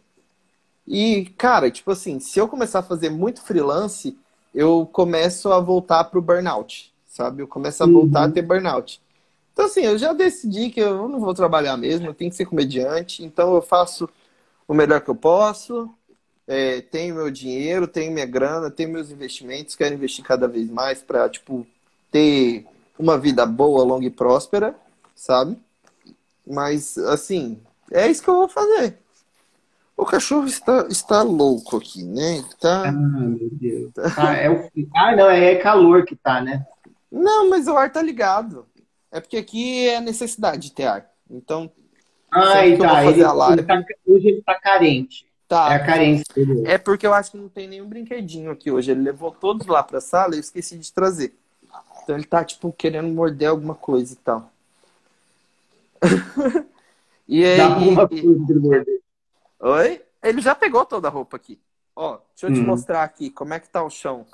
E, 0.87 1.25
cara, 1.37 1.69
tipo 1.69 1.91
assim, 1.91 2.19
se 2.19 2.39
eu 2.39 2.47
começar 2.47 2.79
a 2.79 2.83
fazer 2.83 3.09
muito 3.09 3.41
freelance, 3.41 4.17
eu 4.53 4.85
começo 4.87 5.51
a 5.51 5.59
voltar 5.59 6.05
pro 6.05 6.21
burnout, 6.21 6.88
sabe? 7.19 7.43
Eu 7.43 7.47
começo 7.47 7.83
a 7.83 7.85
Uhum. 7.85 7.93
voltar 7.93 8.23
a 8.23 8.31
ter 8.31 8.41
burnout. 8.41 9.01
Então, 9.51 9.65
assim, 9.65 9.81
eu 9.81 9.97
já 9.97 10.13
decidi 10.13 10.69
que 10.69 10.79
eu 10.79 11.09
não 11.09 11.19
vou 11.19 11.33
trabalhar 11.33 11.75
mesmo, 11.75 12.07
eu 12.07 12.13
tenho 12.13 12.31
que 12.31 12.37
ser 12.37 12.45
comediante, 12.45 13.25
então 13.25 13.53
eu 13.55 13.61
faço 13.61 14.09
o 14.65 14.73
melhor 14.73 15.01
que 15.01 15.09
eu 15.09 15.15
posso, 15.15 15.89
é, 16.47 16.79
tenho 16.81 17.15
meu 17.15 17.29
dinheiro, 17.29 17.87
tenho 17.87 18.13
minha 18.13 18.25
grana, 18.25 18.71
tenho 18.71 18.89
meus 18.89 19.11
investimentos, 19.11 19.75
quero 19.75 19.93
investir 19.95 20.23
cada 20.23 20.47
vez 20.47 20.69
mais 20.69 21.03
pra, 21.03 21.27
tipo, 21.27 21.67
ter 22.09 22.65
uma 22.97 23.17
vida 23.17 23.45
boa, 23.45 23.83
longa 23.83 24.05
e 24.05 24.09
próspera, 24.09 24.73
sabe? 25.13 25.57
Mas, 26.47 26.97
assim, 26.97 27.59
é 27.91 28.09
isso 28.09 28.23
que 28.23 28.29
eu 28.29 28.35
vou 28.35 28.47
fazer. 28.49 28.97
O 29.97 30.05
cachorro 30.05 30.47
está, 30.47 30.87
está 30.89 31.21
louco 31.21 31.75
aqui, 31.75 32.03
né? 32.03 32.37
Ele 32.37 32.45
Ah, 32.45 32.57
Tá... 32.59 32.91
meu 32.91 33.49
Deus. 33.51 33.91
Ah, 34.17 34.33
é 34.35 34.49
o... 34.49 34.69
ah, 34.95 35.15
não, 35.15 35.29
é 35.29 35.55
calor 35.55 36.05
que 36.05 36.15
tá, 36.15 36.41
né? 36.41 36.65
Não, 37.11 37.49
mas 37.49 37.67
o 37.67 37.75
ar 37.77 37.91
tá 37.91 38.01
ligado. 38.01 38.65
É 39.11 39.19
porque 39.19 39.37
aqui 39.37 39.87
é 39.87 39.99
necessidade 39.99 40.69
de 40.69 40.73
ter 40.73 40.85
ar. 40.85 41.11
Então, 41.29 41.71
Ai, 42.31 42.73
eu 42.73 42.79
tá. 42.79 43.03
Ele, 43.05 43.21
ele 43.21 43.63
tá- 43.63 43.83
hoje 44.05 44.27
ele 44.27 44.41
tá 44.43 44.59
carente. 44.59 45.25
É 45.25 45.29
tá. 45.47 45.75
a 45.75 45.79
carência 45.83 46.25
dele. 46.35 46.63
É 46.67 46.77
porque 46.77 47.07
eu 47.07 47.13
acho 47.13 47.31
que 47.31 47.37
não 47.37 47.49
tem 47.49 47.67
nenhum 47.67 47.87
brinquedinho 47.89 48.51
aqui 48.51 48.69
hoje. 48.71 48.91
Ele 48.91 49.01
levou 49.01 49.31
todos 49.31 49.65
lá 49.65 49.81
pra 49.81 49.99
sala 49.99 50.35
e 50.35 50.37
eu 50.37 50.41
esqueci 50.41 50.77
de 50.77 50.93
trazer. 50.93 51.35
Então 52.03 52.15
ele 52.15 52.25
tá, 52.25 52.43
tipo, 52.43 52.71
querendo 52.71 53.07
morder 53.07 53.49
alguma 53.49 53.73
coisa 53.75 54.13
e 54.13 54.17
tal. 54.17 54.51
e 57.27 57.43
aí. 57.43 57.57
Dá 57.57 58.07
e- 58.11 58.21
coisa 58.21 58.83
de. 58.83 59.01
Oi? 59.61 60.01
Ele 60.21 60.41
já 60.41 60.53
pegou 60.53 60.85
toda 60.85 61.07
a 61.07 61.11
roupa 61.11 61.37
aqui. 61.37 61.59
Ó, 61.95 62.19
deixa 62.35 62.47
eu 62.47 62.53
te 62.53 62.59
Hum. 62.61 62.65
mostrar 62.65 63.03
aqui 63.03 63.29
como 63.29 63.53
é 63.53 63.59
que 63.59 63.69
tá 63.69 63.83
o 63.83 63.89
chão 63.89 64.25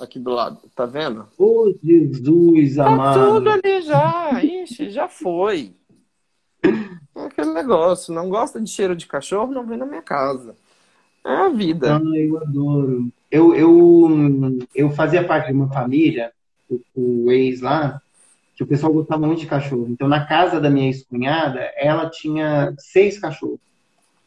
aqui 0.00 0.18
do 0.18 0.30
lado. 0.30 0.58
Tá 0.74 0.86
vendo? 0.86 1.26
Ô, 1.38 1.72
Jesus 1.82 2.76
Tá 2.76 2.86
amado. 2.86 3.34
tudo 3.34 3.50
ali 3.50 3.82
já. 3.82 4.42
Ixi, 4.42 4.90
já 4.90 5.08
foi. 5.08 5.72
É 7.14 7.24
aquele 7.24 7.52
negócio. 7.52 8.14
Não 8.14 8.28
gosta 8.28 8.60
de 8.60 8.70
cheiro 8.70 8.94
de 8.96 9.06
cachorro, 9.06 9.52
não 9.52 9.66
vem 9.66 9.78
na 9.78 9.86
minha 9.86 10.02
casa. 10.02 10.56
É 11.24 11.34
a 11.34 11.48
vida. 11.48 11.96
Ai, 11.96 12.28
eu 12.28 12.38
adoro. 12.38 13.08
Eu, 13.30 13.54
eu, 13.54 14.58
eu 14.74 14.90
fazia 14.90 15.22
parte 15.24 15.46
de 15.48 15.52
uma 15.52 15.68
família, 15.68 16.32
o, 16.68 16.80
o 16.94 17.30
ex 17.30 17.60
lá, 17.60 18.00
que 18.56 18.62
o 18.62 18.66
pessoal 18.66 18.92
gostava 18.92 19.26
muito 19.26 19.40
de 19.40 19.46
cachorro. 19.46 19.86
Então, 19.88 20.08
na 20.08 20.26
casa 20.26 20.60
da 20.60 20.68
minha 20.70 20.86
ex-cunhada, 20.86 21.60
ela 21.76 22.08
tinha 22.10 22.74
seis 22.78 23.18
cachorros. 23.18 23.60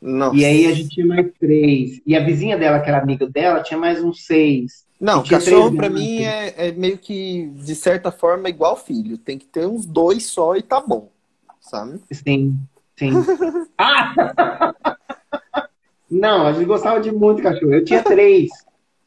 Nossa. 0.02 0.36
E 0.36 0.44
aí 0.44 0.68
a 0.68 0.74
gente 0.74 0.90
tinha 0.90 1.06
mais 1.06 1.32
três. 1.40 2.02
E 2.06 2.16
a 2.16 2.24
vizinha 2.24 2.58
dela, 2.58 2.80
que 2.80 2.90
era 2.90 3.02
amiga 3.02 3.28
dela, 3.28 3.64
tinha 3.64 3.80
mais 3.80 4.04
uns 4.04 4.26
seis. 4.26 4.86
Não, 5.04 5.20
E 5.20 5.24
tinha 5.24 5.38
cachorro 5.38 5.76
pra 5.76 5.90
gatos. 5.90 6.02
mim 6.02 6.22
é, 6.24 6.68
é 6.70 6.72
meio 6.72 6.98
que, 6.98 7.48
de 7.56 7.76
certa 7.76 8.10
forma, 8.10 8.48
igual 8.48 8.78
filho. 8.78 9.18
Tem 9.18 9.38
que 9.38 9.46
ter 9.46 9.66
uns 9.68 9.86
dois 9.86 10.28
só 10.28 10.56
e 10.56 10.62
tá 10.62 10.80
bom. 10.80 11.10
Sabe? 11.60 12.00
Sim, 12.12 12.58
sim. 12.98 13.12
Ah! 13.78 14.74
Não, 16.10 16.48
a 16.48 16.54
gente 16.54 16.66
gostava 16.66 17.02
de 17.02 17.12
muito 17.12 17.42
cachorro. 17.42 17.74
Eu 17.74 17.84
tinha 17.84 18.02
três. 18.04 18.50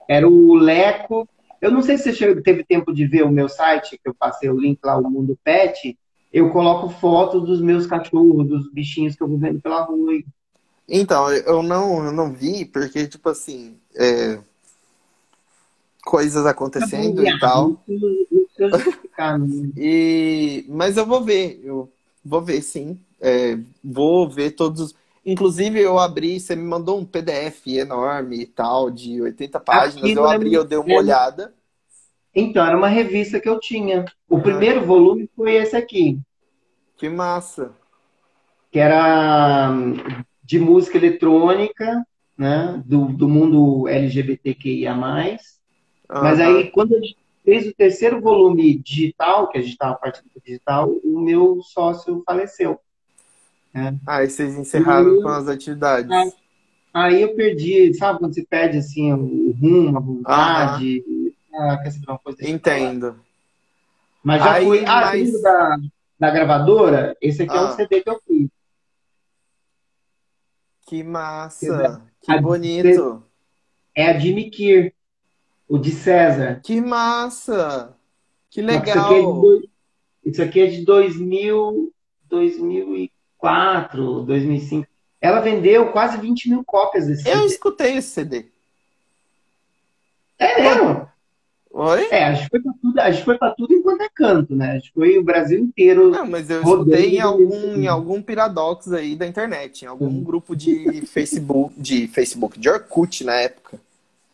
Era 0.09 0.29
o 0.29 0.55
Leco. 0.55 1.27
Eu 1.63 1.71
não 1.71 1.81
sei 1.81 1.97
se 1.97 2.05
você 2.05 2.13
chegou- 2.13 2.43
teve 2.43 2.63
tempo 2.65 2.93
de 2.93 3.07
ver 3.07 3.23
o 3.25 3.31
meu 3.31 3.49
site, 3.49 3.93
que 3.97 4.09
eu 4.09 4.15
passei 4.15 4.51
o 4.51 4.59
link 4.59 4.79
lá, 4.85 4.99
o 4.99 5.11
Mundo 5.11 5.39
Pet. 5.43 5.97
Eu 6.33 6.51
coloco 6.51 6.91
fotos 6.91 7.45
dos 7.45 7.63
meus 7.63 7.87
cachorros, 7.87 8.47
dos 8.47 8.71
bichinhos 8.71 9.15
que 9.17 9.23
eu 9.23 9.29
vou 9.29 9.39
vendo 9.39 9.61
pela 9.63 9.83
rua. 9.85 10.13
Então, 10.89 11.31
eu 11.33 11.63
não, 11.63 12.05
eu 12.05 12.13
não 12.13 12.33
vi, 12.33 12.65
porque, 12.67 13.07
tipo 13.07 13.29
assim, 13.31 13.79
é, 13.95 14.39
coisas 16.07 16.47
acontecendo 16.47 17.27
e 17.27 17.39
tal. 17.41 17.83
Justificar, 18.57 19.39
não. 19.39 19.73
E, 19.77 20.65
mas 20.69 20.97
eu 20.97 21.05
vou 21.05 21.23
ver, 21.23 21.61
eu 21.65 21.91
vou 22.25 22.41
ver 22.41 22.63
sim. 22.63 22.99
É, 23.21 23.59
vou 23.83 24.29
ver 24.29 24.53
todos 24.53 24.81
os. 24.81 24.95
Inclusive, 25.25 25.81
eu 25.81 25.99
abri, 25.99 26.39
você 26.39 26.55
me 26.55 26.63
mandou 26.63 27.01
um 27.01 27.05
PDF 27.05 27.67
enorme 27.67 28.43
e 28.43 28.47
tal, 28.47 28.89
de 28.91 29.21
80 29.21 29.59
páginas. 29.59 30.05
Aquilo 30.05 30.21
eu 30.21 30.31
é 30.31 30.35
abri, 30.37 30.55
eu 30.55 30.65
dei 30.65 30.79
uma 30.79 30.93
é- 30.93 30.99
olhada. 30.99 31.53
Então, 32.33 32.65
era 32.65 32.77
uma 32.77 32.87
revista 32.87 33.41
que 33.41 33.49
eu 33.49 33.59
tinha. 33.59 34.05
O 34.29 34.39
primeiro 34.41 34.85
volume 34.85 35.29
foi 35.35 35.57
esse 35.57 35.75
aqui. 35.75 36.21
Que 36.97 37.09
massa. 37.09 37.73
que 38.71 38.79
era 38.79 39.71
hum, 39.73 39.97
de 40.45 40.59
música 40.61 40.99
eletrônica, 40.99 42.07
né, 42.39 42.81
do, 42.85 43.07
do 43.07 43.29
mundo 43.29 43.89
LGBTQIA+. 43.89 44.95
Mas 46.09 46.41
aí, 46.41 46.71
quando 46.71 46.95
a 46.97 47.01
gente 47.01 47.17
fez 47.45 47.67
o 47.67 47.75
terceiro 47.75 48.21
volume 48.21 48.79
digital, 48.79 49.49
que 49.49 49.59
a 49.59 49.61
gente 49.61 49.73
estava 49.73 49.95
partindo 49.97 50.25
do 50.35 50.41
digital, 50.45 50.91
o 51.05 51.21
meu 51.21 51.61
sócio 51.63 52.23
faleceu. 52.27 52.81
Aí 54.07 54.29
vocês 54.29 54.57
encerraram 54.57 55.09
Eu- 55.17 55.23
com 55.23 55.29
as 55.29 55.49
atividades. 55.49 56.11
Ah. 56.11 56.25
Aí 56.95 57.21
eu 57.21 57.35
perdi, 57.35 57.93
sabe 57.95 58.19
quando 58.21 58.35
você 58.35 58.45
perde 58.47 58.79
assim 58.79 59.13
o 59.13 59.51
rumo, 59.53 59.99
a 59.99 60.01
vontade? 60.01 61.05
Ah, 61.55 61.77
quer 61.83 61.91
saber 61.91 62.07
uma 62.09 62.19
coisa? 62.19 62.49
Entendo. 62.49 63.21
Mas 64.25 64.43
já 64.43 64.53
Aí, 64.55 64.65
fui. 64.65 64.85
Ah, 64.87 65.01
mas- 65.07 65.43
da, 65.43 65.77
da 66.19 66.31
gravadora? 66.31 67.15
Esse 67.21 67.43
aqui 67.43 67.55
é 67.55 67.59
Ah. 67.59 67.65
um 67.67 67.73
CD 67.77 68.01
que 68.03 68.09
eu 68.11 68.19
fiz. 68.27 68.49
Que 70.87 71.03
massa. 71.03 72.03
Que 72.23 72.33
A- 72.33 72.41
bonito. 72.41 73.23
É 73.95 74.11
a 74.11 74.19
Jimmy 74.19 74.51
Kier, 74.51 74.95
o 75.69 75.79
de 75.79 75.91
César. 75.93 76.61
Que 76.63 76.81
massa. 76.81 77.97
Que 78.51 78.63
Só 78.63 78.69
que 78.69 78.73
Isso 78.73 78.79
aqui 78.79 78.91
é 78.91 78.93
de, 79.03 79.15
legal. 79.15 79.41
dois- 79.41 79.65
isso 80.25 80.43
aqui 80.43 80.61
é 80.61 80.67
de 80.67 80.85
2000, 80.85 81.93
2004, 82.29 84.23
2005. 84.23 84.87
Ela 85.21 85.41
vendeu 85.41 85.91
quase 85.93 86.19
20 86.19 86.49
mil 86.51 86.65
cópias 86.65 87.07
desse 87.07 87.29
Eu 87.29 87.35
CD. 87.37 87.47
escutei 87.47 87.97
esse 87.97 88.09
CD. 88.11 88.47
É 90.39 90.61
mesmo? 90.63 91.09
Oi? 91.71 92.09
É, 92.11 92.25
a 92.25 92.35
gente 92.35 92.49
foi 92.49 92.61
pra 92.61 92.73
tudo, 92.81 93.01
a 93.01 93.11
gente 93.11 93.25
foi 93.25 93.39
pra 93.39 93.51
tudo 93.51 93.75
enquanto 93.75 94.01
é 94.01 94.09
canto, 94.09 94.55
né? 94.57 94.73
A 94.73 94.75
gente 94.79 94.93
foi 94.93 95.19
o 95.19 95.23
Brasil 95.23 95.59
inteiro. 95.59 96.11
Não, 96.11 96.27
mas 96.27 96.49
eu 96.49 96.63
escutei 96.63 97.17
em 97.17 97.21
algum, 97.21 97.75
em 97.77 97.87
algum 97.87 98.23
piradox 98.23 98.93
aí 98.93 99.15
da 99.15 99.27
internet, 99.27 99.83
em 99.83 99.87
algum 99.89 100.23
grupo 100.23 100.57
de 100.57 101.03
Facebook, 101.07 101.75
de 101.79 102.07
Facebook, 102.09 102.59
de 102.59 102.69
Orkut 102.71 103.25
na 103.25 103.35
época. 103.35 103.79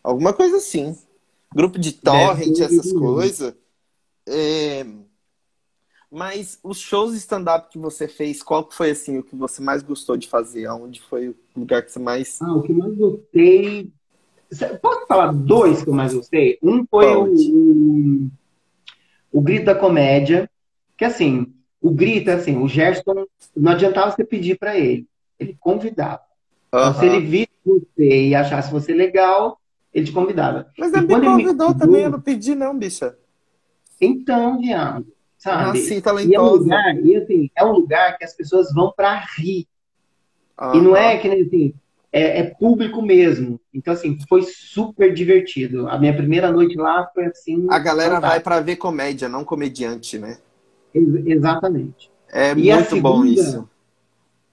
Alguma 0.05 0.33
coisa 0.33 0.57
assim. 0.59 0.97
Grupo 1.55 1.79
de 1.79 1.93
torrent, 1.93 2.59
essas 2.61 2.93
coisas. 2.93 3.55
É, 4.27 4.85
Mas 6.11 6.59
os 6.62 6.79
shows 6.79 7.12
de 7.12 7.19
stand-up 7.19 7.70
que 7.70 7.79
você 7.79 8.07
fez, 8.07 8.43
qual 8.43 8.69
foi 8.70 8.91
assim 8.91 9.16
o 9.19 9.23
que 9.23 9.35
você 9.35 9.62
mais 9.62 9.83
gostou 9.83 10.15
de 10.15 10.29
fazer? 10.29 10.69
Onde 10.69 11.01
foi 11.01 11.31
o 11.31 11.37
lugar 11.57 11.83
que 11.83 11.91
você 11.91 11.99
mais. 11.99 12.41
Ah, 12.43 12.55
o 12.55 12.62
que 12.62 12.73
eu 12.73 12.77
mais 12.77 12.95
gostei. 12.95 13.91
Posso 14.83 15.07
falar 15.07 15.33
dois 15.33 15.83
que 15.83 15.89
eu 15.89 15.95
mais 15.95 16.12
gostei? 16.12 16.59
Um 16.62 16.85
foi 16.87 17.07
o, 17.07 17.24
o, 17.24 18.31
o 19.33 19.41
Grito 19.41 19.65
da 19.65 19.74
Comédia, 19.74 20.51
que 20.99 21.05
assim, 21.07 21.55
o 21.81 21.91
Grito, 21.91 22.31
assim, 22.31 22.59
o 22.59 22.69
Gerson, 22.69 23.24
não 23.57 23.73
adiantava 23.73 24.11
você 24.11 24.23
pedir 24.23 24.59
pra 24.59 24.79
ele. 24.79 25.09
Ele 25.41 25.57
convidava. 25.59 26.20
Então, 26.69 26.95
se 26.95 27.07
ele 27.07 27.20
visse 27.20 27.49
você 27.65 28.29
e 28.29 28.35
achasse 28.35 28.70
você 28.70 28.93
legal, 28.93 29.59
ele 29.93 30.06
te 30.06 30.12
convidava. 30.12 30.66
Mas 30.78 30.93
ele 30.93 31.06
me 31.06 31.09
quando 31.09 31.24
ele 31.24 31.31
me 31.36 31.43
convidou 31.43 31.66
convidou- 31.66 31.86
também, 31.86 32.05
eu 32.05 32.10
não 32.10 32.20
pedi 32.20 32.55
não, 32.55 32.77
bicha. 32.78 33.16
Então, 34.01 34.59
viado, 34.59 35.06
sabe? 35.39 35.78
Nasci 35.78 35.89
E 35.90 35.94
é 35.97 36.01
um 36.01 36.02
talentosa. 36.02 36.59
lugar, 36.64 36.97
e 37.05 37.16
assim, 37.16 37.51
é 37.56 37.64
um 37.64 37.73
lugar 37.73 38.19
que 38.19 38.24
as 38.24 38.35
pessoas 38.35 38.73
vão 38.73 38.93
pra 38.97 39.14
rir. 39.36 39.66
Aham. 40.59 40.77
E 40.77 40.81
não 40.81 40.97
é 40.97 41.19
que 41.19 41.28
nem 41.28 41.43
assim, 41.43 41.74
é, 42.12 42.40
é 42.40 42.44
público 42.44 43.01
mesmo. 43.02 43.60
Então, 43.73 43.94
assim, 43.94 44.19
foi 44.28 44.43
super 44.43 45.12
divertido. 45.14 45.89
A 45.89 45.98
minha 45.98 46.14
primeira 46.14 46.51
noite 46.51 46.77
lá 46.77 47.09
foi 47.14 47.27
assim. 47.27 47.66
A 47.70 47.78
galera 47.78 48.14
vai 48.14 48.20
fantástica. 48.20 48.43
pra 48.44 48.60
ver 48.60 48.77
comédia, 48.77 49.28
não 49.28 49.44
comediante, 49.44 50.19
né? 50.19 50.39
Ex- 50.94 51.27
Exatamente. 51.27 52.10
É 52.31 52.55
E 52.55 52.73
muito 52.73 52.97
bom 53.01 53.24
segunda? 53.24 53.40
isso. 53.40 53.69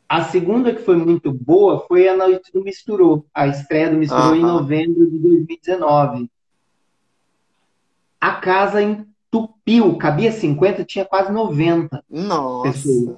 A 0.09 0.23
segunda 0.23 0.73
que 0.73 0.81
foi 0.81 0.95
muito 0.97 1.31
boa 1.31 1.85
foi 1.87 2.07
a 2.07 2.17
noite 2.17 2.51
do 2.51 2.63
Misturou, 2.63 3.27
a 3.31 3.47
estreia 3.47 3.91
do 3.91 3.97
Misturou 3.97 4.35
em 4.35 4.41
novembro 4.41 5.07
de 5.07 5.19
2019. 5.19 6.27
A 8.19 8.31
casa 8.33 8.81
entupiu, 8.81 9.95
cabia 9.97 10.31
50, 10.31 10.83
tinha 10.83 11.05
quase 11.05 11.31
90. 11.31 12.03
Nossa. 12.09 12.71
Pessoa. 12.71 13.17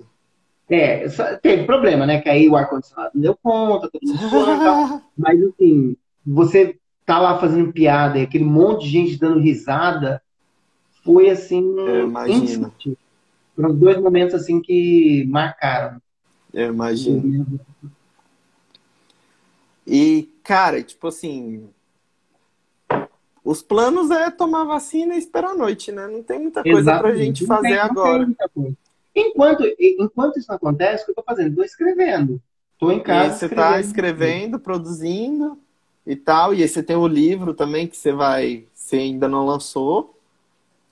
É, 0.69 1.07
teve 1.41 1.63
problema, 1.63 2.05
né? 2.05 2.19
Que 2.19 2.29
aí 2.29 2.49
o 2.49 2.57
ar-condicionado 2.57 3.11
não 3.15 3.21
deu 3.21 3.37
conta, 3.41 3.89
todo 3.89 4.05
mundo 4.05 4.25
e 4.25 4.63
tal. 4.63 5.01
Mas 5.17 5.41
assim, 5.43 5.95
você 6.25 6.77
tá 7.05 7.19
lá 7.19 7.39
fazendo 7.39 7.71
piada 7.71 8.19
e 8.19 8.23
aquele 8.23 8.43
monte 8.43 8.83
de 8.83 8.89
gente 8.89 9.17
dando 9.17 9.39
risada, 9.39 10.21
foi 11.05 11.29
assim, 11.29 11.61
imagino. 12.03 12.37
indescritível. 12.37 12.97
Foram 13.55 13.75
dois 13.75 13.97
momentos 13.97 14.35
assim 14.35 14.61
que 14.61 15.25
marcaram. 15.29 16.01
Eu 16.53 16.67
imagino. 16.73 17.59
E, 19.85 20.29
cara, 20.43 20.81
tipo 20.83 21.07
assim. 21.07 21.69
Os 23.43 23.61
planos 23.63 24.11
é 24.11 24.29
tomar 24.29 24.65
vacina 24.65 25.15
e 25.15 25.17
esperar 25.17 25.51
a 25.51 25.55
noite, 25.55 25.91
né? 25.91 26.07
Não 26.07 26.21
tem 26.21 26.39
muita 26.39 26.61
coisa 26.61 26.75
pra 26.77 26.79
Exatamente. 27.09 27.25
gente 27.25 27.41
Não 27.41 27.47
fazer 27.47 27.67
tem- 27.69 27.77
agora. 27.79 28.29
Enquanto, 29.15 29.63
enquanto 29.79 30.37
isso 30.37 30.47
não 30.47 30.55
acontece, 30.55 31.01
o 31.01 31.05
que 31.05 31.11
eu 31.11 31.15
tô 31.15 31.23
fazendo? 31.23 31.55
Tô 31.55 31.63
escrevendo. 31.63 32.39
Tô 32.77 32.91
em 32.91 32.97
E 32.97 33.01
casa. 33.01 33.35
você 33.35 33.49
tá 33.49 33.79
escrevendo, 33.79 34.59
produzindo 34.59 35.57
e 36.05 36.15
tal. 36.15 36.53
E 36.53 36.61
aí 36.61 36.67
você 36.67 36.83
tem 36.83 36.95
o 36.95 37.07
livro 37.07 37.53
também 37.53 37.87
que 37.87 37.97
você 37.97 38.11
vai. 38.13 38.65
Você 38.73 38.97
ainda 38.97 39.27
não 39.27 39.45
lançou. 39.45 40.15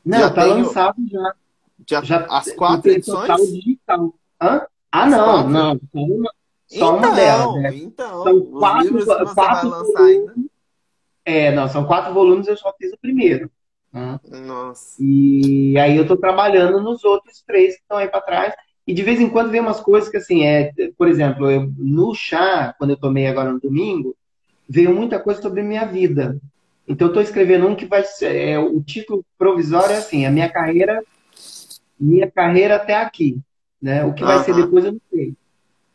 Não, 0.04 0.20
Já 0.20 0.30
tá 0.32 0.44
tenho- 0.44 0.66
lançado 0.66 0.96
já. 1.08 1.34
Já, 1.88 2.02
já 2.04 2.26
as 2.30 2.52
quatro 2.54 2.92
edições? 2.92 3.54
digital. 3.54 4.14
Hã? 4.42 4.66
Ah, 4.92 5.06
não, 5.06 5.26
quatro? 5.26 5.50
não. 5.50 5.80
Só 5.92 6.00
uma, 6.00 6.32
só 6.68 6.98
uma 6.98 7.12
delas. 7.12 7.56
né? 7.62 7.76
então, 7.76 8.24
São 8.24 8.50
quatro- 8.60 9.34
quatro 9.36 9.98
ainda. 9.98 10.36
É, 11.26 11.52
não, 11.52 11.68
são 11.68 11.86
quatro 11.86 12.14
volumes, 12.14 12.48
eu 12.48 12.58
só 12.58 12.74
fiz 12.78 12.92
o 12.92 12.98
primeiro. 12.98 13.52
né? 13.94 14.20
Nossa. 14.46 14.96
E 15.00 15.78
aí 15.78 15.96
eu 15.98 16.08
tô 16.08 16.18
trabalhando 16.18 16.82
nos 16.82 17.04
outros 17.04 17.44
três 17.46 17.76
que 17.76 17.82
estão 17.82 17.98
aí 17.98 18.08
para 18.08 18.22
trás. 18.22 18.54
E 18.88 18.94
de 18.94 19.04
vez 19.04 19.20
em 19.20 19.30
quando 19.30 19.52
vem 19.52 19.62
umas 19.62 19.80
coisas 19.80 20.10
que 20.10 20.18
assim, 20.18 20.44
é, 20.44 20.72
por 20.98 21.08
exemplo, 21.08 21.50
eu, 21.52 21.72
no 21.78 22.16
chá, 22.16 22.74
quando 22.78 22.92
eu 22.92 22.98
tomei 22.98 23.28
agora 23.28 23.52
no 23.52 23.60
domingo, 23.60 24.16
veio 24.68 24.94
muita 24.96 25.20
coisa 25.20 25.42
sobre 25.42 25.62
minha 25.62 25.86
vida. 25.86 26.40
Então 26.88 27.08
eu 27.08 27.14
tô 27.14 27.22
escrevendo 27.22 27.68
um 27.68 27.76
que 27.76 27.86
vai 27.86 28.04
ser, 28.04 28.36
é, 28.36 28.58
o 28.58 28.82
título 28.82 29.24
provisório 29.38 29.94
é 29.94 29.98
assim, 29.98 30.26
a 30.26 30.32
minha 30.32 30.50
carreira, 30.50 31.04
minha 32.00 32.30
carreira 32.32 32.78
até 32.78 32.96
aqui, 32.96 33.38
né? 33.82 34.04
O 34.04 34.14
que 34.14 34.24
vai 34.24 34.44
ser 34.44 34.52
Aham. 34.52 34.62
depois 34.62 34.86
eu 34.86 34.92
não 34.94 35.02
sei. 35.12 35.34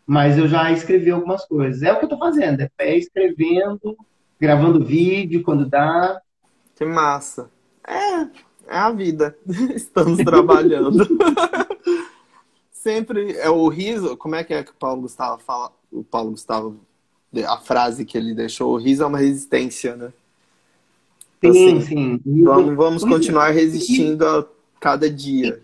Mas 0.06 0.36
eu 0.36 0.46
já 0.46 0.70
escrevi 0.70 1.10
algumas 1.10 1.44
coisas. 1.44 1.82
É 1.82 1.92
o 1.92 1.98
que 1.98 2.04
eu 2.04 2.08
tô 2.08 2.18
fazendo, 2.18 2.68
é 2.78 2.96
escrevendo, 2.96 3.96
gravando 4.38 4.84
vídeo 4.84 5.42
quando 5.42 5.66
dá. 5.66 6.20
Que 6.76 6.84
massa. 6.84 7.50
É, 7.86 8.22
é 8.68 8.76
a 8.76 8.90
vida. 8.90 9.36
Estamos 9.74 10.18
trabalhando. 10.18 11.06
Sempre 12.70 13.32
é 13.38 13.48
o 13.48 13.66
riso. 13.68 14.16
Como 14.16 14.34
é 14.34 14.44
que 14.44 14.52
é 14.52 14.62
que 14.62 14.70
o 14.70 14.74
Paulo 14.74 15.02
Gustavo 15.02 15.40
fala? 15.40 15.72
O 15.90 16.04
Paulo 16.04 16.32
Gustavo, 16.32 16.78
a 17.46 17.56
frase 17.58 18.04
que 18.04 18.18
ele 18.18 18.34
deixou: 18.34 18.74
o 18.74 18.76
riso 18.76 19.02
é 19.02 19.06
uma 19.06 19.18
resistência, 19.18 19.96
né? 19.96 20.12
Sim, 21.40 21.78
Assim, 21.78 21.80
sim. 21.80 22.20
Vamos, 22.42 22.74
vamos 22.74 23.04
continuar 23.04 23.50
resistindo 23.50 24.26
a 24.26 24.46
cada 24.84 25.08
dia. 25.08 25.62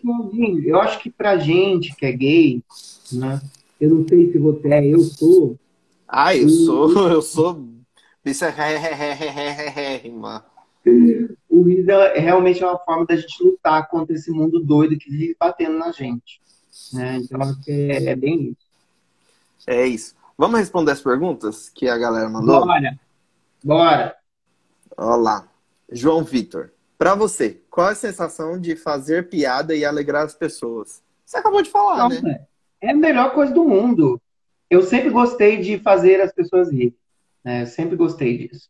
Eu 0.65 0.81
acho 0.81 0.99
que 0.99 1.11
pra 1.11 1.37
gente 1.37 1.95
que 1.95 2.07
é 2.07 2.13
gay, 2.13 2.65
né? 3.13 3.39
Eu 3.79 3.91
não 3.91 4.09
sei 4.09 4.33
se 4.33 4.39
você 4.39 4.69
é, 4.69 4.87
eu 4.87 5.01
sou. 5.01 5.59
Ah, 6.09 6.35
eu 6.35 6.49
sou, 6.49 6.89
eu 7.13 7.21
sou. 7.21 7.69
Isso 8.25 8.47
é 8.47 9.97
rima. 10.03 10.43
O 11.51 11.63
riso 11.65 11.91
é 11.91 12.19
realmente 12.19 12.65
uma 12.65 12.79
forma 12.79 13.05
da 13.05 13.15
gente 13.15 13.45
lutar 13.45 13.87
contra 13.91 14.17
esse 14.17 14.31
mundo 14.31 14.59
doido 14.59 14.97
que 14.97 15.11
vive 15.11 15.37
batendo 15.39 15.77
na 15.77 15.93
gente. 15.93 16.41
Né? 16.95 17.19
Então, 17.23 17.43
acho 17.43 17.61
que 17.63 17.71
é, 17.71 18.07
é 18.07 18.17
bem 18.17 18.53
isso. 18.53 18.67
É 19.67 19.87
isso. 19.87 20.15
Vamos 20.39 20.61
responder 20.61 20.93
as 20.93 21.03
perguntas 21.03 21.69
que 21.69 21.91
a 21.91 21.99
galera 21.99 22.31
mandou? 22.31 22.65
Bora! 22.65 22.99
Bora! 23.63 24.17
Olha 24.97 25.17
lá. 25.17 25.49
João 25.93 26.25
Vitor. 26.25 26.71
Pra 26.97 27.15
você, 27.15 27.60
qual 27.71 27.89
é 27.89 27.93
a 27.93 27.95
sensação 27.95 28.61
de 28.61 28.75
fazer 28.77 29.29
piada 29.29 29.75
e 29.75 29.85
alegrar 29.85 30.25
as 30.25 30.35
pessoas? 30.35 31.03
Você 31.25 31.37
acabou 31.37 31.63
de 31.63 31.71
falar, 31.71 32.09
né? 32.09 32.47
É 32.81 32.91
a 32.91 32.95
melhor 32.95 33.33
coisa 33.33 33.53
do 33.53 33.65
mundo. 33.65 34.21
Eu 34.69 34.83
sempre 34.83 35.11
gostei 35.11 35.59
de 35.59 35.79
fazer 35.79 36.21
as 36.21 36.33
pessoas 36.33 36.71
rir. 36.71 36.95
Né? 37.45 37.63
Eu 37.63 37.67
sempre 37.67 37.97
gostei 37.97 38.49
disso. 38.49 38.69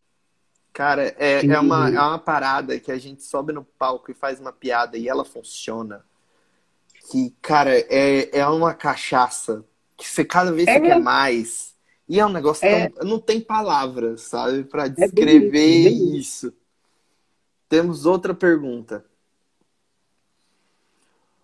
Cara, 0.72 1.14
é, 1.18 1.44
é, 1.44 1.58
uma, 1.60 1.88
é 1.88 1.98
uma 1.98 2.18
parada 2.18 2.78
que 2.78 2.92
a 2.92 2.98
gente 2.98 3.22
sobe 3.22 3.52
no 3.52 3.64
palco 3.64 4.10
e 4.10 4.14
faz 4.14 4.38
uma 4.38 4.52
piada 4.52 4.96
e 4.96 5.08
ela 5.08 5.24
funciona. 5.24 6.04
Que, 7.10 7.34
cara, 7.42 7.76
é, 7.76 8.38
é 8.38 8.46
uma 8.46 8.72
cachaça 8.72 9.64
que 9.96 10.08
você 10.08 10.24
cada 10.24 10.52
vez 10.52 10.68
É. 10.68 10.78
quer 10.78 11.00
mais. 11.00 11.74
E 12.08 12.20
é 12.20 12.26
um 12.26 12.30
negócio 12.30 12.66
É. 12.66 12.88
tão. 12.88 13.08
Não 13.08 13.18
tem 13.18 13.40
palavras, 13.40 14.22
sabe? 14.22 14.64
Pra 14.64 14.84
bem 14.88 14.94
descrever 14.94 15.46
é 15.46 15.50
bem 15.50 16.16
isso. 16.16 16.52
Temos 17.70 18.04
outra 18.04 18.34
pergunta. 18.34 19.02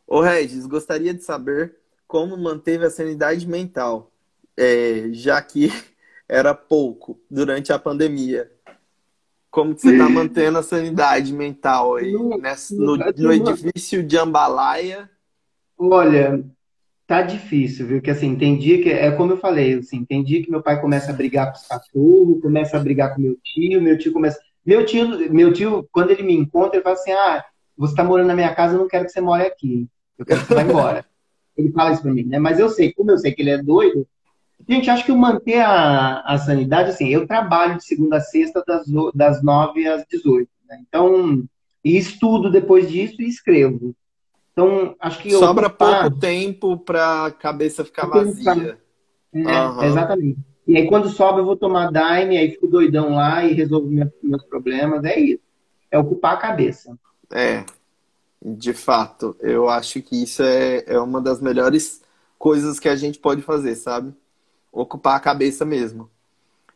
Ô 0.07 0.21
Regis, 0.21 0.67
gostaria 0.67 1.15
de 1.15 1.23
saber 1.23 1.77
como 2.07 2.37
manteve 2.37 2.85
a 2.85 2.91
sanidade 2.91 3.47
mental, 3.47 4.11
é, 4.57 5.09
já 5.13 5.41
que 5.43 5.69
era 6.29 6.55
pouco 6.55 7.19
durante 7.31 7.73
a 7.73 7.79
pandemia. 7.79 8.51
Como 9.51 9.75
que 9.75 9.81
você 9.81 9.91
está 9.91 10.09
mantendo 10.09 10.59
a 10.59 10.63
sanidade 10.63 11.33
mental 11.33 11.97
aí 11.97 12.13
No- 12.13 12.39
nessa- 12.39 12.75
no- 12.75 12.97
no, 12.97 13.13
no 13.17 13.33
edifício 13.33 14.03
de 14.03 14.19
Ambalaia? 14.19 15.11
Olha, 15.79 16.45
tá 17.07 17.23
difícil, 17.23 17.87
viu? 17.87 18.03
Que 18.03 18.11
assim, 18.11 18.37
tem 18.37 18.59
dia 18.59 18.83
que, 18.83 18.91
é 18.91 19.11
como 19.13 19.33
eu 19.33 19.39
falei, 19.39 19.75
assim, 19.79 20.05
tem 20.05 20.25
dia 20.25 20.43
que 20.43 20.51
meu 20.51 20.63
pai 20.63 20.81
começa 20.81 21.11
a 21.13 21.15
brigar 21.15 21.53
com 21.53 21.59
os 21.59 21.67
cachorros, 21.67 22.43
começa 22.43 22.77
a 22.77 22.81
brigar 22.81 23.15
com 23.15 23.23
meu 23.23 23.37
tio, 23.43 23.83
meu 23.83 23.99
tio 23.99 24.13
começa. 24.13 24.41
Meu 24.67 24.85
tio, 24.85 25.33
meu 25.33 25.53
tio, 25.53 25.89
quando 25.93 26.11
ele 26.11 26.25
me 26.25 26.35
encontra, 26.35 26.77
ele 26.77 26.83
fala 26.83 26.97
assim: 26.97 27.13
ah, 27.13 27.45
você 27.77 27.95
tá 27.95 28.03
morando 28.03 28.27
na 28.27 28.35
minha 28.35 28.53
casa, 28.55 28.75
eu 28.75 28.81
não 28.81 28.89
quero 28.89 29.05
que 29.05 29.13
você 29.13 29.21
more 29.21 29.43
aqui. 29.47 29.87
Eu 30.19 30.27
quero 30.27 30.41
que 30.41 30.49
você 30.49 30.55
vá 30.55 30.63
embora. 30.63 31.05
Ele 31.57 31.73
fala 31.73 31.93
isso 31.93 32.03
pra 32.03 32.13
mim, 32.13 32.25
né? 32.25 32.39
Mas 32.39 32.59
eu 32.59 32.69
sei, 32.69 32.93
como 32.93 33.11
eu 33.11 33.17
sei 33.17 33.33
que 33.33 33.41
ele 33.41 33.49
é 33.49 33.63
doido, 33.63 34.07
gente, 34.69 34.91
acho 34.91 35.07
que 35.07 35.11
eu 35.11 35.17
manter 35.17 35.59
a, 35.61 36.21
a 36.21 36.37
sanidade, 36.37 36.91
assim, 36.91 37.09
eu 37.09 37.27
trabalho 37.27 37.79
de 37.79 37.85
segunda 37.85 38.19
a 38.19 38.21
sexta, 38.21 38.63
das, 38.67 38.85
das 39.15 39.43
9 39.43 39.89
às 39.89 40.05
18, 40.07 40.51
né? 40.69 40.83
Então, 40.87 41.43
e 41.83 41.97
estudo 41.97 42.51
depois 42.51 42.91
disso 42.91 43.23
e 43.23 43.27
escrevo. 43.27 43.97
Então, 44.53 44.95
acho 45.01 45.23
que 45.23 45.31
eu 45.33 45.39
Sobra 45.39 45.69
ocupar- 45.69 46.03
pouco 46.03 46.21
tempo 46.21 46.77
para 46.77 47.25
a 47.25 47.31
cabeça 47.31 47.83
ficar 47.87 48.07
vazia. 48.07 48.79
É, 49.35 49.49
Aham. 49.49 49.87
exatamente. 49.87 50.39
E 50.67 50.77
aí, 50.77 50.89
quando 50.89 51.09
sobe, 51.09 51.41
eu 51.41 51.45
vou 51.45 51.57
tomar 51.57 51.93
Daime, 51.93 52.37
aí 52.37 52.51
fico 52.51 52.67
doidão 52.67 53.15
lá 53.15 53.45
e 53.45 53.53
resolvo 53.53 53.89
meus 54.23 54.45
problemas. 54.45 55.05
É 55.05 55.19
isso. 55.19 55.43
É 55.91 55.99
ocupar 55.99 56.35
a 56.35 56.39
cabeça. 56.39 56.99
É, 57.31 57.65
de 58.43 58.73
fato, 58.73 59.37
eu 59.41 59.69
acho 59.69 60.03
que 60.03 60.23
isso 60.23 60.43
é, 60.43 60.85
é 60.87 60.99
uma 61.01 61.21
das 61.21 61.41
melhores 61.41 62.03
coisas 62.39 62.79
que 62.81 62.89
a 62.89 62.97
gente 62.97 63.19
pode 63.19 63.43
fazer, 63.43 63.75
sabe? 63.77 64.15
Ocupar 64.73 65.17
a 65.17 65.21
cabeça 65.21 65.65
mesmo. 65.65 66.11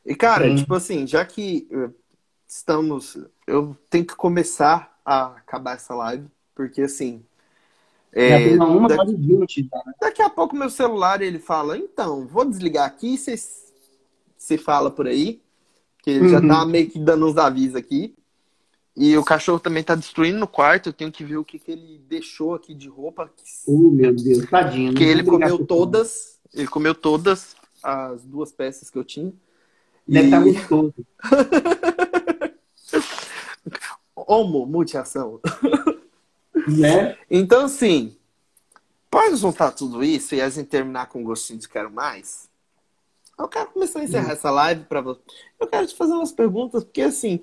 E, 0.05 0.15
cara, 0.15 0.49
Sim. 0.49 0.57
tipo 0.57 0.75
assim, 0.75 1.07
já 1.07 1.25
que 1.25 1.69
eh, 1.71 1.91
estamos. 2.49 3.19
Eu 3.47 3.77
tenho 3.91 4.07
que 4.07 4.17
começar 4.17 4.99
a 5.05 5.27
acabar 5.27 5.77
essa 5.77 5.95
live, 5.95 6.27
porque 6.55 6.83
assim. 6.83 7.23
É, 8.13 8.37
uma, 8.57 8.67
uma 8.67 8.89
da- 8.89 8.97
hora 8.99 9.11
e 9.11 9.15
vinte. 9.17 9.69
Tá? 9.69 9.83
daqui 10.01 10.23
a 10.23 10.31
pouco 10.31 10.57
meu 10.57 10.71
celular 10.71 11.23
ele 11.23 11.39
fala, 11.39 11.79
então, 11.79 12.27
vou 12.27 12.45
desligar 12.45 12.87
aqui, 12.87 13.17
você 13.17 13.37
se 14.51 14.59
fala 14.59 14.91
por 14.91 15.07
aí, 15.07 15.41
que 16.03 16.11
ele 16.11 16.29
já 16.29 16.41
Uhum. 16.41 16.49
tá 16.49 16.67
meio 16.67 16.91
que 16.91 16.99
dando 16.99 17.27
uns 17.27 17.37
avisos 17.37 17.77
aqui. 17.77 18.15
E 18.97 19.17
o 19.17 19.25
cachorro 19.25 19.61
também 19.61 19.85
tá 19.85 19.95
destruindo 19.95 20.39
no 20.39 20.49
quarto, 20.49 20.89
eu 20.89 20.93
tenho 20.93 21.13
que 21.13 21.23
ver 21.25 21.37
o 21.37 21.45
que, 21.45 21.59
que 21.59 21.71
ele 21.71 22.01
deixou 22.09 22.55
aqui 22.55 22.75
de 22.75 22.89
roupa. 22.89 23.31
Que, 23.37 23.43
Oh, 23.69 23.91
meu 23.91 24.13
Deus, 24.15 24.45
tadinho. 24.51 24.93
que 24.95 25.05
não 25.05 25.11
ele 25.13 25.23
comeu 25.23 25.65
todas, 25.65 26.39
ele 26.53 26.67
comeu 26.67 26.95
todas, 26.95 27.55
as 27.83 28.25
duas 28.25 28.51
peças 28.51 28.91
que 28.91 28.99
eu 28.99 29.05
tinha. 29.05 29.33
Deve 30.07 30.27
estar 30.27 30.47
e... 30.47 30.53
tá 30.55 30.61
gostoso. 30.61 30.95
Homo, 34.17 34.67
multiação. 34.67 35.41
Né? 36.67 37.17
Então, 37.31 37.65
assim, 37.67 38.17
pode 39.11 39.37
juntar 39.37 39.71
tudo 39.71 40.03
isso 40.05 40.35
e 40.35 40.41
a 40.41 40.49
gente 40.49 40.67
terminar 40.69 41.07
com 41.09 41.21
um 41.21 41.25
gostinho 41.25 41.59
de 41.61 41.69
quero 41.69 41.91
mais? 41.91 42.50
Eu 43.41 43.49
quero 43.49 43.71
começar 43.71 44.01
a 44.01 44.05
encerrar 44.05 44.29
hum. 44.29 44.33
essa 44.33 44.51
live 44.51 44.85
para 44.85 45.01
você. 45.01 45.21
Eu 45.59 45.67
quero 45.67 45.87
te 45.87 45.97
fazer 45.97 46.13
umas 46.13 46.31
perguntas, 46.31 46.85
porque 46.85 47.01
assim, 47.01 47.41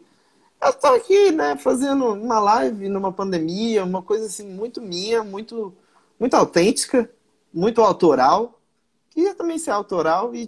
eu 0.61 0.73
tô 0.73 0.87
aqui, 0.87 1.31
né, 1.31 1.57
fazendo 1.57 2.13
uma 2.13 2.39
live 2.39 2.87
numa 2.87 3.11
pandemia, 3.11 3.83
uma 3.83 4.03
coisa 4.03 4.27
assim 4.27 4.47
muito 4.47 4.79
minha, 4.79 5.23
muito, 5.23 5.73
muito 6.19 6.35
autêntica, 6.35 7.09
muito 7.51 7.81
autoral. 7.81 8.61
Queria 9.09 9.33
também 9.33 9.57
ser 9.57 9.71
autoral 9.71 10.35
e 10.35 10.47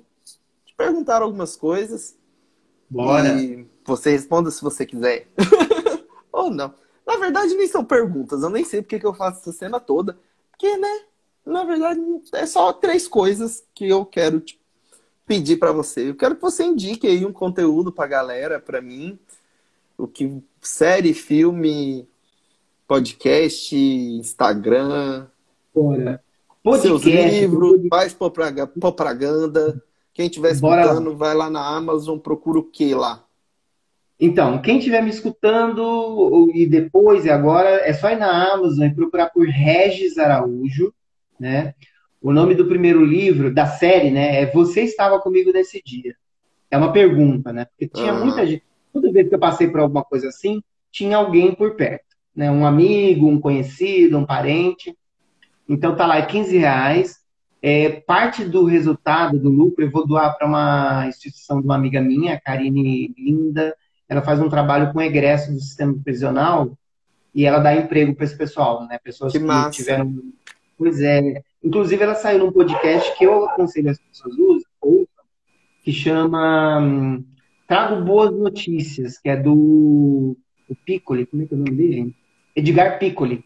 te 0.65 0.75
perguntar 0.77 1.23
algumas 1.23 1.55
coisas. 1.55 2.15
Bora. 2.87 3.41
E 3.41 3.67
você 3.83 4.11
responda 4.11 4.51
se 4.51 4.61
você 4.61 4.85
quiser. 4.85 5.27
Ou 6.31 6.51
não. 6.51 6.73
Na 7.05 7.17
verdade, 7.17 7.55
nem 7.55 7.67
são 7.67 7.83
perguntas. 7.83 8.43
Eu 8.43 8.51
nem 8.51 8.63
sei 8.63 8.83
porque 8.83 8.99
que 8.99 9.05
eu 9.05 9.15
faço 9.15 9.39
essa 9.39 9.51
cena 9.51 9.79
toda. 9.79 10.19
Porque, 10.51 10.77
né? 10.77 11.01
Na 11.43 11.63
verdade, 11.63 11.99
é 12.33 12.45
só 12.45 12.71
três 12.71 13.07
coisas 13.07 13.63
que 13.73 13.89
eu 13.89 14.05
quero 14.05 14.39
te 14.39 14.58
pedir 15.29 15.57
para 15.57 15.71
você. 15.71 16.09
Eu 16.09 16.15
quero 16.15 16.35
que 16.35 16.41
você 16.41 16.63
indique 16.63 17.05
aí 17.05 17.23
um 17.23 17.31
conteúdo 17.31 17.91
pra 17.91 18.07
galera, 18.07 18.59
para 18.59 18.81
mim 18.81 19.19
o 19.95 20.07
que 20.07 20.41
série, 20.59 21.13
filme, 21.13 22.07
podcast, 22.87 23.75
Instagram, 23.75 25.27
Bora. 25.75 26.23
Podcast, 26.63 27.03
seus 27.03 27.03
livros, 27.03 27.87
faz 27.89 28.13
propaganda. 28.13 29.83
Quem 30.13 30.25
estiver 30.25 30.51
escutando, 30.51 31.15
vai 31.15 31.35
lá 31.35 31.47
na 31.47 31.63
Amazon, 31.63 32.17
procura 32.17 32.59
o 32.59 32.63
que 32.63 32.95
lá? 32.95 33.23
Então, 34.19 34.59
quem 34.61 34.79
estiver 34.79 35.03
me 35.03 35.11
escutando 35.11 36.49
e 36.55 36.65
depois 36.65 37.23
e 37.23 37.29
agora, 37.29 37.69
é 37.87 37.93
só 37.93 38.09
ir 38.09 38.17
na 38.17 38.53
Amazon 38.53 38.87
e 38.87 38.95
procurar 38.95 39.29
por 39.29 39.47
Regis 39.47 40.17
Araújo, 40.17 40.91
né? 41.39 41.75
O 42.21 42.33
nome 42.33 42.53
do 42.53 42.65
primeiro 42.65 43.03
livro, 43.03 43.53
da 43.53 43.65
série, 43.65 44.11
né, 44.11 44.41
é 44.41 44.51
Você 44.51 44.81
Estava 44.81 45.19
Comigo 45.19 45.53
Nesse 45.53 45.81
Dia. 45.83 46.15
É 46.69 46.77
uma 46.77 46.91
pergunta, 46.91 47.51
né? 47.51 47.65
Porque 47.65 47.87
tinha 47.87 48.13
uhum. 48.13 48.25
muita 48.25 48.45
gente 48.45 48.63
toda 48.93 49.11
vez 49.11 49.29
que 49.29 49.35
eu 49.35 49.39
passei 49.39 49.67
por 49.67 49.79
alguma 49.79 50.03
coisa 50.03 50.27
assim, 50.27 50.61
tinha 50.91 51.17
alguém 51.17 51.53
por 51.53 51.75
perto. 51.75 52.05
Né? 52.35 52.51
Um 52.51 52.65
amigo, 52.65 53.27
um 53.27 53.39
conhecido, 53.39 54.17
um 54.17 54.25
parente. 54.25 54.95
Então 55.67 55.95
tá 55.95 56.05
lá, 56.05 56.17
é 56.17 56.25
15 56.25 56.57
reais. 56.57 57.19
É, 57.61 57.89
parte 57.89 58.45
do 58.45 58.63
resultado 58.65 59.37
do 59.37 59.49
lucro 59.49 59.83
eu 59.83 59.91
vou 59.91 60.07
doar 60.07 60.37
para 60.37 60.47
uma 60.47 61.05
instituição 61.07 61.59
de 61.59 61.65
uma 61.65 61.75
amiga 61.75 62.01
minha, 62.01 62.35
a 62.35 62.39
Karine 62.39 63.13
Linda. 63.17 63.75
Ela 64.07 64.21
faz 64.21 64.39
um 64.39 64.49
trabalho 64.49 64.91
com 64.91 65.01
egresso 65.01 65.51
do 65.51 65.59
sistema 65.59 65.95
prisional 66.03 66.77
e 67.33 67.45
ela 67.45 67.59
dá 67.59 67.75
emprego 67.75 68.15
para 68.15 68.25
esse 68.25 68.37
pessoal, 68.37 68.87
né? 68.87 68.97
Pessoas 69.03 69.33
que, 69.33 69.39
que 69.39 69.69
tiveram. 69.71 70.15
Pois 70.79 71.01
é. 71.01 71.43
Inclusive, 71.61 72.01
ela 72.01 72.15
saiu 72.15 72.39
num 72.39 72.53
podcast 72.53 73.17
que 73.17 73.25
eu 73.25 73.45
aconselho 73.45 73.89
as 73.89 73.99
pessoas 73.99 74.33
usam, 74.37 75.07
que 75.83 75.91
chama 75.91 76.79
hum, 76.79 77.25
Trago 77.67 78.01
Boas 78.05 78.31
Notícias, 78.31 79.17
que 79.17 79.27
é 79.27 79.35
do 79.35 80.37
o 80.69 80.75
Piccoli, 80.85 81.25
como 81.25 81.43
é 81.43 81.45
que 81.45 81.53
é 81.53 81.57
o 81.57 81.59
nome 81.59 81.75
dele? 81.75 82.15
Edgar 82.55 82.97
Piccoli. 82.97 83.43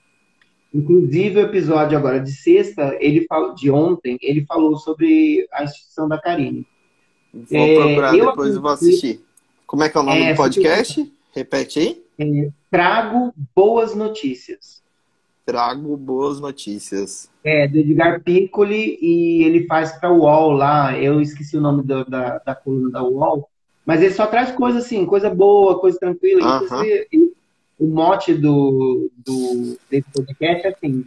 Inclusive, 0.72 1.39
o 1.39 1.45
episódio 1.45 1.97
agora 1.97 2.19
de 2.19 2.31
sexta, 2.31 2.95
ele 2.99 3.26
falou, 3.26 3.55
de 3.55 3.72
ontem, 3.72 4.18
ele 4.22 4.45
falou 4.45 4.77
sobre 4.77 5.47
a 5.51 5.64
instituição 5.64 6.07
da 6.07 6.19
Karine. 6.19 6.68
Vou 7.34 7.60
é, 7.60 7.76
procurar, 7.76 8.11
depois 8.11 8.55
eu 8.55 8.61
vou 8.61 8.72
assistir. 8.72 9.22
Como 9.65 9.84
é 9.84 9.89
que 9.89 9.97
é 9.97 10.01
o 10.01 10.03
nome 10.03 10.22
é, 10.22 10.34
do 10.34 10.38
podcast? 10.38 11.11
Repete 11.31 11.80
aí. 11.80 12.03
É, 12.19 12.51
Trago 12.69 13.34
Boas 13.55 13.95
Notícias. 13.95 14.82
Trago 15.45 15.95
Boas 15.97 16.39
Notícias. 16.39 17.29
É, 17.43 17.67
do 17.67 17.77
Edgar 17.77 18.21
Piccoli, 18.21 18.97
e 19.01 19.43
ele 19.43 19.65
faz 19.65 19.91
para 19.91 20.11
o 20.11 20.19
UOL 20.19 20.51
lá, 20.51 20.97
eu 20.97 21.21
esqueci 21.21 21.57
o 21.57 21.61
nome 21.61 21.83
do, 21.83 22.05
da, 22.05 22.39
da 22.39 22.55
coluna 22.55 22.89
da 22.89 23.03
UOL, 23.03 23.49
mas 23.85 24.01
ele 24.01 24.13
só 24.13 24.25
traz 24.25 24.51
coisa 24.51 24.79
assim, 24.79 25.05
coisa 25.05 25.29
boa, 25.29 25.79
coisa 25.79 25.99
tranquila. 25.99 26.63
Inclusive, 26.63 27.33
o 27.77 27.87
mote 27.87 28.33
do, 28.33 29.11
do, 29.17 29.77
desse 29.89 30.09
podcast 30.13 30.67
é 30.67 30.69
assim: 30.69 31.05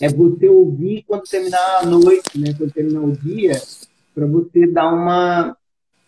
é 0.00 0.08
você 0.08 0.48
ouvir 0.48 1.04
quando 1.06 1.22
terminar 1.22 1.80
a 1.80 1.86
noite, 1.86 2.38
né? 2.38 2.54
Quando 2.56 2.72
terminar 2.72 3.02
o 3.02 3.12
dia, 3.12 3.60
para 4.14 4.26
você 4.26 4.66
dar 4.66 4.92
uma, 4.92 5.56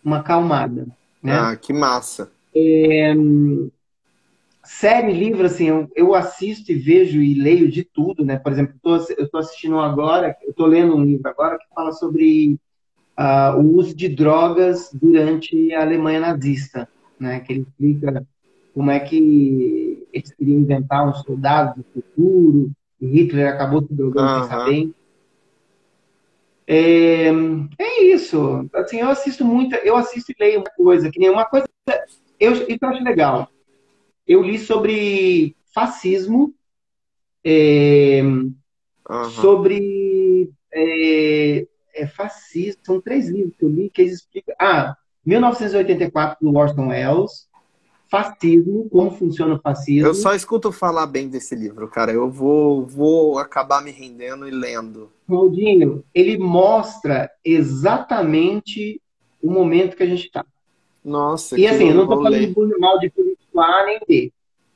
uma 0.03 0.21
calmada. 0.21 0.87
Né? 1.23 1.33
Ah, 1.33 1.55
que 1.55 1.71
massa. 1.71 2.31
É, 2.53 3.13
série, 4.69 5.11
livro, 5.11 5.47
assim, 5.47 5.67
eu, 5.67 5.91
eu, 5.95 6.13
assisto 6.13 6.71
e 6.71 6.75
vejo 6.75 7.19
e 7.23 7.33
leio 7.33 7.71
de 7.71 7.83
tudo, 7.83 8.23
né? 8.23 8.37
Por 8.37 8.51
exemplo, 8.51 8.75
eu 8.83 8.97
estou 9.25 9.39
assistindo 9.39 9.79
agora, 9.79 10.37
eu 10.43 10.51
estou 10.51 10.67
lendo 10.67 10.95
um 10.95 11.03
livro 11.03 11.27
agora 11.27 11.57
que 11.57 11.65
fala 11.73 11.91
sobre 11.91 12.55
uh, 13.17 13.57
o 13.57 13.75
uso 13.75 13.95
de 13.95 14.07
drogas 14.07 14.91
durante 14.93 15.73
a 15.73 15.81
Alemanha 15.81 16.19
nazista, 16.19 16.87
né? 17.19 17.39
Que 17.39 17.51
ele 17.51 17.61
explica 17.61 18.23
como 18.71 18.91
é 18.91 18.99
que 18.99 20.07
eles 20.13 20.31
queriam 20.35 20.59
inventar 20.59 21.09
um 21.09 21.15
soldado 21.15 21.81
do 21.81 21.85
futuro, 21.91 22.71
e 23.01 23.07
Hitler 23.07 23.51
acabou 23.51 23.81
se 23.81 23.91
drogando 23.91 24.33
uhum. 24.33 24.39
sem 24.41 24.49
saber. 24.49 24.91
É, 26.67 27.29
é, 27.79 28.03
isso. 28.03 28.69
Assim, 28.75 28.99
eu 28.99 29.09
assisto 29.09 29.43
muita, 29.43 29.77
eu 29.77 29.95
assisto 29.95 30.31
e 30.31 30.35
leio 30.39 30.59
uma 30.59 30.69
coisa, 30.77 31.09
que 31.09 31.19
nem 31.19 31.31
uma 31.31 31.45
coisa. 31.45 31.67
Eu, 32.39 32.53
isso 32.53 32.77
eu 32.79 32.89
acho 32.89 33.03
legal. 33.03 33.49
Eu 34.29 34.43
li 34.43 34.59
sobre 34.59 35.55
fascismo, 35.73 36.53
é, 37.43 38.21
uhum. 38.23 39.29
sobre 39.41 40.51
é, 40.71 41.67
é 41.95 42.05
fascista. 42.05 42.79
São 42.85 43.01
três 43.01 43.27
livros 43.27 43.55
que 43.57 43.65
eu 43.65 43.69
li 43.69 43.89
que 43.89 44.03
eles 44.03 44.19
explicam. 44.19 44.53
Ah, 44.59 44.95
1984 45.25 46.37
do 46.39 46.55
Orson 46.55 46.89
Welles, 46.89 47.49
Fascismo, 48.07 48.87
como 48.89 49.11
funciona 49.11 49.55
o 49.55 49.59
fascismo. 49.59 50.07
Eu 50.07 50.13
só 50.15 50.33
escuto 50.33 50.71
falar 50.71 51.07
bem 51.07 51.27
desse 51.27 51.55
livro, 51.55 51.87
cara. 51.87 52.11
Eu 52.11 52.29
vou, 52.29 52.85
vou 52.85 53.39
acabar 53.39 53.83
me 53.83 53.91
rendendo 53.91 54.47
e 54.47 54.51
lendo. 54.51 55.11
Claudinho, 55.27 56.03
ele 56.13 56.37
mostra 56.37 57.31
exatamente 57.43 59.01
o 59.41 59.51
momento 59.51 59.95
que 59.95 60.03
a 60.03 60.07
gente 60.07 60.25
está. 60.25 60.45
Nossa, 61.03 61.59
E 61.59 61.65
assim, 61.65 61.89
eu 61.89 61.95
não 61.95 62.03
estou 62.03 62.21
falando 62.21 62.45
de 62.45 62.79
mal 62.79 62.99
de 62.99 63.09
A 63.59 63.85
nem 63.85 63.99
B. 64.07 64.31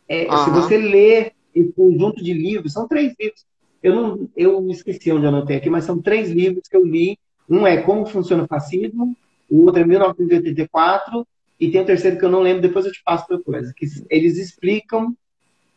É, 0.07 0.25
Se 0.37 0.49
você 0.49 0.77
ler 0.77 1.33
esse 1.53 1.71
conjunto 1.73 2.23
de 2.23 2.33
livros, 2.33 2.73
são 2.73 2.87
três 2.87 3.13
livros. 3.19 3.45
Eu 3.81 3.95
não, 3.95 4.29
eu 4.35 4.69
esqueci 4.69 5.11
onde 5.11 5.25
eu 5.25 5.29
anotei 5.29 5.57
aqui, 5.57 5.69
mas 5.69 5.83
são 5.83 6.01
três 6.01 6.29
livros 6.31 6.67
que 6.67 6.75
eu 6.75 6.85
li. 6.85 7.17
Um 7.49 7.67
é 7.67 7.81
Como 7.81 8.05
Funciona 8.05 8.43
o 8.43 8.47
Fascismo, 8.47 9.15
o 9.49 9.65
outro 9.65 9.81
é 9.81 9.85
1984 9.85 11.27
e 11.59 11.69
tem 11.69 11.81
o 11.81 11.85
terceiro 11.85 12.17
que 12.17 12.25
eu 12.25 12.31
não 12.31 12.41
lembro, 12.41 12.61
depois 12.61 12.85
eu 12.85 12.91
te 12.91 13.03
passo 13.03 13.25
depois. 13.29 13.71
Que 13.73 13.85
eles 14.09 14.37
explicam 14.37 15.15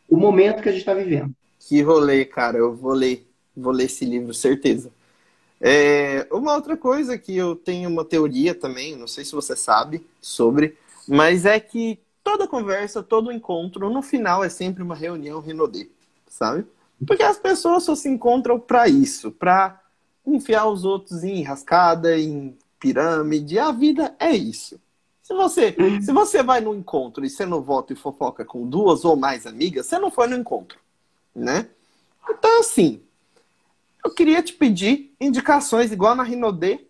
o 0.09 0.17
momento 0.17 0.61
que 0.61 0.69
a 0.69 0.71
gente 0.71 0.81
está 0.81 0.93
vivendo. 0.93 1.33
Que 1.59 1.81
rolê, 1.81 2.25
cara. 2.25 2.57
Eu 2.57 2.73
vou 2.73 2.93
ler, 2.93 3.27
vou 3.55 3.73
ler 3.73 3.85
esse 3.85 4.05
livro, 4.05 4.33
certeza. 4.33 4.91
É, 5.59 6.27
uma 6.31 6.53
outra 6.53 6.77
coisa 6.77 7.17
que 7.17 7.35
eu 7.35 7.55
tenho 7.55 7.89
uma 7.89 8.05
teoria 8.05 8.53
também, 8.53 8.95
não 8.95 9.07
sei 9.07 9.25
se 9.25 9.33
você 9.33 9.55
sabe 9.55 10.05
sobre, 10.21 10.75
mas 11.07 11.45
é 11.45 11.59
que 11.59 11.99
toda 12.27 12.45
conversa, 12.45 13.01
todo 13.01 13.31
encontro, 13.31 13.89
no 13.89 14.01
final 14.01 14.43
é 14.43 14.49
sempre 14.49 14.83
uma 14.83 14.93
reunião 14.93 15.39
Rinodê, 15.39 15.89
sabe? 16.27 16.67
Porque 17.07 17.23
as 17.23 17.39
pessoas 17.39 17.83
só 17.83 17.95
se 17.95 18.09
encontram 18.09 18.59
para 18.59 18.85
isso, 18.89 19.31
para 19.31 19.81
enfiar 20.25 20.67
os 20.67 20.83
outros 20.83 21.23
em 21.23 21.41
rascada, 21.41 22.19
em 22.19 22.57
pirâmide. 22.81 23.57
A 23.57 23.71
vida 23.71 24.13
é 24.19 24.31
isso. 24.35 24.77
Se 25.23 25.33
você, 25.33 25.73
se 26.01 26.11
você 26.11 26.43
vai 26.43 26.59
no 26.59 26.75
encontro 26.75 27.23
e 27.23 27.29
você 27.29 27.45
não 27.45 27.61
volta 27.61 27.93
e 27.93 27.95
fofoca 27.95 28.43
com 28.43 28.67
duas 28.67 29.05
ou 29.05 29.15
mais 29.15 29.47
amigas, 29.47 29.85
você 29.85 29.97
não 29.97 30.11
foi 30.11 30.27
no 30.27 30.35
encontro, 30.35 30.77
né? 31.33 31.69
Então, 32.29 32.59
assim, 32.59 33.01
eu 34.03 34.13
queria 34.13 34.43
te 34.43 34.51
pedir 34.51 35.15
indicações, 35.17 35.93
igual 35.93 36.13
na 36.13 36.23
Rinodê, 36.23 36.86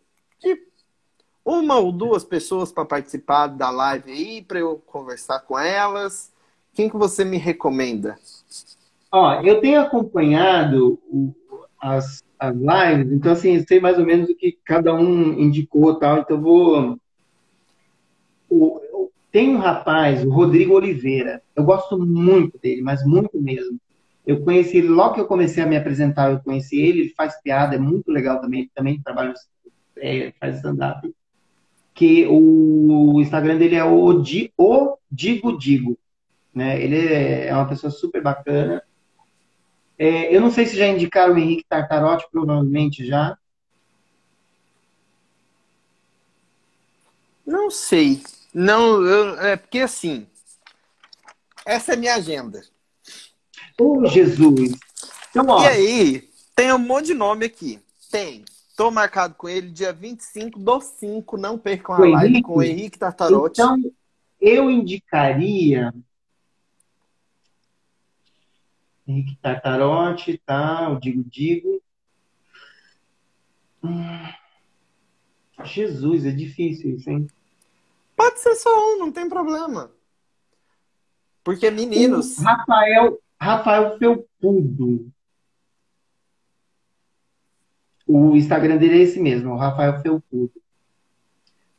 uma 1.47 1.77
ou 1.77 1.93
duas 1.93 2.25
pessoas 2.25 2.73
para 2.73 2.83
participar 2.83 3.47
da 3.47 3.69
live 3.69 4.11
aí, 4.11 4.41
para 4.41 4.59
eu 4.59 4.81
conversar 4.85 5.39
com 5.39 5.57
elas. 5.57 6.29
Quem 6.73 6.89
que 6.89 6.97
você 6.97 7.23
me 7.23 7.37
recomenda? 7.37 8.19
Ó, 9.09 9.41
eu 9.41 9.61
tenho 9.61 9.79
acompanhado 9.79 10.99
o, 11.07 11.33
as, 11.81 12.21
as 12.37 12.53
lives, 12.53 13.13
então 13.13 13.31
assim, 13.31 13.55
eu 13.55 13.65
sei 13.65 13.79
mais 13.79 13.97
ou 13.97 14.05
menos 14.05 14.29
o 14.29 14.35
que 14.35 14.57
cada 14.65 14.93
um 14.93 15.39
indicou 15.39 15.95
tal, 15.95 16.19
então 16.19 16.41
vou. 16.41 16.99
O, 18.49 19.09
tem 19.31 19.55
um 19.55 19.59
rapaz, 19.59 20.25
o 20.25 20.29
Rodrigo 20.29 20.73
Oliveira, 20.73 21.41
eu 21.55 21.63
gosto 21.63 21.97
muito 21.97 22.59
dele, 22.59 22.81
mas 22.81 23.05
muito 23.05 23.41
mesmo. 23.41 23.79
Eu 24.25 24.43
conheci 24.43 24.79
ele, 24.79 24.89
logo 24.89 25.13
que 25.13 25.21
eu 25.21 25.27
comecei 25.27 25.63
a 25.63 25.67
me 25.67 25.77
apresentar, 25.77 26.29
eu 26.29 26.39
conheci 26.39 26.77
ele, 26.77 26.99
ele 26.99 27.13
faz 27.15 27.41
piada, 27.41 27.75
é 27.75 27.79
muito 27.79 28.11
legal 28.11 28.41
também, 28.41 28.69
também 28.75 29.01
trabalha, 29.01 29.33
é, 29.95 30.33
faz 30.37 30.57
stand-up. 30.57 31.09
Que 31.97 32.27
o 32.27 33.19
Instagram 33.19 33.57
dele 33.57 33.75
é 33.75 33.83
o, 33.83 34.21
Di, 34.21 34.53
o 34.55 34.97
Digo 35.11 35.57
Digo. 35.57 35.97
Né? 36.53 36.79
Ele 36.79 37.11
é 37.11 37.51
uma 37.51 37.67
pessoa 37.67 37.89
super 37.89 38.21
bacana. 38.21 38.83
É, 39.97 40.33
eu 40.33 40.39
não 40.39 40.51
sei 40.51 40.67
se 40.67 40.77
já 40.77 40.87
indicaram 40.87 41.33
o 41.33 41.37
Henrique 41.39 41.65
Tartarotti, 41.67 42.27
provavelmente 42.31 43.03
já. 43.03 43.35
Não 47.43 47.71
sei. 47.71 48.21
Não, 48.53 49.03
eu, 49.03 49.39
é 49.39 49.55
porque 49.55 49.79
assim, 49.79 50.27
essa 51.65 51.93
é 51.93 51.95
minha 51.95 52.13
agenda. 52.13 52.61
Ô, 53.79 54.01
oh, 54.01 54.05
Jesus! 54.05 54.77
Então, 55.31 55.45
ó, 55.47 55.63
e 55.63 55.67
aí, 55.67 56.29
tem 56.55 56.71
um 56.71 56.77
monte 56.77 57.07
de 57.07 57.13
nome 57.15 57.45
aqui. 57.45 57.79
Tem. 58.11 58.45
Tô 58.77 58.91
marcado 58.91 59.33
com 59.33 59.49
ele 59.49 59.71
dia 59.71 59.91
25 59.91 60.59
do 60.59 60.79
5. 60.79 61.35
Não 61.35 61.57
percam 61.57 61.95
a 61.95 61.97
live 61.97 62.25
Henrique? 62.27 62.43
com 62.43 62.57
o 62.57 62.61
Henrique 62.61 62.99
Tartarotti. 62.99 63.59
Então, 63.59 63.75
eu 64.39 64.69
indicaria. 64.69 65.91
Henrique 69.07 69.35
Tartarotti, 69.41 70.39
tá? 70.45 70.91
O 70.91 70.99
Digo 70.99 71.23
Digo. 71.23 71.81
Hum. 73.83 74.27
Jesus, 75.63 76.27
é 76.27 76.31
difícil 76.31 76.97
isso, 76.97 77.09
hein? 77.09 77.25
Pode 78.15 78.39
ser 78.39 78.53
só 78.57 78.69
um, 78.69 78.99
não 78.99 79.11
tem 79.11 79.27
problema. 79.27 79.91
Porque 81.43 81.71
meninos. 81.71 82.37
O 82.37 82.43
Rafael, 82.43 83.19
Rafael 83.41 83.97
Felpudo. 83.97 85.11
O 88.07 88.35
Instagram 88.35 88.77
dele 88.77 88.99
é 88.99 89.03
esse 89.03 89.19
mesmo, 89.19 89.53
o 89.53 89.57
Rafael 89.57 89.99
Felpudo. 90.01 90.51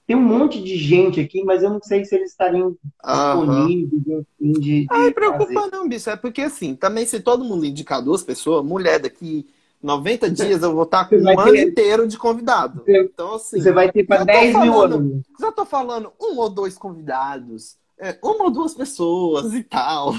Tem 0.07 0.17
um 0.17 0.23
monte 0.23 0.63
de 0.63 0.77
gente 0.77 1.21
aqui, 1.21 1.45
mas 1.45 1.63
eu 1.63 1.69
não 1.69 1.83
sei 1.83 2.05
se 2.05 2.15
eles 2.15 2.31
estariam 2.31 2.75
disponíveis 3.05 4.03
assim, 4.19 4.53
de, 4.53 4.61
de. 4.61 4.87
Ai, 4.91 5.11
preocupa 5.11 5.53
fazer. 5.53 5.71
não, 5.71 5.87
bicho. 5.87 6.09
É 6.09 6.17
porque 6.17 6.41
assim, 6.41 6.75
também 6.75 7.05
se 7.05 7.21
todo 7.21 7.45
mundo 7.45 7.67
indicar 7.67 8.03
duas 8.03 8.23
pessoas, 8.23 8.65
mulher 8.65 8.99
daqui 8.99 9.47
90 9.83 10.31
dias 10.31 10.63
eu 10.63 10.75
vou 10.75 10.85
estar 10.85 11.09
com 11.09 11.17
um 11.17 11.39
ano 11.39 11.53
ter... 11.53 11.69
inteiro 11.69 12.09
de 12.09 12.17
convidado. 12.17 12.83
Então, 12.87 13.35
assim. 13.35 13.61
Você 13.61 13.71
vai 13.71 13.93
ter 13.93 14.05
para 14.05 14.25
10 14.25 14.61
mil 14.61 14.81
anos. 14.81 15.23
Já 15.39 15.53
tô 15.53 15.67
falando 15.67 16.11
um 16.21 16.39
ou 16.39 16.49
dois 16.49 16.79
convidados, 16.79 17.77
é, 17.99 18.19
uma 18.23 18.45
ou 18.45 18.51
duas 18.51 18.75
pessoas 18.75 19.53
e 19.53 19.63
tal. 19.63 20.15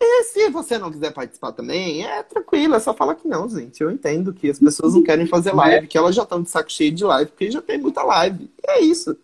E 0.00 0.24
se 0.24 0.50
você 0.50 0.78
não 0.78 0.90
quiser 0.90 1.12
participar 1.12 1.52
também, 1.52 2.04
é 2.04 2.22
tranquilo, 2.22 2.74
é 2.74 2.80
só 2.80 2.92
falar 2.92 3.14
que 3.14 3.28
não, 3.28 3.48
gente. 3.48 3.80
Eu 3.80 3.90
entendo 3.90 4.32
que 4.32 4.50
as 4.50 4.58
pessoas 4.58 4.94
não 4.94 5.02
querem 5.02 5.26
fazer 5.26 5.54
live, 5.54 5.86
que 5.86 5.96
elas 5.96 6.14
já 6.14 6.22
estão 6.22 6.42
de 6.42 6.50
saco 6.50 6.70
cheio 6.70 6.92
de 6.92 7.04
live, 7.04 7.30
porque 7.30 7.50
já 7.50 7.62
tem 7.62 7.78
muita 7.78 8.02
live. 8.02 8.50
E 8.62 8.70
é 8.70 8.80
isso. 8.80 9.16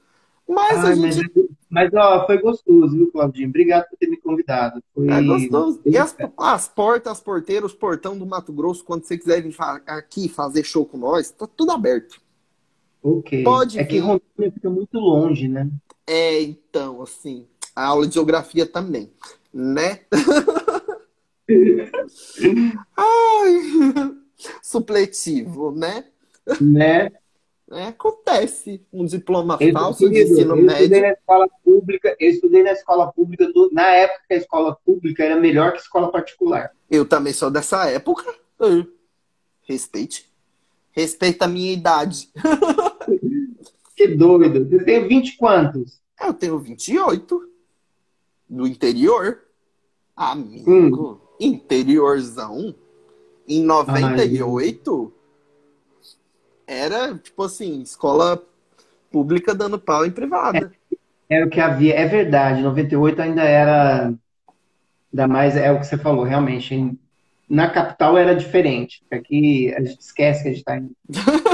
Mas 0.48 0.84
Ai, 0.84 0.92
a 0.92 0.94
gente. 0.94 1.50
Mas, 1.68 1.88
ó, 1.94 2.26
foi 2.26 2.38
gostoso, 2.38 2.96
viu, 2.96 3.12
Claudinho? 3.12 3.48
Obrigado 3.48 3.88
por 3.88 3.96
ter 3.96 4.08
me 4.08 4.16
convidado. 4.16 4.82
Foi... 4.92 5.08
É 5.08 5.22
gostoso. 5.22 5.80
E 5.86 5.96
as, 5.96 6.16
as 6.36 6.68
portas, 6.68 7.12
as 7.12 7.20
porteiras, 7.20 7.72
portão 7.72 8.18
do 8.18 8.26
Mato 8.26 8.52
Grosso, 8.52 8.84
quando 8.84 9.04
você 9.04 9.16
quiser 9.16 9.40
vir 9.40 9.54
aqui 9.86 10.28
fazer 10.28 10.64
show 10.64 10.84
com 10.84 10.98
nós, 10.98 11.30
tá 11.30 11.46
tudo 11.46 11.70
aberto. 11.70 12.20
Ok. 13.00 13.44
Pode 13.44 13.78
é 13.78 13.84
vir. 13.84 13.88
que 13.88 13.98
Rondônia 13.98 14.52
fica 14.52 14.68
muito 14.68 14.98
longe, 14.98 15.46
né? 15.46 15.70
É, 16.04 16.42
então, 16.42 17.00
assim, 17.00 17.46
a 17.80 17.86
aula 17.86 18.06
de 18.06 18.14
geografia 18.14 18.64
também, 18.66 19.10
né? 19.52 20.00
Ai, 22.96 23.60
supletivo, 24.62 25.72
né? 25.72 26.04
Né? 26.60 27.10
É, 27.72 27.86
acontece 27.86 28.84
um 28.92 29.04
diploma 29.04 29.56
eu 29.60 29.72
falso 29.72 30.08
de 30.10 30.22
ensino 30.22 30.56
eu 30.56 30.62
médio. 30.62 30.82
Estudei 30.82 31.00
na 31.00 31.12
escola 31.12 31.48
pública, 31.64 32.16
eu 32.18 32.30
estudei 32.30 32.62
na 32.62 32.72
escola 32.72 33.12
pública, 33.12 33.50
do, 33.52 33.70
na 33.72 33.86
época 33.86 34.24
a 34.30 34.34
escola 34.34 34.76
pública 34.84 35.24
era 35.24 35.36
melhor 35.36 35.72
que 35.72 35.78
a 35.78 35.80
escola 35.80 36.10
particular. 36.10 36.70
Eu 36.90 37.06
também 37.06 37.32
sou 37.32 37.50
dessa 37.50 37.88
época. 37.88 38.24
Respeite. 39.62 40.30
Respeita 40.92 41.46
a 41.46 41.48
minha 41.48 41.72
idade. 41.72 42.28
que 43.96 44.08
doido. 44.08 44.68
Você 44.68 44.84
tem 44.84 45.08
20 45.08 45.38
quantos? 45.38 45.98
Eu 46.20 46.34
tenho 46.34 46.58
28. 46.58 47.49
No 48.50 48.66
interior. 48.66 49.38
Amigo. 50.14 50.70
Hum. 50.70 51.18
Interiorzão. 51.38 52.74
Em 53.48 53.62
98. 53.62 55.12
Ai, 55.14 55.20
era, 56.70 57.18
tipo 57.18 57.42
assim, 57.42 57.82
escola 57.82 58.40
pública 59.10 59.52
dando 59.52 59.76
pau 59.76 60.06
em 60.06 60.10
privada. 60.10 60.72
É, 61.28 61.36
era 61.36 61.46
o 61.46 61.50
que 61.50 61.60
havia, 61.60 61.94
é 61.94 62.06
verdade, 62.06 62.62
98 62.62 63.20
ainda 63.20 63.42
era, 63.42 64.14
ainda 65.12 65.28
mais, 65.28 65.56
é 65.56 65.72
o 65.72 65.80
que 65.80 65.86
você 65.86 65.98
falou, 65.98 66.24
realmente, 66.24 66.96
na 67.48 67.68
capital 67.68 68.16
era 68.16 68.36
diferente, 68.36 69.02
aqui 69.10 69.74
a 69.74 69.80
gente 69.80 70.00
esquece 70.00 70.42
que 70.44 70.48
a 70.48 70.52
gente 70.52 70.64
tá 70.64 70.76
em... 70.76 70.90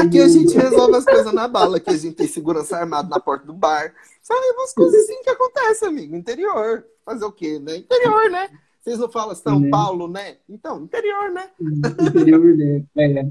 Aqui 0.00 0.20
a 0.20 0.28
gente 0.28 0.56
resolve 0.56 0.96
as 0.96 1.04
coisas 1.04 1.32
na 1.32 1.48
bala, 1.48 1.80
que 1.80 1.90
a 1.90 1.96
gente 1.96 2.16
tem 2.16 2.26
segurança 2.26 2.76
armada 2.76 3.08
na 3.08 3.20
porta 3.20 3.46
do 3.46 3.52
bar. 3.52 3.94
Sabe, 4.22 4.40
umas 4.56 4.72
coisas 4.72 5.02
assim 5.02 5.22
que 5.22 5.30
acontecem, 5.30 5.88
amigo. 5.88 6.16
Interior. 6.16 6.84
Fazer 7.04 7.24
o 7.24 7.32
quê, 7.32 7.58
né? 7.58 7.76
Interior, 7.76 8.30
né? 8.30 8.50
Vocês 8.82 8.98
não 8.98 9.10
falam 9.10 9.34
São 9.34 9.58
né? 9.58 9.70
Paulo, 9.70 10.08
né? 10.08 10.36
Então, 10.48 10.82
interior, 10.82 11.30
né? 11.30 11.50
Interior, 11.60 12.56
né? 12.56 12.84
É. 12.96 13.26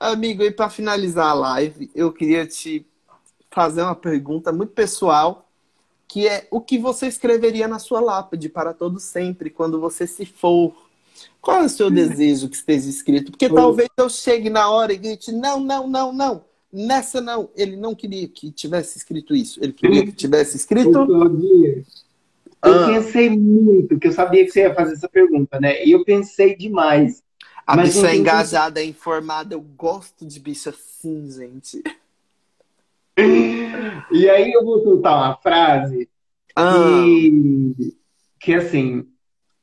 Amigo, 0.00 0.42
e 0.42 0.50
para 0.50 0.70
finalizar 0.70 1.30
a 1.30 1.34
live, 1.34 1.90
eu 1.94 2.12
queria 2.12 2.46
te 2.46 2.86
fazer 3.50 3.82
uma 3.82 3.94
pergunta 3.94 4.52
muito 4.52 4.72
pessoal, 4.72 5.48
que 6.06 6.26
é 6.26 6.46
o 6.50 6.60
que 6.60 6.78
você 6.78 7.06
escreveria 7.06 7.66
na 7.68 7.78
sua 7.78 8.00
lápide 8.00 8.48
para 8.48 8.72
todo 8.72 9.00
sempre, 9.00 9.50
quando 9.50 9.80
você 9.80 10.06
se 10.06 10.24
for? 10.24 10.74
Qual 11.40 11.62
é 11.62 11.64
o 11.64 11.68
seu 11.68 11.90
desejo 11.90 12.48
que 12.48 12.56
esteja 12.56 12.88
escrito? 12.88 13.30
Porque 13.30 13.48
talvez 13.48 13.88
eu 13.96 14.08
chegue 14.08 14.50
na 14.50 14.70
hora 14.70 14.92
e 14.92 14.96
grite: 14.96 15.32
não, 15.32 15.60
não, 15.60 15.86
não, 15.86 16.12
não. 16.12 16.44
Nessa 16.72 17.20
não. 17.20 17.48
Ele 17.56 17.76
não 17.76 17.94
queria 17.94 18.28
que 18.28 18.50
tivesse 18.50 18.98
escrito 18.98 19.34
isso. 19.34 19.58
Ele 19.62 19.72
queria 19.72 20.04
que 20.04 20.12
tivesse 20.12 20.56
escrito. 20.56 20.98
Eu 22.64 22.74
ah. 22.74 22.86
pensei 22.86 23.30
muito, 23.30 23.98
que 23.98 24.08
eu 24.08 24.12
sabia 24.12 24.44
que 24.44 24.50
você 24.50 24.62
ia 24.62 24.74
fazer 24.74 24.94
essa 24.94 25.08
pergunta, 25.08 25.60
né? 25.60 25.84
E 25.84 25.92
eu 25.92 26.04
pensei 26.04 26.56
demais. 26.56 27.22
A 27.64 27.76
mas 27.76 27.94
bicha 27.94 28.10
é 28.10 28.16
engajada, 28.16 28.80
é 28.80 28.84
informada. 28.84 29.54
Eu 29.54 29.60
gosto 29.60 30.26
de 30.26 30.40
bicha 30.40 30.70
assim, 30.70 31.30
gente. 31.30 31.82
E 34.10 34.30
aí 34.30 34.52
eu 34.52 34.64
vou 34.64 34.82
soltar 34.82 35.16
uma 35.16 35.36
frase 35.36 36.08
ah. 36.54 37.02
que, 37.04 37.96
que 38.40 38.54
assim, 38.54 39.06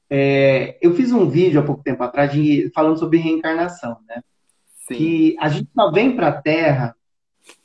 é, 0.10 0.78
eu 0.82 0.94
fiz 0.94 1.12
um 1.12 1.28
vídeo 1.30 1.60
há 1.60 1.64
pouco 1.64 1.84
tempo 1.84 2.04
atrás 2.04 2.32
de, 2.32 2.72
falando 2.74 3.00
sobre 3.00 3.18
reencarnação, 3.18 3.98
né? 4.08 4.22
Sim. 4.88 4.96
Que 4.96 5.38
a 5.40 5.50
gente 5.50 5.70
só 5.74 5.92
vem 5.92 6.16
para 6.16 6.28
a 6.28 6.42
Terra 6.42 6.96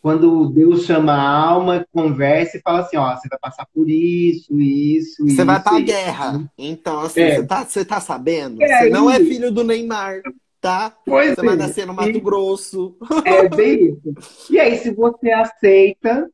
quando 0.02 0.50
Deus 0.50 0.84
chama 0.84 1.12
a 1.12 1.28
alma, 1.28 1.86
conversa 1.92 2.56
e 2.56 2.60
fala 2.60 2.80
assim, 2.80 2.96
ó, 2.96 3.14
você 3.16 3.28
vai 3.28 3.38
passar 3.38 3.66
por 3.72 3.88
isso, 3.88 4.58
isso, 4.58 5.22
Você 5.22 5.32
isso, 5.32 5.44
vai 5.44 5.62
pra 5.62 5.80
guerra. 5.80 6.50
Então, 6.56 7.00
assim, 7.00 7.20
é. 7.20 7.36
você, 7.36 7.46
tá, 7.46 7.64
você 7.64 7.84
tá 7.84 8.00
sabendo? 8.00 8.62
É, 8.62 8.78
você 8.78 8.90
não 8.90 9.10
é 9.10 9.18
filho 9.18 9.50
do 9.50 9.64
Neymar, 9.64 10.22
tá? 10.60 10.94
Pois 11.04 11.34
você 11.34 11.40
é. 11.40 11.44
vai 11.44 11.56
nascer 11.56 11.86
no 11.86 11.94
Mato 11.94 12.08
e... 12.10 12.20
Grosso. 12.20 12.96
É 13.24 13.48
bem 13.48 13.98
isso. 14.06 14.52
E 14.52 14.58
aí, 14.58 14.78
se 14.78 14.90
você 14.94 15.30
aceita, 15.30 16.30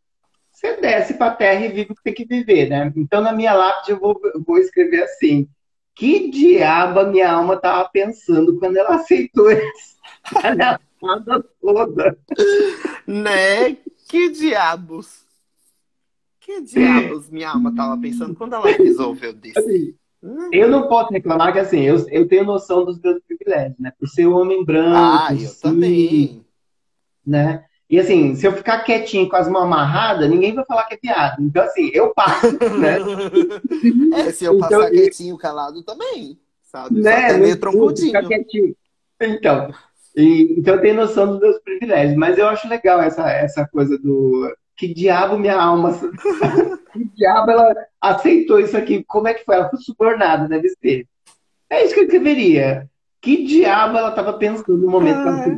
você 0.53 0.77
desce 0.81 1.15
pra 1.15 1.35
terra 1.35 1.67
e 1.67 1.69
vive 1.69 1.93
o 1.93 1.95
que 1.95 2.03
tem 2.03 2.15
que 2.15 2.25
viver, 2.25 2.69
né? 2.69 2.93
Então, 2.97 3.21
na 3.21 3.33
minha 3.33 3.53
lápide, 3.53 3.93
eu 3.93 4.01
vou, 4.01 4.21
eu 4.35 4.43
vou 4.43 4.59
escrever 4.59 5.03
assim, 5.03 5.49
que 5.97 6.31
diabo 6.31 7.01
a 7.01 7.05
minha 7.07 7.33
alma 7.33 7.57
tava 7.57 7.89
pensando 7.89 8.59
quando 8.59 8.77
ela 8.77 8.97
aceitou 8.97 9.51
essa 9.51 9.97
palhaçada 10.31 11.45
toda? 11.61 12.19
Né? 13.07 13.79
Que 14.07 14.29
diabos? 14.29 15.25
Que 16.39 16.61
diabos 16.61 17.31
minha 17.31 17.51
alma 17.51 17.75
tava 17.75 18.01
pensando 18.01 18.35
quando 18.35 18.55
ela 18.55 18.67
resolveu 18.67 19.33
disso? 19.33 19.59
Assim. 19.59 19.95
Eu 20.53 20.69
não 20.69 20.89
posso 20.89 21.13
reclamar 21.13 21.53
que 21.53 21.59
assim, 21.59 21.81
eu, 21.81 22.05
eu 22.09 22.29
tenho 22.29 22.45
noção 22.45 22.85
dos 22.85 23.01
meus 23.01 23.21
privilégios, 23.23 23.79
né? 23.79 23.93
Por 23.99 24.09
ser 24.09 24.27
homem 24.27 24.65
branco. 24.65 24.97
Ah, 24.97 25.29
eu 25.33 25.49
sim, 25.49 25.61
também. 25.61 26.47
Né? 27.25 27.65
E 27.89 28.01
assim, 28.01 28.35
se 28.35 28.47
eu 28.47 28.53
ficar 28.53 28.81
quietinho 28.81 29.29
com 29.29 29.37
as 29.37 29.49
mãos 29.49 29.63
amarradas, 29.63 30.29
ninguém 30.29 30.55
vai 30.55 30.65
falar 30.65 30.85
que 30.85 30.95
é 30.95 30.97
piada. 30.97 31.37
Então, 31.41 31.63
assim, 31.63 31.91
eu 31.95 32.13
passo, 32.13 32.53
né? 32.53 32.99
É, 34.17 34.31
se 34.33 34.45
eu 34.45 34.57
então, 34.57 34.69
passar 34.69 34.91
quietinho, 34.91 35.39
calado 35.39 35.83
também, 35.85 36.39
sabe? 36.63 37.01
Né? 37.01 37.27
Até 37.27 37.39
meio 37.39 37.61
troncudinho. 37.61 38.09
Ficar 38.09 38.27
quietinho. 38.27 38.75
Então, 39.21 39.73
e, 40.17 40.57
então 40.59 40.75
eu 40.75 40.81
tenho 40.81 40.97
noção 40.97 41.27
dos 41.27 41.41
meus 41.41 41.59
privilégios, 41.61 42.17
mas 42.17 42.39
eu 42.39 42.49
acho 42.49 42.69
legal 42.69 43.01
essa, 43.01 43.31
essa 43.31 43.67
coisa 43.69 43.97
do 43.99 44.53
que 44.77 44.93
diabo 44.93 45.39
minha 45.39 45.61
alma, 45.61 45.93
que 46.93 47.05
diabo 47.15 47.51
ela 47.51 47.75
aceitou 48.01 48.59
isso 48.59 48.77
aqui, 48.77 49.05
como 49.05 49.29
é 49.29 49.35
que 49.35 49.45
foi? 49.45 49.55
Ela 49.55 49.71
foi 49.71 49.79
subornada, 49.79 50.49
deve 50.49 50.69
ser. 50.71 51.07
É 51.71 51.85
isso 51.85 51.95
que 51.95 52.01
eu 52.01 52.05
escreveria. 52.05 52.89
Que 53.21 53.45
diabo 53.45 53.97
ela 53.99 54.11
estava 54.11 54.33
pensando 54.35 54.77
no 54.77 54.91
momento 54.91 55.23
que 55.23 55.29
ela 55.29 55.43
se 55.43 55.51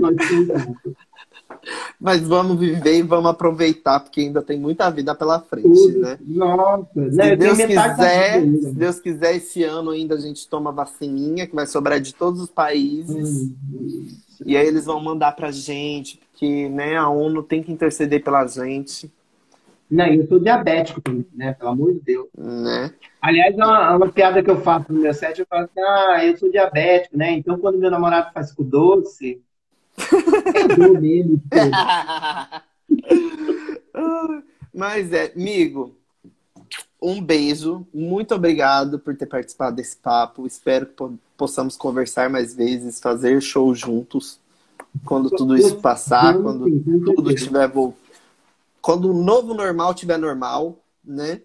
Mas 2.01 2.20
vamos 2.23 2.59
viver 2.59 2.99
e 2.99 3.03
vamos 3.03 3.31
aproveitar, 3.31 3.99
porque 3.99 4.20
ainda 4.20 4.41
tem 4.41 4.59
muita 4.59 4.89
vida 4.89 5.15
pela 5.16 5.41
frente, 5.41 5.99
né? 5.99 6.16
Nossa, 6.20 6.89
se 6.95 7.16
né? 7.16 7.35
Deus 7.35 7.59
quiser, 7.59 8.41
se 8.41 8.75
Deus 8.75 9.01
quiser, 9.01 9.37
esse 9.37 9.65
ano 9.65 9.91
ainda 9.91 10.15
a 10.15 10.20
gente 10.20 10.47
toma 10.49 10.70
vacininha, 10.70 11.47
que 11.47 11.57
vai 11.57 11.66
sobrar 11.66 11.99
de 11.99 12.15
todos 12.15 12.41
os 12.41 12.51
países. 12.51 13.51
Hum. 13.73 14.16
E 14.47 14.57
aí 14.57 14.66
eles 14.66 14.85
vão 14.85 15.03
mandar 15.03 15.33
pra 15.33 15.51
gente, 15.51 16.20
porque 16.31 16.69
né, 16.69 16.97
a 16.97 17.09
ONU 17.09 17.43
tem 17.43 17.65
que 17.65 17.73
interceder 17.73 18.23
pela 18.23 18.47
gente. 18.47 19.12
Não, 19.91 20.07
eu 20.07 20.27
sou 20.29 20.39
diabético 20.39 21.01
também, 21.01 21.27
né? 21.35 21.55
Pelo 21.55 21.70
amor 21.70 21.95
de 21.95 22.01
Deus. 22.01 22.29
Né? 22.37 22.93
Aliás, 23.20 23.59
é 23.59 23.65
uma, 23.65 23.97
uma, 23.97 24.09
piada 24.09 24.43
que 24.43 24.51
eu 24.51 24.61
faço 24.61 24.93
no 24.93 25.01
meu 25.01 25.15
set, 25.15 25.41
eu 25.41 25.47
falo 25.49 25.65
assim, 25.65 25.81
ah, 25.81 26.25
eu 26.25 26.37
sou 26.37 26.51
diabético, 26.51 27.16
né? 27.16 27.33
Então 27.33 27.59
quando 27.59 27.79
meu 27.79 27.91
namorado 27.91 28.31
faz 28.33 28.53
com 28.53 28.62
doce, 28.62 29.43
Mas 34.73 35.12
é, 35.12 35.33
amigo, 35.35 35.95
um 37.01 37.23
beijo. 37.23 37.87
Muito 37.93 38.35
obrigado 38.35 38.99
por 38.99 39.16
ter 39.16 39.27
participado 39.27 39.77
desse 39.77 39.97
papo. 39.97 40.47
Espero 40.47 40.87
que 40.87 41.19
possamos 41.37 41.77
conversar 41.77 42.29
mais 42.29 42.55
vezes, 42.55 43.01
fazer 43.01 43.41
show 43.41 43.75
juntos. 43.75 44.41
Quando 45.05 45.31
tudo 45.31 45.57
isso 45.57 45.77
passar, 45.77 46.41
quando 46.41 46.65
tudo 47.05 47.31
voltando. 47.73 48.09
Quando 48.81 49.11
o 49.11 49.23
novo 49.23 49.55
normal 49.55 49.93
estiver 49.93 50.19
normal, 50.19 50.79
né? 51.05 51.43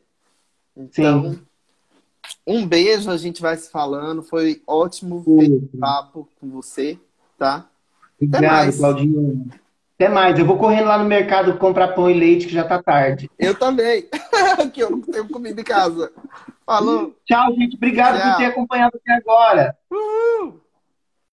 Então, 0.76 1.34
Sim. 1.34 1.42
um 2.48 2.66
beijo, 2.66 3.10
a 3.10 3.18
gente 3.18 3.42
vai 3.42 3.58
se 3.58 3.70
falando. 3.70 4.24
Foi 4.24 4.62
ótimo 4.66 5.24
ter 5.26 5.80
papo 5.80 6.28
com 6.40 6.50
você, 6.50 6.98
tá? 7.38 7.70
Obrigado, 8.26 8.78
Claudinho. 8.78 9.48
Até 9.96 10.10
mais. 10.10 10.38
Eu 10.38 10.46
vou 10.46 10.58
correndo 10.58 10.88
lá 10.88 10.98
no 10.98 11.06
mercado 11.06 11.58
comprar 11.58 11.90
pão 11.90 12.10
e 12.10 12.14
leite, 12.14 12.48
que 12.48 12.54
já 12.54 12.64
tá 12.64 12.82
tarde. 12.82 13.30
Eu 13.38 13.56
também. 13.56 14.08
que 14.74 14.82
eu 14.82 14.90
não 14.90 15.02
tenho 15.02 15.28
comida 15.30 15.62
em 15.62 15.64
casa. 15.64 16.12
Falou. 16.66 17.16
Tchau, 17.26 17.54
gente. 17.56 17.76
Obrigado 17.76 18.20
Tchau. 18.20 18.32
por 18.32 18.38
ter 18.38 18.46
acompanhado 18.46 18.98
até 18.98 19.14
agora. 19.16 19.78
Uhul. 19.92 20.63